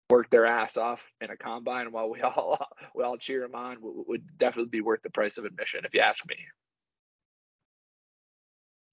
work 0.09 0.29
their 0.29 0.45
ass 0.45 0.77
off 0.77 1.01
in 1.21 1.29
a 1.29 1.37
combine 1.37 1.91
while 1.91 2.09
we 2.09 2.21
all 2.23 2.57
we 2.95 3.03
all 3.03 3.17
cheer 3.17 3.41
them 3.41 3.55
on 3.55 3.77
would, 3.81 4.05
would 4.07 4.37
definitely 4.37 4.69
be 4.69 4.81
worth 4.81 5.01
the 5.03 5.09
price 5.09 5.37
of 5.37 5.45
admission, 5.45 5.81
if 5.85 5.93
you 5.93 6.01
ask 6.01 6.25
me. 6.27 6.35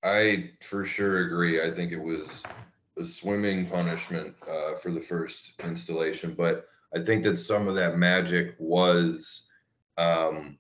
I 0.05 0.51
for 0.61 0.85
sure 0.85 1.21
agree. 1.21 1.63
I 1.63 1.71
think 1.71 1.93
it 1.93 2.01
was 2.01 2.43
a 2.99 3.05
swimming 3.05 3.67
punishment 3.67 4.35
uh, 4.49 4.75
for 4.75 4.91
the 4.91 5.01
first 5.01 5.61
installation, 5.65 6.35
but 6.35 6.69
I 6.95 7.03
think 7.03 7.25
that 7.25 7.39
some 7.39 7.67
of 7.67 7.75
that 7.75 7.97
magic 7.97 8.55
was 8.59 9.49
um, 9.97 10.59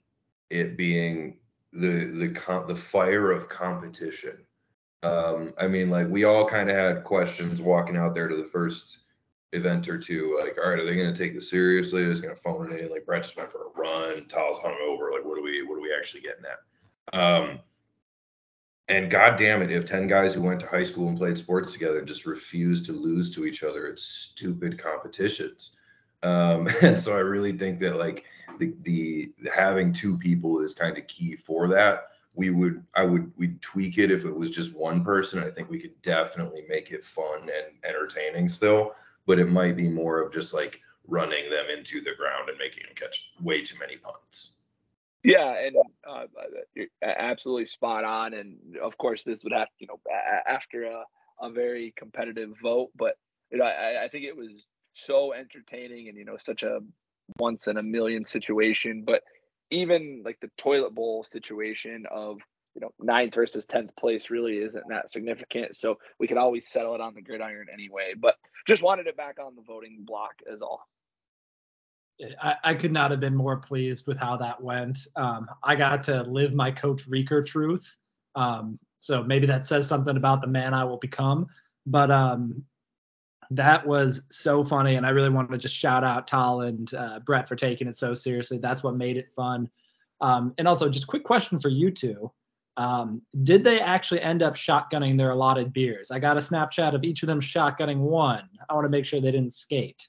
it 0.50 0.76
being 0.76 1.38
the 1.72 2.06
the 2.06 2.64
the 2.66 2.76
fire 2.76 3.30
of 3.30 3.48
competition. 3.48 4.38
Um, 5.02 5.52
I 5.58 5.68
mean, 5.68 5.90
like 5.90 6.08
we 6.08 6.24
all 6.24 6.48
kind 6.48 6.70
of 6.70 6.76
had 6.76 7.04
questions 7.04 7.60
walking 7.60 7.96
out 7.96 8.14
there 8.14 8.28
to 8.28 8.36
the 8.36 8.46
first 8.46 9.00
event 9.52 9.88
or 9.88 9.98
two. 9.98 10.38
Like, 10.42 10.56
all 10.58 10.70
right, 10.70 10.78
are 10.78 10.86
they 10.86 10.96
going 10.96 11.12
to 11.12 11.22
take 11.22 11.34
this 11.34 11.50
seriously? 11.50 12.02
They're 12.02 12.10
just 12.10 12.22
going 12.22 12.34
to 12.34 12.40
phone 12.40 12.72
it 12.72 12.80
in. 12.80 12.90
Like 12.90 13.04
Brett 13.04 13.24
just 13.24 13.36
went 13.36 13.52
for 13.52 13.66
a 13.66 13.70
run. 13.76 14.26
Tal's 14.26 14.58
hung 14.62 14.76
over. 14.82 15.12
Like, 15.12 15.24
what 15.24 15.38
are 15.38 15.42
we? 15.42 15.62
What 15.62 15.76
are 15.76 15.82
we 15.82 15.94
actually 15.94 16.22
getting 16.22 16.44
at? 16.44 17.18
Um, 17.18 17.58
and 18.88 19.10
god 19.10 19.36
damn 19.36 19.62
it, 19.62 19.70
if 19.70 19.84
ten 19.84 20.06
guys 20.06 20.34
who 20.34 20.42
went 20.42 20.60
to 20.60 20.66
high 20.66 20.82
school 20.82 21.08
and 21.08 21.18
played 21.18 21.38
sports 21.38 21.72
together 21.72 22.02
just 22.02 22.26
refuse 22.26 22.86
to 22.86 22.92
lose 22.92 23.34
to 23.34 23.46
each 23.46 23.62
other, 23.62 23.86
it's 23.86 24.04
stupid 24.04 24.78
competitions. 24.78 25.76
Um, 26.22 26.68
and 26.82 26.98
so 26.98 27.16
I 27.16 27.20
really 27.20 27.52
think 27.52 27.80
that 27.80 27.96
like 27.96 28.24
the, 28.58 28.74
the 28.82 29.32
having 29.52 29.92
two 29.92 30.18
people 30.18 30.60
is 30.60 30.74
kind 30.74 30.96
of 30.96 31.06
key 31.06 31.36
for 31.36 31.68
that. 31.68 32.08
We 32.36 32.50
would 32.50 32.82
i 32.96 33.04
would 33.04 33.30
we'd 33.36 33.62
tweak 33.62 33.98
it 33.98 34.10
if 34.10 34.24
it 34.24 34.34
was 34.34 34.50
just 34.50 34.74
one 34.74 35.04
person. 35.04 35.42
I 35.42 35.50
think 35.50 35.70
we 35.70 35.78
could 35.78 36.00
definitely 36.02 36.64
make 36.68 36.90
it 36.90 37.04
fun 37.04 37.42
and 37.42 37.76
entertaining 37.84 38.48
still 38.48 38.94
but 39.26 39.38
it 39.38 39.48
might 39.48 39.76
be 39.76 39.88
more 39.88 40.20
of 40.20 40.32
just 40.32 40.54
like 40.54 40.80
running 41.06 41.50
them 41.50 41.66
into 41.70 42.00
the 42.00 42.14
ground 42.16 42.48
and 42.48 42.58
making 42.58 42.82
them 42.84 42.94
catch 42.94 43.32
way 43.40 43.62
too 43.62 43.78
many 43.78 43.96
punts 43.96 44.58
yeah 45.24 45.54
and 45.66 45.76
uh, 46.08 46.24
you're 46.74 46.86
absolutely 47.02 47.66
spot 47.66 48.04
on 48.04 48.34
and 48.34 48.58
of 48.82 48.96
course 48.98 49.22
this 49.24 49.42
would 49.44 49.52
have 49.54 49.68
you 49.78 49.88
know 49.88 50.00
after 50.48 50.84
a, 50.84 51.04
a 51.42 51.50
very 51.50 51.94
competitive 51.96 52.50
vote 52.62 52.90
but 52.96 53.16
you 53.50 53.58
know 53.58 53.64
I, 53.64 54.04
I 54.04 54.08
think 54.08 54.24
it 54.24 54.36
was 54.36 54.50
so 54.92 55.32
entertaining 55.34 56.08
and 56.08 56.18
you 56.18 56.24
know 56.26 56.36
such 56.40 56.62
a 56.62 56.80
once 57.38 57.68
in 57.68 57.78
a 57.78 57.82
million 57.82 58.24
situation 58.26 59.04
but 59.06 59.22
even 59.70 60.22
like 60.24 60.38
the 60.40 60.50
toilet 60.58 60.94
bowl 60.94 61.24
situation 61.24 62.04
of 62.10 62.38
you 62.74 62.80
know 62.80 62.90
ninth 63.00 63.34
versus 63.34 63.64
tenth 63.66 63.90
place 63.98 64.30
really 64.30 64.58
isn't 64.58 64.84
that 64.90 65.10
significant. 65.10 65.76
So 65.76 65.96
we 66.18 66.26
could 66.28 66.36
always 66.38 66.68
settle 66.68 66.94
it 66.94 67.00
on 67.00 67.14
the 67.14 67.22
gridiron 67.22 67.66
anyway. 67.72 68.14
But 68.20 68.36
just 68.66 68.82
wanted 68.82 69.06
it 69.06 69.16
back 69.16 69.38
on 69.44 69.54
the 69.56 69.62
voting 69.62 70.00
block 70.06 70.34
as 70.52 70.62
all. 70.62 70.86
I, 72.40 72.56
I 72.62 72.74
could 72.74 72.92
not 72.92 73.10
have 73.10 73.20
been 73.20 73.34
more 73.34 73.56
pleased 73.56 74.06
with 74.06 74.18
how 74.18 74.36
that 74.36 74.62
went. 74.62 74.98
Um, 75.16 75.48
I 75.62 75.74
got 75.74 76.02
to 76.04 76.22
live 76.22 76.54
my 76.54 76.70
Coach 76.70 77.08
Reeker 77.08 77.44
truth. 77.44 77.96
Um, 78.34 78.78
so 78.98 79.22
maybe 79.22 79.46
that 79.46 79.64
says 79.64 79.86
something 79.86 80.16
about 80.16 80.40
the 80.40 80.46
man 80.46 80.74
I 80.74 80.84
will 80.84 80.98
become. 80.98 81.46
But 81.86 82.10
um, 82.10 82.64
that 83.50 83.86
was 83.86 84.22
so 84.30 84.64
funny 84.64 84.96
and 84.96 85.06
i 85.06 85.10
really 85.10 85.28
wanted 85.28 85.50
to 85.50 85.58
just 85.58 85.76
shout 85.76 86.04
out 86.04 86.26
tal 86.26 86.62
and 86.62 86.94
uh, 86.94 87.20
brett 87.20 87.48
for 87.48 87.56
taking 87.56 87.86
it 87.86 87.96
so 87.96 88.14
seriously 88.14 88.58
that's 88.58 88.82
what 88.82 88.96
made 88.96 89.16
it 89.16 89.28
fun 89.34 89.68
um, 90.20 90.54
and 90.58 90.66
also 90.66 90.88
just 90.88 91.06
quick 91.06 91.24
question 91.24 91.58
for 91.58 91.68
you 91.68 91.90
two 91.90 92.30
um, 92.76 93.22
did 93.44 93.62
they 93.62 93.80
actually 93.80 94.20
end 94.20 94.42
up 94.42 94.54
shotgunning 94.54 95.16
their 95.16 95.30
allotted 95.30 95.72
beers 95.72 96.10
i 96.10 96.18
got 96.18 96.36
a 96.36 96.40
snapchat 96.40 96.94
of 96.94 97.04
each 97.04 97.22
of 97.22 97.26
them 97.26 97.40
shotgunning 97.40 97.98
one 97.98 98.48
i 98.68 98.74
want 98.74 98.84
to 98.84 98.90
make 98.90 99.04
sure 99.04 99.20
they 99.20 99.30
didn't 99.30 99.52
skate 99.52 100.08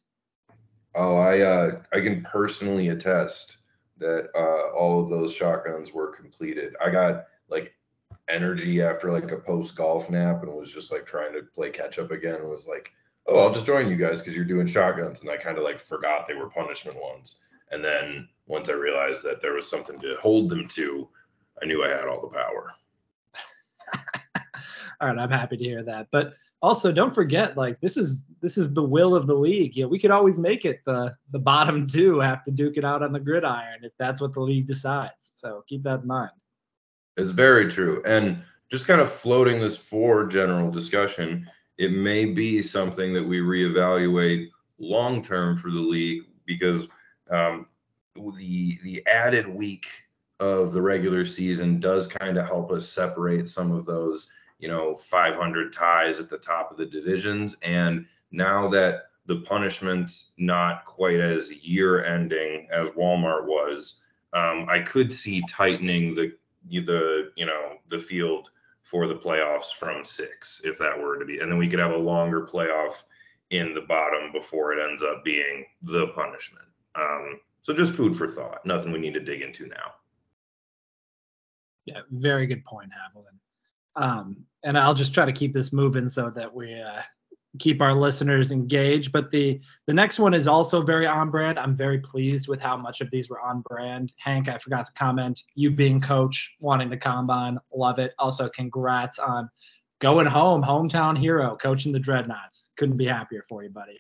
oh 0.95 1.15
i 1.15 1.41
uh, 1.41 1.79
i 1.93 1.99
can 1.99 2.21
personally 2.23 2.89
attest 2.89 3.57
that 3.97 4.29
uh, 4.35 4.75
all 4.75 5.01
of 5.01 5.09
those 5.09 5.33
shotguns 5.33 5.93
were 5.93 6.07
completed 6.07 6.75
i 6.83 6.89
got 6.89 7.25
like 7.49 7.73
energy 8.27 8.81
after 8.81 9.11
like 9.11 9.31
a 9.31 9.37
post 9.37 9.75
golf 9.75 10.09
nap 10.09 10.43
and 10.43 10.51
was 10.51 10.73
just 10.73 10.91
like 10.91 11.05
trying 11.05 11.31
to 11.33 11.43
play 11.53 11.69
catch 11.69 11.99
up 11.99 12.11
again 12.11 12.35
and 12.35 12.49
was 12.49 12.67
like 12.67 12.91
oh, 13.27 13.39
I'll 13.39 13.53
just 13.53 13.65
join 13.65 13.89
you 13.89 13.95
guys 13.95 14.21
because 14.21 14.35
you're 14.35 14.45
doing 14.45 14.67
shotguns. 14.67 15.21
And 15.21 15.29
I 15.29 15.37
kind 15.37 15.57
of 15.57 15.63
like 15.63 15.79
forgot 15.79 16.27
they 16.27 16.35
were 16.35 16.49
punishment 16.49 16.97
ones. 17.01 17.39
And 17.71 17.83
then 17.83 18.27
once 18.47 18.69
I 18.69 18.73
realized 18.73 19.23
that 19.23 19.41
there 19.41 19.53
was 19.53 19.69
something 19.69 19.99
to 19.99 20.15
hold 20.21 20.49
them 20.49 20.67
to, 20.69 21.07
I 21.61 21.65
knew 21.65 21.83
I 21.83 21.89
had 21.89 22.07
all 22.07 22.21
the 22.21 22.27
power. 22.27 22.73
all 25.01 25.07
right, 25.07 25.17
I'm 25.17 25.31
happy 25.31 25.57
to 25.57 25.63
hear 25.63 25.83
that. 25.83 26.07
But 26.11 26.33
also 26.61 26.91
don't 26.91 27.13
forget, 27.13 27.57
like 27.57 27.79
this 27.79 27.97
is 27.97 28.25
this 28.41 28.57
is 28.57 28.73
the 28.73 28.83
will 28.83 29.15
of 29.15 29.27
the 29.27 29.35
league. 29.35 29.75
Yeah, 29.75 29.85
we 29.85 29.99
could 29.99 30.11
always 30.11 30.37
make 30.37 30.65
it 30.65 30.81
the 30.85 31.13
the 31.31 31.39
bottom 31.39 31.87
two 31.95 32.19
have 32.19 32.43
to 32.43 32.51
duke 32.51 32.77
it 32.77 32.85
out 32.85 33.03
on 33.03 33.13
the 33.13 33.19
gridiron 33.19 33.83
if 33.83 33.91
that's 33.97 34.21
what 34.21 34.33
the 34.33 34.41
league 34.41 34.67
decides. 34.67 35.31
So 35.35 35.63
keep 35.67 35.83
that 35.83 36.01
in 36.01 36.07
mind. 36.07 36.31
It's 37.17 37.31
very 37.31 37.69
true. 37.69 38.03
And 38.05 38.43
just 38.69 38.87
kind 38.87 38.99
of 38.99 39.11
floating 39.11 39.59
this 39.59 39.77
for 39.77 40.25
general 40.25 40.71
discussion, 40.71 41.49
it 41.77 41.91
may 41.91 42.25
be 42.25 42.61
something 42.61 43.13
that 43.13 43.23
we 43.23 43.39
reevaluate 43.39 44.49
long 44.79 45.23
term 45.23 45.57
for 45.57 45.71
the 45.71 45.79
league 45.79 46.23
because 46.45 46.87
um, 47.29 47.67
the 48.15 48.77
the 48.83 49.05
added 49.07 49.47
week 49.47 49.87
of 50.39 50.73
the 50.73 50.81
regular 50.81 51.25
season 51.25 51.79
does 51.79 52.07
kind 52.07 52.37
of 52.37 52.45
help 52.45 52.71
us 52.71 52.87
separate 52.87 53.47
some 53.47 53.71
of 53.71 53.85
those 53.85 54.29
you 54.59 54.67
know 54.67 54.95
500 54.95 55.73
ties 55.73 56.19
at 56.19 56.29
the 56.29 56.37
top 56.37 56.71
of 56.71 56.77
the 56.77 56.85
divisions 56.85 57.55
and 57.61 58.05
now 58.31 58.67
that 58.69 59.09
the 59.27 59.37
punishment's 59.37 60.33
not 60.37 60.85
quite 60.85 61.19
as 61.19 61.51
year 61.51 62.05
ending 62.05 62.67
as 62.71 62.89
walmart 62.89 63.45
was 63.45 64.01
um, 64.33 64.65
i 64.69 64.79
could 64.79 65.11
see 65.11 65.43
tightening 65.49 66.13
the 66.13 66.31
the 66.69 67.31
you 67.35 67.45
know 67.45 67.73
the 67.89 67.99
field 67.99 68.49
for 68.85 69.07
the 69.07 69.15
playoffs 69.15 69.73
from 69.73 70.05
six, 70.05 70.61
if 70.63 70.77
that 70.77 70.97
were 70.97 71.17
to 71.17 71.25
be. 71.25 71.39
And 71.39 71.51
then 71.51 71.57
we 71.57 71.67
could 71.67 71.79
have 71.79 71.91
a 71.91 71.97
longer 71.97 72.45
playoff 72.45 73.03
in 73.49 73.73
the 73.73 73.81
bottom 73.81 74.31
before 74.31 74.73
it 74.73 74.89
ends 74.89 75.03
up 75.03 75.23
being 75.23 75.65
the 75.81 76.07
punishment. 76.09 76.65
Um, 76.95 77.39
so 77.63 77.73
just 77.73 77.95
food 77.95 78.15
for 78.15 78.27
thought. 78.27 78.63
Nothing 78.65 78.91
we 78.91 78.99
need 78.99 79.15
to 79.15 79.19
dig 79.19 79.41
into 79.41 79.65
now. 79.65 79.95
Yeah, 81.85 82.01
very 82.11 82.45
good 82.45 82.63
point, 82.63 82.91
Haviland. 82.91 83.39
Um, 83.95 84.45
and 84.63 84.77
I'll 84.77 84.93
just 84.93 85.13
try 85.13 85.25
to 85.25 85.31
keep 85.31 85.53
this 85.53 85.71
moving 85.71 86.07
so 86.07 86.29
that 86.31 86.53
we 86.53 86.81
uh, 86.81 87.01
keep 87.59 87.81
our 87.81 87.93
listeners 87.93 88.51
engaged. 88.51 89.11
But 89.11 89.31
the 89.31 89.59
the 89.87 89.93
next 89.93 90.19
one 90.19 90.33
is 90.33 90.47
also 90.47 90.81
very 90.81 91.05
on 91.05 91.29
brand. 91.29 91.59
I'm 91.59 91.75
very 91.75 91.99
pleased 91.99 92.47
with 92.47 92.59
how 92.59 92.75
much 92.75 93.01
of 93.01 93.09
these 93.11 93.29
were 93.29 93.41
on 93.41 93.61
brand. 93.61 94.13
Hank, 94.17 94.49
I 94.49 94.57
forgot 94.57 94.85
to 94.87 94.93
comment. 94.93 95.43
You 95.55 95.71
being 95.71 96.01
coach, 96.01 96.55
wanting 96.59 96.89
the 96.89 96.97
combine, 96.97 97.59
love 97.73 97.99
it. 97.99 98.13
Also, 98.19 98.49
congrats 98.49 99.19
on 99.19 99.49
going 99.99 100.25
home, 100.25 100.61
hometown 100.63 101.17
hero, 101.17 101.57
coaching 101.61 101.91
the 101.91 101.99
Dreadnoughts. 101.99 102.71
Couldn't 102.77 102.97
be 102.97 103.07
happier 103.07 103.43
for 103.47 103.63
you, 103.63 103.69
buddy. 103.69 103.99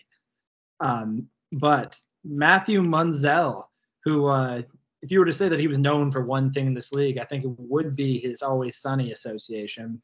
Um, 0.79 1.29
but 1.53 1.97
Matthew 2.23 2.81
Munzel, 2.81 3.65
who, 4.03 4.27
uh, 4.27 4.63
if 5.01 5.11
you 5.11 5.19
were 5.19 5.25
to 5.25 5.33
say 5.33 5.49
that 5.49 5.59
he 5.59 5.67
was 5.67 5.77
known 5.77 6.11
for 6.11 6.25
one 6.25 6.51
thing 6.51 6.67
in 6.67 6.73
this 6.73 6.91
league, 6.91 7.17
I 7.17 7.25
think 7.25 7.45
it 7.45 7.51
would 7.57 7.95
be 7.95 8.19
his 8.19 8.41
Always 8.41 8.77
Sunny 8.77 9.11
association. 9.11 10.01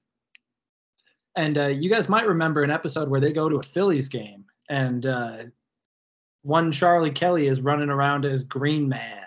And 1.36 1.58
uh, 1.58 1.68
you 1.68 1.90
guys 1.90 2.10
might 2.10 2.28
remember 2.28 2.64
an 2.64 2.72
episode 2.72 3.10
where 3.10 3.22
they 3.22 3.32
go 3.32 3.50
to 3.50 3.58
a 3.58 3.64
Phillies 3.64 4.10
game 4.10 4.46
and 4.70 5.06
uh, 5.06 5.44
one 6.44 6.72
Charlie 6.72 7.12
Kelly 7.12 7.48
is 7.48 7.62
running 7.62 7.90
around 7.90 8.26
as 8.26 8.44
Green 8.44 8.90
Man. 8.90 9.18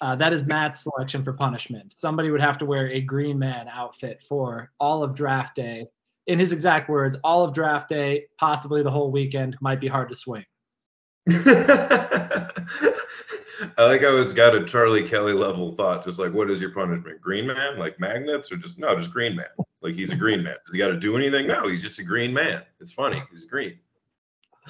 Uh, 0.00 0.14
that 0.16 0.32
is 0.32 0.46
Matt's 0.46 0.82
selection 0.82 1.24
for 1.24 1.32
punishment. 1.32 1.92
Somebody 1.96 2.30
would 2.30 2.40
have 2.40 2.58
to 2.58 2.66
wear 2.66 2.88
a 2.88 3.00
Green 3.00 3.38
Man 3.38 3.68
outfit 3.68 4.22
for 4.28 4.70
all 4.78 5.02
of 5.02 5.14
draft 5.14 5.56
day. 5.56 5.86
In 6.26 6.38
his 6.38 6.52
exact 6.52 6.88
words, 6.88 7.16
all 7.24 7.44
of 7.44 7.54
draft 7.54 7.88
day, 7.88 8.26
possibly 8.38 8.82
the 8.82 8.90
whole 8.90 9.10
weekend, 9.10 9.56
might 9.60 9.80
be 9.80 9.88
hard 9.88 10.10
to 10.10 10.14
swing. 10.14 10.44
I 13.78 13.84
like 13.84 14.02
how 14.02 14.16
it's 14.16 14.34
got 14.34 14.56
a 14.56 14.64
Charlie 14.64 15.08
Kelly 15.08 15.32
level 15.32 15.72
thought, 15.72 16.04
just 16.04 16.18
like, 16.18 16.32
what 16.32 16.50
is 16.50 16.60
your 16.60 16.70
punishment? 16.70 17.20
Green 17.20 17.46
Man, 17.46 17.78
like 17.78 18.00
magnets, 18.00 18.50
or 18.50 18.56
just 18.56 18.76
no, 18.76 18.98
just 18.98 19.12
Green 19.12 19.36
Man. 19.36 19.46
Like 19.82 19.94
he's 19.94 20.10
a 20.10 20.16
green 20.16 20.42
man. 20.42 20.56
Does 20.66 20.72
he 20.72 20.78
got 20.78 20.88
to 20.88 20.98
do 20.98 21.16
anything? 21.16 21.46
No, 21.46 21.68
he's 21.68 21.82
just 21.82 22.00
a 22.00 22.02
green 22.02 22.34
man. 22.34 22.62
It's 22.80 22.92
funny. 22.92 23.22
He's 23.30 23.44
green. 23.44 23.78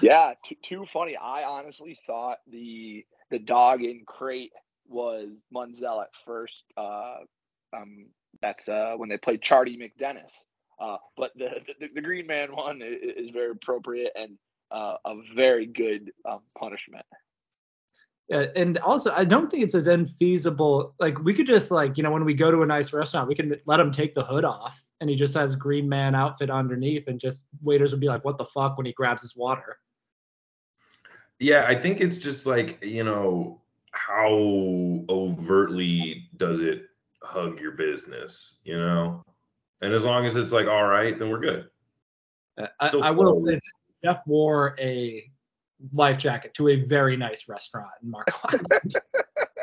Yeah, 0.02 0.34
too, 0.44 0.56
too 0.62 0.86
funny. 0.86 1.16
I 1.16 1.44
honestly 1.44 1.98
thought 2.06 2.38
the 2.46 3.06
the 3.30 3.38
dog 3.38 3.82
in 3.82 4.02
crate 4.06 4.52
was 4.86 5.30
Munzel 5.54 6.02
at 6.02 6.10
first. 6.26 6.64
Uh, 6.76 7.16
um, 7.74 8.06
that's 8.42 8.68
uh, 8.68 8.94
when 8.96 9.08
they 9.08 9.16
played 9.16 9.40
Chardee 9.40 9.78
MacDennis. 9.78 10.32
Uh, 10.78 10.98
but 11.16 11.32
the, 11.36 11.48
the, 11.80 11.88
the 11.94 12.00
Green 12.00 12.26
Man 12.26 12.54
one 12.54 12.82
is, 12.82 13.28
is 13.28 13.30
very 13.30 13.50
appropriate 13.50 14.12
and 14.14 14.38
uh, 14.70 14.96
a 15.04 15.16
very 15.34 15.66
good 15.66 16.12
um, 16.28 16.40
punishment. 16.56 17.04
Uh, 18.32 18.46
and 18.54 18.76
also, 18.78 19.12
I 19.12 19.24
don't 19.24 19.50
think 19.50 19.64
it's 19.64 19.74
as 19.74 19.86
infeasible. 19.86 20.92
Like 21.00 21.18
we 21.20 21.32
could 21.32 21.46
just 21.46 21.70
like 21.70 21.96
you 21.96 22.02
know 22.02 22.10
when 22.10 22.24
we 22.24 22.34
go 22.34 22.50
to 22.50 22.62
a 22.62 22.66
nice 22.66 22.92
restaurant, 22.92 23.26
we 23.26 23.34
can 23.34 23.56
let 23.64 23.80
him 23.80 23.90
take 23.90 24.14
the 24.14 24.24
hood 24.24 24.44
off, 24.44 24.82
and 25.00 25.08
he 25.08 25.16
just 25.16 25.34
has 25.34 25.56
Green 25.56 25.88
Man 25.88 26.14
outfit 26.14 26.50
underneath, 26.50 27.08
and 27.08 27.18
just 27.18 27.46
waiters 27.62 27.90
would 27.92 28.00
be 28.00 28.08
like, 28.08 28.24
"What 28.24 28.36
the 28.36 28.44
fuck?" 28.44 28.76
when 28.76 28.84
he 28.84 28.92
grabs 28.92 29.22
his 29.22 29.34
water. 29.34 29.78
Yeah, 31.38 31.64
I 31.66 31.74
think 31.74 32.00
it's 32.00 32.18
just 32.18 32.44
like 32.44 32.84
you 32.84 33.04
know 33.04 33.62
how 33.92 35.04
overtly 35.08 36.28
does 36.36 36.60
it 36.60 36.82
hug 37.22 37.60
your 37.60 37.72
business, 37.72 38.58
you 38.64 38.78
know? 38.78 39.24
And 39.80 39.92
as 39.92 40.04
long 40.04 40.26
as 40.26 40.36
it's 40.36 40.52
like 40.52 40.66
all 40.66 40.86
right, 40.86 41.18
then 41.18 41.30
we're 41.30 41.40
good. 41.40 41.68
Uh, 42.58 42.66
I, 42.80 42.88
I 42.88 43.10
will 43.10 43.34
say 43.34 43.60
Jeff 44.04 44.20
wore 44.26 44.76
a 44.78 45.30
life 45.92 46.18
jacket 46.18 46.54
to 46.54 46.68
a 46.68 46.76
very 46.76 47.16
nice 47.16 47.48
restaurant 47.48 47.90
in 48.02 48.10
Marco 48.10 48.38
Island. 48.44 48.94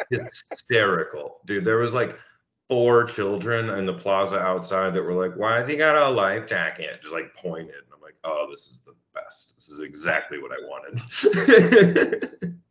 Hysterical, 0.51 1.38
dude. 1.45 1.66
There 1.66 1.78
was 1.78 1.93
like 1.93 2.18
four 2.68 3.03
children 3.05 3.70
in 3.72 3.86
the 3.86 3.93
plaza 3.93 4.39
outside 4.39 4.93
that 4.93 5.01
were 5.01 5.13
like, 5.13 5.36
"Why 5.38 5.57
has 5.57 5.68
he 5.68 5.76
got 5.76 5.95
a 5.95 6.09
life 6.09 6.47
jacket?" 6.47 6.99
Just 7.01 7.13
like 7.13 7.36
pointed, 7.36 7.76
and 7.76 7.93
I'm 7.93 8.01
like, 8.01 8.16
"Oh, 8.24 8.47
this 8.49 8.68
is 8.68 8.82
the 8.86 8.93
best. 9.13 9.55
This 9.55 9.70
is 9.70 9.82
exactly 9.82 10.39
what 10.39 10.51
I 10.51 10.57
wanted." 10.61 11.01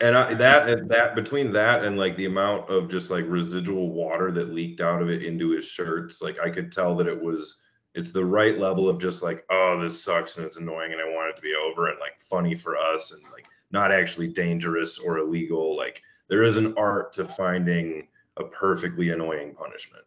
and 0.00 0.16
I, 0.16 0.34
that 0.34 0.88
that 0.88 1.14
between 1.14 1.52
that 1.52 1.84
and 1.84 1.96
like 1.96 2.16
the 2.16 2.26
amount 2.26 2.68
of 2.70 2.90
just 2.90 3.10
like 3.10 3.24
residual 3.28 3.92
water 3.92 4.32
that 4.32 4.52
leaked 4.52 4.80
out 4.80 5.00
of 5.02 5.10
it 5.10 5.22
into 5.22 5.50
his 5.50 5.64
shirts, 5.64 6.20
like 6.20 6.40
I 6.40 6.50
could 6.50 6.72
tell 6.72 6.96
that 6.96 7.06
it 7.06 7.22
was 7.22 7.61
it's 7.94 8.10
the 8.10 8.24
right 8.24 8.58
level 8.58 8.88
of 8.88 8.98
just 8.98 9.22
like 9.22 9.44
oh 9.50 9.78
this 9.80 10.02
sucks 10.02 10.36
and 10.36 10.46
it's 10.46 10.56
annoying 10.56 10.92
and 10.92 11.00
I 11.00 11.04
want 11.04 11.30
it 11.30 11.36
to 11.36 11.42
be 11.42 11.54
over 11.54 11.88
and 11.88 11.98
like 12.00 12.20
funny 12.20 12.54
for 12.54 12.76
us 12.76 13.12
and 13.12 13.22
like 13.32 13.46
not 13.70 13.90
actually 13.90 14.28
dangerous 14.28 14.98
or 14.98 15.18
illegal. 15.18 15.76
Like 15.76 16.02
there 16.28 16.44
is 16.44 16.56
an 16.56 16.74
art 16.76 17.12
to 17.14 17.24
finding 17.24 18.08
a 18.36 18.44
perfectly 18.44 19.10
annoying 19.10 19.54
punishment. 19.54 20.04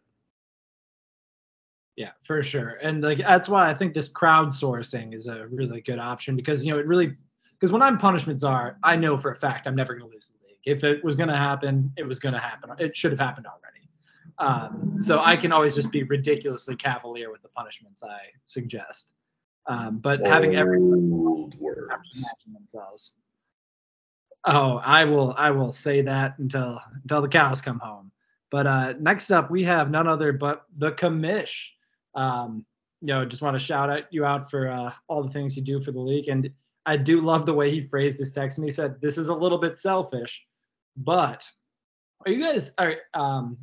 Yeah, 1.96 2.10
for 2.24 2.42
sure. 2.42 2.78
And 2.82 3.02
like 3.02 3.18
that's 3.18 3.48
why 3.48 3.70
I 3.70 3.74
think 3.74 3.94
this 3.94 4.08
crowdsourcing 4.08 5.14
is 5.14 5.26
a 5.26 5.46
really 5.48 5.80
good 5.80 5.98
option 5.98 6.36
because 6.36 6.64
you 6.64 6.72
know 6.72 6.78
it 6.78 6.86
really 6.86 7.16
because 7.58 7.72
when 7.72 7.82
I'm 7.82 7.98
punishment 7.98 8.40
czar, 8.40 8.78
I 8.82 8.96
know 8.96 9.18
for 9.18 9.32
a 9.32 9.36
fact 9.36 9.66
I'm 9.66 9.74
never 9.74 9.94
going 9.94 10.10
to 10.10 10.14
lose 10.14 10.28
the 10.30 10.46
league. 10.46 10.58
If 10.64 10.84
it 10.84 11.02
was 11.02 11.16
going 11.16 11.30
to 11.30 11.36
happen, 11.36 11.92
it 11.96 12.06
was 12.06 12.18
going 12.18 12.34
to 12.34 12.40
happen. 12.40 12.70
It 12.78 12.96
should 12.96 13.12
have 13.12 13.20
happened 13.20 13.46
already. 13.46 13.85
Um, 14.38 14.96
so 14.98 15.20
I 15.20 15.36
can 15.36 15.52
always 15.52 15.74
just 15.74 15.90
be 15.90 16.02
ridiculously 16.02 16.76
cavalier 16.76 17.30
with 17.30 17.42
the 17.42 17.48
punishments 17.48 18.02
I 18.02 18.18
suggest. 18.46 19.14
Um, 19.66 19.98
but 19.98 20.20
Old 20.20 20.28
having 20.28 20.56
everyone 20.56 21.52
have 21.90 22.02
to 22.02 22.18
imagine 22.18 22.52
themselves. 22.52 23.16
Oh, 24.44 24.80
I 24.84 25.04
will. 25.04 25.34
I 25.36 25.50
will 25.50 25.72
say 25.72 26.02
that 26.02 26.38
until 26.38 26.80
until 27.02 27.22
the 27.22 27.28
cows 27.28 27.60
come 27.60 27.80
home. 27.80 28.12
But 28.50 28.66
uh, 28.66 28.94
next 29.00 29.32
up, 29.32 29.50
we 29.50 29.64
have 29.64 29.90
none 29.90 30.06
other 30.06 30.32
but 30.32 30.66
the 30.78 30.92
commish. 30.92 31.68
Um, 32.14 32.64
you 33.00 33.08
know, 33.08 33.24
just 33.24 33.42
want 33.42 33.54
to 33.54 33.64
shout 33.64 33.90
out 33.90 34.04
you 34.10 34.24
out 34.24 34.50
for 34.50 34.68
uh, 34.68 34.92
all 35.08 35.24
the 35.24 35.30
things 35.30 35.56
you 35.56 35.62
do 35.62 35.80
for 35.80 35.90
the 35.90 36.00
league 36.00 36.28
and 36.28 36.48
I 36.86 36.96
do 36.96 37.20
love 37.20 37.44
the 37.44 37.52
way 37.52 37.70
he 37.70 37.86
phrased 37.88 38.18
this 38.18 38.30
text, 38.30 38.58
and 38.58 38.64
he 38.64 38.70
said, 38.70 39.00
"This 39.00 39.18
is 39.18 39.28
a 39.28 39.34
little 39.34 39.58
bit 39.58 39.76
selfish, 39.76 40.46
but 40.96 41.44
are 42.24 42.30
you 42.30 42.40
guys? 42.40 42.72
Are 42.78 42.94
um, 43.12 43.58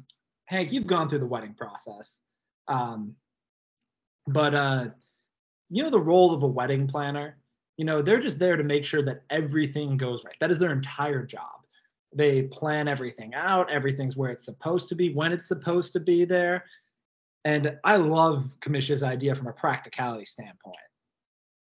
Hank? 0.53 0.71
You've 0.71 0.87
gone 0.87 1.09
through 1.09 1.19
the 1.19 1.25
wedding 1.25 1.53
process, 1.55 2.21
um, 2.67 3.15
but 4.27 4.53
uh, 4.53 4.85
you 5.69 5.83
know 5.83 5.89
the 5.89 5.99
role 5.99 6.33
of 6.33 6.43
a 6.43 6.47
wedding 6.47 6.87
planner. 6.87 7.37
You 7.77 7.85
know 7.85 8.01
they're 8.01 8.21
just 8.21 8.39
there 8.39 8.55
to 8.55 8.63
make 8.63 8.85
sure 8.85 9.03
that 9.03 9.23
everything 9.29 9.97
goes 9.97 10.23
right. 10.23 10.37
That 10.39 10.51
is 10.51 10.59
their 10.59 10.71
entire 10.71 11.25
job. 11.25 11.65
They 12.15 12.43
plan 12.43 12.87
everything 12.87 13.33
out. 13.33 13.71
Everything's 13.71 14.15
where 14.15 14.29
it's 14.29 14.45
supposed 14.45 14.89
to 14.89 14.95
be 14.95 15.13
when 15.13 15.33
it's 15.33 15.47
supposed 15.47 15.93
to 15.93 15.99
be 15.99 16.25
there. 16.25 16.65
And 17.45 17.77
I 17.83 17.97
love 17.97 18.45
Commish's 18.61 19.03
idea 19.03 19.35
from 19.35 19.47
a 19.47 19.53
practicality 19.53 20.25
standpoint 20.25 20.77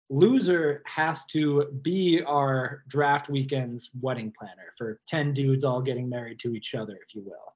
loser 0.08 0.82
has 0.86 1.24
to 1.24 1.64
be 1.82 2.22
our 2.22 2.84
draft 2.86 3.28
weekend's 3.28 3.90
wedding 4.00 4.32
planner 4.38 4.72
for 4.78 5.00
10 5.08 5.34
dudes 5.34 5.64
all 5.64 5.82
getting 5.82 6.08
married 6.08 6.38
to 6.38 6.54
each 6.54 6.76
other 6.76 6.96
if 7.04 7.12
you 7.12 7.22
will 7.22 7.55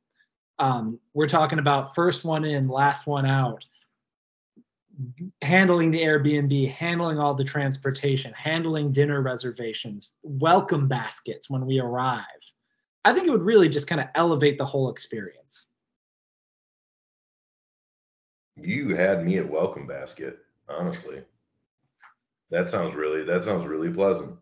um, 0.61 1.01
we're 1.15 1.27
talking 1.27 1.59
about 1.59 1.95
first 1.95 2.25
one 2.25 2.45
in 2.45 2.69
last 2.69 3.07
one 3.07 3.27
out. 3.27 3.65
Handling 5.41 5.91
the 5.91 6.03
airbnb 6.03 6.69
handling 6.69 7.19
all 7.19 7.33
the 7.33 7.43
transportation 7.43 8.35
handling 8.35 8.93
dinner 8.93 9.23
reservations 9.23 10.17
welcome 10.23 10.87
baskets 10.87 11.49
when 11.49 11.65
we 11.65 11.81
arrive. 11.81 12.25
I 13.07 13.15
think 13.15 13.27
it 13.27 13.31
would 13.31 13.41
really 13.41 13.71
just 13.71 13.87
kind 13.87 14.03
of 14.03 14.09
elevate 14.15 14.59
the 14.59 14.67
whole 14.67 14.91
experience. 14.91 15.69
You 18.57 18.95
had 18.95 19.25
me 19.25 19.39
at 19.39 19.49
welcome 19.49 19.87
basket 19.87 20.41
honestly. 20.69 21.21
That 22.51 22.69
sounds 22.69 22.95
really 22.95 23.25
that 23.25 23.43
sounds 23.43 23.67
really 23.67 23.91
pleasant. 23.91 24.37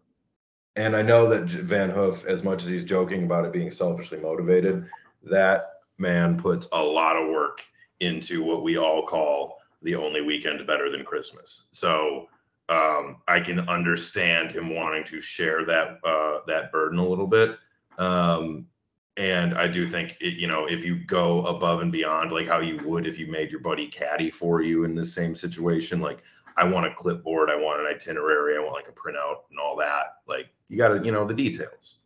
And 0.75 0.97
I 0.97 1.03
know 1.03 1.29
that 1.29 1.45
Van 1.45 1.91
Hoof, 1.91 2.27
as 2.27 2.43
much 2.43 2.65
as 2.65 2.69
he's 2.69 2.85
joking 2.85 3.25
about 3.25 3.45
it 3.45 3.53
being 3.53 3.71
selfishly 3.71 4.19
motivated, 4.19 4.89
that 5.23 5.78
man 5.99 6.41
puts 6.41 6.69
a 6.73 6.83
lot 6.83 7.17
of 7.17 7.29
work 7.29 7.63
into 8.01 8.43
what 8.43 8.63
we 8.63 8.79
all 8.79 9.07
call 9.07 9.59
the 9.83 9.95
only 9.95 10.21
weekend 10.21 10.67
better 10.67 10.91
than 10.91 11.05
Christmas. 11.05 11.69
So 11.73 12.29
um, 12.69 13.17
I 13.27 13.41
can 13.41 13.69
understand 13.69 14.53
him 14.53 14.75
wanting 14.75 15.05
to 15.05 15.21
share 15.21 15.65
that 15.65 15.99
uh, 16.05 16.41
that 16.47 16.71
burden 16.73 16.99
a 16.99 17.07
little 17.07 17.27
bit. 17.27 17.59
Um, 17.99 18.67
and 19.17 19.55
I 19.55 19.67
do 19.67 19.87
think 19.89 20.17
it, 20.21 20.35
you 20.35 20.47
know 20.47 20.67
if 20.67 20.85
you 20.85 20.97
go 20.97 21.47
above 21.47 21.81
and 21.81 21.91
beyond 21.91 22.31
like 22.31 22.47
how 22.47 22.61
you 22.61 22.79
would 22.85 23.07
if 23.07 23.19
you 23.19 23.27
made 23.27 23.51
your 23.51 23.61
buddy 23.61 23.89
caddy 23.89 24.31
for 24.31 24.63
you 24.63 24.85
in 24.85 24.95
the 24.95 25.05
same 25.05 25.35
situation, 25.35 26.01
like 26.01 26.23
I 26.57 26.65
want 26.65 26.87
a 26.87 26.95
clipboard, 26.95 27.51
I 27.51 27.57
want 27.57 27.81
an 27.81 27.87
itinerary, 27.87 28.57
I 28.57 28.61
want 28.61 28.75
like 28.75 28.89
a 28.89 28.93
printout 28.93 29.43
and 29.51 29.59
all 29.59 29.77
that. 29.77 30.19
Like 30.27 30.49
you 30.69 30.77
got 30.77 30.89
to, 30.89 31.05
you 31.05 31.13
know, 31.13 31.27
the 31.27 31.35
details. 31.35 31.97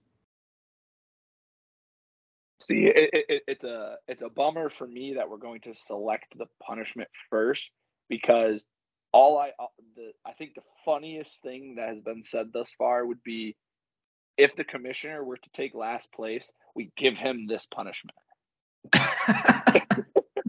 See, 2.72 2.86
it, 2.86 3.24
it, 3.28 3.42
it's 3.46 3.64
a 3.64 3.96
it's 4.08 4.22
a 4.22 4.28
bummer 4.28 4.70
for 4.70 4.86
me 4.86 5.14
that 5.14 5.28
we're 5.28 5.36
going 5.36 5.60
to 5.62 5.74
select 5.74 6.36
the 6.36 6.46
punishment 6.62 7.08
first 7.30 7.70
because 8.08 8.64
all 9.12 9.38
I 9.38 9.52
uh, 9.58 9.66
the 9.96 10.12
I 10.24 10.32
think 10.32 10.54
the 10.54 10.62
funniest 10.84 11.42
thing 11.42 11.76
that 11.76 11.88
has 11.88 12.00
been 12.00 12.24
said 12.26 12.50
thus 12.52 12.72
far 12.76 13.06
would 13.06 13.22
be 13.22 13.56
if 14.38 14.56
the 14.56 14.64
commissioner 14.64 15.22
were 15.24 15.36
to 15.36 15.50
take 15.52 15.74
last 15.74 16.10
place, 16.12 16.50
we 16.74 16.90
give 16.96 17.14
him 17.14 17.46
this 17.46 17.66
punishment. 17.72 18.16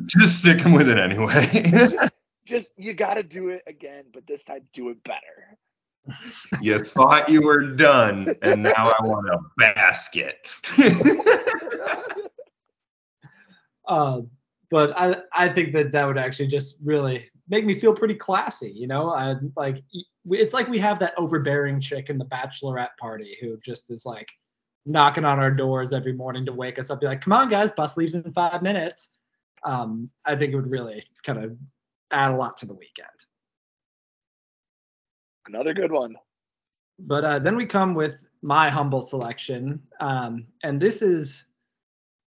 Just 0.05 0.39
stick 0.39 0.61
him 0.61 0.73
with 0.73 0.89
it 0.89 0.97
anyway 0.97 2.09
just 2.45 2.71
you 2.77 2.93
got 2.93 3.15
to 3.15 3.23
do 3.23 3.49
it 3.49 3.63
again, 3.67 4.05
but 4.13 4.25
this 4.27 4.43
time 4.43 4.61
do 4.73 4.89
it 4.89 5.03
better. 5.03 5.57
You 6.61 6.83
thought 6.83 7.29
you 7.29 7.41
were 7.41 7.61
done, 7.61 8.35
and 8.41 8.63
now 8.63 8.93
I 8.99 9.05
want 9.05 9.27
a 9.29 9.39
basket. 9.57 10.47
uh, 13.87 14.21
but 14.69 14.93
I 14.97 15.17
I 15.33 15.49
think 15.49 15.73
that 15.73 15.91
that 15.91 16.05
would 16.05 16.17
actually 16.17 16.47
just 16.47 16.77
really 16.83 17.29
make 17.49 17.65
me 17.65 17.79
feel 17.79 17.93
pretty 17.93 18.15
classy. 18.15 18.71
You 18.71 18.87
know, 18.87 19.11
I 19.11 19.35
like 19.55 19.83
it's 20.25 20.53
like 20.53 20.67
we 20.67 20.79
have 20.79 20.99
that 20.99 21.13
overbearing 21.17 21.79
chick 21.79 22.09
in 22.09 22.17
the 22.17 22.25
bachelorette 22.25 22.95
party 22.99 23.37
who 23.41 23.57
just 23.57 23.91
is 23.91 24.05
like 24.05 24.29
knocking 24.85 25.25
on 25.25 25.39
our 25.39 25.51
doors 25.51 25.93
every 25.93 26.13
morning 26.13 26.45
to 26.45 26.53
wake 26.53 26.79
us 26.79 26.89
up, 26.89 27.01
be 27.01 27.07
like, 27.07 27.21
"Come 27.21 27.33
on, 27.33 27.49
guys, 27.49 27.71
bus 27.71 27.97
leaves 27.97 28.15
in 28.15 28.33
five 28.33 28.61
minutes." 28.61 29.09
Um, 29.63 30.09
I 30.25 30.35
think 30.35 30.53
it 30.53 30.55
would 30.55 30.69
really 30.69 31.03
kind 31.23 31.43
of 31.43 31.57
add 32.11 32.31
a 32.31 32.35
lot 32.35 32.57
to 32.57 32.65
the 32.65 32.73
weekend. 32.73 33.07
Another 35.47 35.73
good 35.73 35.91
one. 35.91 36.15
But 36.99 37.25
uh, 37.25 37.39
then 37.39 37.55
we 37.55 37.65
come 37.65 37.93
with 37.93 38.23
my 38.41 38.69
humble 38.69 39.01
selection, 39.01 39.81
um, 39.99 40.45
and 40.63 40.81
this 40.81 41.01
is 41.01 41.47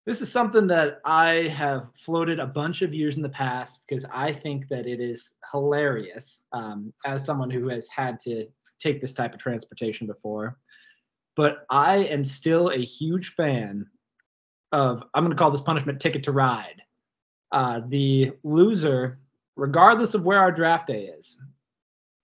this 0.06 0.22
is 0.22 0.30
something 0.30 0.68
that 0.68 1.00
I 1.04 1.48
have 1.48 1.88
floated 1.96 2.38
a 2.38 2.46
bunch 2.46 2.82
of 2.82 2.94
years 2.94 3.16
in 3.16 3.22
the 3.22 3.28
past 3.28 3.82
because 3.86 4.04
I 4.12 4.32
think 4.32 4.68
that 4.68 4.86
it 4.86 5.00
is 5.00 5.34
hilarious 5.52 6.44
um, 6.52 6.92
as 7.04 7.24
someone 7.26 7.50
who 7.50 7.68
has 7.68 7.88
had 7.88 8.20
to 8.20 8.46
take 8.78 9.00
this 9.00 9.12
type 9.12 9.34
of 9.34 9.40
transportation 9.40 10.06
before. 10.06 10.58
But 11.34 11.66
I 11.70 11.96
am 12.04 12.24
still 12.24 12.68
a 12.68 12.78
huge 12.78 13.34
fan 13.34 13.86
of, 14.72 15.02
I'm 15.12 15.24
going 15.24 15.36
to 15.36 15.38
call 15.38 15.50
this 15.50 15.60
punishment 15.60 16.00
Ticket 16.00 16.22
to 16.24 16.32
Ride 16.32 16.82
Uh, 17.52 17.80
the 17.88 18.32
loser, 18.42 19.18
regardless 19.56 20.14
of 20.14 20.24
where 20.24 20.38
our 20.38 20.52
draft 20.52 20.86
day 20.86 21.06
is. 21.18 21.40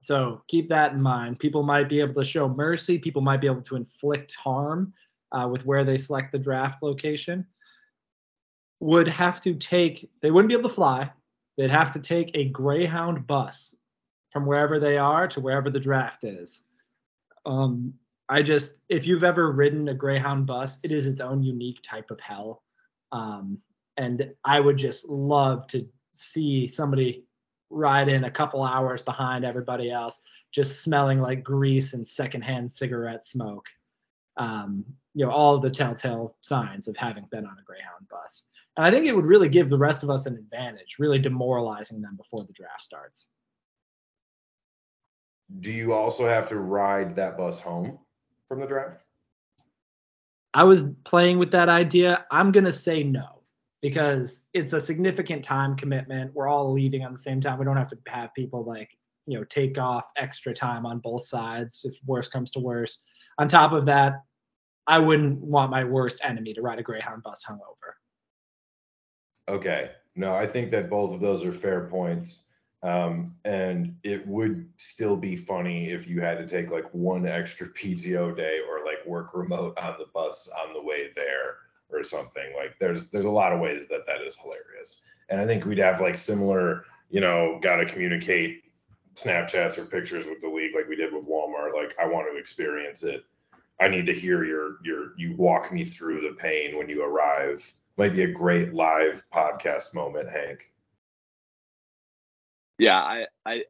So 0.02 0.42
keep 0.48 0.68
that 0.68 0.92
in 0.92 1.00
mind. 1.00 1.38
People 1.38 1.62
might 1.62 1.88
be 1.88 2.00
able 2.00 2.14
to 2.14 2.24
show 2.24 2.48
mercy. 2.48 2.98
People 2.98 3.22
might 3.22 3.40
be 3.40 3.46
able 3.46 3.62
to 3.62 3.76
inflict 3.76 4.34
harm 4.34 4.92
uh, 5.30 5.48
with 5.50 5.64
where 5.64 5.84
they 5.84 5.98
select 5.98 6.32
the 6.32 6.38
draft 6.38 6.82
location. 6.82 7.46
Would 8.82 9.06
have 9.06 9.40
to 9.42 9.54
take, 9.54 10.10
they 10.20 10.32
wouldn't 10.32 10.48
be 10.48 10.58
able 10.58 10.68
to 10.68 10.74
fly. 10.74 11.10
They'd 11.56 11.70
have 11.70 11.92
to 11.92 12.00
take 12.00 12.32
a 12.34 12.48
Greyhound 12.48 13.28
bus 13.28 13.76
from 14.30 14.44
wherever 14.44 14.80
they 14.80 14.98
are 14.98 15.28
to 15.28 15.40
wherever 15.40 15.70
the 15.70 15.78
draft 15.78 16.24
is. 16.24 16.66
Um, 17.46 17.94
I 18.28 18.42
just, 18.42 18.80
if 18.88 19.06
you've 19.06 19.22
ever 19.22 19.52
ridden 19.52 19.88
a 19.88 19.94
Greyhound 19.94 20.46
bus, 20.46 20.80
it 20.82 20.90
is 20.90 21.06
its 21.06 21.20
own 21.20 21.44
unique 21.44 21.80
type 21.82 22.10
of 22.10 22.18
hell. 22.20 22.62
Um, 23.12 23.58
and 23.98 24.32
I 24.44 24.58
would 24.58 24.78
just 24.78 25.08
love 25.08 25.66
to 25.68 25.86
see 26.12 26.66
somebody 26.66 27.24
ride 27.70 28.08
in 28.08 28.24
a 28.24 28.30
couple 28.30 28.64
hours 28.64 29.02
behind 29.02 29.44
everybody 29.44 29.92
else, 29.92 30.22
just 30.50 30.82
smelling 30.82 31.20
like 31.20 31.44
grease 31.44 31.94
and 31.94 32.04
secondhand 32.04 32.68
cigarette 32.68 33.24
smoke. 33.24 33.66
Um, 34.38 34.84
you 35.14 35.24
know, 35.24 35.30
all 35.30 35.58
the 35.58 35.70
telltale 35.70 36.36
signs 36.40 36.88
of 36.88 36.96
having 36.96 37.28
been 37.30 37.46
on 37.46 37.58
a 37.60 37.64
Greyhound 37.64 38.08
bus. 38.10 38.48
And 38.76 38.86
I 38.86 38.90
think 38.90 39.06
it 39.06 39.14
would 39.14 39.26
really 39.26 39.48
give 39.48 39.68
the 39.68 39.78
rest 39.78 40.02
of 40.02 40.10
us 40.10 40.26
an 40.26 40.36
advantage, 40.36 40.96
really 40.98 41.18
demoralizing 41.18 42.00
them 42.00 42.16
before 42.16 42.44
the 42.44 42.52
draft 42.52 42.82
starts. 42.82 43.30
Do 45.60 45.70
you 45.70 45.92
also 45.92 46.26
have 46.26 46.48
to 46.48 46.58
ride 46.58 47.16
that 47.16 47.36
bus 47.36 47.60
home 47.60 47.98
from 48.48 48.60
the 48.60 48.66
draft? 48.66 48.98
I 50.54 50.64
was 50.64 50.84
playing 51.04 51.38
with 51.38 51.50
that 51.52 51.68
idea. 51.68 52.24
I'm 52.30 52.52
going 52.52 52.64
to 52.64 52.72
say 52.72 53.02
no 53.02 53.42
because 53.82 54.44
it's 54.54 54.72
a 54.72 54.80
significant 54.80 55.44
time 55.44 55.76
commitment. 55.76 56.34
We're 56.34 56.48
all 56.48 56.72
leaving 56.72 57.04
on 57.04 57.12
the 57.12 57.18
same 57.18 57.40
time. 57.40 57.58
We 57.58 57.64
don't 57.64 57.76
have 57.76 57.88
to 57.88 57.98
have 58.06 58.32
people 58.34 58.64
like, 58.64 58.90
you 59.26 59.38
know, 59.38 59.44
take 59.44 59.78
off 59.78 60.04
extra 60.16 60.54
time 60.54 60.86
on 60.86 60.98
both 60.98 61.22
sides 61.22 61.82
if 61.84 61.96
worse 62.06 62.28
comes 62.28 62.50
to 62.52 62.60
worse. 62.60 62.98
On 63.38 63.48
top 63.48 63.72
of 63.72 63.86
that, 63.86 64.22
I 64.86 64.98
wouldn't 64.98 65.40
want 65.40 65.70
my 65.70 65.84
worst 65.84 66.20
enemy 66.24 66.54
to 66.54 66.62
ride 66.62 66.78
a 66.78 66.82
Greyhound 66.82 67.22
bus 67.22 67.44
hungover. 67.48 67.94
Okay. 69.48 69.90
No, 70.14 70.34
I 70.34 70.46
think 70.46 70.70
that 70.70 70.90
both 70.90 71.14
of 71.14 71.20
those 71.20 71.44
are 71.44 71.52
fair 71.52 71.86
points. 71.88 72.44
Um, 72.82 73.36
and 73.44 73.96
it 74.02 74.26
would 74.26 74.68
still 74.76 75.16
be 75.16 75.36
funny 75.36 75.90
if 75.90 76.08
you 76.08 76.20
had 76.20 76.38
to 76.38 76.46
take 76.46 76.72
like 76.72 76.92
one 76.92 77.26
extra 77.26 77.68
PTO 77.72 78.36
day 78.36 78.58
or 78.68 78.84
like 78.84 79.06
work 79.06 79.34
remote 79.34 79.78
on 79.78 79.96
the 79.98 80.06
bus 80.12 80.50
on 80.60 80.74
the 80.74 80.82
way 80.82 81.10
there 81.14 81.58
or 81.90 82.02
something. 82.02 82.54
Like 82.56 82.78
there's 82.80 83.08
there's 83.08 83.24
a 83.24 83.30
lot 83.30 83.52
of 83.52 83.60
ways 83.60 83.86
that 83.88 84.06
that 84.06 84.22
is 84.22 84.36
hilarious. 84.36 85.02
And 85.28 85.40
I 85.40 85.46
think 85.46 85.64
we'd 85.64 85.78
have 85.78 86.00
like 86.00 86.18
similar, 86.18 86.84
you 87.10 87.20
know, 87.20 87.58
got 87.62 87.76
to 87.76 87.86
communicate 87.86 88.64
Snapchats 89.14 89.78
or 89.78 89.84
pictures 89.84 90.26
with 90.26 90.40
the 90.40 90.48
league 90.48 90.74
like 90.74 90.88
we 90.88 90.96
did 90.96 91.12
with 91.12 91.26
Walmart. 91.26 91.74
Like 91.74 91.94
I 92.00 92.06
want 92.06 92.26
to 92.32 92.38
experience 92.38 93.02
it. 93.02 93.24
I 93.80 93.88
need 93.88 94.06
to 94.06 94.12
hear 94.12 94.44
your 94.44 94.78
your 94.84 95.12
you 95.16 95.36
walk 95.36 95.72
me 95.72 95.84
through 95.84 96.22
the 96.22 96.34
pain 96.34 96.76
when 96.76 96.88
you 96.88 97.04
arrive. 97.04 97.72
Might 97.96 98.14
be 98.14 98.22
a 98.22 98.32
great 98.32 98.72
live 98.72 99.22
podcast 99.32 99.94
moment, 99.94 100.28
Hank. 100.28 100.62
Yeah, 102.78 102.98
I 102.98 103.26
I 103.44 103.62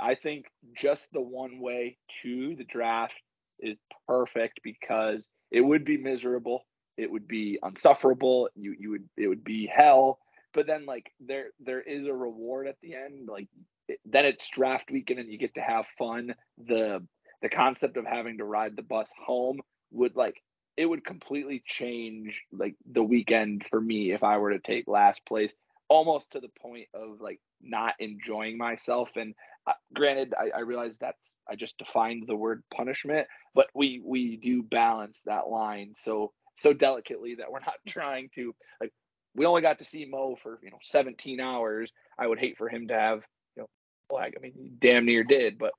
I 0.00 0.14
think 0.14 0.46
just 0.74 1.12
the 1.12 1.20
one 1.20 1.60
way 1.60 1.98
to 2.22 2.56
the 2.56 2.64
draft 2.64 3.14
is 3.58 3.78
perfect 4.06 4.60
because 4.62 5.24
it 5.50 5.60
would 5.60 5.84
be 5.84 5.96
miserable 5.96 6.64
it 6.98 7.10
would 7.10 7.26
be 7.26 7.58
unsufferable 7.62 8.50
you 8.54 8.74
you 8.78 8.90
would 8.90 9.08
it 9.16 9.28
would 9.28 9.44
be 9.44 9.66
hell 9.72 10.18
but 10.52 10.66
then 10.66 10.84
like 10.84 11.10
there 11.20 11.46
there 11.60 11.80
is 11.80 12.06
a 12.06 12.12
reward 12.12 12.66
at 12.66 12.76
the 12.82 12.94
end 12.94 13.28
like 13.28 13.48
it, 13.86 13.98
then 14.04 14.26
it's 14.26 14.48
draft 14.48 14.90
weekend 14.90 15.20
and 15.20 15.30
you 15.30 15.38
get 15.38 15.54
to 15.54 15.60
have 15.60 15.86
fun 15.96 16.34
the 16.66 17.02
the 17.40 17.48
concept 17.48 17.96
of 17.96 18.04
having 18.04 18.36
to 18.38 18.44
ride 18.44 18.76
the 18.76 18.82
bus 18.82 19.10
home 19.24 19.60
would 19.92 20.16
like 20.16 20.42
it 20.78 20.86
would 20.86 21.04
completely 21.04 21.62
change 21.66 22.42
like 22.52 22.74
the 22.92 23.02
weekend 23.02 23.64
for 23.68 23.80
me 23.80 24.12
if 24.12 24.22
i 24.22 24.38
were 24.38 24.52
to 24.52 24.60
take 24.60 24.88
last 24.88 25.20
place 25.26 25.52
almost 25.88 26.30
to 26.30 26.40
the 26.40 26.50
point 26.60 26.86
of 26.94 27.20
like 27.20 27.40
not 27.60 27.94
enjoying 27.98 28.56
myself 28.56 29.08
and 29.16 29.34
uh, 29.66 29.72
granted 29.94 30.32
I, 30.38 30.58
I 30.58 30.60
realize 30.60 30.98
that's 30.98 31.34
i 31.50 31.56
just 31.56 31.76
defined 31.78 32.24
the 32.26 32.36
word 32.36 32.62
punishment 32.74 33.26
but 33.54 33.66
we 33.74 34.00
we 34.04 34.36
do 34.36 34.62
balance 34.62 35.22
that 35.26 35.48
line 35.48 35.92
so 35.94 36.32
so 36.56 36.72
delicately 36.72 37.36
that 37.36 37.50
we're 37.50 37.60
not 37.66 37.76
trying 37.86 38.30
to 38.34 38.54
like 38.80 38.92
we 39.34 39.46
only 39.46 39.62
got 39.62 39.78
to 39.78 39.84
see 39.84 40.04
Mo 40.04 40.36
for 40.42 40.58
you 40.62 40.70
know 40.70 40.78
17 40.82 41.40
hours. 41.40 41.92
I 42.18 42.26
would 42.26 42.38
hate 42.38 42.58
for 42.58 42.68
him 42.68 42.88
to 42.88 42.94
have 42.94 43.22
you 43.56 43.62
know 43.62 43.68
like 44.14 44.34
I 44.36 44.42
mean 44.42 44.52
he 44.54 44.68
damn 44.78 45.06
near 45.06 45.24
did, 45.24 45.58
but 45.58 45.72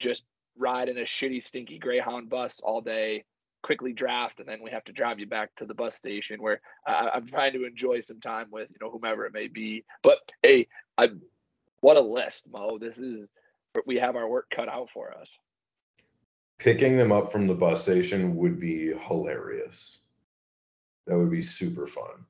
just 0.00 0.24
ride 0.56 0.88
in 0.88 0.98
a 0.98 1.02
shitty 1.02 1.42
stinky 1.42 1.78
Greyhound 1.78 2.30
bus 2.30 2.60
all 2.62 2.80
day, 2.80 3.24
quickly 3.62 3.92
draft, 3.92 4.40
and 4.40 4.48
then 4.48 4.62
we 4.62 4.70
have 4.70 4.84
to 4.84 4.92
drive 4.92 5.18
you 5.18 5.26
back 5.26 5.54
to 5.56 5.66
the 5.66 5.74
bus 5.74 5.96
station 5.96 6.42
where 6.42 6.60
I, 6.86 7.10
I'm 7.14 7.26
trying 7.26 7.52
to 7.54 7.66
enjoy 7.66 8.00
some 8.00 8.20
time 8.20 8.48
with 8.50 8.68
you 8.70 8.76
know 8.80 8.90
whomever 8.90 9.26
it 9.26 9.34
may 9.34 9.48
be. 9.48 9.84
But 10.02 10.18
hey, 10.42 10.68
I 10.98 11.08
what 11.80 11.96
a 11.96 12.00
list, 12.00 12.46
Mo. 12.50 12.78
This 12.78 12.98
is 12.98 13.28
we 13.86 13.96
have 13.96 14.16
our 14.16 14.28
work 14.28 14.46
cut 14.50 14.68
out 14.68 14.88
for 14.92 15.14
us 15.14 15.30
picking 16.60 16.96
them 16.96 17.10
up 17.10 17.32
from 17.32 17.46
the 17.46 17.54
bus 17.54 17.82
station 17.82 18.36
would 18.36 18.60
be 18.60 18.92
hilarious. 19.08 20.00
That 21.06 21.18
would 21.18 21.30
be 21.30 21.40
super 21.40 21.86
fun. 21.86 22.26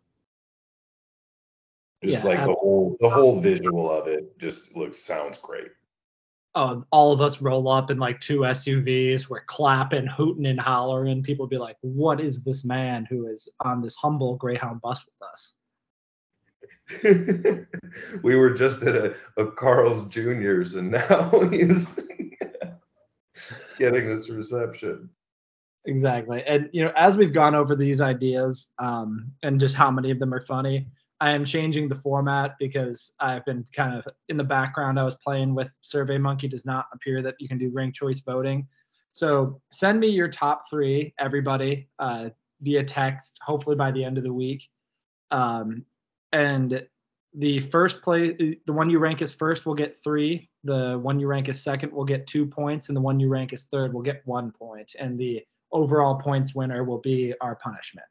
Just 2.03 2.25
yeah, 2.25 2.31
like 2.31 2.45
the 2.47 2.53
whole 2.53 2.97
the 3.01 3.11
whole 3.11 3.39
visual 3.39 3.91
of 3.91 4.07
it 4.07 4.39
just 4.39 4.75
looks 4.75 4.99
sounds 4.99 5.37
great. 5.37 5.69
Oh, 6.55 6.85
all 6.91 7.13
of 7.13 7.21
us 7.21 7.41
roll 7.41 7.69
up 7.69 7.91
in 7.91 7.99
like 7.99 8.21
two 8.21 8.41
SUVs. 8.41 9.29
We're 9.29 9.45
clapping, 9.45 10.07
hooting, 10.07 10.47
and 10.47 10.59
hollering. 10.59 11.23
People 11.23 11.47
be 11.47 11.59
like, 11.59 11.77
"What 11.83 12.21
is 12.21 12.43
this 12.43 12.65
man 12.65 13.07
who 13.09 13.29
is 13.29 13.49
on 13.61 13.81
this 13.81 13.95
humble 13.95 14.37
Greyhound 14.37 14.81
bus 14.81 15.01
with 15.07 15.29
us?" 15.31 15.59
we 18.23 18.35
were 18.35 18.51
just 18.51 18.83
at 18.83 18.97
a, 18.97 19.15
a 19.37 19.47
Carl's 19.53 20.09
Junior's, 20.09 20.75
and 20.75 20.91
now 20.91 21.31
he's 21.51 22.01
getting 23.79 24.09
this 24.09 24.29
reception. 24.29 25.09
Exactly. 25.87 26.43
And 26.47 26.69
you 26.73 26.85
know, 26.85 26.93
as 26.97 27.17
we've 27.17 27.33
gone 27.33 27.55
over 27.55 27.75
these 27.75 28.01
ideas 28.01 28.73
um, 28.79 29.33
and 29.43 29.59
just 29.59 29.75
how 29.75 29.91
many 29.91 30.11
of 30.11 30.19
them 30.19 30.35
are 30.35 30.41
funny, 30.41 30.87
I 31.21 31.33
am 31.33 31.45
changing 31.45 31.89
the 31.89 31.95
format 31.95 32.57
because 32.59 33.13
I've 33.21 33.45
been 33.45 33.65
kind 33.75 33.95
of 33.95 34.07
in 34.29 34.37
the 34.39 34.45
background. 34.45 34.99
I 34.99 35.05
was 35.05 35.17
playing 35.17 35.55
with 35.55 35.71
Survey 35.83 36.17
Monkey 36.17 36.49
does 36.49 36.65
not 36.65 36.87
appear 36.95 37.21
that 37.23 37.35
you 37.39 37.49
can 37.49 37.59
do 37.59 37.71
ranked 37.71 37.97
choice 37.97 38.21
voting. 38.21 38.67
So 39.13 39.61
send 39.71 40.01
me 40.01 40.09
your 40.09 40.29
top 40.29 40.71
three, 40.71 41.13
everybody, 41.19 41.89
uh, 41.99 42.31
via 42.63 42.85
text, 42.85 43.39
hopefully 43.43 43.77
by 43.77 43.91
the 43.91 44.03
end 44.03 44.19
of 44.19 44.25
the 44.25 44.33
week. 44.33 44.69
Um, 45.31 45.85
and 46.33 46.87
the 47.35 47.61
first 47.61 48.03
place, 48.03 48.37
the 48.39 48.73
one 48.73 48.89
you 48.89 48.99
rank 48.99 49.21
as 49.21 49.33
first 49.33 49.67
will 49.67 49.75
get 49.75 50.03
three. 50.03 50.49
The 50.65 50.99
one 50.99 51.21
you 51.21 51.27
rank 51.27 51.49
as 51.49 51.63
second 51.63 51.93
will 51.93 52.05
get 52.05 52.27
two 52.27 52.47
points, 52.47 52.89
and 52.89 52.97
the 52.97 53.01
one 53.01 53.21
you 53.21 53.29
rank 53.29 53.53
as 53.53 53.67
third 53.67 53.93
will 53.93 54.03
get 54.03 54.23
one 54.25 54.53
point. 54.53 54.95
And 54.99 55.19
the 55.19 55.43
overall 55.73 56.17
points 56.17 56.55
winner 56.55 56.83
will 56.83 56.99
be 56.99 57.35
our 57.41 57.57
punishment. 57.57 58.07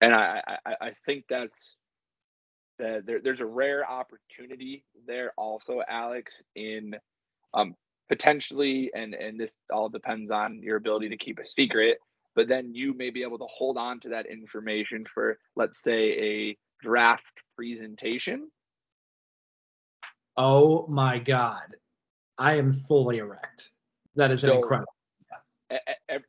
And 0.00 0.14
I, 0.14 0.42
I, 0.64 0.74
I 0.80 0.90
think 1.04 1.24
that's 1.28 1.76
that 2.78 3.06
there, 3.06 3.20
there's 3.22 3.40
a 3.40 3.46
rare 3.46 3.88
opportunity 3.88 4.84
there 5.06 5.32
also, 5.36 5.82
Alex, 5.86 6.42
in 6.54 6.96
um, 7.52 7.74
potentially, 8.08 8.90
and 8.94 9.14
and 9.14 9.38
this 9.38 9.54
all 9.72 9.88
depends 9.88 10.30
on 10.30 10.62
your 10.62 10.76
ability 10.76 11.10
to 11.10 11.16
keep 11.16 11.38
a 11.38 11.46
secret. 11.46 11.98
But 12.34 12.48
then 12.48 12.74
you 12.74 12.94
may 12.94 13.10
be 13.10 13.22
able 13.22 13.38
to 13.38 13.46
hold 13.46 13.76
on 13.76 14.00
to 14.00 14.10
that 14.10 14.26
information 14.26 15.04
for, 15.12 15.38
let's 15.56 15.82
say, 15.82 16.12
a 16.12 16.56
draft 16.80 17.24
presentation. 17.56 18.50
Oh 20.36 20.86
my 20.86 21.18
God. 21.18 21.74
I 22.38 22.56
am 22.56 22.72
fully 22.72 23.18
erect. 23.18 23.70
That 24.14 24.30
is 24.30 24.40
so, 24.40 24.56
incredible. 24.56 24.94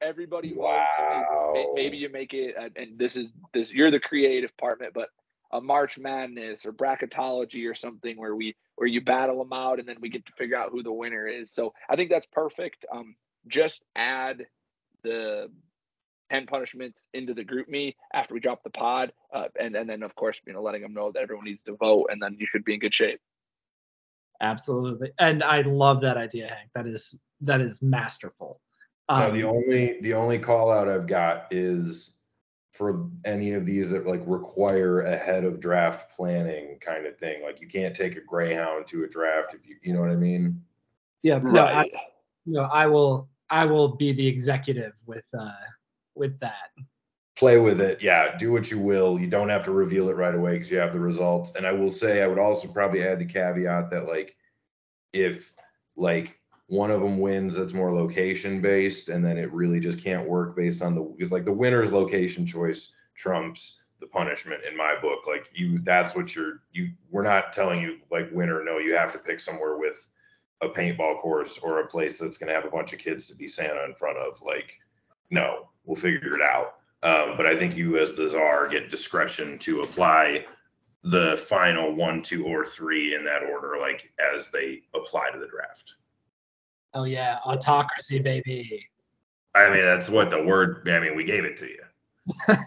Everybody 0.02 0.54
wow. 0.54 1.72
maybe 1.74 1.98
you 1.98 2.10
make 2.10 2.34
it, 2.34 2.56
and 2.76 2.98
this 2.98 3.16
is 3.16 3.30
this. 3.54 3.72
You're 3.72 3.92
the 3.92 4.00
creative 4.00 4.52
department, 4.52 4.94
but 4.94 5.10
a 5.52 5.60
March 5.60 5.98
Madness 5.98 6.66
or 6.66 6.72
bracketology 6.72 7.70
or 7.70 7.76
something 7.76 8.18
where 8.18 8.36
we 8.36 8.56
where 8.76 8.88
you 8.88 9.02
battle 9.02 9.40
them 9.40 9.54
out, 9.54 9.80
and 9.80 9.88
then 9.88 9.98
we 10.00 10.10
get 10.10 10.26
to 10.26 10.34
figure 10.34 10.58
out 10.58 10.72
who 10.72 10.84
the 10.84 10.92
winner 10.92 11.28
is. 11.28 11.52
So 11.52 11.74
I 11.90 11.96
think 11.96 12.10
that's 12.10 12.28
perfect. 12.32 12.86
Um, 12.92 13.16
just 13.48 13.84
add 13.96 14.46
the 15.04 15.50
10 16.32 16.46
punishments 16.48 17.08
into 17.14 17.34
the 17.34 17.44
GroupMe 17.44 17.96
after 18.14 18.34
we 18.34 18.40
drop 18.40 18.64
the 18.64 18.70
pod. 18.70 19.12
Uh, 19.34 19.46
and, 19.60 19.76
and 19.76 19.90
then, 19.90 20.02
of 20.02 20.16
course, 20.16 20.40
you 20.48 20.54
know, 20.54 20.62
letting 20.62 20.82
them 20.82 20.94
know 20.94 21.12
that 21.12 21.22
everyone 21.22 21.46
needs 21.46 21.62
to 21.64 21.76
vote 21.76 22.08
and 22.10 22.22
then 22.22 22.38
you 22.40 22.48
should 22.48 22.64
be 22.64 22.74
in 22.74 22.80
good 22.80 22.94
shape. 22.94 23.20
Absolutely. 24.42 25.12
And 25.20 25.44
I 25.44 25.62
love 25.62 26.02
that 26.02 26.18
idea, 26.18 26.48
Hank. 26.48 26.70
That 26.74 26.88
is, 26.88 27.20
that 27.42 27.62
is 27.62 27.82
masterful. 27.82 28.60
Um, 29.12 29.20
no, 29.20 29.32
the 29.32 29.44
only, 29.44 30.00
the 30.02 30.14
only 30.14 30.40
call 30.40 30.72
out 30.72 30.88
I've 30.88 31.06
got 31.06 31.48
is 31.52 32.16
for 32.72 33.10
any 33.26 33.52
of 33.52 33.66
these 33.66 33.90
that 33.90 34.08
like 34.08 34.24
require 34.26 35.02
ahead 35.02 35.44
of 35.44 35.60
draft 35.60 36.16
planning 36.16 36.78
kind 36.80 37.06
of 37.06 37.18
thing. 37.18 37.44
Like 37.44 37.60
you 37.60 37.68
can't 37.68 37.94
take 37.94 38.16
a 38.16 38.22
greyhound 38.22 38.88
to 38.88 39.04
a 39.04 39.08
draft 39.08 39.54
if 39.54 39.68
you 39.68 39.76
you 39.82 39.94
know 39.94 40.00
what 40.00 40.10
I 40.10 40.16
mean. 40.16 40.64
Yeah, 41.24 41.40
no, 41.44 41.66
I, 41.66 41.86
no, 42.46 42.62
I 42.62 42.88
will. 42.88 43.28
I 43.50 43.66
will 43.66 43.90
be 43.90 44.14
the 44.14 44.26
executive 44.26 44.94
with 45.06 45.26
uh 45.38 45.52
with 46.16 46.40
that. 46.40 46.70
play 47.36 47.58
with 47.58 47.82
it. 47.82 48.02
Yeah, 48.02 48.38
do 48.38 48.52
what 48.52 48.70
you 48.70 48.80
will. 48.80 49.20
You 49.20 49.28
don't 49.28 49.50
have 49.50 49.64
to 49.66 49.72
reveal 49.72 50.10
it 50.10 50.16
right 50.16 50.36
away 50.36 50.54
because 50.54 50.70
you 50.70 50.78
have 50.78 50.94
the 50.94 51.00
results. 51.00 51.54
And 51.56 51.66
I 51.66 51.72
will 51.72 51.90
say, 51.90 52.22
I 52.22 52.28
would 52.28 52.40
also 52.40 52.68
probably 52.68 53.04
add 53.04 53.20
the 53.20 53.26
caveat 53.26 53.90
that 53.90 54.08
like, 54.08 54.36
if 55.12 55.54
like 55.98 56.40
one 56.72 56.90
of 56.90 57.02
them 57.02 57.20
wins, 57.20 57.56
that's 57.56 57.74
more 57.74 57.94
location 57.94 58.62
based, 58.62 59.10
and 59.10 59.26
then 59.26 59.38
it 59.38 59.52
really 59.52 59.82
just 59.82 60.02
can't 60.02 60.26
work 60.26 60.56
based 60.56 60.82
on 60.82 60.96
the 60.96 61.02
because 61.02 61.30
like 61.30 61.44
the 61.44 61.52
winner's 61.52 61.92
location 61.92 62.46
choice 62.46 62.94
trumps 63.14 63.82
the 64.00 64.08
punishment 64.08 64.62
in 64.64 64.78
my 64.78 64.96
book. 65.02 65.28
Like 65.28 65.52
you, 65.54 65.80
that's 65.80 66.16
what 66.16 66.34
you're 66.34 66.62
you. 66.72 66.92
We're 67.10 67.24
not 67.24 67.52
telling 67.52 67.82
you 67.82 68.00
like 68.10 68.30
win 68.32 68.50
or 68.50 68.64
no. 68.64 68.78
You 68.78 68.96
have 68.96 69.12
to 69.12 69.18
pick 69.18 69.42
somewhere 69.42 69.78
with 69.78 70.08
a 70.62 70.70
paintball 70.70 71.20
course 71.20 71.58
or 71.58 71.82
a 71.82 71.88
place 71.88 72.18
that's 72.18 72.38
going 72.38 72.48
to 72.48 72.56
have 72.56 72.64
a 72.64 72.72
bunch 72.72 72.94
of 72.94 73.00
kids 73.00 73.26
to 73.26 73.36
be 73.36 73.50
Santa 73.50 73.84
in 73.84 73.94
front 73.94 74.18
of. 74.18 74.42
Like, 74.42 74.80
no, 75.30 75.68
we'll 75.84 75.98
figure 75.98 76.36
it 76.36 76.42
out. 76.42 76.76
Um, 77.04 77.36
but 77.36 77.48
I 77.48 77.58
think 77.58 77.76
you, 77.76 77.98
as 77.98 78.14
the 78.14 78.30
czar, 78.30 78.70
get 78.70 78.90
discretion 78.90 79.60
to 79.60 79.82
apply 79.82 80.46
the 81.04 81.36
final 81.50 81.94
one, 81.94 82.24
two, 82.24 82.46
or 82.46 82.64
three 82.64 83.14
in 83.14 83.26
that 83.26 83.44
order, 83.44 83.76
like 83.78 84.14
as 84.34 84.52
they 84.52 84.84
apply 84.96 85.32
to 85.32 85.40
the 85.40 85.48
draft. 85.48 85.96
Oh 86.94 87.06
yeah, 87.06 87.38
autocracy, 87.46 88.20
baby. 88.20 88.88
I 89.56 89.70
mean, 89.70 89.84
that's 89.84 90.10
what 90.10 90.30
the 90.30 90.42
word. 90.42 90.88
I 90.90 91.00
mean, 91.00 91.16
we 91.16 91.24
gave 91.24 91.46
it 91.46 91.58
to 91.58 91.68
you. 91.68 92.56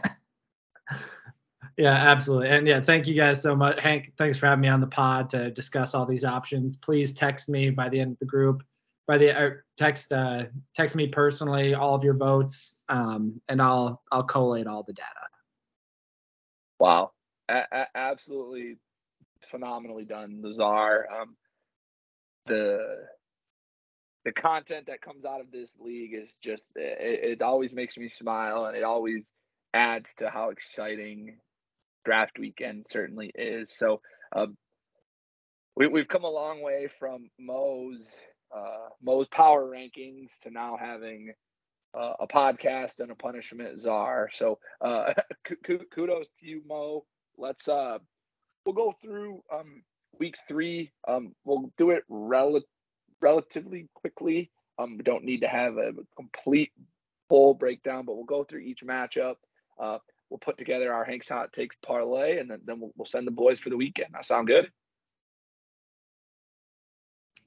Yeah, 1.76 1.92
absolutely. 1.92 2.50
And 2.50 2.66
yeah, 2.68 2.80
thank 2.80 3.06
you 3.08 3.14
guys 3.14 3.42
so 3.42 3.56
much. 3.56 3.80
Hank, 3.80 4.12
thanks 4.16 4.38
for 4.38 4.46
having 4.46 4.60
me 4.60 4.68
on 4.68 4.80
the 4.80 4.86
pod 4.86 5.28
to 5.30 5.50
discuss 5.50 5.94
all 5.94 6.06
these 6.06 6.24
options. 6.24 6.76
Please 6.76 7.12
text 7.14 7.48
me 7.48 7.70
by 7.70 7.88
the 7.88 7.98
end 7.98 8.12
of 8.12 8.18
the 8.20 8.26
group, 8.26 8.62
by 9.08 9.18
the 9.18 9.36
or 9.36 9.64
text 9.76 10.12
uh, 10.12 10.44
text 10.74 10.94
me 10.94 11.08
personally 11.08 11.74
all 11.74 11.94
of 11.96 12.04
your 12.04 12.14
votes, 12.14 12.76
um, 12.88 13.40
and 13.48 13.60
I'll 13.60 14.02
I'll 14.12 14.22
collate 14.22 14.68
all 14.68 14.84
the 14.84 14.92
data. 14.92 15.08
Wow, 16.78 17.10
a- 17.48 17.64
a- 17.72 17.96
absolutely 17.96 18.76
phenomenally 19.50 20.04
done, 20.04 20.42
Lazar. 20.42 21.08
Um, 21.10 21.34
the 22.46 23.06
the 24.24 24.32
content 24.32 24.86
that 24.86 25.02
comes 25.02 25.24
out 25.24 25.40
of 25.40 25.50
this 25.50 25.72
league 25.80 26.14
is 26.14 26.38
just 26.42 26.72
it, 26.76 27.40
it 27.40 27.42
always 27.42 27.72
makes 27.72 27.96
me 27.98 28.08
smile, 28.08 28.66
and 28.66 28.76
it 28.76 28.82
always 28.84 29.32
adds 29.74 30.14
to 30.16 30.30
how 30.30 30.50
exciting 30.50 31.38
draft 32.04 32.38
weekend 32.38 32.86
certainly 32.88 33.30
is. 33.34 33.76
So 33.76 34.00
um, 34.34 34.56
we, 35.76 35.86
we've 35.86 36.08
come 36.08 36.24
a 36.24 36.30
long 36.30 36.62
way 36.62 36.88
from 36.98 37.30
Mo's 37.38 38.08
uh, 38.56 38.88
Mo's 39.02 39.28
power 39.28 39.64
rankings 39.64 40.38
to 40.42 40.50
now 40.50 40.76
having 40.80 41.32
uh, 41.98 42.14
a 42.20 42.26
podcast 42.26 43.00
and 43.00 43.10
a 43.10 43.14
punishment 43.16 43.80
czar. 43.80 44.30
So 44.32 44.58
uh, 44.80 45.12
ku- 45.46 45.56
ku- 45.64 45.86
kudos 45.94 46.28
to 46.40 46.46
you, 46.46 46.62
Mo. 46.66 47.04
Let's 47.36 47.68
uh, 47.68 47.98
we'll 48.64 48.74
go 48.74 48.94
through 49.02 49.42
um 49.52 49.82
week 50.18 50.36
three. 50.48 50.92
Um, 51.08 51.34
we'll 51.44 51.72
do 51.76 51.90
it 51.90 52.04
rel- 52.08 52.60
relatively 53.24 53.88
quickly. 53.94 54.50
Um, 54.78 54.98
we 54.98 55.02
don't 55.02 55.24
need 55.24 55.40
to 55.40 55.48
have 55.48 55.78
a 55.78 55.92
complete 56.14 56.72
full 57.30 57.54
breakdown, 57.54 58.04
but 58.04 58.16
we'll 58.16 58.24
go 58.24 58.44
through 58.44 58.60
each 58.60 58.84
matchup. 58.84 59.36
Uh, 59.80 59.98
we'll 60.28 60.38
put 60.38 60.58
together 60.58 60.92
our 60.92 61.04
Hank's 61.04 61.30
Hot 61.30 61.52
Takes 61.52 61.76
parlay, 61.82 62.38
and 62.38 62.50
then, 62.50 62.60
then 62.66 62.80
we'll, 62.80 62.92
we'll 62.96 63.06
send 63.06 63.26
the 63.26 63.30
boys 63.30 63.58
for 63.58 63.70
the 63.70 63.76
weekend. 63.78 64.10
That 64.12 64.26
sound 64.26 64.46
good? 64.46 64.70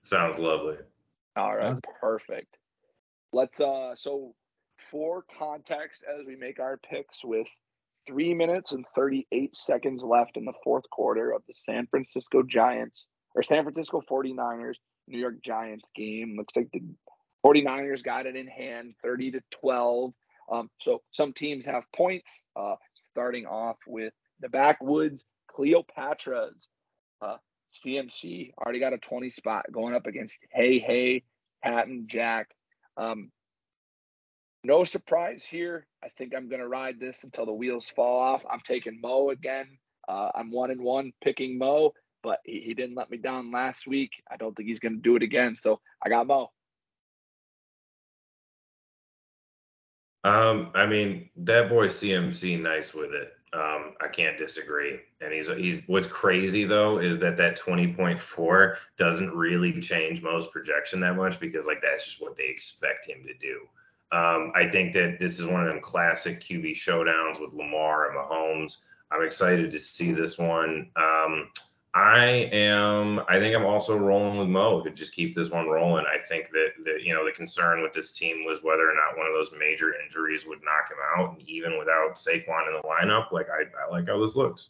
Sounds 0.01 0.39
lovely. 0.39 0.77
All 1.35 1.53
right, 1.53 1.61
Sounds- 1.75 1.81
perfect. 2.01 2.57
Let's 3.33 3.59
uh 3.59 3.93
so 3.95 4.33
for 4.89 5.25
context 5.37 6.03
as 6.07 6.25
we 6.25 6.35
make 6.37 6.59
our 6.59 6.77
picks 6.77 7.23
with 7.23 7.47
three 8.07 8.33
minutes 8.33 8.71
and 8.71 8.85
38 8.95 9.53
seconds 9.55 10.03
left 10.03 10.37
in 10.37 10.45
the 10.45 10.53
fourth 10.63 10.89
quarter 10.89 11.31
of 11.33 11.41
the 11.45 11.53
San 11.53 11.87
Francisco 11.87 12.41
Giants 12.41 13.09
or 13.35 13.43
San 13.43 13.63
Francisco 13.63 14.01
49ers 14.09 14.75
New 15.07 15.19
York 15.19 15.41
Giants 15.43 15.85
game. 15.95 16.35
Looks 16.37 16.55
like 16.55 16.69
the 16.71 16.81
49ers 17.45 18.03
got 18.03 18.25
it 18.25 18.35
in 18.35 18.47
hand 18.47 18.95
30 19.03 19.31
to 19.31 19.41
12. 19.61 20.13
Um, 20.51 20.69
so 20.79 21.01
some 21.11 21.33
teams 21.33 21.65
have 21.65 21.83
points. 21.95 22.45
Uh, 22.55 22.75
starting 23.11 23.45
off 23.45 23.77
with 23.87 24.13
the 24.41 24.49
backwoods 24.49 25.23
Cleopatra's 25.57 26.67
uh, 27.21 27.37
CMC 27.73 28.53
already 28.57 28.79
got 28.79 28.93
a 28.93 28.97
20 28.97 29.29
spot 29.31 29.65
going 29.71 29.95
up 29.95 30.05
against 30.05 30.39
Hey 30.51 30.79
Hey 30.79 31.23
Patton 31.63 32.05
Jack. 32.07 32.49
Um, 32.95 33.31
no 34.63 34.83
surprise 34.83 35.43
here. 35.43 35.87
I 36.03 36.09
think 36.17 36.33
I'm 36.35 36.49
going 36.49 36.61
to 36.61 36.67
ride 36.67 36.99
this 36.99 37.23
until 37.23 37.45
the 37.45 37.53
wheels 37.53 37.89
fall 37.89 38.19
off. 38.19 38.43
I'm 38.49 38.61
taking 38.65 38.99
Mo 39.01 39.29
again. 39.29 39.77
Uh, 40.07 40.29
I'm 40.35 40.51
one 40.51 40.71
and 40.71 40.81
one 40.81 41.11
picking 41.23 41.57
Mo, 41.57 41.93
but 42.23 42.39
he, 42.43 42.61
he 42.61 42.73
didn't 42.73 42.95
let 42.95 43.09
me 43.09 43.17
down 43.17 43.51
last 43.51 43.87
week. 43.87 44.11
I 44.29 44.37
don't 44.37 44.55
think 44.55 44.69
he's 44.69 44.79
going 44.79 44.95
to 44.95 45.01
do 45.01 45.15
it 45.15 45.23
again. 45.23 45.55
So 45.57 45.79
I 46.03 46.09
got 46.09 46.27
Mo. 46.27 46.51
Um, 50.23 50.71
I 50.75 50.85
mean, 50.85 51.29
that 51.37 51.69
boy 51.69 51.87
CMC 51.87 52.61
nice 52.61 52.93
with 52.93 53.13
it. 53.13 53.33
Um, 53.53 53.93
I 54.01 54.09
can't 54.09 54.37
disagree. 54.37 54.99
And 55.21 55.31
he's 55.31 55.47
he's 55.47 55.83
what's 55.87 56.07
crazy 56.07 56.65
though 56.65 56.99
is 56.99 57.17
that 57.19 57.37
that 57.37 57.57
20.4 57.57 58.75
doesn't 58.97 59.33
really 59.33 59.79
change 59.79 60.21
most 60.21 60.51
projection 60.51 60.99
that 60.99 61.15
much 61.15 61.39
because 61.39 61.65
like 61.65 61.81
that's 61.81 62.05
just 62.05 62.21
what 62.21 62.35
they 62.35 62.47
expect 62.49 63.07
him 63.07 63.23
to 63.25 63.33
do. 63.35 63.61
Um, 64.11 64.51
I 64.55 64.69
think 64.69 64.93
that 64.93 65.17
this 65.19 65.39
is 65.39 65.45
one 65.45 65.61
of 65.61 65.67
them 65.67 65.81
classic 65.81 66.41
QB 66.41 66.75
showdowns 66.75 67.39
with 67.39 67.53
Lamar 67.53 68.09
and 68.09 68.17
Mahomes. 68.17 68.79
I'm 69.11 69.25
excited 69.25 69.71
to 69.71 69.79
see 69.79 70.11
this 70.11 70.37
one. 70.37 70.91
Um, 70.97 71.49
I 71.97 72.47
am. 72.51 73.21
I 73.27 73.39
think 73.39 73.55
I'm 73.55 73.65
also 73.65 73.97
rolling 73.97 74.37
with 74.37 74.47
Mo 74.47 74.83
to 74.83 74.91
just 74.91 75.15
keep 75.15 75.35
this 75.35 75.49
one 75.49 75.67
rolling. 75.67 76.05
I 76.05 76.19
think 76.19 76.51
that 76.51 76.73
that 76.85 77.01
you 77.01 77.11
know 77.11 77.25
the 77.25 77.31
concern 77.31 77.81
with 77.81 77.91
this 77.91 78.11
team 78.11 78.45
was 78.45 78.61
whether 78.61 78.87
or 78.87 78.93
not 78.93 79.17
one 79.17 79.25
of 79.25 79.33
those 79.33 79.51
major 79.57 79.95
injuries 80.05 80.45
would 80.45 80.59
knock 80.63 80.91
him 80.91 80.97
out, 81.17 81.39
and 81.39 81.49
even 81.49 81.79
without 81.79 82.15
Saquon 82.15 82.67
in 82.67 82.75
the 82.75 82.83
lineup, 82.87 83.31
like 83.31 83.47
I, 83.49 83.63
I 83.83 83.89
like 83.89 84.07
how 84.07 84.21
this 84.21 84.35
looks. 84.35 84.69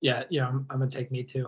Yeah, 0.00 0.24
yeah, 0.28 0.48
I'm, 0.48 0.66
I'm 0.70 0.80
gonna 0.80 0.90
take 0.90 1.12
me 1.12 1.22
too. 1.22 1.46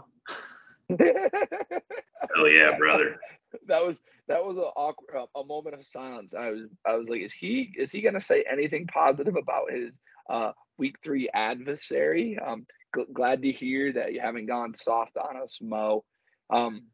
Hell 0.89 2.49
yeah, 2.49 2.79
brother. 2.79 3.19
that 3.67 3.85
was 3.85 3.99
that 4.29 4.45
was 4.45 4.57
a 4.57 4.71
awkward 4.77 5.27
a 5.35 5.45
moment 5.45 5.75
of 5.75 5.85
silence. 5.85 6.33
I 6.33 6.51
was 6.51 6.69
I 6.87 6.95
was 6.95 7.09
like, 7.09 7.23
is 7.23 7.33
he 7.33 7.73
is 7.77 7.91
he 7.91 8.03
gonna 8.03 8.21
say 8.21 8.45
anything 8.49 8.87
positive 8.87 9.35
about 9.35 9.73
his 9.73 9.91
uh 10.31 10.53
week 10.79 10.97
three 11.05 11.29
adversary? 11.33 12.39
Um, 12.39 12.67
gl- 12.97 13.13
glad 13.13 13.43
to 13.43 13.53
hear 13.53 13.93
that 13.93 14.13
you 14.13 14.21
haven't 14.21 14.47
gone 14.47 14.75
soft 14.75 15.17
on 15.17 15.37
us, 15.37 15.59
Mo. 15.61 16.05
Um, 16.49 16.85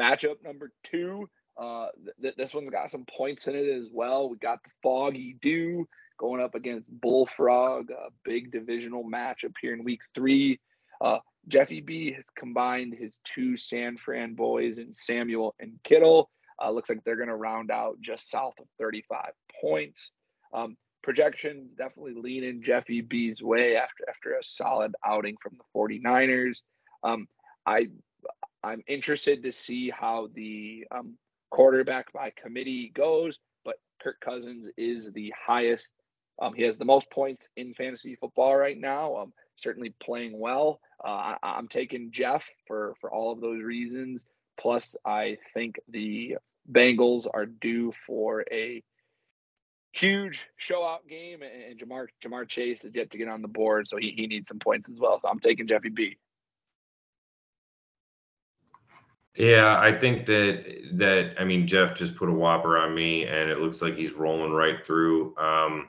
matchup 0.00 0.42
number 0.42 0.70
two. 0.84 1.28
Uh, 1.56 1.88
th- 1.96 2.16
th- 2.20 2.36
this 2.36 2.54
one's 2.54 2.70
got 2.70 2.90
some 2.90 3.04
points 3.16 3.46
in 3.46 3.54
it 3.54 3.68
as 3.68 3.88
well. 3.92 4.28
We 4.28 4.36
got 4.38 4.62
the 4.64 4.70
Foggy 4.82 5.36
Dew 5.40 5.86
going 6.18 6.40
up 6.40 6.54
against 6.54 6.88
Bullfrog, 6.88 7.90
a 7.90 8.10
big 8.24 8.52
divisional 8.52 9.04
matchup 9.04 9.54
here 9.60 9.74
in 9.74 9.84
week 9.84 10.00
three. 10.14 10.60
Uh, 11.00 11.18
Jeffy 11.48 11.80
B 11.80 12.12
has 12.12 12.26
combined 12.36 12.94
his 12.94 13.18
two 13.24 13.56
San 13.56 13.96
Fran 13.96 14.34
boys 14.34 14.78
and 14.78 14.96
Samuel 14.96 15.54
and 15.60 15.78
Kittle. 15.84 16.30
Uh, 16.62 16.70
looks 16.70 16.88
like 16.88 17.02
they're 17.04 17.16
going 17.16 17.28
to 17.28 17.34
round 17.34 17.70
out 17.70 18.00
just 18.00 18.30
south 18.30 18.54
of 18.60 18.66
35 18.78 19.32
points. 19.60 20.12
Um, 20.52 20.76
projections 21.04 21.70
definitely 21.76 22.14
lean 22.14 22.42
in 22.42 22.62
Jeffy 22.62 23.02
B's 23.02 23.42
way 23.42 23.76
after 23.76 24.08
after 24.08 24.32
a 24.32 24.42
solid 24.42 24.94
outing 25.04 25.36
from 25.40 25.52
the 25.58 25.78
49ers. 25.78 26.62
Um, 27.04 27.28
I 27.66 27.88
I'm 28.64 28.82
interested 28.88 29.42
to 29.42 29.52
see 29.52 29.90
how 29.90 30.28
the 30.34 30.86
um, 30.90 31.18
quarterback 31.50 32.10
by 32.14 32.32
committee 32.42 32.90
goes, 32.94 33.38
but 33.64 33.76
Kirk 34.02 34.18
Cousins 34.20 34.68
is 34.78 35.12
the 35.12 35.32
highest. 35.38 35.92
Um, 36.40 36.54
he 36.54 36.62
has 36.62 36.78
the 36.78 36.86
most 36.86 37.08
points 37.10 37.50
in 37.56 37.74
fantasy 37.74 38.16
football 38.16 38.56
right 38.56 38.78
now. 38.78 39.16
Um, 39.16 39.32
certainly 39.56 39.94
playing 40.02 40.38
well. 40.40 40.80
Uh, 41.04 41.08
I, 41.08 41.36
I'm 41.42 41.68
taking 41.68 42.12
Jeff 42.12 42.42
for 42.66 42.94
for 43.00 43.12
all 43.12 43.30
of 43.30 43.42
those 43.42 43.62
reasons. 43.62 44.24
Plus, 44.58 44.96
I 45.04 45.36
think 45.52 45.76
the 45.88 46.38
Bengals 46.72 47.26
are 47.32 47.44
due 47.44 47.92
for 48.06 48.44
a 48.50 48.82
huge 49.94 50.40
show 50.56 50.84
out 50.84 51.06
game, 51.08 51.40
and, 51.42 51.78
Ja'Marr 51.78 52.08
Ja'Marr 52.24 52.48
Chase 52.48 52.84
is 52.84 52.94
yet 52.94 53.10
to 53.10 53.18
get 53.18 53.28
on 53.28 53.42
the 53.42 53.48
board, 53.48 53.88
so 53.88 53.96
he, 53.96 54.12
he 54.16 54.26
needs 54.26 54.48
some 54.48 54.58
points 54.58 54.90
as 54.90 54.98
well. 54.98 55.18
So 55.18 55.28
I'm 55.28 55.40
taking 55.40 55.66
Jeffy 55.66 55.88
B. 55.88 56.18
Yeah, 59.36 59.78
I 59.80 59.92
think 59.92 60.26
that 60.26 60.64
that 60.92 61.34
I 61.40 61.44
mean 61.44 61.66
Jeff 61.66 61.96
just 61.96 62.14
put 62.14 62.28
a 62.28 62.32
whopper 62.32 62.78
on 62.78 62.94
me, 62.94 63.26
and 63.26 63.50
it 63.50 63.58
looks 63.58 63.82
like 63.82 63.96
he's 63.96 64.12
rolling 64.12 64.52
right 64.52 64.84
through. 64.86 65.36
Um, 65.36 65.88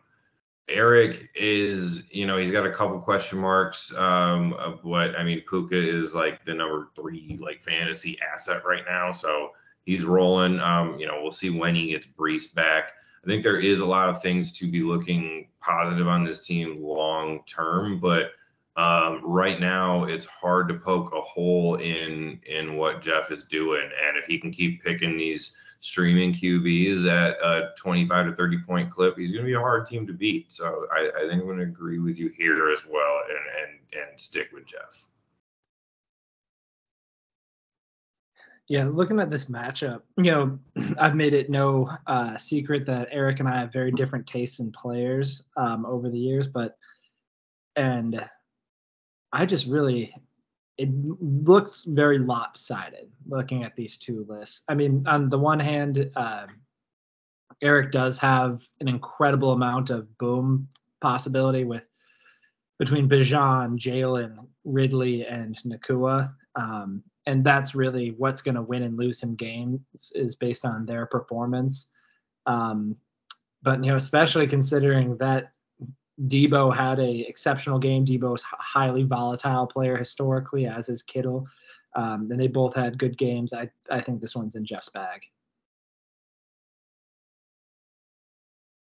Eric 0.68 1.30
is, 1.36 2.04
you 2.10 2.26
know, 2.26 2.38
he's 2.38 2.50
got 2.50 2.66
a 2.66 2.72
couple 2.72 3.00
question 3.00 3.38
marks. 3.38 3.94
Um, 3.96 4.54
of 4.54 4.84
what 4.84 5.16
I 5.16 5.24
mean, 5.24 5.42
Puka 5.48 5.78
is 5.78 6.16
like 6.16 6.44
the 6.44 6.56
number 6.56 6.90
three 6.96 7.38
like 7.40 7.64
fantasy 7.64 8.18
asset 8.34 8.66
right 8.66 8.84
now, 8.88 9.12
so 9.12 9.52
he's 9.86 10.06
rolling. 10.06 10.60
Um, 10.60 10.98
you 10.98 11.06
know, 11.06 11.20
we'll 11.22 11.32
see 11.32 11.52
when 11.52 11.76
he 11.76 11.92
gets 11.92 12.08
Breece 12.08 12.54
back. 12.54 12.94
I 13.26 13.28
think 13.28 13.42
there 13.42 13.60
is 13.60 13.80
a 13.80 13.86
lot 13.86 14.10
of 14.10 14.22
things 14.22 14.52
to 14.60 14.70
be 14.70 14.82
looking 14.82 15.48
positive 15.60 16.08
on 16.08 16.24
this 16.24 16.46
team 16.46 16.82
long 16.82 17.40
term, 17.48 18.00
but 18.00 18.32
um, 18.78 19.22
right 19.24 19.60
now 19.60 20.04
it's 20.04 20.28
hard 20.28 20.68
to 20.68 20.76
poke 20.76 21.12
a 21.14 21.22
hole 21.22 21.76
in 21.76 22.40
in 22.46 22.76
what 22.76 23.02
Jeff 23.02 23.32
is 23.32 23.44
doing, 23.46 23.90
and 24.06 24.18
if 24.18 24.26
he 24.26 24.38
can 24.38 24.52
keep 24.52 24.84
picking 24.84 25.18
these 25.18 25.56
streaming 25.80 26.34
QBs 26.34 27.06
at 27.06 27.38
a 27.44 27.70
25 27.78 28.28
to 28.28 28.36
30 28.36 28.58
point 28.60 28.92
clip, 28.92 29.18
he's 29.18 29.32
going 29.32 29.44
to 29.44 29.48
be 29.48 29.54
a 29.54 29.60
hard 29.60 29.88
team 29.88 30.06
to 30.08 30.14
beat. 30.14 30.52
So 30.52 30.88
I, 30.92 31.10
I 31.16 31.22
think 31.22 31.42
I'm 31.42 31.48
going 31.48 31.58
to 31.58 31.64
agree 31.64 32.00
with 32.00 32.18
you 32.18 32.30
here 32.30 32.72
as 32.72 32.86
well, 32.86 33.22
and 33.28 33.72
and 33.98 34.10
and 34.10 34.20
stick 34.20 34.50
with 34.54 34.66
Jeff. 34.68 35.04
Yeah, 38.68 38.86
looking 38.86 39.20
at 39.20 39.30
this 39.30 39.46
matchup, 39.46 40.02
you 40.18 40.32
know, 40.32 40.60
I've 41.00 41.16
made 41.16 41.34
it 41.34 41.50
no 41.50 41.90
uh, 42.08 42.38
secret 42.38 42.86
that 42.88 43.10
Eric 43.12 43.40
and 43.40 43.48
I 43.48 43.60
have 43.60 43.72
very 43.72 43.92
different 43.92 44.26
tastes 44.26 44.60
in 44.60 44.72
players 44.72 45.44
um, 45.56 45.86
over 45.86 46.10
the 46.10 46.20
years, 46.20 46.48
but 46.48 46.78
and 47.76 48.28
I 49.32 49.46
just 49.46 49.68
really 49.68 50.14
it 50.78 50.90
looks 51.22 51.86
very 51.86 52.18
lopsided 52.18 53.10
looking 53.28 53.64
at 53.64 53.76
these 53.76 53.98
two 53.98 54.26
lists. 54.28 54.64
I 54.68 54.74
mean, 54.74 55.06
on 55.08 55.30
the 55.30 55.40
one 55.40 55.60
hand, 55.60 56.12
uh, 56.16 56.48
Eric 57.62 57.92
does 57.92 58.18
have 58.20 58.68
an 58.82 58.88
incredible 58.88 59.54
amount 59.54 59.90
of 59.90 60.18
boom 60.18 60.68
possibility 61.02 61.64
with 61.64 61.88
between 62.78 63.08
Bijan, 63.08 63.78
Jalen, 63.80 64.36
Ridley, 64.66 65.26
and 65.26 65.58
Nacua. 65.64 66.34
Um, 66.56 67.04
and 67.26 67.44
that's 67.44 67.76
really 67.76 68.12
what's 68.12 68.42
going 68.42 68.56
to 68.56 68.62
win 68.62 68.84
and 68.84 68.98
lose 68.98 69.22
him 69.22 69.36
games 69.36 69.82
is 70.14 70.36
based 70.36 70.66
on 70.66 70.86
their 70.86 71.06
performance. 71.06 71.92
Um, 72.46 72.96
but 73.64 73.84
you 73.84 73.90
know, 73.90 73.98
especially 73.98 74.48
considering 74.48 75.18
that 75.18 75.52
Deebo 76.28 76.76
had 76.76 77.00
a 77.00 77.28
exceptional 77.28 77.80
game. 77.80 78.06
Deebo 78.06 78.36
is 78.36 78.44
highly 78.44 79.04
volatile 79.04 79.68
player 79.68 79.98
historically, 79.98 80.66
as 80.66 80.88
is 80.88 81.04
Kittle. 81.04 81.48
Um, 81.96 82.30
and 82.32 82.40
they 82.40 82.48
both 82.48 82.76
had 82.76 82.98
good 82.98 83.18
games. 83.18 83.54
I, 83.54 83.70
I 83.90 84.02
think 84.02 84.22
this 84.22 84.36
one's 84.36 84.56
in 84.56 84.66
Jeff's 84.66 84.90
bag. 84.90 85.22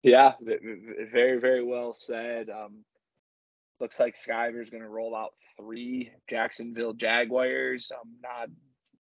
Yeah, 0.02 0.34
very, 0.42 1.40
very 1.40 1.64
well 1.64 1.94
said. 1.94 2.50
Um, 2.50 2.84
looks 3.84 4.00
like 4.00 4.16
Skyver's 4.16 4.70
going 4.70 4.82
to 4.82 4.88
roll 4.88 5.14
out 5.14 5.34
three 5.60 6.10
Jacksonville 6.30 6.94
Jaguars. 6.94 7.92
I'm 7.92 8.12
not, 8.22 8.48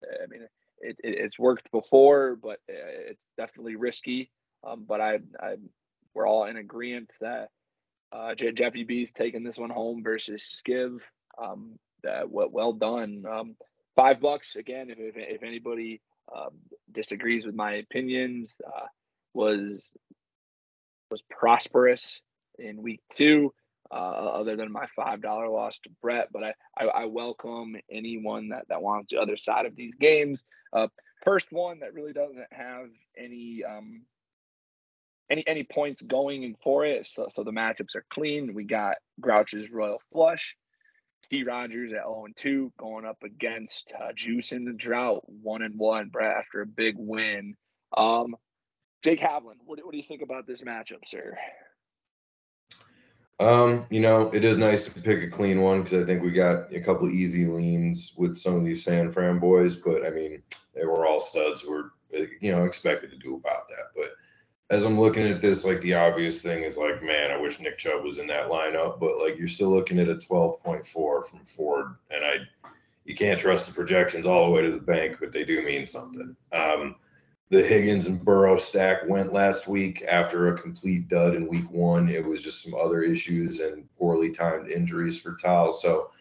I 0.04 0.26
mean, 0.28 0.42
it, 0.80 0.98
it, 1.04 1.16
it's 1.20 1.38
worked 1.38 1.72
before, 1.72 2.36
but 2.42 2.58
uh, 2.68 3.12
it's 3.12 3.24
definitely 3.38 3.76
risky. 3.76 4.32
Um, 4.68 4.86
but 4.88 5.00
I, 5.00 5.20
I, 5.40 5.58
we're 6.16 6.28
all 6.28 6.46
in 6.46 6.58
agreement 6.58 7.12
that 7.22 7.50
uh, 8.12 8.34
Jeffy 8.34 8.84
B's 8.84 9.12
taking 9.12 9.44
this 9.44 9.58
one 9.58 9.70
home 9.70 10.02
versus 10.04 10.60
Skiv. 10.68 10.98
Um, 11.40 11.78
uh, 12.08 12.24
well, 12.28 12.50
well 12.52 12.74
done. 12.74 13.24
Um, 13.32 13.56
five 13.96 14.20
bucks 14.20 14.56
again. 14.56 14.90
If 14.90 14.98
if, 14.98 15.14
if 15.16 15.44
anybody 15.44 16.02
um, 16.36 16.58
disagrees 16.92 17.46
with 17.46 17.54
my 17.54 17.76
opinions, 17.76 18.56
uh, 18.66 18.88
was 19.36 19.90
was 21.12 21.22
prosperous 21.30 22.22
in 22.58 22.82
week 22.82 23.02
two. 23.12 23.54
Uh, 23.92 23.96
other 24.40 24.56
than 24.56 24.72
my 24.72 24.88
five 24.96 25.22
dollar 25.22 25.50
loss 25.50 25.78
to 25.80 25.90
Brett, 26.02 26.30
but 26.32 26.44
I, 26.44 26.54
I, 26.78 26.86
I 26.86 27.06
welcome 27.06 27.76
anyone 27.92 28.50
that 28.50 28.66
that 28.70 28.82
wants 28.82 29.12
the 29.12 29.20
other 29.20 29.36
side 29.36 29.66
of 29.66 29.76
these 29.76 29.96
games. 29.96 30.44
Uh, 30.72 30.88
first 31.24 31.48
one 31.52 31.80
that 31.80 31.94
really 31.94 32.14
doesn't 32.14 32.48
have 32.52 32.88
any 33.18 33.64
um, 33.68 34.04
any 35.30 35.46
any 35.48 35.64
points 35.64 36.02
going 36.02 36.56
for 36.64 36.86
it. 36.86 37.08
So 37.08 37.28
so 37.30 37.44
the 37.44 37.52
matchups 37.52 37.96
are 37.96 38.06
clean. 38.10 38.54
We 38.54 38.64
got 38.64 38.96
Grouch's 39.20 39.70
Royal 39.70 40.02
Flush, 40.12 40.56
T 41.30 41.44
Rogers 41.44 41.92
at 41.92 42.04
0 42.04 42.26
and 42.26 42.38
2 42.38 42.74
going 42.78 43.06
up 43.06 43.24
against 43.24 43.92
uh, 44.00 44.12
Juice 44.16 44.52
in 44.52 44.66
the 44.66 44.74
drought, 44.74 45.24
one 45.28 45.62
and 45.62 45.78
one, 45.78 46.10
Brett 46.10 46.38
after 46.38 46.62
a 46.62 46.66
big 46.66 46.96
win. 46.98 47.56
Um, 47.96 48.36
Jake 49.04 49.20
Havlin, 49.20 49.56
what, 49.66 49.80
what 49.84 49.92
do 49.92 49.98
you 49.98 50.04
think 50.08 50.22
about 50.22 50.46
this 50.46 50.62
matchup, 50.62 51.08
sir? 51.08 51.38
Um, 53.42 53.88
you 53.90 54.00
know, 54.00 54.30
it 54.34 54.46
is 54.46 54.58
nice 54.58 54.86
to 54.86 55.02
pick 55.02 55.24
a 55.24 55.28
clean 55.28 55.62
one 55.62 55.82
because 55.82 56.04
I 56.04 56.06
think 56.06 56.22
we 56.22 56.30
got 56.30 56.72
a 56.72 56.80
couple 56.80 57.10
easy 57.10 57.48
leans 57.48 58.14
with 58.16 58.38
some 58.38 58.56
of 58.56 58.64
these 58.64 58.84
San 58.84 59.12
Fran 59.12 59.40
boys, 59.40 59.76
but 59.76 60.06
I 60.06 60.12
mean, 60.12 60.44
they 60.76 60.86
were 60.86 61.08
all 61.08 61.20
studs 61.20 61.66
were, 61.66 61.94
you 62.12 62.52
know, 62.52 62.66
expected 62.66 63.10
to 63.10 63.18
do 63.18 63.36
about 63.36 63.68
that. 63.70 63.86
But 63.96 64.12
as 64.70 64.86
I'm 64.86 65.00
looking 65.00 65.28
at 65.28 65.42
this, 65.42 65.66
like 65.66 65.82
the 65.82 65.96
obvious 65.96 66.40
thing 66.40 66.64
is 66.64 66.78
like, 66.78 67.02
man, 67.02 67.32
I 67.32 67.42
wish 67.42 67.60
Nick 67.60 67.80
Chubb 67.80 68.04
was 68.04 68.20
in 68.20 68.28
that 68.28 68.50
lineup, 68.50 69.00
but 69.00 69.18
like 69.18 69.40
you're 69.40 69.48
still 69.48 69.72
looking 69.72 69.98
at 69.98 70.08
a 70.08 70.16
12.4 70.16 71.26
from 71.26 71.44
Ford, 71.44 71.96
and 72.12 72.24
I, 72.24 72.36
you 73.06 73.16
can't 73.16 73.40
trust 73.40 73.66
the 73.66 73.74
projections 73.74 74.28
all 74.28 74.46
the 74.46 74.52
way 74.52 74.62
to 74.62 74.72
the 74.72 74.78
bank, 74.78 75.18
but 75.20 75.32
they 75.32 75.46
do 75.46 75.64
mean 75.64 75.88
something. 75.88 76.36
Um, 76.54 76.96
the 77.52 77.62
Higgins 77.62 78.08
and 78.08 78.24
Burrow 78.24 78.58
stack 78.58 79.08
went 79.10 79.34
last 79.34 79.68
week 79.68 80.04
after 80.08 80.48
a 80.48 80.58
complete 80.58 81.10
dud 81.10 81.36
in 81.36 81.50
week 81.50 81.70
one. 81.70 82.08
It 82.08 82.26
was 82.26 82.42
just 82.42 82.64
some 82.64 82.74
other 82.74 83.02
issues 83.02 83.60
and 83.60 83.94
poorly 83.98 84.32
timed 84.32 84.70
injuries 84.70 85.20
for 85.20 85.36
Tal. 85.36 85.74
So, 85.74 86.12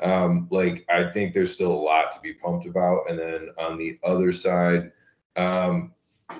um, 0.00 0.48
like, 0.50 0.84
I 0.90 1.08
think 1.12 1.32
there's 1.32 1.54
still 1.54 1.70
a 1.70 1.72
lot 1.72 2.10
to 2.12 2.20
be 2.20 2.34
pumped 2.34 2.66
about. 2.66 3.08
And 3.08 3.16
then 3.16 3.50
on 3.56 3.78
the 3.78 4.00
other 4.02 4.32
side, 4.32 4.90
um, 5.36 5.94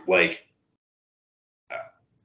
like 0.08 0.46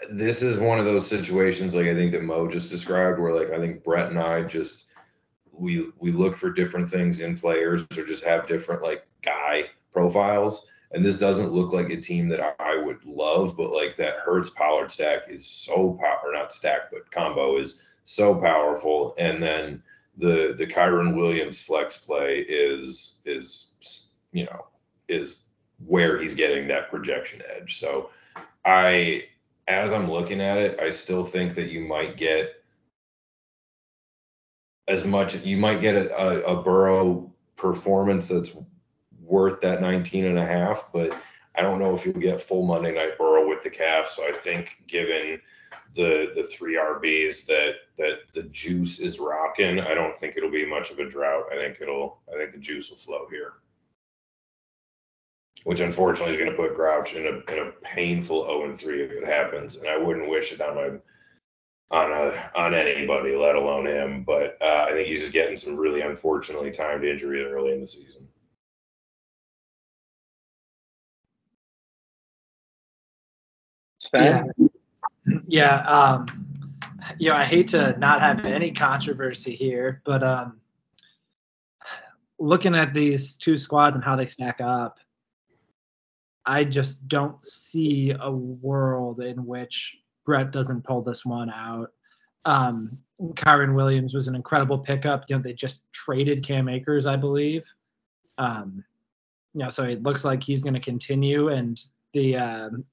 this 0.09 0.41
is 0.41 0.57
one 0.59 0.79
of 0.79 0.85
those 0.85 1.07
situations 1.07 1.75
like 1.75 1.87
I 1.87 1.93
think 1.93 2.11
that 2.11 2.23
Mo 2.23 2.47
just 2.47 2.69
described 2.69 3.19
where 3.19 3.33
like 3.33 3.51
I 3.51 3.59
think 3.59 3.83
Brett 3.83 4.09
and 4.09 4.19
I 4.19 4.43
just 4.43 4.85
we 5.51 5.91
we 5.99 6.11
look 6.11 6.35
for 6.35 6.51
different 6.51 6.87
things 6.87 7.19
in 7.19 7.37
players 7.37 7.85
or 7.97 8.05
just 8.05 8.23
have 8.23 8.47
different 8.47 8.81
like 8.81 9.07
guy 9.21 9.65
profiles. 9.91 10.67
And 10.91 11.03
this 11.03 11.17
doesn't 11.17 11.51
look 11.51 11.73
like 11.73 11.89
a 11.89 11.99
team 11.99 12.29
that 12.29 12.55
I 12.59 12.77
would 12.77 13.03
love, 13.05 13.57
but 13.57 13.71
like 13.71 13.95
that 13.97 14.15
Hurts 14.15 14.49
Pollard 14.49 14.91
stack 14.91 15.29
is 15.29 15.45
so 15.45 15.93
power 15.99 16.31
not 16.31 16.53
stack, 16.53 16.91
but 16.91 17.11
combo 17.11 17.57
is 17.57 17.81
so 18.03 18.35
powerful. 18.35 19.15
And 19.17 19.41
then 19.41 19.83
the 20.17 20.55
the 20.57 20.65
Kyren 20.65 21.15
Williams 21.15 21.61
flex 21.61 21.97
play 21.97 22.45
is 22.47 23.19
is 23.25 24.13
you 24.31 24.45
know 24.45 24.67
is 25.07 25.37
where 25.85 26.19
he's 26.19 26.33
getting 26.33 26.67
that 26.67 26.89
projection 26.89 27.41
edge. 27.53 27.79
So 27.79 28.09
I 28.63 29.27
as 29.67 29.93
I'm 29.93 30.09
looking 30.09 30.41
at 30.41 30.57
it, 30.57 30.79
I 30.79 30.89
still 30.89 31.23
think 31.23 31.55
that 31.55 31.71
you 31.71 31.81
might 31.81 32.17
get 32.17 32.63
as 34.87 35.03
much 35.03 35.35
you 35.43 35.57
might 35.57 35.81
get 35.81 35.95
a, 35.95 36.15
a, 36.15 36.57
a 36.57 36.63
Burrow 36.63 37.31
performance 37.57 38.27
that's 38.27 38.55
worth 39.25 39.61
that 39.61 39.81
19 39.81 40.25
and 40.25 40.39
a 40.39 40.45
half, 40.45 40.89
but 40.93 41.15
I 41.55 41.61
don't 41.61 41.79
know 41.79 41.93
if 41.93 42.05
you'll 42.05 42.15
get 42.15 42.41
full 42.41 42.65
Monday 42.65 42.93
night 42.93 43.17
Burrow 43.17 43.47
with 43.47 43.63
the 43.63 43.69
calf. 43.69 44.09
So 44.09 44.27
I 44.27 44.31
think 44.31 44.83
given 44.87 45.39
the 45.95 46.31
the 46.35 46.43
three 46.43 46.75
RBs 46.75 47.45
that 47.45 47.75
that 47.97 48.27
the 48.33 48.43
juice 48.43 48.99
is 48.99 49.19
rocking, 49.19 49.79
I 49.79 49.93
don't 49.93 50.17
think 50.17 50.35
it'll 50.35 50.51
be 50.51 50.65
much 50.65 50.91
of 50.91 50.99
a 50.99 51.09
drought. 51.09 51.45
I 51.51 51.55
think 51.55 51.79
it'll 51.81 52.19
I 52.33 52.37
think 52.37 52.51
the 52.51 52.59
juice 52.59 52.89
will 52.89 52.97
flow 52.97 53.27
here 53.29 53.53
which 55.65 55.79
unfortunately 55.79 56.31
is 56.31 56.39
going 56.39 56.49
to 56.49 56.55
put 56.55 56.75
Grouch 56.75 57.15
in 57.15 57.25
a, 57.25 57.51
in 57.51 57.67
a 57.67 57.71
painful 57.81 58.45
0 58.45 58.65
and 58.65 58.77
3 58.77 59.03
if 59.03 59.11
it 59.11 59.25
happens. 59.25 59.77
And 59.77 59.89
I 59.89 59.97
wouldn't 59.97 60.29
wish 60.29 60.53
it 60.53 60.61
on 60.61 60.75
my 60.75 60.89
on 61.91 62.11
a 62.11 62.51
on 62.55 62.73
anybody, 62.75 63.35
let 63.35 63.55
alone 63.55 63.87
him. 63.87 64.23
But 64.23 64.57
uh, 64.61 64.85
I 64.87 64.91
think 64.91 65.07
he's 65.07 65.21
just 65.21 65.33
getting 65.33 65.57
some 65.57 65.75
really 65.75 66.01
unfortunately 66.01 66.69
timed 66.69 67.03
injuries 67.03 67.47
early 67.49 67.73
in 67.73 67.79
the 67.79 67.87
season. 67.87 68.27
Yeah, 74.23 74.43
yeah. 75.47 75.77
Um, 75.81 76.25
you 77.19 77.29
know, 77.29 77.35
I 77.35 77.43
hate 77.43 77.67
to 77.69 77.97
not 77.99 78.21
have 78.21 78.45
any 78.45 78.71
controversy 78.71 79.55
here, 79.55 80.01
but 80.05 80.23
um, 80.23 80.59
looking 82.39 82.75
at 82.75 82.93
these 82.93 83.35
two 83.35 83.57
squads 83.57 83.95
and 83.95 84.03
how 84.03 84.15
they 84.15 84.25
stack 84.25 84.61
up, 84.61 84.99
I 86.45 86.63
just 86.63 87.07
don't 87.07 87.43
see 87.43 88.13
a 88.19 88.31
world 88.31 89.19
in 89.21 89.45
which 89.45 89.97
Brett 90.25 90.51
doesn't 90.51 90.83
pull 90.83 91.01
this 91.01 91.25
one 91.25 91.49
out. 91.49 91.91
Um, 92.45 92.97
Kyren 93.33 93.75
Williams 93.75 94.13
was 94.13 94.27
an 94.27 94.35
incredible 94.35 94.77
pickup. 94.77 95.25
You 95.27 95.37
know, 95.37 95.41
they 95.41 95.53
just 95.53 95.91
traded 95.91 96.45
Cam 96.45 96.69
Akers, 96.69 97.07
I 97.07 97.15
believe. 97.15 97.63
Um, 98.37 98.83
you 99.53 99.61
know, 99.61 99.69
so 99.69 99.83
it 99.83 100.03
looks 100.03 100.25
like 100.25 100.43
he's 100.43 100.61
going 100.61 100.73
to 100.73 100.79
continue. 100.79 101.49
And 101.49 101.79
the 102.13 102.35
um, 102.35 102.85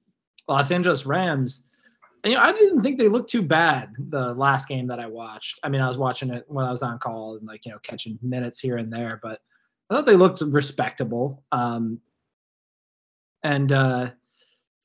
Los 0.52 0.70
Angeles 0.70 1.06
Rams, 1.06 1.66
you 2.24 2.34
know, 2.34 2.40
I 2.40 2.52
didn't 2.52 2.82
think 2.82 2.98
they 2.98 3.08
looked 3.08 3.30
too 3.30 3.42
bad 3.42 3.94
the 4.10 4.34
last 4.34 4.68
game 4.68 4.86
that 4.88 5.00
I 5.00 5.06
watched. 5.06 5.58
I 5.62 5.68
mean, 5.68 5.80
I 5.80 5.88
was 5.88 5.98
watching 5.98 6.30
it 6.30 6.44
when 6.46 6.66
I 6.66 6.70
was 6.70 6.82
on 6.82 6.98
call 6.98 7.36
and 7.36 7.46
like 7.46 7.64
you 7.64 7.72
know 7.72 7.78
catching 7.82 8.18
minutes 8.22 8.60
here 8.60 8.76
and 8.76 8.92
there, 8.92 9.18
but 9.22 9.40
I 9.88 9.94
thought 9.94 10.06
they 10.06 10.16
looked 10.16 10.42
respectable. 10.42 11.42
Um, 11.52 12.00
and 13.42 13.72
uh, 13.72 14.10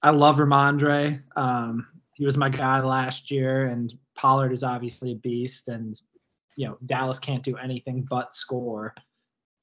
I 0.02 0.10
love 0.12 0.38
Rhamondre. 0.38 1.22
Um, 1.36 1.88
he 2.16 2.26
was 2.26 2.38
my 2.38 2.50
guy 2.50 2.80
last 2.80 3.30
year, 3.30 3.66
and 3.66 3.94
Pollard 4.16 4.54
is 4.54 4.64
obviously 4.64 5.12
a 5.12 5.16
beast. 5.16 5.68
And 5.68 6.00
you 6.56 6.68
know, 6.68 6.78
Dallas 6.86 7.20
can't 7.20 7.44
do 7.44 7.58
anything 7.58 8.08
but 8.10 8.34
score, 8.34 8.96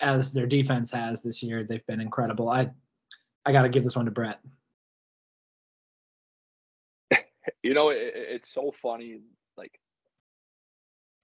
as 0.01 0.33
their 0.33 0.47
defense 0.47 0.93
has 0.93 1.23
this 1.23 1.43
year. 1.43 1.65
They've 1.65 1.87
been 1.87 2.01
incredible. 2.01 2.51
I 2.51 2.71
I 3.47 3.53
got 3.53 3.63
to 3.63 3.69
give 3.69 3.85
this 3.85 3.97
one 3.97 4.05
to 4.05 4.11
Brett. 4.11 4.41
You 7.63 7.75
know, 7.75 7.91
it, 7.91 8.13
it's 8.15 8.53
so 8.53 8.73
funny. 8.83 9.21
Like, 9.57 9.73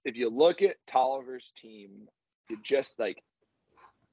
if 0.05 0.15
you 0.15 0.29
look 0.29 0.61
at 0.61 0.75
Tolliver's 0.87 1.51
team, 1.59 2.07
you 2.49 2.57
just 2.63 2.99
like, 2.99 3.21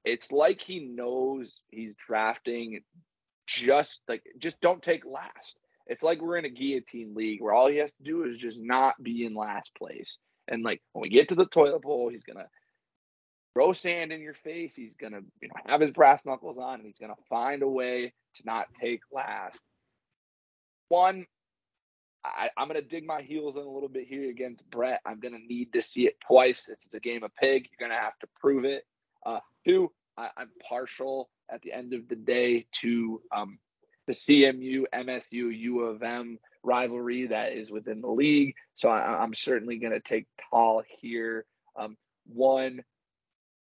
it's 0.05 0.31
like 0.31 0.61
he 0.61 0.81
knows 0.81 1.53
he's 1.69 1.95
drafting 2.07 2.81
just 3.47 4.01
like, 4.09 4.23
just 4.39 4.61
don't 4.61 4.83
take 4.83 5.05
last. 5.05 5.57
It's 5.87 6.03
like 6.03 6.21
we're 6.21 6.37
in 6.37 6.45
a 6.45 6.51
guillotine 6.51 7.15
league 7.15 7.41
where 7.41 7.55
all 7.55 7.69
he 7.69 7.79
has 7.79 7.93
to 7.93 8.03
do 8.03 8.25
is 8.25 8.39
just 8.39 8.59
not 8.59 9.03
be 9.03 9.25
in 9.25 9.35
last 9.35 9.75
place. 9.75 10.19
And 10.47 10.63
like 10.63 10.83
when 10.93 11.03
we 11.03 11.09
get 11.09 11.29
to 11.31 11.35
the 11.35 11.47
toilet 11.47 11.83
bowl, 11.83 12.11
he's 12.11 12.25
gonna 12.25 12.49
throw 13.55 13.73
sand 13.73 14.13
in 14.13 14.21
your 14.21 14.35
face. 14.35 14.75
He's 14.75 14.95
gonna, 14.97 15.21
you 15.41 15.49
know, 15.49 15.55
have 15.67 15.81
his 15.81 15.91
brass 15.91 16.25
knuckles 16.25 16.59
on, 16.59 16.75
and 16.75 16.87
he's 16.87 16.99
gonna 16.99 17.15
find 17.29 17.63
a 17.63 17.69
way 17.69 18.13
to 18.37 18.43
not 18.45 18.67
take 18.81 19.01
last. 19.11 19.63
One, 20.89 21.27
I, 22.37 22.51
am 22.59 22.69
going 22.69 22.81
to 22.81 22.87
dig 22.87 23.07
my 23.07 23.23
heels 23.23 23.57
in 23.57 23.63
a 23.63 23.71
little 23.71 23.89
bit 23.89 24.07
here 24.07 24.31
against 24.31 24.69
Brett. 24.71 25.01
I'm 25.07 25.21
going 25.21 25.35
to 25.35 25.47
need 25.47 25.73
to 25.73 25.83
see 25.83 26.07
it 26.07 26.17
twice. 26.21 26.69
It's, 26.69 26.85
it's 26.85 26.95
a 26.95 27.01
game 27.01 27.23
of 27.23 27.35
pig. 27.37 27.69
You're 27.71 27.89
going 27.89 27.97
to 27.97 28.03
have 28.03 28.19
to 28.21 28.29
prove 28.41 28.65
it. 28.65 28.85
Uh, 29.25 29.41
two, 29.67 29.91
I, 30.17 30.29
am 30.37 30.51
partial 30.67 31.31
at 31.51 31.63
the 31.63 31.73
end 31.73 31.95
of 31.95 32.09
the 32.09 32.17
day 32.17 32.67
to 32.81 33.21
um, 33.35 33.59
the 34.07 34.15
CMU, 34.15 34.85
MSU, 34.95 35.57
U 35.57 35.81
of 35.81 36.03
M 36.03 36.39
rivalry 36.63 37.27
that 37.29 37.53
is 37.53 37.71
within 37.71 38.01
the 38.01 38.09
league. 38.09 38.55
So 38.75 38.89
I, 38.89 39.23
am 39.23 39.35
certainly 39.35 39.79
going 39.79 39.93
to 39.93 40.01
take 40.01 40.27
Tal 40.51 40.83
here. 41.01 41.45
Um, 41.77 41.97
one, 42.27 42.83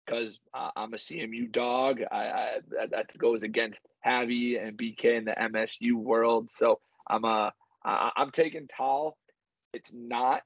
because 0.05 0.39
uh, 0.53 0.69
I'm 0.75 0.93
a 0.93 0.97
CMU 0.97 1.51
dog. 1.51 2.01
I, 2.11 2.17
I 2.17 2.57
that, 2.69 2.91
that, 2.91 3.17
goes 3.17 3.43
against 3.43 3.81
Javi 4.05 4.63
and 4.63 4.77
BK 4.77 5.17
in 5.17 5.25
the 5.25 5.31
MSU 5.31 5.93
world. 5.93 6.49
So 6.49 6.79
I'm 7.07 7.25
a 7.25 7.53
uh, 7.85 8.09
I'm 8.15 8.31
taking 8.31 8.67
Tal. 8.75 9.15
It's 9.73 9.93
not 9.93 10.41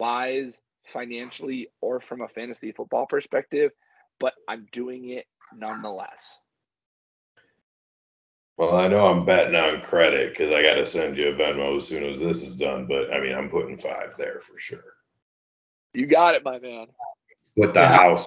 wise 0.00 0.60
financially 0.92 1.68
or 1.80 2.00
from 2.00 2.22
a 2.22 2.28
fantasy 2.28 2.72
football 2.72 3.06
perspective, 3.06 3.70
but 4.18 4.34
I'm 4.48 4.66
doing 4.72 5.10
it 5.10 5.26
nonetheless. 5.56 6.26
Well, 8.56 8.74
I 8.74 8.88
know 8.88 9.06
I'm 9.06 9.24
betting 9.24 9.54
on 9.54 9.82
credit 9.82 10.32
because 10.32 10.52
I 10.52 10.62
got 10.62 10.74
to 10.74 10.86
send 10.86 11.16
you 11.16 11.28
a 11.28 11.32
Venmo 11.32 11.76
as 11.76 11.86
soon 11.86 12.02
as 12.02 12.18
this 12.18 12.42
is 12.42 12.56
done. 12.56 12.86
But 12.86 13.12
I 13.12 13.20
mean, 13.20 13.32
I'm 13.32 13.48
putting 13.48 13.76
five 13.76 14.14
there 14.18 14.40
for 14.40 14.58
sure. 14.58 14.94
You 15.94 16.06
got 16.06 16.34
it, 16.34 16.42
my 16.42 16.58
man. 16.58 16.88
With 17.56 17.72
the 17.72 17.80
yeah. 17.80 17.96
house. 17.96 18.26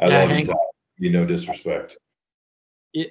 I 0.00 0.06
yeah, 0.06 0.24
love 0.24 0.30
you, 0.30 0.54
you. 0.98 1.10
No 1.10 1.26
disrespect. 1.26 1.98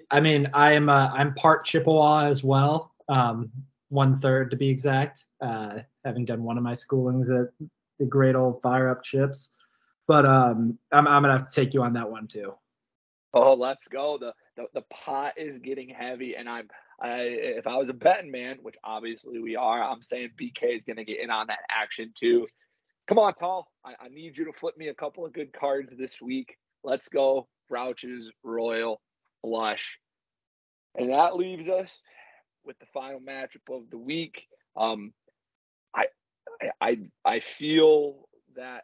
I 0.10 0.20
mean, 0.22 0.50
I 0.54 0.74
am. 0.74 0.88
Uh, 0.88 1.10
I'm 1.10 1.34
part 1.34 1.66
Chippewa 1.66 2.28
as 2.28 2.42
well 2.42 2.89
um, 3.10 3.52
one 3.90 4.18
third 4.18 4.52
to 4.52 4.58
be 4.58 4.70
exact, 4.70 5.26
uh, 5.42 5.80
having 6.06 6.26
done 6.26 6.44
one 6.44 6.58
of 6.58 6.64
my 6.64 6.74
schoolings 6.74 7.30
at 7.30 7.50
the 7.98 8.06
great 8.06 8.36
old 8.36 8.62
fire 8.62 8.90
up 8.90 9.04
chips. 9.04 9.54
But 10.08 10.26
um, 10.26 10.78
I'm, 10.92 11.08
I'm 11.08 11.22
gonna 11.22 11.38
have 11.38 11.50
to 11.50 11.54
take 11.54 11.74
you 11.74 11.84
on 11.84 11.94
that 11.94 12.10
one 12.10 12.28
too. 12.28 12.54
Oh, 13.34 13.54
let's 13.54 13.88
go. 13.88 14.18
The, 14.20 14.34
the 14.56 14.66
the 14.74 14.82
pot 14.90 15.34
is 15.38 15.60
getting 15.60 15.90
heavy, 15.90 16.36
and 16.36 16.48
I'm 16.48 16.68
I 17.02 17.22
if 17.22 17.68
I 17.68 17.76
was 17.78 17.90
a 17.90 17.94
betting 17.94 18.32
man, 18.32 18.58
which 18.62 18.76
obviously 18.84 19.40
we 19.40 19.56
are, 19.56 19.84
I'm 19.84 20.02
saying 20.02 20.32
BK 20.40 20.78
is 20.78 20.84
gonna 20.88 21.04
get 21.04 21.20
in 21.20 21.30
on 21.30 21.48
that 21.48 21.60
action 21.70 22.12
too. 22.16 22.48
Come 23.08 23.20
on, 23.20 23.34
Tal. 23.36 23.68
I, 23.84 23.94
I 24.00 24.10
need 24.10 24.38
you 24.38 24.46
to 24.46 24.54
flip 24.54 24.78
me 24.78 24.88
a 24.90 24.94
couple 24.94 25.26
of 25.26 25.34
good 25.34 25.52
cards 25.52 25.92
this 25.98 26.22
week. 26.22 26.56
Let's 26.84 27.08
go. 27.08 27.48
Grouches, 27.70 28.30
Royal, 28.44 29.02
Flush. 29.42 29.98
And 30.96 31.12
that 31.12 31.36
leaves 31.36 31.68
us 31.70 32.00
with 32.66 32.78
the 32.80 32.86
final 32.94 33.20
matchup 33.20 33.70
of 33.70 33.90
the 33.90 33.98
week. 33.98 34.48
Um, 34.76 35.14
I, 35.96 36.06
I, 36.82 37.00
I 37.26 37.40
feel 37.40 38.28
that 38.56 38.84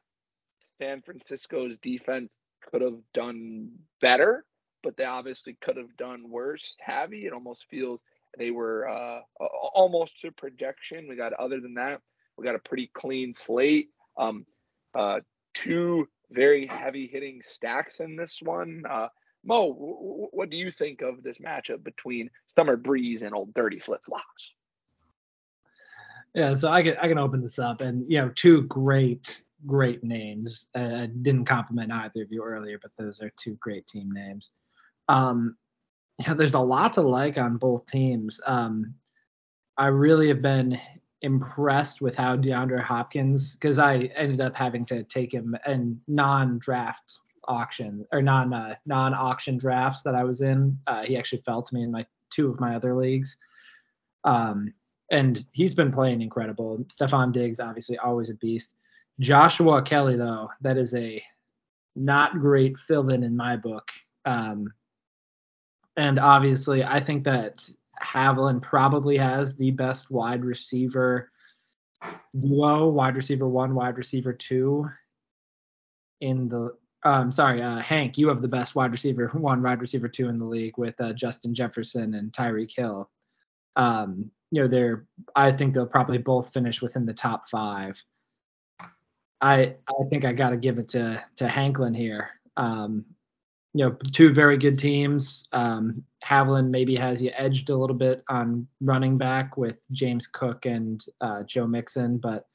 San 0.79 1.01
Francisco's 1.01 1.77
defense 1.81 2.33
could 2.71 2.81
have 2.81 2.99
done 3.13 3.71
better, 4.01 4.45
but 4.83 4.97
they 4.97 5.05
obviously 5.05 5.57
could 5.61 5.77
have 5.77 5.95
done 5.97 6.29
worse. 6.29 6.75
Javi, 6.87 7.25
it 7.25 7.33
almost 7.33 7.65
feels 7.69 8.01
they 8.37 8.51
were 8.51 8.87
uh, 8.87 9.19
almost 9.39 10.19
to 10.21 10.31
projection. 10.31 11.07
We 11.07 11.15
got 11.15 11.33
other 11.33 11.59
than 11.59 11.75
that, 11.75 12.01
we 12.37 12.43
got 12.43 12.55
a 12.55 12.59
pretty 12.59 12.91
clean 12.93 13.33
slate. 13.33 13.89
Um, 14.17 14.45
uh, 14.93 15.19
two 15.53 16.07
very 16.31 16.67
heavy 16.67 17.07
hitting 17.07 17.41
stacks 17.43 17.99
in 17.99 18.15
this 18.15 18.39
one. 18.41 18.83
Uh, 18.89 19.07
Mo, 19.45 20.29
what 20.31 20.49
do 20.49 20.57
you 20.57 20.71
think 20.71 21.01
of 21.01 21.21
this 21.21 21.37
matchup 21.37 21.83
between 21.83 22.29
Summer 22.55 22.75
Breeze 22.75 23.21
and 23.21 23.33
Old 23.33 23.53
Dirty 23.53 23.79
Flip 23.79 24.01
Flops? 24.05 24.53
Yeah, 26.33 26.53
so 26.53 26.71
I 26.71 26.83
can 26.83 26.97
I 27.01 27.07
can 27.07 27.17
open 27.17 27.41
this 27.41 27.59
up, 27.59 27.81
and 27.81 28.03
you 28.11 28.17
know, 28.17 28.29
two 28.35 28.63
great 28.63 29.41
great 29.65 30.03
names. 30.03 30.67
I 30.75 31.09
didn't 31.21 31.45
compliment 31.45 31.91
either 31.91 32.23
of 32.23 32.31
you 32.31 32.43
earlier, 32.43 32.79
but 32.81 32.91
those 32.97 33.21
are 33.21 33.31
two 33.37 33.55
great 33.61 33.87
team 33.87 34.11
names. 34.11 34.51
Um, 35.07 35.55
yeah, 36.19 36.33
there's 36.33 36.53
a 36.53 36.59
lot 36.59 36.93
to 36.93 37.01
like 37.01 37.37
on 37.37 37.57
both 37.57 37.85
teams. 37.85 38.41
Um, 38.45 38.95
I 39.77 39.87
really 39.87 40.27
have 40.29 40.41
been 40.41 40.79
impressed 41.21 42.01
with 42.01 42.15
how 42.15 42.35
DeAndre 42.37 42.83
Hopkins, 42.83 43.55
because 43.55 43.79
I 43.79 44.09
ended 44.15 44.41
up 44.41 44.55
having 44.55 44.85
to 44.87 45.03
take 45.03 45.33
him 45.33 45.55
in 45.65 45.99
non-draft 46.07 47.19
auction 47.47 48.05
or 48.11 48.21
non 48.21 48.53
uh, 48.53 48.75
non 48.85 49.13
auction 49.13 49.57
drafts 49.57 50.01
that 50.03 50.15
I 50.15 50.23
was 50.23 50.41
in. 50.41 50.77
Uh, 50.87 51.03
he 51.03 51.17
actually 51.17 51.41
fell 51.45 51.61
to 51.61 51.75
me 51.75 51.83
in 51.83 51.91
my 51.91 52.05
two 52.29 52.49
of 52.49 52.59
my 52.59 52.75
other 52.75 52.95
leagues. 52.95 53.37
Um, 54.23 54.73
and 55.11 55.45
he's 55.51 55.75
been 55.75 55.91
playing 55.91 56.21
incredible. 56.21 56.79
Stefon 56.87 57.31
Diggs, 57.31 57.59
obviously, 57.59 57.97
always 57.97 58.29
a 58.29 58.35
beast. 58.35 58.75
Joshua 59.19 59.81
Kelley, 59.81 60.17
though, 60.17 60.49
that 60.61 60.77
is 60.77 60.93
a 60.95 61.21
not 61.95 62.39
great 62.39 62.77
fill 62.77 63.09
in 63.09 63.23
in 63.23 63.35
my 63.35 63.55
book. 63.55 63.91
Um, 64.25 64.73
and 65.95 66.19
obviously, 66.19 66.83
I 66.83 66.99
think 66.99 67.23
that 67.25 67.67
Haviland 68.03 68.61
probably 68.61 69.17
has 69.17 69.55
the 69.55 69.71
best 69.71 70.11
wide 70.11 70.43
receiver 70.43 71.31
duo, 72.39 72.89
wide 72.89 73.15
receiver 73.15 73.47
one, 73.47 73.73
wide 73.75 73.97
receiver 73.97 74.33
two 74.33 74.85
in 76.21 76.49
the 76.49 76.75
um, 77.05 77.31
sorry, 77.31 77.61
uh, 77.61 77.77
Hank, 77.77 78.17
you 78.17 78.27
have 78.27 78.41
the 78.41 78.47
best 78.47 78.75
wide 78.75 78.91
receiver 78.91 79.27
one, 79.33 79.61
wide 79.61 79.79
receiver 79.79 80.09
two 80.09 80.27
in 80.27 80.39
the 80.39 80.45
league 80.45 80.77
with 80.77 80.99
uh, 80.99 81.13
Justin 81.13 81.53
Jefferson 81.53 82.15
and 82.15 82.31
Tyreek 82.33 82.75
Hill. 82.75 83.09
Um, 83.75 84.31
you 84.51 84.61
know, 84.61 84.67
they're 84.67 85.05
I 85.35 85.51
think 85.51 85.73
they'll 85.73 85.85
probably 85.85 86.17
both 86.17 86.51
finish 86.51 86.81
within 86.81 87.05
the 87.05 87.13
top 87.13 87.47
five. 87.49 88.01
I 89.41 89.75
I 89.87 90.03
think 90.09 90.25
I 90.25 90.33
got 90.33 90.49
to 90.49 90.57
give 90.57 90.79
it 90.79 90.89
to 90.89 91.23
to 91.37 91.47
Hanklin 91.47 91.95
here. 91.95 92.29
Um, 92.57 93.05
you 93.73 93.83
know, 93.83 93.97
two 94.13 94.33
very 94.33 94.57
good 94.57 94.79
teams. 94.79 95.47
Um, 95.51 96.03
Haviland 96.25 96.69
maybe 96.69 96.95
has 96.95 97.21
you 97.21 97.31
edged 97.35 97.69
a 97.69 97.75
little 97.75 97.95
bit 97.95 98.23
on 98.29 98.67
running 98.79 99.17
back 99.17 99.57
with 99.57 99.75
James 99.91 100.27
Cook 100.27 100.65
and 100.65 101.03
uh, 101.19 101.43
Joe 101.43 101.67
Mixon, 101.67 102.17
but 102.17 102.47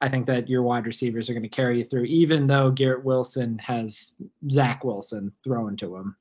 I 0.00 0.08
think 0.08 0.26
that 0.26 0.48
your 0.48 0.62
wide 0.62 0.86
receivers 0.86 1.28
are 1.28 1.32
going 1.32 1.42
to 1.42 1.48
carry 1.48 1.78
you 1.78 1.84
through, 1.84 2.04
even 2.04 2.46
though 2.46 2.70
Garrett 2.70 3.04
Wilson 3.04 3.58
has 3.58 4.12
Zach 4.50 4.84
Wilson 4.84 5.32
throwing 5.42 5.76
to 5.78 5.96
him. 5.96 6.16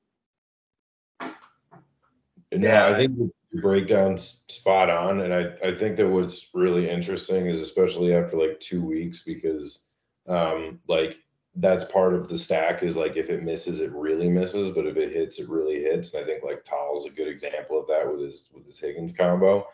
Yeah, 2.51 2.87
I 2.87 2.95
think 2.95 3.17
the 3.17 3.31
breakdown's 3.61 4.43
spot 4.47 4.89
on. 4.89 5.21
And 5.21 5.33
I, 5.33 5.53
I 5.63 5.75
think 5.75 5.97
that 5.97 6.09
what's 6.09 6.49
really 6.53 6.89
interesting 6.89 7.47
is 7.47 7.61
especially 7.61 8.13
after 8.13 8.37
like 8.37 8.59
two 8.59 8.83
weeks, 8.83 9.23
because 9.23 9.85
um, 10.27 10.79
like 10.87 11.17
that's 11.55 11.85
part 11.85 12.13
of 12.13 12.27
the 12.27 12.37
stack 12.37 12.83
is 12.83 12.97
like 12.97 13.15
if 13.15 13.29
it 13.29 13.43
misses, 13.43 13.79
it 13.79 13.91
really 13.93 14.29
misses, 14.29 14.71
but 14.71 14.87
if 14.87 14.97
it 14.97 15.13
hits, 15.13 15.39
it 15.39 15.49
really 15.49 15.81
hits. 15.81 16.13
And 16.13 16.23
I 16.23 16.25
think 16.25 16.43
like 16.43 16.63
Tal's 16.63 17.05
a 17.05 17.11
good 17.11 17.27
example 17.27 17.79
of 17.79 17.87
that 17.87 18.07
with 18.07 18.21
his 18.21 18.49
with 18.53 18.65
his 18.65 18.79
Higgins 18.79 19.13
combo. 19.13 19.67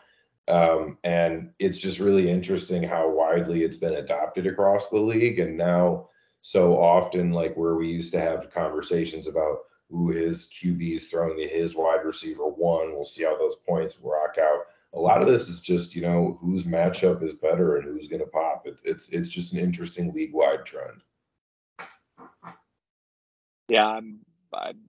Um, 0.48 0.98
and 1.04 1.50
it's 1.58 1.78
just 1.78 1.98
really 1.98 2.30
interesting 2.30 2.82
how 2.82 3.10
widely 3.10 3.64
it's 3.64 3.76
been 3.76 3.94
adopted 3.94 4.46
across 4.46 4.88
the 4.88 4.98
league. 4.98 5.38
And 5.38 5.56
now, 5.56 6.08
so 6.42 6.78
often, 6.78 7.32
like 7.32 7.56
where 7.56 7.76
we 7.76 7.88
used 7.88 8.12
to 8.12 8.20
have 8.20 8.52
conversations 8.52 9.26
about 9.26 9.60
who 9.90 10.12
is 10.12 10.48
throwing 10.48 11.36
to 11.36 11.48
his 11.48 11.74
wide 11.74 12.04
receiver 12.04 12.46
one. 12.48 12.94
We'll 12.94 13.04
see 13.04 13.24
how 13.24 13.38
those 13.38 13.56
points 13.56 13.98
rock 14.02 14.36
out. 14.38 14.66
A 14.92 14.98
lot 14.98 15.20
of 15.20 15.26
this 15.26 15.48
is 15.48 15.60
just, 15.60 15.94
you 15.94 16.02
know, 16.02 16.38
whose 16.40 16.64
matchup 16.64 17.22
is 17.22 17.34
better 17.34 17.76
and 17.76 17.84
who's 17.84 18.08
going 18.08 18.22
to 18.22 18.28
pop. 18.28 18.66
It, 18.66 18.80
it's 18.84 19.08
it's 19.08 19.28
just 19.28 19.52
an 19.52 19.60
interesting 19.60 20.12
league 20.12 20.32
wide 20.32 20.64
trend. 20.64 21.00
Yeah, 23.68 23.86
I'm, 23.86 24.20
I'm 24.52 24.80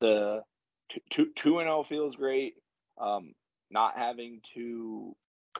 the 0.00 0.42
two 1.10 1.28
two 1.36 1.60
and 1.60 1.66
zero 1.66 1.78
oh 1.78 1.84
feels 1.84 2.16
great. 2.16 2.54
Um, 2.98 3.32
not 3.72 3.98
having 3.98 4.40
to 4.54 5.16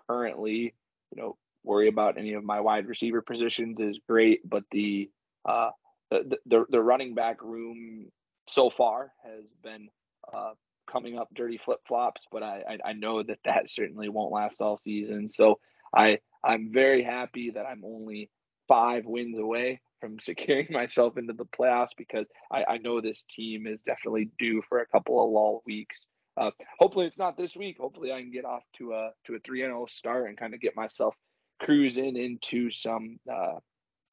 currently, 0.09 0.75
you 1.15 1.23
know, 1.23 1.37
worry 1.65 1.89
about 1.89 2.19
any 2.19 2.35
of 2.35 2.45
my 2.45 2.61
wide 2.61 2.87
receiver 2.89 3.23
positions 3.23 3.79
is 3.81 3.99
great, 4.09 4.49
but 4.49 4.65
the 4.71 5.11
uh, 5.49 5.71
the, 6.11 6.39
the 6.47 6.67
the 6.71 6.81
running 6.83 7.15
back 7.15 7.43
room 7.43 8.07
so 8.51 8.71
far 8.71 9.13
has 9.25 9.51
been 9.63 9.89
uh, 10.33 10.53
coming 10.91 11.19
up 11.19 11.29
dirty 11.35 11.59
flip 11.65 11.81
flops, 11.87 12.27
but 12.31 12.43
I, 12.43 12.63
I, 12.85 12.91
I 12.91 12.93
know 12.93 13.23
that 13.23 13.39
that 13.45 13.69
certainly 13.69 14.09
won't 14.09 14.33
last 14.33 14.61
all 14.61 14.77
season. 14.77 15.29
So 15.29 15.59
I 15.95 16.19
I'm 16.45 16.71
very 16.73 17.03
happy 17.03 17.51
that 17.53 17.67
I'm 17.67 17.85
only 17.85 18.31
five 18.69 19.05
wins 19.07 19.39
away 19.39 19.81
from 20.01 20.19
securing 20.21 20.69
myself 20.71 21.17
into 21.17 21.33
the 21.33 21.47
playoffs 21.47 21.97
because 21.97 22.27
I, 22.51 22.65
I 22.65 22.79
know 22.79 23.01
this 23.01 23.25
team 23.25 23.67
is 23.67 23.81
definitely 23.87 24.31
due 24.39 24.63
for 24.69 24.81
a 24.81 24.87
couple 24.87 25.25
of 25.25 25.31
lull 25.31 25.63
weeks. 25.67 26.07
Uh, 26.37 26.51
hopefully 26.79 27.07
it's 27.07 27.19
not 27.19 27.37
this 27.37 27.55
week. 27.55 27.77
Hopefully 27.79 28.13
I 28.13 28.21
can 28.21 28.31
get 28.31 28.45
off 28.45 28.63
to 28.79 28.95
a 28.95 29.11
to 29.27 29.35
a 29.35 29.39
three 29.41 29.63
and 29.63 29.71
zero 29.71 29.83
oh 29.83 29.87
start 29.87 30.29
and 30.29 30.39
kind 30.39 30.55
of 30.55 30.61
get 30.61 30.77
myself 30.77 31.15
cruising 31.61 32.17
into 32.17 32.71
some 32.71 33.19
uh, 33.31 33.59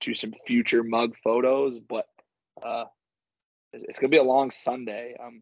to 0.02 0.14
some 0.14 0.34
future 0.46 0.84
mug 0.84 1.16
photos. 1.24 1.80
But 1.80 2.08
uh, 2.62 2.86
it's 3.72 4.00
gonna 4.00 4.10
be 4.10 4.18
a 4.18 4.24
long 4.24 4.52
Sunday. 4.52 5.16
Um, 5.22 5.42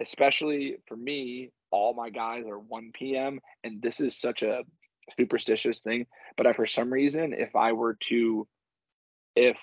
especially 0.00 0.76
for 0.86 0.96
me, 0.96 1.50
all 1.70 1.94
my 1.94 2.10
guys 2.10 2.44
are 2.46 2.58
1 2.58 2.90
p.m. 2.94 3.40
and 3.62 3.80
this 3.82 4.00
is 4.00 4.18
such 4.18 4.42
a 4.42 4.62
superstitious 5.18 5.80
thing. 5.80 6.06
But 6.36 6.46
I, 6.46 6.52
for 6.52 6.66
some 6.66 6.92
reason, 6.92 7.32
if 7.32 7.54
I 7.56 7.72
were 7.72 7.96
to, 8.08 8.46
if 9.36 9.56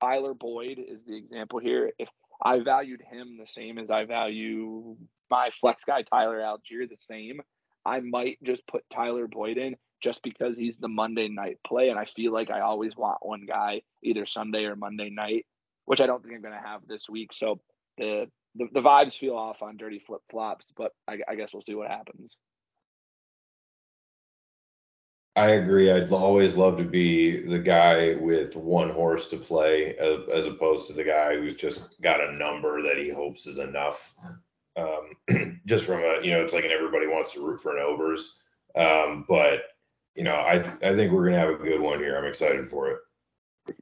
Tyler 0.00 0.34
Boyd 0.34 0.78
is 0.78 1.04
the 1.04 1.16
example 1.16 1.58
here, 1.58 1.92
if 1.98 2.08
I 2.42 2.60
valued 2.60 3.02
him 3.02 3.38
the 3.38 3.46
same 3.46 3.78
as 3.78 3.90
I 3.90 4.04
value 4.04 4.96
my 5.32 5.50
flex 5.62 5.82
guy 5.84 6.02
Tyler 6.02 6.40
Allgeier 6.40 6.88
the 6.88 6.96
same, 6.96 7.40
I 7.86 8.00
might 8.00 8.36
just 8.44 8.66
put 8.66 8.84
Tyler 8.90 9.26
Boyd 9.26 9.56
in 9.56 9.76
just 10.04 10.22
because 10.22 10.56
he's 10.58 10.76
the 10.76 10.88
Monday 10.88 11.28
night 11.28 11.58
play, 11.66 11.88
and 11.88 11.98
I 11.98 12.04
feel 12.04 12.34
like 12.34 12.50
I 12.50 12.60
always 12.60 12.94
want 12.96 13.16
one 13.22 13.46
guy 13.48 13.80
either 14.02 14.26
Sunday 14.26 14.64
or 14.66 14.76
Monday 14.76 15.08
night, 15.08 15.46
which 15.86 16.02
I 16.02 16.06
don't 16.06 16.22
think 16.22 16.34
I'm 16.34 16.42
going 16.42 16.52
to 16.52 16.68
have 16.68 16.82
this 16.86 17.08
week. 17.08 17.30
So 17.32 17.60
the 17.96 18.26
the, 18.56 18.66
the 18.74 18.82
vibes 18.82 19.16
feel 19.16 19.34
off 19.34 19.62
on 19.62 19.78
dirty 19.78 20.02
flip 20.06 20.20
flops, 20.30 20.66
but 20.76 20.92
I, 21.08 21.20
I 21.26 21.34
guess 21.36 21.54
we'll 21.54 21.62
see 21.62 21.74
what 21.74 21.88
happens. 21.88 22.36
I 25.34 25.52
agree. 25.52 25.90
I'd 25.90 26.12
always 26.12 26.56
love 26.56 26.76
to 26.76 26.84
be 26.84 27.40
the 27.40 27.58
guy 27.58 28.16
with 28.16 28.54
one 28.54 28.90
horse 28.90 29.28
to 29.28 29.38
play, 29.38 29.96
uh, 29.98 30.30
as 30.30 30.44
opposed 30.44 30.88
to 30.88 30.92
the 30.92 31.04
guy 31.04 31.36
who's 31.36 31.54
just 31.54 31.98
got 32.02 32.22
a 32.22 32.32
number 32.32 32.82
that 32.82 32.98
he 32.98 33.08
hopes 33.08 33.46
is 33.46 33.56
enough. 33.56 34.12
Um, 34.76 35.60
just 35.66 35.84
from 35.84 36.00
a, 36.00 36.20
you 36.22 36.30
know, 36.30 36.42
it's 36.42 36.54
like 36.54 36.64
and 36.64 36.72
everybody 36.72 37.06
wants 37.06 37.32
to 37.32 37.44
root 37.46 37.60
for 37.60 37.76
an 37.76 37.82
overs, 37.82 38.40
um, 38.74 39.24
but 39.28 39.60
you 40.14 40.24
know, 40.24 40.42
I 40.46 40.58
th- 40.58 40.82
I 40.82 40.94
think 40.94 41.12
we're 41.12 41.24
gonna 41.24 41.38
have 41.38 41.50
a 41.50 41.56
good 41.56 41.80
one 41.80 41.98
here. 41.98 42.16
I'm 42.16 42.24
excited 42.24 42.66
for 42.66 42.90
it. 42.90 42.98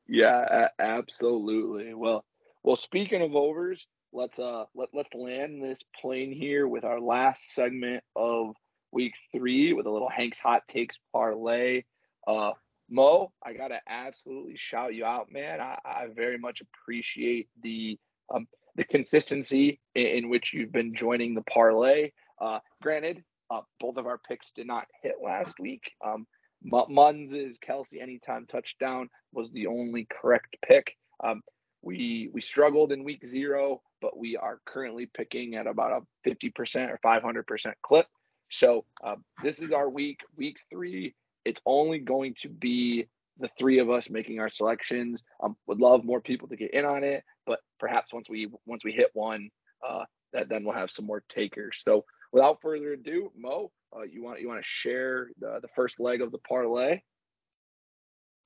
Yeah, 0.08 0.68
absolutely. 0.78 1.94
Well, 1.94 2.24
well, 2.62 2.76
speaking 2.76 3.22
of 3.22 3.34
overs, 3.34 3.86
let's 4.12 4.38
uh 4.38 4.64
let, 4.74 4.88
let's 4.92 5.14
land 5.14 5.62
this 5.62 5.82
plane 6.00 6.32
here 6.32 6.66
with 6.66 6.84
our 6.84 7.00
last 7.00 7.42
segment 7.52 8.02
of 8.16 8.54
week 8.92 9.14
three 9.32 9.72
with 9.72 9.86
a 9.86 9.90
little 9.90 10.08
Hank's 10.10 10.40
hot 10.40 10.62
takes 10.68 10.96
parlay. 11.12 11.84
Uh 12.26 12.52
Mo, 12.92 13.32
I 13.44 13.52
gotta 13.52 13.80
absolutely 13.88 14.56
shout 14.56 14.94
you 14.94 15.04
out, 15.04 15.30
man. 15.30 15.60
I, 15.60 15.78
I 15.84 16.06
very 16.14 16.38
much 16.38 16.60
appreciate 16.60 17.48
the 17.62 17.98
um 18.34 18.48
the 18.80 18.84
consistency 18.86 19.78
in, 19.94 20.06
in 20.06 20.28
which 20.30 20.54
you've 20.54 20.72
been 20.72 20.94
joining 20.94 21.34
the 21.34 21.42
parlay. 21.42 22.10
Uh 22.40 22.60
granted, 22.82 23.22
uh, 23.50 23.60
both 23.78 23.98
of 23.98 24.06
our 24.06 24.18
picks 24.18 24.52
did 24.52 24.66
not 24.66 24.86
hit 25.02 25.16
last 25.22 25.60
week. 25.60 25.92
Um 26.04 26.26
Munns' 26.64 27.58
Kelce 27.58 28.00
anytime 28.00 28.46
touchdown 28.46 29.08
was 29.32 29.50
the 29.52 29.66
only 29.66 30.06
correct 30.10 30.56
pick. 30.66 30.96
Um, 31.22 31.42
we 31.82 32.30
we 32.32 32.40
struggled 32.40 32.92
in 32.92 33.04
week 33.04 33.26
zero, 33.26 33.82
but 34.00 34.16
we 34.16 34.36
are 34.36 34.60
currently 34.66 35.06
picking 35.06 35.54
at 35.56 35.66
about 35.66 36.02
a 36.26 36.28
50% 36.28 36.90
or 36.90 36.98
500% 37.04 37.72
clip. 37.82 38.06
So 38.50 38.84
uh, 39.04 39.16
this 39.42 39.60
is 39.60 39.72
our 39.72 39.88
week, 39.88 40.20
week 40.36 40.58
three. 40.70 41.14
It's 41.44 41.60
only 41.64 41.98
going 41.98 42.34
to 42.42 42.48
be 42.48 43.06
the 43.38 43.48
three 43.58 43.78
of 43.78 43.88
us 43.88 44.10
making 44.10 44.38
our 44.40 44.50
selections. 44.50 45.22
Um, 45.42 45.56
would 45.66 45.80
love 45.80 46.04
more 46.04 46.20
people 46.20 46.48
to 46.48 46.56
get 46.56 46.74
in 46.74 46.84
on 46.84 47.04
it, 47.04 47.24
but 47.50 47.58
perhaps 47.80 48.12
once 48.12 48.30
we 48.30 48.48
once 48.64 48.84
we 48.84 48.92
hit 48.92 49.10
one, 49.12 49.50
uh, 49.86 50.04
that 50.32 50.48
then 50.48 50.62
we'll 50.62 50.72
have 50.72 50.88
some 50.88 51.04
more 51.04 51.24
takers. 51.28 51.82
So 51.84 52.04
without 52.32 52.58
further 52.62 52.92
ado, 52.92 53.32
Mo, 53.36 53.72
uh, 53.94 54.02
you 54.02 54.22
want 54.22 54.40
you 54.40 54.46
want 54.46 54.60
to 54.60 54.68
share 54.68 55.30
the 55.40 55.58
the 55.60 55.66
first 55.74 55.98
leg 55.98 56.22
of 56.22 56.30
the 56.30 56.38
parlay? 56.38 57.00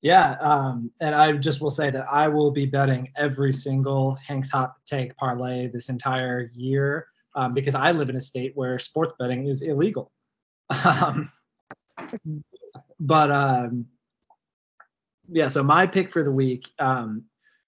Yeah, 0.01 0.37
um, 0.41 0.91
and 1.01 1.15
I 1.15 1.33
just 1.33 1.61
will 1.61 1.69
say 1.69 1.91
that 1.91 2.07
I 2.11 2.29
will 2.29 2.51
be 2.51 2.65
betting 2.65 3.11
every 3.15 3.53
single 3.53 4.15
Hank's 4.27 4.51
Hot 4.51 4.73
Take 4.87 5.15
parlay 5.19 5.69
this 5.69 5.91
entire 5.91 6.51
year 6.55 7.07
um, 7.35 7.53
because 7.53 7.75
I 7.75 7.93
live 7.93 8.09
in 8.09 8.17
a 8.17 8.21
state 8.21 8.53
where 8.55 8.79
sports 8.79 9.15
betting 9.19 9.49
is 9.49 9.61
illegal. 9.61 10.11
Um, 10.71 11.31
but 13.01 13.31
um, 13.31 13.87
yeah, 15.31 15.49
so 15.49 15.63
my 15.63 15.87
pick 15.87 16.11
for 16.11 16.23
the 16.23 16.31
week, 16.31 16.71
um, 16.79 17.25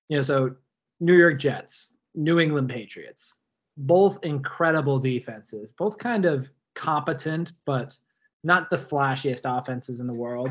you 0.08 0.16
know, 0.16 0.22
so 0.22 0.56
New 1.00 1.14
York 1.14 1.38
Jets, 1.38 1.96
New 2.14 2.40
England 2.40 2.70
Patriots, 2.70 3.38
both 3.76 4.18
incredible 4.22 4.98
defenses, 4.98 5.72
both 5.72 5.98
kind 5.98 6.24
of 6.24 6.50
competent, 6.74 7.52
but 7.64 7.96
not 8.44 8.70
the 8.70 8.76
flashiest 8.76 9.42
offenses 9.44 10.00
in 10.00 10.06
the 10.06 10.14
world. 10.14 10.50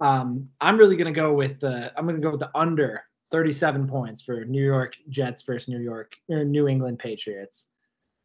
Um, 0.00 0.48
I'm 0.60 0.76
really 0.76 0.96
going 0.96 1.12
to 1.12 1.18
go 1.18 1.32
with 1.32 1.60
the 1.60 1.92
I'm 1.96 2.04
going 2.04 2.16
to 2.16 2.22
go 2.22 2.30
with 2.30 2.40
the 2.40 2.50
under 2.54 3.04
37 3.30 3.86
points 3.86 4.22
for 4.22 4.44
New 4.44 4.64
York 4.64 4.94
Jets 5.08 5.42
versus 5.42 5.68
New 5.68 5.80
York 5.80 6.14
or 6.28 6.44
New 6.44 6.68
England 6.68 6.98
Patriots. 6.98 7.68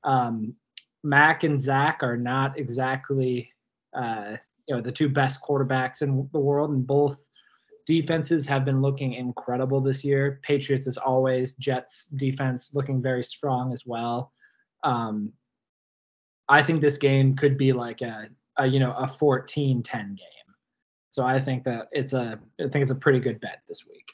Um, 0.03 0.55
Mac 1.03 1.43
and 1.43 1.59
Zach 1.59 1.99
are 2.01 2.17
not 2.17 2.57
exactly 2.57 3.51
uh, 3.93 4.37
you 4.67 4.75
know 4.75 4.81
the 4.81 4.91
two 4.91 5.09
best 5.09 5.41
quarterbacks 5.41 6.01
in 6.01 6.29
the 6.31 6.39
world, 6.39 6.71
and 6.71 6.85
both 6.85 7.19
defenses 7.89 8.45
have 8.45 8.65
been 8.65 8.83
looking 8.83 9.13
incredible 9.13 9.81
this 9.81 10.05
year. 10.05 10.39
Patriots 10.43 10.85
as 10.85 10.97
always, 10.97 11.53
Jets 11.53 12.05
defense 12.05 12.75
looking 12.75 13.01
very 13.01 13.23
strong 13.23 13.73
as 13.73 13.83
well. 13.83 14.31
Um, 14.83 15.33
I 16.47 16.61
think 16.61 16.81
this 16.81 16.99
game 16.99 17.35
could 17.35 17.57
be 17.57 17.73
like 17.73 18.01
a, 18.01 18.29
a 18.59 18.67
you 18.67 18.79
know 18.79 18.91
a 18.91 19.07
14-10 19.07 19.83
game. 19.91 20.17
So 21.09 21.25
I 21.25 21.39
think 21.39 21.63
that 21.63 21.87
it's 21.91 22.13
a 22.13 22.39
I 22.59 22.67
think 22.69 22.83
it's 22.83 22.91
a 22.91 22.95
pretty 22.95 23.19
good 23.19 23.41
bet 23.41 23.63
this 23.67 23.87
week. 23.87 24.05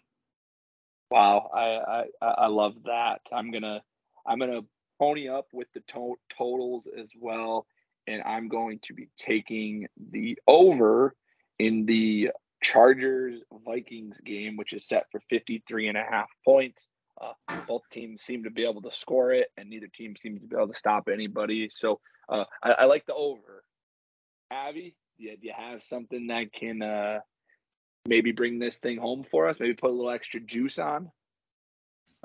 Wow, 1.12 1.50
I 1.54 2.06
I, 2.26 2.26
I 2.46 2.48
love 2.48 2.76
that. 2.86 3.20
I'm 3.34 3.52
gonna 3.52 3.84
I'm 4.26 4.40
gonna 4.40 4.62
pony 5.00 5.28
up 5.28 5.48
with 5.52 5.68
the 5.74 5.82
to- 5.92 6.20
totals 6.38 6.88
as 6.98 7.10
well, 7.20 7.68
and 8.08 8.24
I'm 8.24 8.48
going 8.48 8.80
to 8.88 8.94
be 8.94 9.10
taking 9.18 9.86
the 10.12 10.40
over 10.48 11.14
in 11.60 11.86
the 11.86 12.32
Chargers 12.66 13.42
Vikings 13.64 14.20
game, 14.22 14.58
which 14.58 14.74
is 14.74 14.88
set 14.88 15.06
for 15.12 15.22
53 15.30 15.88
and 15.90 15.98
a 15.98 16.04
half 16.04 16.30
points. 16.44 16.88
Uh, 17.22 17.34
both 17.68 17.84
teams 17.92 18.24
seem 18.24 18.44
to 18.44 18.50
be 18.50 18.66
able 18.66 18.82
to 18.82 18.92
score 18.92 19.32
it, 19.32 19.48
and 19.56 19.70
neither 19.70 19.88
team 19.88 20.16
seems 20.20 20.42
to 20.42 20.48
be 20.48 20.56
able 20.56 20.68
to 20.68 20.78
stop 20.78 21.08
anybody. 21.08 21.70
So 21.72 22.00
uh, 22.28 22.44
I, 22.64 22.72
I, 22.72 22.86
like 22.86 23.06
the 23.06 23.14
over. 23.14 23.64
Abby, 24.52 24.96
do 25.18 25.26
you, 25.26 25.38
do 25.38 25.48
you 25.48 25.54
have 25.56 25.84
something 25.84 26.28
that 26.28 26.52
can 26.52 26.82
uh, 26.82 27.20
maybe 28.08 28.32
bring 28.32 28.58
this 28.58 28.80
thing 28.80 28.98
home 28.98 29.26
for 29.30 29.48
us? 29.48 29.60
Maybe 29.60 29.76
put 29.76 29.92
a 29.92 29.94
little 29.94 30.12
extra 30.12 30.40
juice 30.40 30.80
on. 30.80 31.12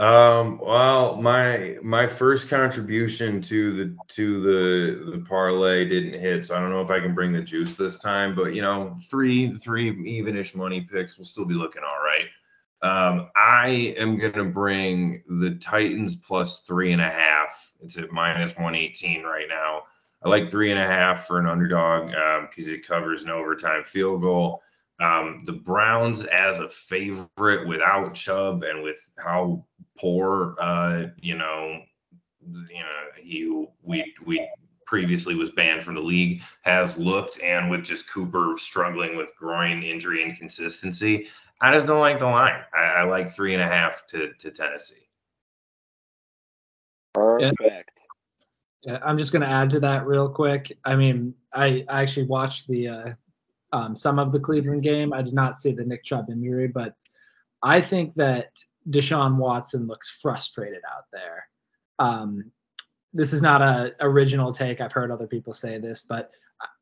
Um, 0.01 0.59
well, 0.63 1.17
my 1.17 1.77
my 1.83 2.07
first 2.07 2.49
contribution 2.49 3.43
to 3.43 3.73
the 3.73 3.97
to 4.09 4.41
the 4.41 5.11
the 5.11 5.25
parlay 5.27 5.87
didn't 5.87 6.19
hit, 6.19 6.47
so 6.47 6.57
I 6.57 6.61
don't 6.61 6.71
know 6.71 6.81
if 6.81 6.91
I 6.91 7.01
can 7.01 7.15
bring 7.15 7.35
the 7.35 7.43
juice 7.43 7.77
this 7.77 7.99
time. 7.99 8.35
But 8.35 8.55
you 8.55 8.63
know, 8.63 8.97
three 9.11 9.55
three 9.59 9.91
evenish 9.91 10.55
money 10.55 10.81
picks 10.81 11.19
will 11.19 11.27
still 11.27 11.45
be 11.45 11.53
looking 11.53 11.83
all 11.83 12.03
right. 12.03 12.29
Um, 12.83 13.29
I 13.37 13.95
am 13.99 14.17
gonna 14.17 14.47
bring 14.47 15.23
the 15.29 15.57
Titans 15.57 16.15
plus 16.15 16.63
three 16.63 16.93
and 16.93 17.03
a 17.03 17.11
half. 17.11 17.75
It's 17.83 17.99
at 17.99 18.11
minus 18.11 18.57
one 18.57 18.75
eighteen 18.75 19.23
right 19.23 19.51
now. 19.51 19.83
I 20.25 20.31
like 20.31 20.51
three 20.51 20.71
and 20.71 20.81
a 20.81 20.87
half 20.87 21.27
for 21.27 21.39
an 21.39 21.47
underdog 21.47 22.07
because 22.49 22.69
um, 22.69 22.75
it 22.75 22.87
covers 22.87 23.25
an 23.25 23.31
overtime 23.31 23.85
field 23.85 24.23
goal. 24.23 24.63
Um, 25.01 25.43
the 25.45 25.53
Browns 25.53 26.25
as 26.27 26.59
a 26.59 26.69
favorite 26.69 27.67
without 27.67 28.15
Chubb 28.15 28.63
and 28.65 28.83
with 28.83 29.11
how 29.17 29.65
poor, 29.99 30.57
uh, 30.61 31.07
you 31.21 31.37
know, 31.37 31.81
you 32.43 32.81
know, 32.81 33.07
he 33.17 33.67
we 33.83 34.15
we 34.25 34.47
previously 34.85 35.35
was 35.37 35.51
banned 35.51 35.83
from 35.83 35.95
the 35.95 36.01
league 36.01 36.43
has 36.63 36.99
looked, 36.99 37.41
and 37.41 37.71
with 37.71 37.85
just 37.85 38.11
Cooper 38.11 38.55
struggling 38.59 39.17
with 39.17 39.35
groin 39.37 39.83
injury 39.83 40.23
inconsistency, 40.23 41.29
I 41.61 41.73
just 41.73 41.87
don't 41.87 42.01
like 42.01 42.19
the 42.19 42.27
line. 42.27 42.63
I, 42.75 42.83
I 42.83 43.03
like 43.05 43.29
three 43.29 43.55
and 43.55 43.63
a 43.63 43.67
half 43.67 44.07
to 44.09 44.33
to 44.35 44.51
Tennessee. 44.51 45.09
Perfect. 47.15 48.01
Yeah, 48.83 48.99
I'm 49.03 49.19
just 49.19 49.33
going 49.33 49.43
to 49.43 49.49
add 49.49 49.71
to 49.71 49.81
that 49.81 50.07
real 50.07 50.29
quick. 50.29 50.77
I 50.85 50.97
mean, 50.97 51.35
I, 51.53 51.85
I 51.89 52.03
actually 52.03 52.27
watched 52.27 52.67
the 52.67 52.89
uh, 52.89 53.13
um, 53.73 53.95
some 53.95 54.19
of 54.19 54.33
the 54.33 54.41
Cleveland 54.41 54.83
game. 54.83 55.13
I 55.13 55.23
did 55.23 55.35
not 55.35 55.59
see 55.59 55.73
the 55.73 55.85
Nick 55.85 56.05
Chubb 56.05 56.31
injury, 56.31 56.69
but 56.69 56.95
I 57.63 57.81
think 57.81 58.15
that 58.17 58.51
Deshaun 58.89 59.37
Watson 59.37 59.87
looks 59.87 60.19
frustrated 60.23 60.83
out 60.91 61.05
there. 61.13 61.49
Um, 61.99 62.51
this 63.13 63.33
is 63.33 63.43
not 63.43 63.63
a 63.63 63.95
original 64.01 64.53
take. 64.53 64.81
I've 64.81 64.93
heard 64.93 65.11
other 65.11 65.27
people 65.27 65.53
say 65.53 65.79
this, 65.79 66.03
but 66.03 66.31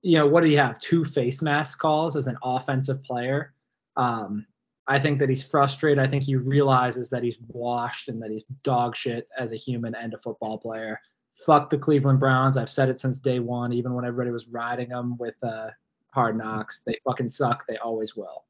you 0.02 0.18
know, 0.18 0.26
what 0.26 0.42
do 0.42 0.50
you 0.50 0.58
have? 0.58 0.78
Two 0.80 1.04
face 1.04 1.42
mask 1.42 1.78
calls 1.78 2.16
as 2.16 2.26
an 2.26 2.36
offensive 2.42 3.02
player. 3.02 3.54
Um, 3.96 4.46
I 4.86 4.98
think 4.98 5.18
that 5.18 5.28
he's 5.28 5.42
frustrated. 5.42 6.02
I 6.02 6.08
think 6.08 6.22
he 6.22 6.36
realizes 6.36 7.10
that 7.10 7.22
he's 7.22 7.38
washed 7.48 8.08
and 8.08 8.22
that 8.22 8.30
he's 8.30 8.44
dog 8.64 8.96
shit 8.96 9.28
as 9.38 9.52
a 9.52 9.56
human 9.56 9.94
and 9.94 10.14
a 10.14 10.18
football 10.18 10.58
player. 10.58 10.98
Fuck 11.44 11.70
the 11.70 11.78
Cleveland 11.78 12.20
Browns. 12.20 12.56
I've 12.56 12.70
said 12.70 12.88
it 12.88 12.98
since 12.98 13.18
day 13.18 13.38
one, 13.38 13.72
even 13.72 13.92
when 13.94 14.04
everybody 14.04 14.30
was 14.30 14.48
riding 14.48 14.88
them 14.88 15.16
with 15.18 15.34
uh, 15.42 15.68
hard 16.18 16.36
knocks. 16.36 16.82
They 16.84 16.98
fucking 17.04 17.28
suck. 17.28 17.64
They 17.68 17.76
always 17.76 18.16
will. 18.16 18.44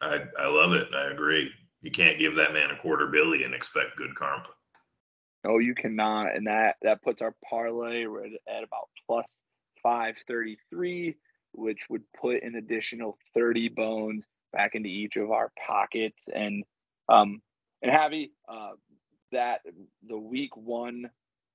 I, 0.00 0.24
I 0.36 0.48
love 0.48 0.72
it. 0.72 0.88
I 0.92 1.12
agree. 1.12 1.48
You 1.80 1.92
can't 1.92 2.18
give 2.18 2.34
that 2.34 2.52
man 2.52 2.72
a 2.72 2.76
quarter 2.76 3.06
billy 3.06 3.44
and 3.44 3.54
expect 3.54 3.96
good 3.96 4.16
karma. 4.16 4.48
No, 5.44 5.58
you 5.58 5.76
cannot, 5.76 6.34
and 6.34 6.48
that 6.48 6.74
that 6.82 7.02
puts 7.02 7.22
our 7.22 7.36
parlay 7.48 8.04
at 8.48 8.64
about 8.64 8.88
plus 9.06 9.42
five 9.80 10.16
thirty 10.26 10.56
three, 10.70 11.14
which 11.52 11.78
would 11.88 12.02
put 12.20 12.42
an 12.42 12.56
additional 12.56 13.16
thirty 13.32 13.68
bones 13.68 14.26
back 14.52 14.74
into 14.74 14.88
each 14.88 15.14
of 15.14 15.30
our 15.30 15.52
pockets. 15.64 16.24
And 16.34 16.64
um, 17.08 17.42
and 17.80 17.92
Javi, 17.92 18.30
uh, 18.48 18.72
that 19.30 19.60
the 20.08 20.18
week 20.18 20.56
one 20.56 21.10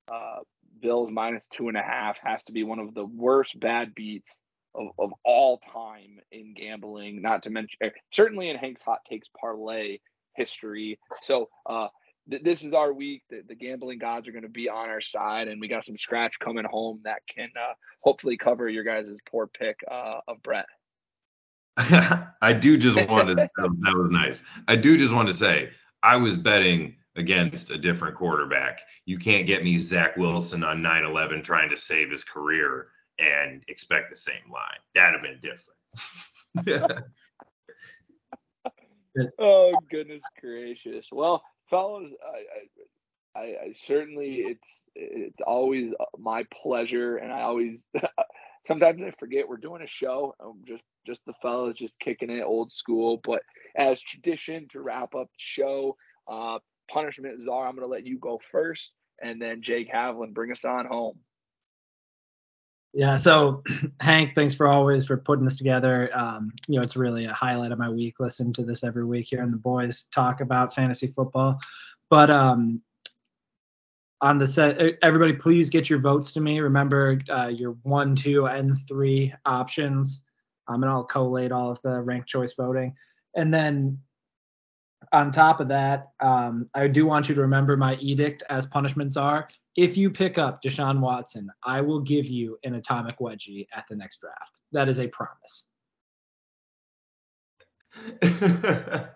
uh, 0.09 0.39
Bills 0.81 1.11
minus 1.11 1.45
two 1.51 1.67
and 1.67 1.75
a 1.75 1.81
half 1.81 2.15
has 2.23 2.45
to 2.45 2.53
be 2.53 2.63
one 2.63 2.79
of 2.79 2.93
the 2.93 3.05
worst 3.05 3.59
bad 3.59 3.93
beats 3.93 4.37
of, 4.75 4.87
of 4.97 5.11
all 5.23 5.59
time 5.71 6.19
in 6.31 6.53
gambling. 6.53 7.21
Not 7.21 7.43
to 7.43 7.49
mention, 7.49 7.77
er, 7.83 7.91
certainly 8.11 8.49
in 8.49 8.57
Hank's 8.57 8.81
hot 8.81 8.99
takes 9.09 9.27
parlay 9.39 9.99
history. 10.35 10.99
So 11.23 11.49
uh, 11.65 11.87
th- 12.29 12.43
this 12.43 12.63
is 12.63 12.73
our 12.73 12.93
week. 12.93 13.23
The, 13.29 13.41
the 13.47 13.55
gambling 13.55 13.99
gods 13.99 14.27
are 14.27 14.31
going 14.31 14.43
to 14.43 14.49
be 14.49 14.69
on 14.69 14.89
our 14.89 15.01
side, 15.01 15.47
and 15.47 15.59
we 15.59 15.67
got 15.67 15.85
some 15.85 15.97
scratch 15.97 16.33
coming 16.39 16.65
home 16.65 17.01
that 17.03 17.21
can 17.33 17.49
uh, 17.57 17.73
hopefully 18.01 18.37
cover 18.37 18.69
your 18.69 18.83
guys' 18.83 19.11
poor 19.29 19.47
pick 19.47 19.79
uh, 19.89 20.19
of 20.27 20.41
Brett. 20.43 20.67
I 22.41 22.53
do 22.53 22.77
just 22.77 23.07
want 23.07 23.29
to. 23.29 23.35
that 23.35 23.49
was 23.57 24.09
nice. 24.11 24.43
I 24.67 24.75
do 24.75 24.97
just 24.97 25.13
want 25.13 25.27
to 25.29 25.33
say 25.33 25.69
I 26.03 26.17
was 26.17 26.35
betting 26.35 26.95
against 27.15 27.71
a 27.71 27.77
different 27.77 28.15
quarterback. 28.15 28.81
You 29.05 29.17
can't 29.17 29.47
get 29.47 29.63
me 29.63 29.79
Zach 29.79 30.17
Wilson 30.17 30.63
on 30.63 30.81
9/11 30.81 31.43
trying 31.43 31.69
to 31.69 31.77
save 31.77 32.11
his 32.11 32.23
career 32.23 32.87
and 33.19 33.63
expect 33.67 34.09
the 34.09 34.15
same 34.15 34.51
line. 34.51 34.79
That'd 34.95 35.19
have 35.19 35.23
been 35.23 35.39
different. 35.41 37.03
oh 39.39 39.73
goodness 39.89 40.21
gracious! 40.39 41.09
Well, 41.11 41.43
fellows, 41.69 42.13
I, 43.35 43.39
I, 43.39 43.43
I, 43.43 43.73
certainly 43.85 44.35
it's 44.35 44.89
it's 44.95 45.41
always 45.45 45.93
my 46.17 46.45
pleasure, 46.63 47.17
and 47.17 47.31
I 47.31 47.41
always 47.41 47.85
sometimes 48.67 49.01
I 49.03 49.11
forget 49.19 49.47
we're 49.47 49.57
doing 49.57 49.81
a 49.81 49.87
show. 49.87 50.35
I'm 50.39 50.63
just 50.65 50.83
just 51.05 51.25
the 51.25 51.33
fellas 51.41 51.75
just 51.75 51.99
kicking 51.99 52.29
it 52.29 52.43
old 52.43 52.71
school. 52.71 53.19
But 53.23 53.41
as 53.75 54.01
tradition 54.01 54.67
to 54.71 54.81
wrap 54.81 55.15
up 55.15 55.27
the 55.27 55.37
show, 55.37 55.95
uh, 56.27 56.59
punishment 56.89 57.41
czar, 57.41 57.67
I'm 57.67 57.75
going 57.75 57.87
to 57.87 57.91
let 57.91 58.05
you 58.05 58.17
go 58.19 58.39
first, 58.51 58.93
and 59.21 59.41
then 59.41 59.61
Jake 59.61 59.91
Havlin 59.91 60.33
bring 60.33 60.51
us 60.51 60.65
on 60.65 60.85
home. 60.85 61.19
Yeah. 62.93 63.15
So, 63.15 63.63
Hank, 64.01 64.33
thanks 64.35 64.55
for 64.55 64.67
always 64.67 65.05
for 65.05 65.17
putting 65.17 65.45
this 65.45 65.57
together. 65.57 66.09
Um, 66.13 66.51
you 66.67 66.75
know, 66.75 66.81
it's 66.81 66.95
really 66.95 67.25
a 67.25 67.33
highlight 67.33 67.71
of 67.71 67.79
my 67.79 67.89
week. 67.89 68.15
Listen 68.19 68.51
to 68.53 68.63
this 68.63 68.83
every 68.83 69.05
week 69.05 69.27
here, 69.29 69.41
and 69.41 69.53
the 69.53 69.57
boys 69.57 70.07
talk 70.13 70.41
about 70.41 70.73
fantasy 70.73 71.07
football. 71.07 71.59
But 72.09 72.29
um, 72.31 72.81
on 74.21 74.37
the 74.37 74.47
set, 74.47 74.97
everybody, 75.03 75.33
please 75.33 75.69
get 75.69 75.89
your 75.89 75.99
votes 75.99 76.33
to 76.33 76.41
me. 76.41 76.59
Remember 76.59 77.17
uh, 77.29 77.53
your 77.55 77.77
one, 77.83 78.15
two, 78.15 78.47
and 78.47 78.77
three 78.87 79.33
options. 79.45 80.23
Um, 80.67 80.83
and 80.83 80.91
I'll 80.91 81.03
collate 81.03 81.51
all 81.51 81.71
of 81.71 81.81
the 81.83 82.01
ranked 82.01 82.27
choice 82.27 82.53
voting. 82.53 82.95
And 83.35 83.53
then 83.53 83.99
on 85.13 85.31
top 85.31 85.59
of 85.59 85.67
that, 85.69 86.09
um, 86.19 86.69
I 86.75 86.87
do 86.87 87.05
want 87.05 87.29
you 87.29 87.35
to 87.35 87.41
remember 87.41 87.77
my 87.77 87.95
edict 87.95 88.43
as 88.49 88.65
punishments 88.65 89.17
are 89.17 89.47
if 89.79 89.95
you 89.95 90.09
pick 90.09 90.37
up 90.37 90.61
Deshaun 90.61 90.99
Watson, 90.99 91.49
I 91.63 91.79
will 91.79 92.01
give 92.01 92.27
you 92.27 92.57
an 92.65 92.75
atomic 92.75 93.17
wedgie 93.19 93.65
at 93.73 93.85
the 93.89 93.95
next 93.95 94.19
draft. 94.19 94.59
That 94.73 94.89
is 94.89 94.99
a 94.99 95.07
promise. 95.07 95.69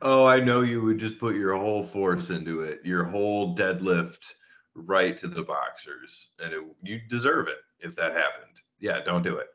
oh, 0.00 0.24
I 0.24 0.40
know 0.40 0.62
you 0.62 0.80
would 0.82 0.96
just 0.96 1.18
put 1.18 1.36
your 1.36 1.54
whole 1.54 1.82
force 1.84 2.30
into 2.30 2.62
it, 2.62 2.80
your 2.82 3.04
whole 3.04 3.54
deadlift 3.54 4.32
right 4.74 5.18
to 5.18 5.28
the 5.28 5.42
boxers, 5.42 6.28
and 6.42 6.54
it, 6.54 6.64
you 6.82 7.00
deserve 7.10 7.48
it 7.48 7.58
if 7.78 7.94
that 7.96 8.12
happened. 8.12 8.62
Yeah, 8.80 9.02
don't 9.04 9.22
do 9.22 9.36
it. 9.36 9.48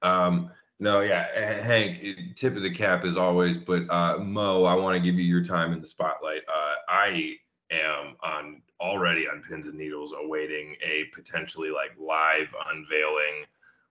Um, 0.00 0.52
no, 0.78 1.00
yeah, 1.00 1.26
Hank, 1.60 2.36
tip 2.36 2.54
of 2.54 2.62
the 2.62 2.70
cap 2.70 3.04
as 3.04 3.16
always, 3.16 3.58
but 3.58 3.90
uh, 3.90 4.18
Mo, 4.18 4.64
I 4.64 4.74
want 4.74 4.94
to 4.94 5.00
give 5.00 5.18
you 5.18 5.24
your 5.24 5.42
time 5.42 5.72
in 5.72 5.80
the 5.80 5.86
spotlight. 5.88 6.42
Uh, 6.46 6.74
I 6.88 7.34
am 7.70 8.16
on 8.22 8.62
already 8.80 9.26
on 9.28 9.42
pins 9.48 9.66
and 9.66 9.76
needles 9.78 10.14
awaiting 10.16 10.76
a 10.84 11.04
potentially 11.14 11.70
like 11.70 11.92
live 11.98 12.54
unveiling 12.72 13.44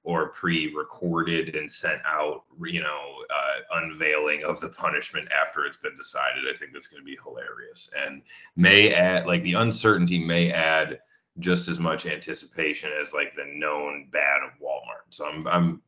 or 0.03 0.29
pre-recorded 0.29 1.55
and 1.55 1.69
sent 1.71 1.99
out 2.05 2.43
you 2.63 2.81
know 2.81 3.23
uh, 3.29 3.79
unveiling 3.81 4.43
of 4.43 4.59
the 4.61 4.69
punishment 4.69 5.27
after 5.31 5.65
it's 5.65 5.77
been 5.77 5.95
decided. 5.95 6.43
I 6.49 6.55
think 6.55 6.71
that's 6.71 6.87
going 6.87 7.01
to 7.01 7.05
be 7.05 7.17
hilarious 7.23 7.89
and 7.99 8.21
may 8.55 8.93
add 8.93 9.25
like 9.25 9.43
the 9.43 9.53
uncertainty 9.53 10.19
may 10.19 10.51
add 10.51 10.99
just 11.39 11.67
as 11.67 11.79
much 11.79 12.05
anticipation 12.05 12.91
as 13.01 13.13
like 13.13 13.35
the 13.35 13.45
known 13.45 14.07
bad 14.11 14.41
of 14.43 14.51
walmart. 14.61 15.09
So 15.09 15.25
i'm 15.25 15.45
i'm 15.47 15.81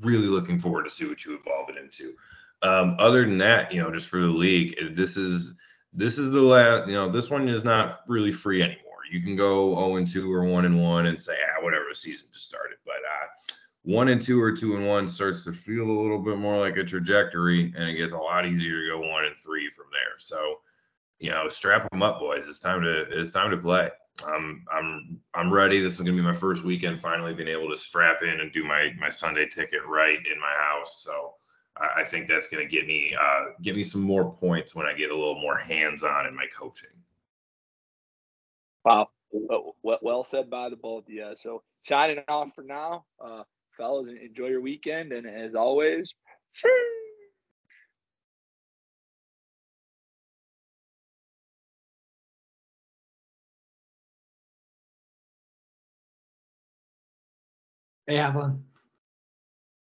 really 0.00 0.28
looking 0.28 0.58
forward 0.58 0.84
to 0.84 0.90
see 0.90 1.06
what 1.06 1.24
you 1.24 1.36
evolve 1.36 1.68
it 1.68 1.76
into. 1.76 2.14
Um, 2.62 2.96
other 2.98 3.24
than 3.24 3.38
that 3.38 3.72
you 3.72 3.82
know 3.82 3.92
just 3.92 4.08
for 4.08 4.20
the 4.20 4.26
league 4.26 4.76
this 4.92 5.16
is 5.16 5.54
this 5.92 6.18
is 6.18 6.30
the 6.30 6.40
last, 6.40 6.88
you 6.88 6.94
know, 6.94 7.10
this 7.10 7.30
one 7.30 7.48
is 7.48 7.64
not 7.64 8.00
really 8.08 8.32
free 8.32 8.62
anymore. 8.62 8.84
You 9.10 9.22
can 9.22 9.36
go 9.36 9.74
0 9.74 9.96
and 9.96 10.06
2 10.08 10.32
or 10.32 10.44
1 10.44 10.64
and 10.64 10.82
1 10.82 11.06
and 11.06 11.20
say, 11.20 11.36
ah, 11.42 11.62
whatever, 11.62 11.86
the 11.88 11.96
season 11.96 12.28
just 12.32 12.46
started. 12.46 12.76
But 12.84 12.96
uh, 12.96 13.54
1 13.82 14.08
and 14.08 14.20
2 14.20 14.40
or 14.40 14.52
2 14.52 14.76
and 14.76 14.86
1 14.86 15.08
starts 15.08 15.44
to 15.44 15.52
feel 15.52 15.84
a 15.84 16.00
little 16.00 16.18
bit 16.18 16.36
more 16.36 16.58
like 16.58 16.76
a 16.76 16.84
trajectory, 16.84 17.72
and 17.76 17.88
it 17.88 17.96
gets 17.96 18.12
a 18.12 18.18
lot 18.18 18.46
easier 18.46 18.82
to 18.82 18.88
go 18.90 19.00
1 19.00 19.24
and 19.24 19.36
3 19.36 19.70
from 19.70 19.86
there. 19.90 20.18
So, 20.18 20.60
you 21.18 21.30
know, 21.30 21.48
strap 21.48 21.90
them 21.90 22.02
up, 22.02 22.20
boys. 22.20 22.44
It's 22.46 22.58
time 22.58 22.82
to 22.82 23.06
it's 23.10 23.30
time 23.30 23.50
to 23.50 23.56
play. 23.56 23.90
I'm 24.26 24.64
I'm 24.72 25.20
I'm 25.34 25.52
ready. 25.52 25.80
This 25.80 25.94
is 25.94 26.00
gonna 26.00 26.12
be 26.12 26.22
my 26.22 26.34
first 26.34 26.64
weekend 26.64 26.98
finally 26.98 27.34
being 27.34 27.48
able 27.48 27.70
to 27.70 27.76
strap 27.76 28.22
in 28.22 28.40
and 28.40 28.52
do 28.52 28.64
my 28.64 28.92
my 28.98 29.08
Sunday 29.08 29.46
ticket 29.46 29.80
right 29.86 30.18
in 30.18 30.40
my 30.40 30.54
house. 30.58 31.02
So 31.02 31.34
I, 31.80 32.04
think 32.04 32.28
that's 32.28 32.48
going 32.48 32.66
to 32.66 32.70
get 32.70 32.86
me 32.86 33.14
uh, 33.20 33.52
get 33.62 33.76
me 33.76 33.84
some 33.84 34.02
more 34.02 34.32
points 34.32 34.74
when 34.74 34.86
I 34.86 34.92
get 34.92 35.10
a 35.10 35.14
little 35.14 35.40
more 35.40 35.56
hands 35.56 36.02
on 36.02 36.26
in 36.26 36.34
my 36.34 36.46
coaching. 36.56 36.90
Wow, 38.84 39.10
well, 39.32 39.74
well 40.02 40.24
said 40.24 40.50
by 40.50 40.68
the 40.70 40.76
both 40.76 41.04
of 41.04 41.10
you. 41.10 41.30
So 41.36 41.62
signing 41.82 42.18
off 42.28 42.48
for 42.54 42.62
now, 42.62 43.04
uh, 43.22 43.42
fellas. 43.76 44.08
Enjoy 44.22 44.46
your 44.46 44.60
weekend, 44.60 45.12
and 45.12 45.26
as 45.26 45.54
always. 45.54 46.12
Hey, 58.06 58.16
Evelyn. 58.16 58.67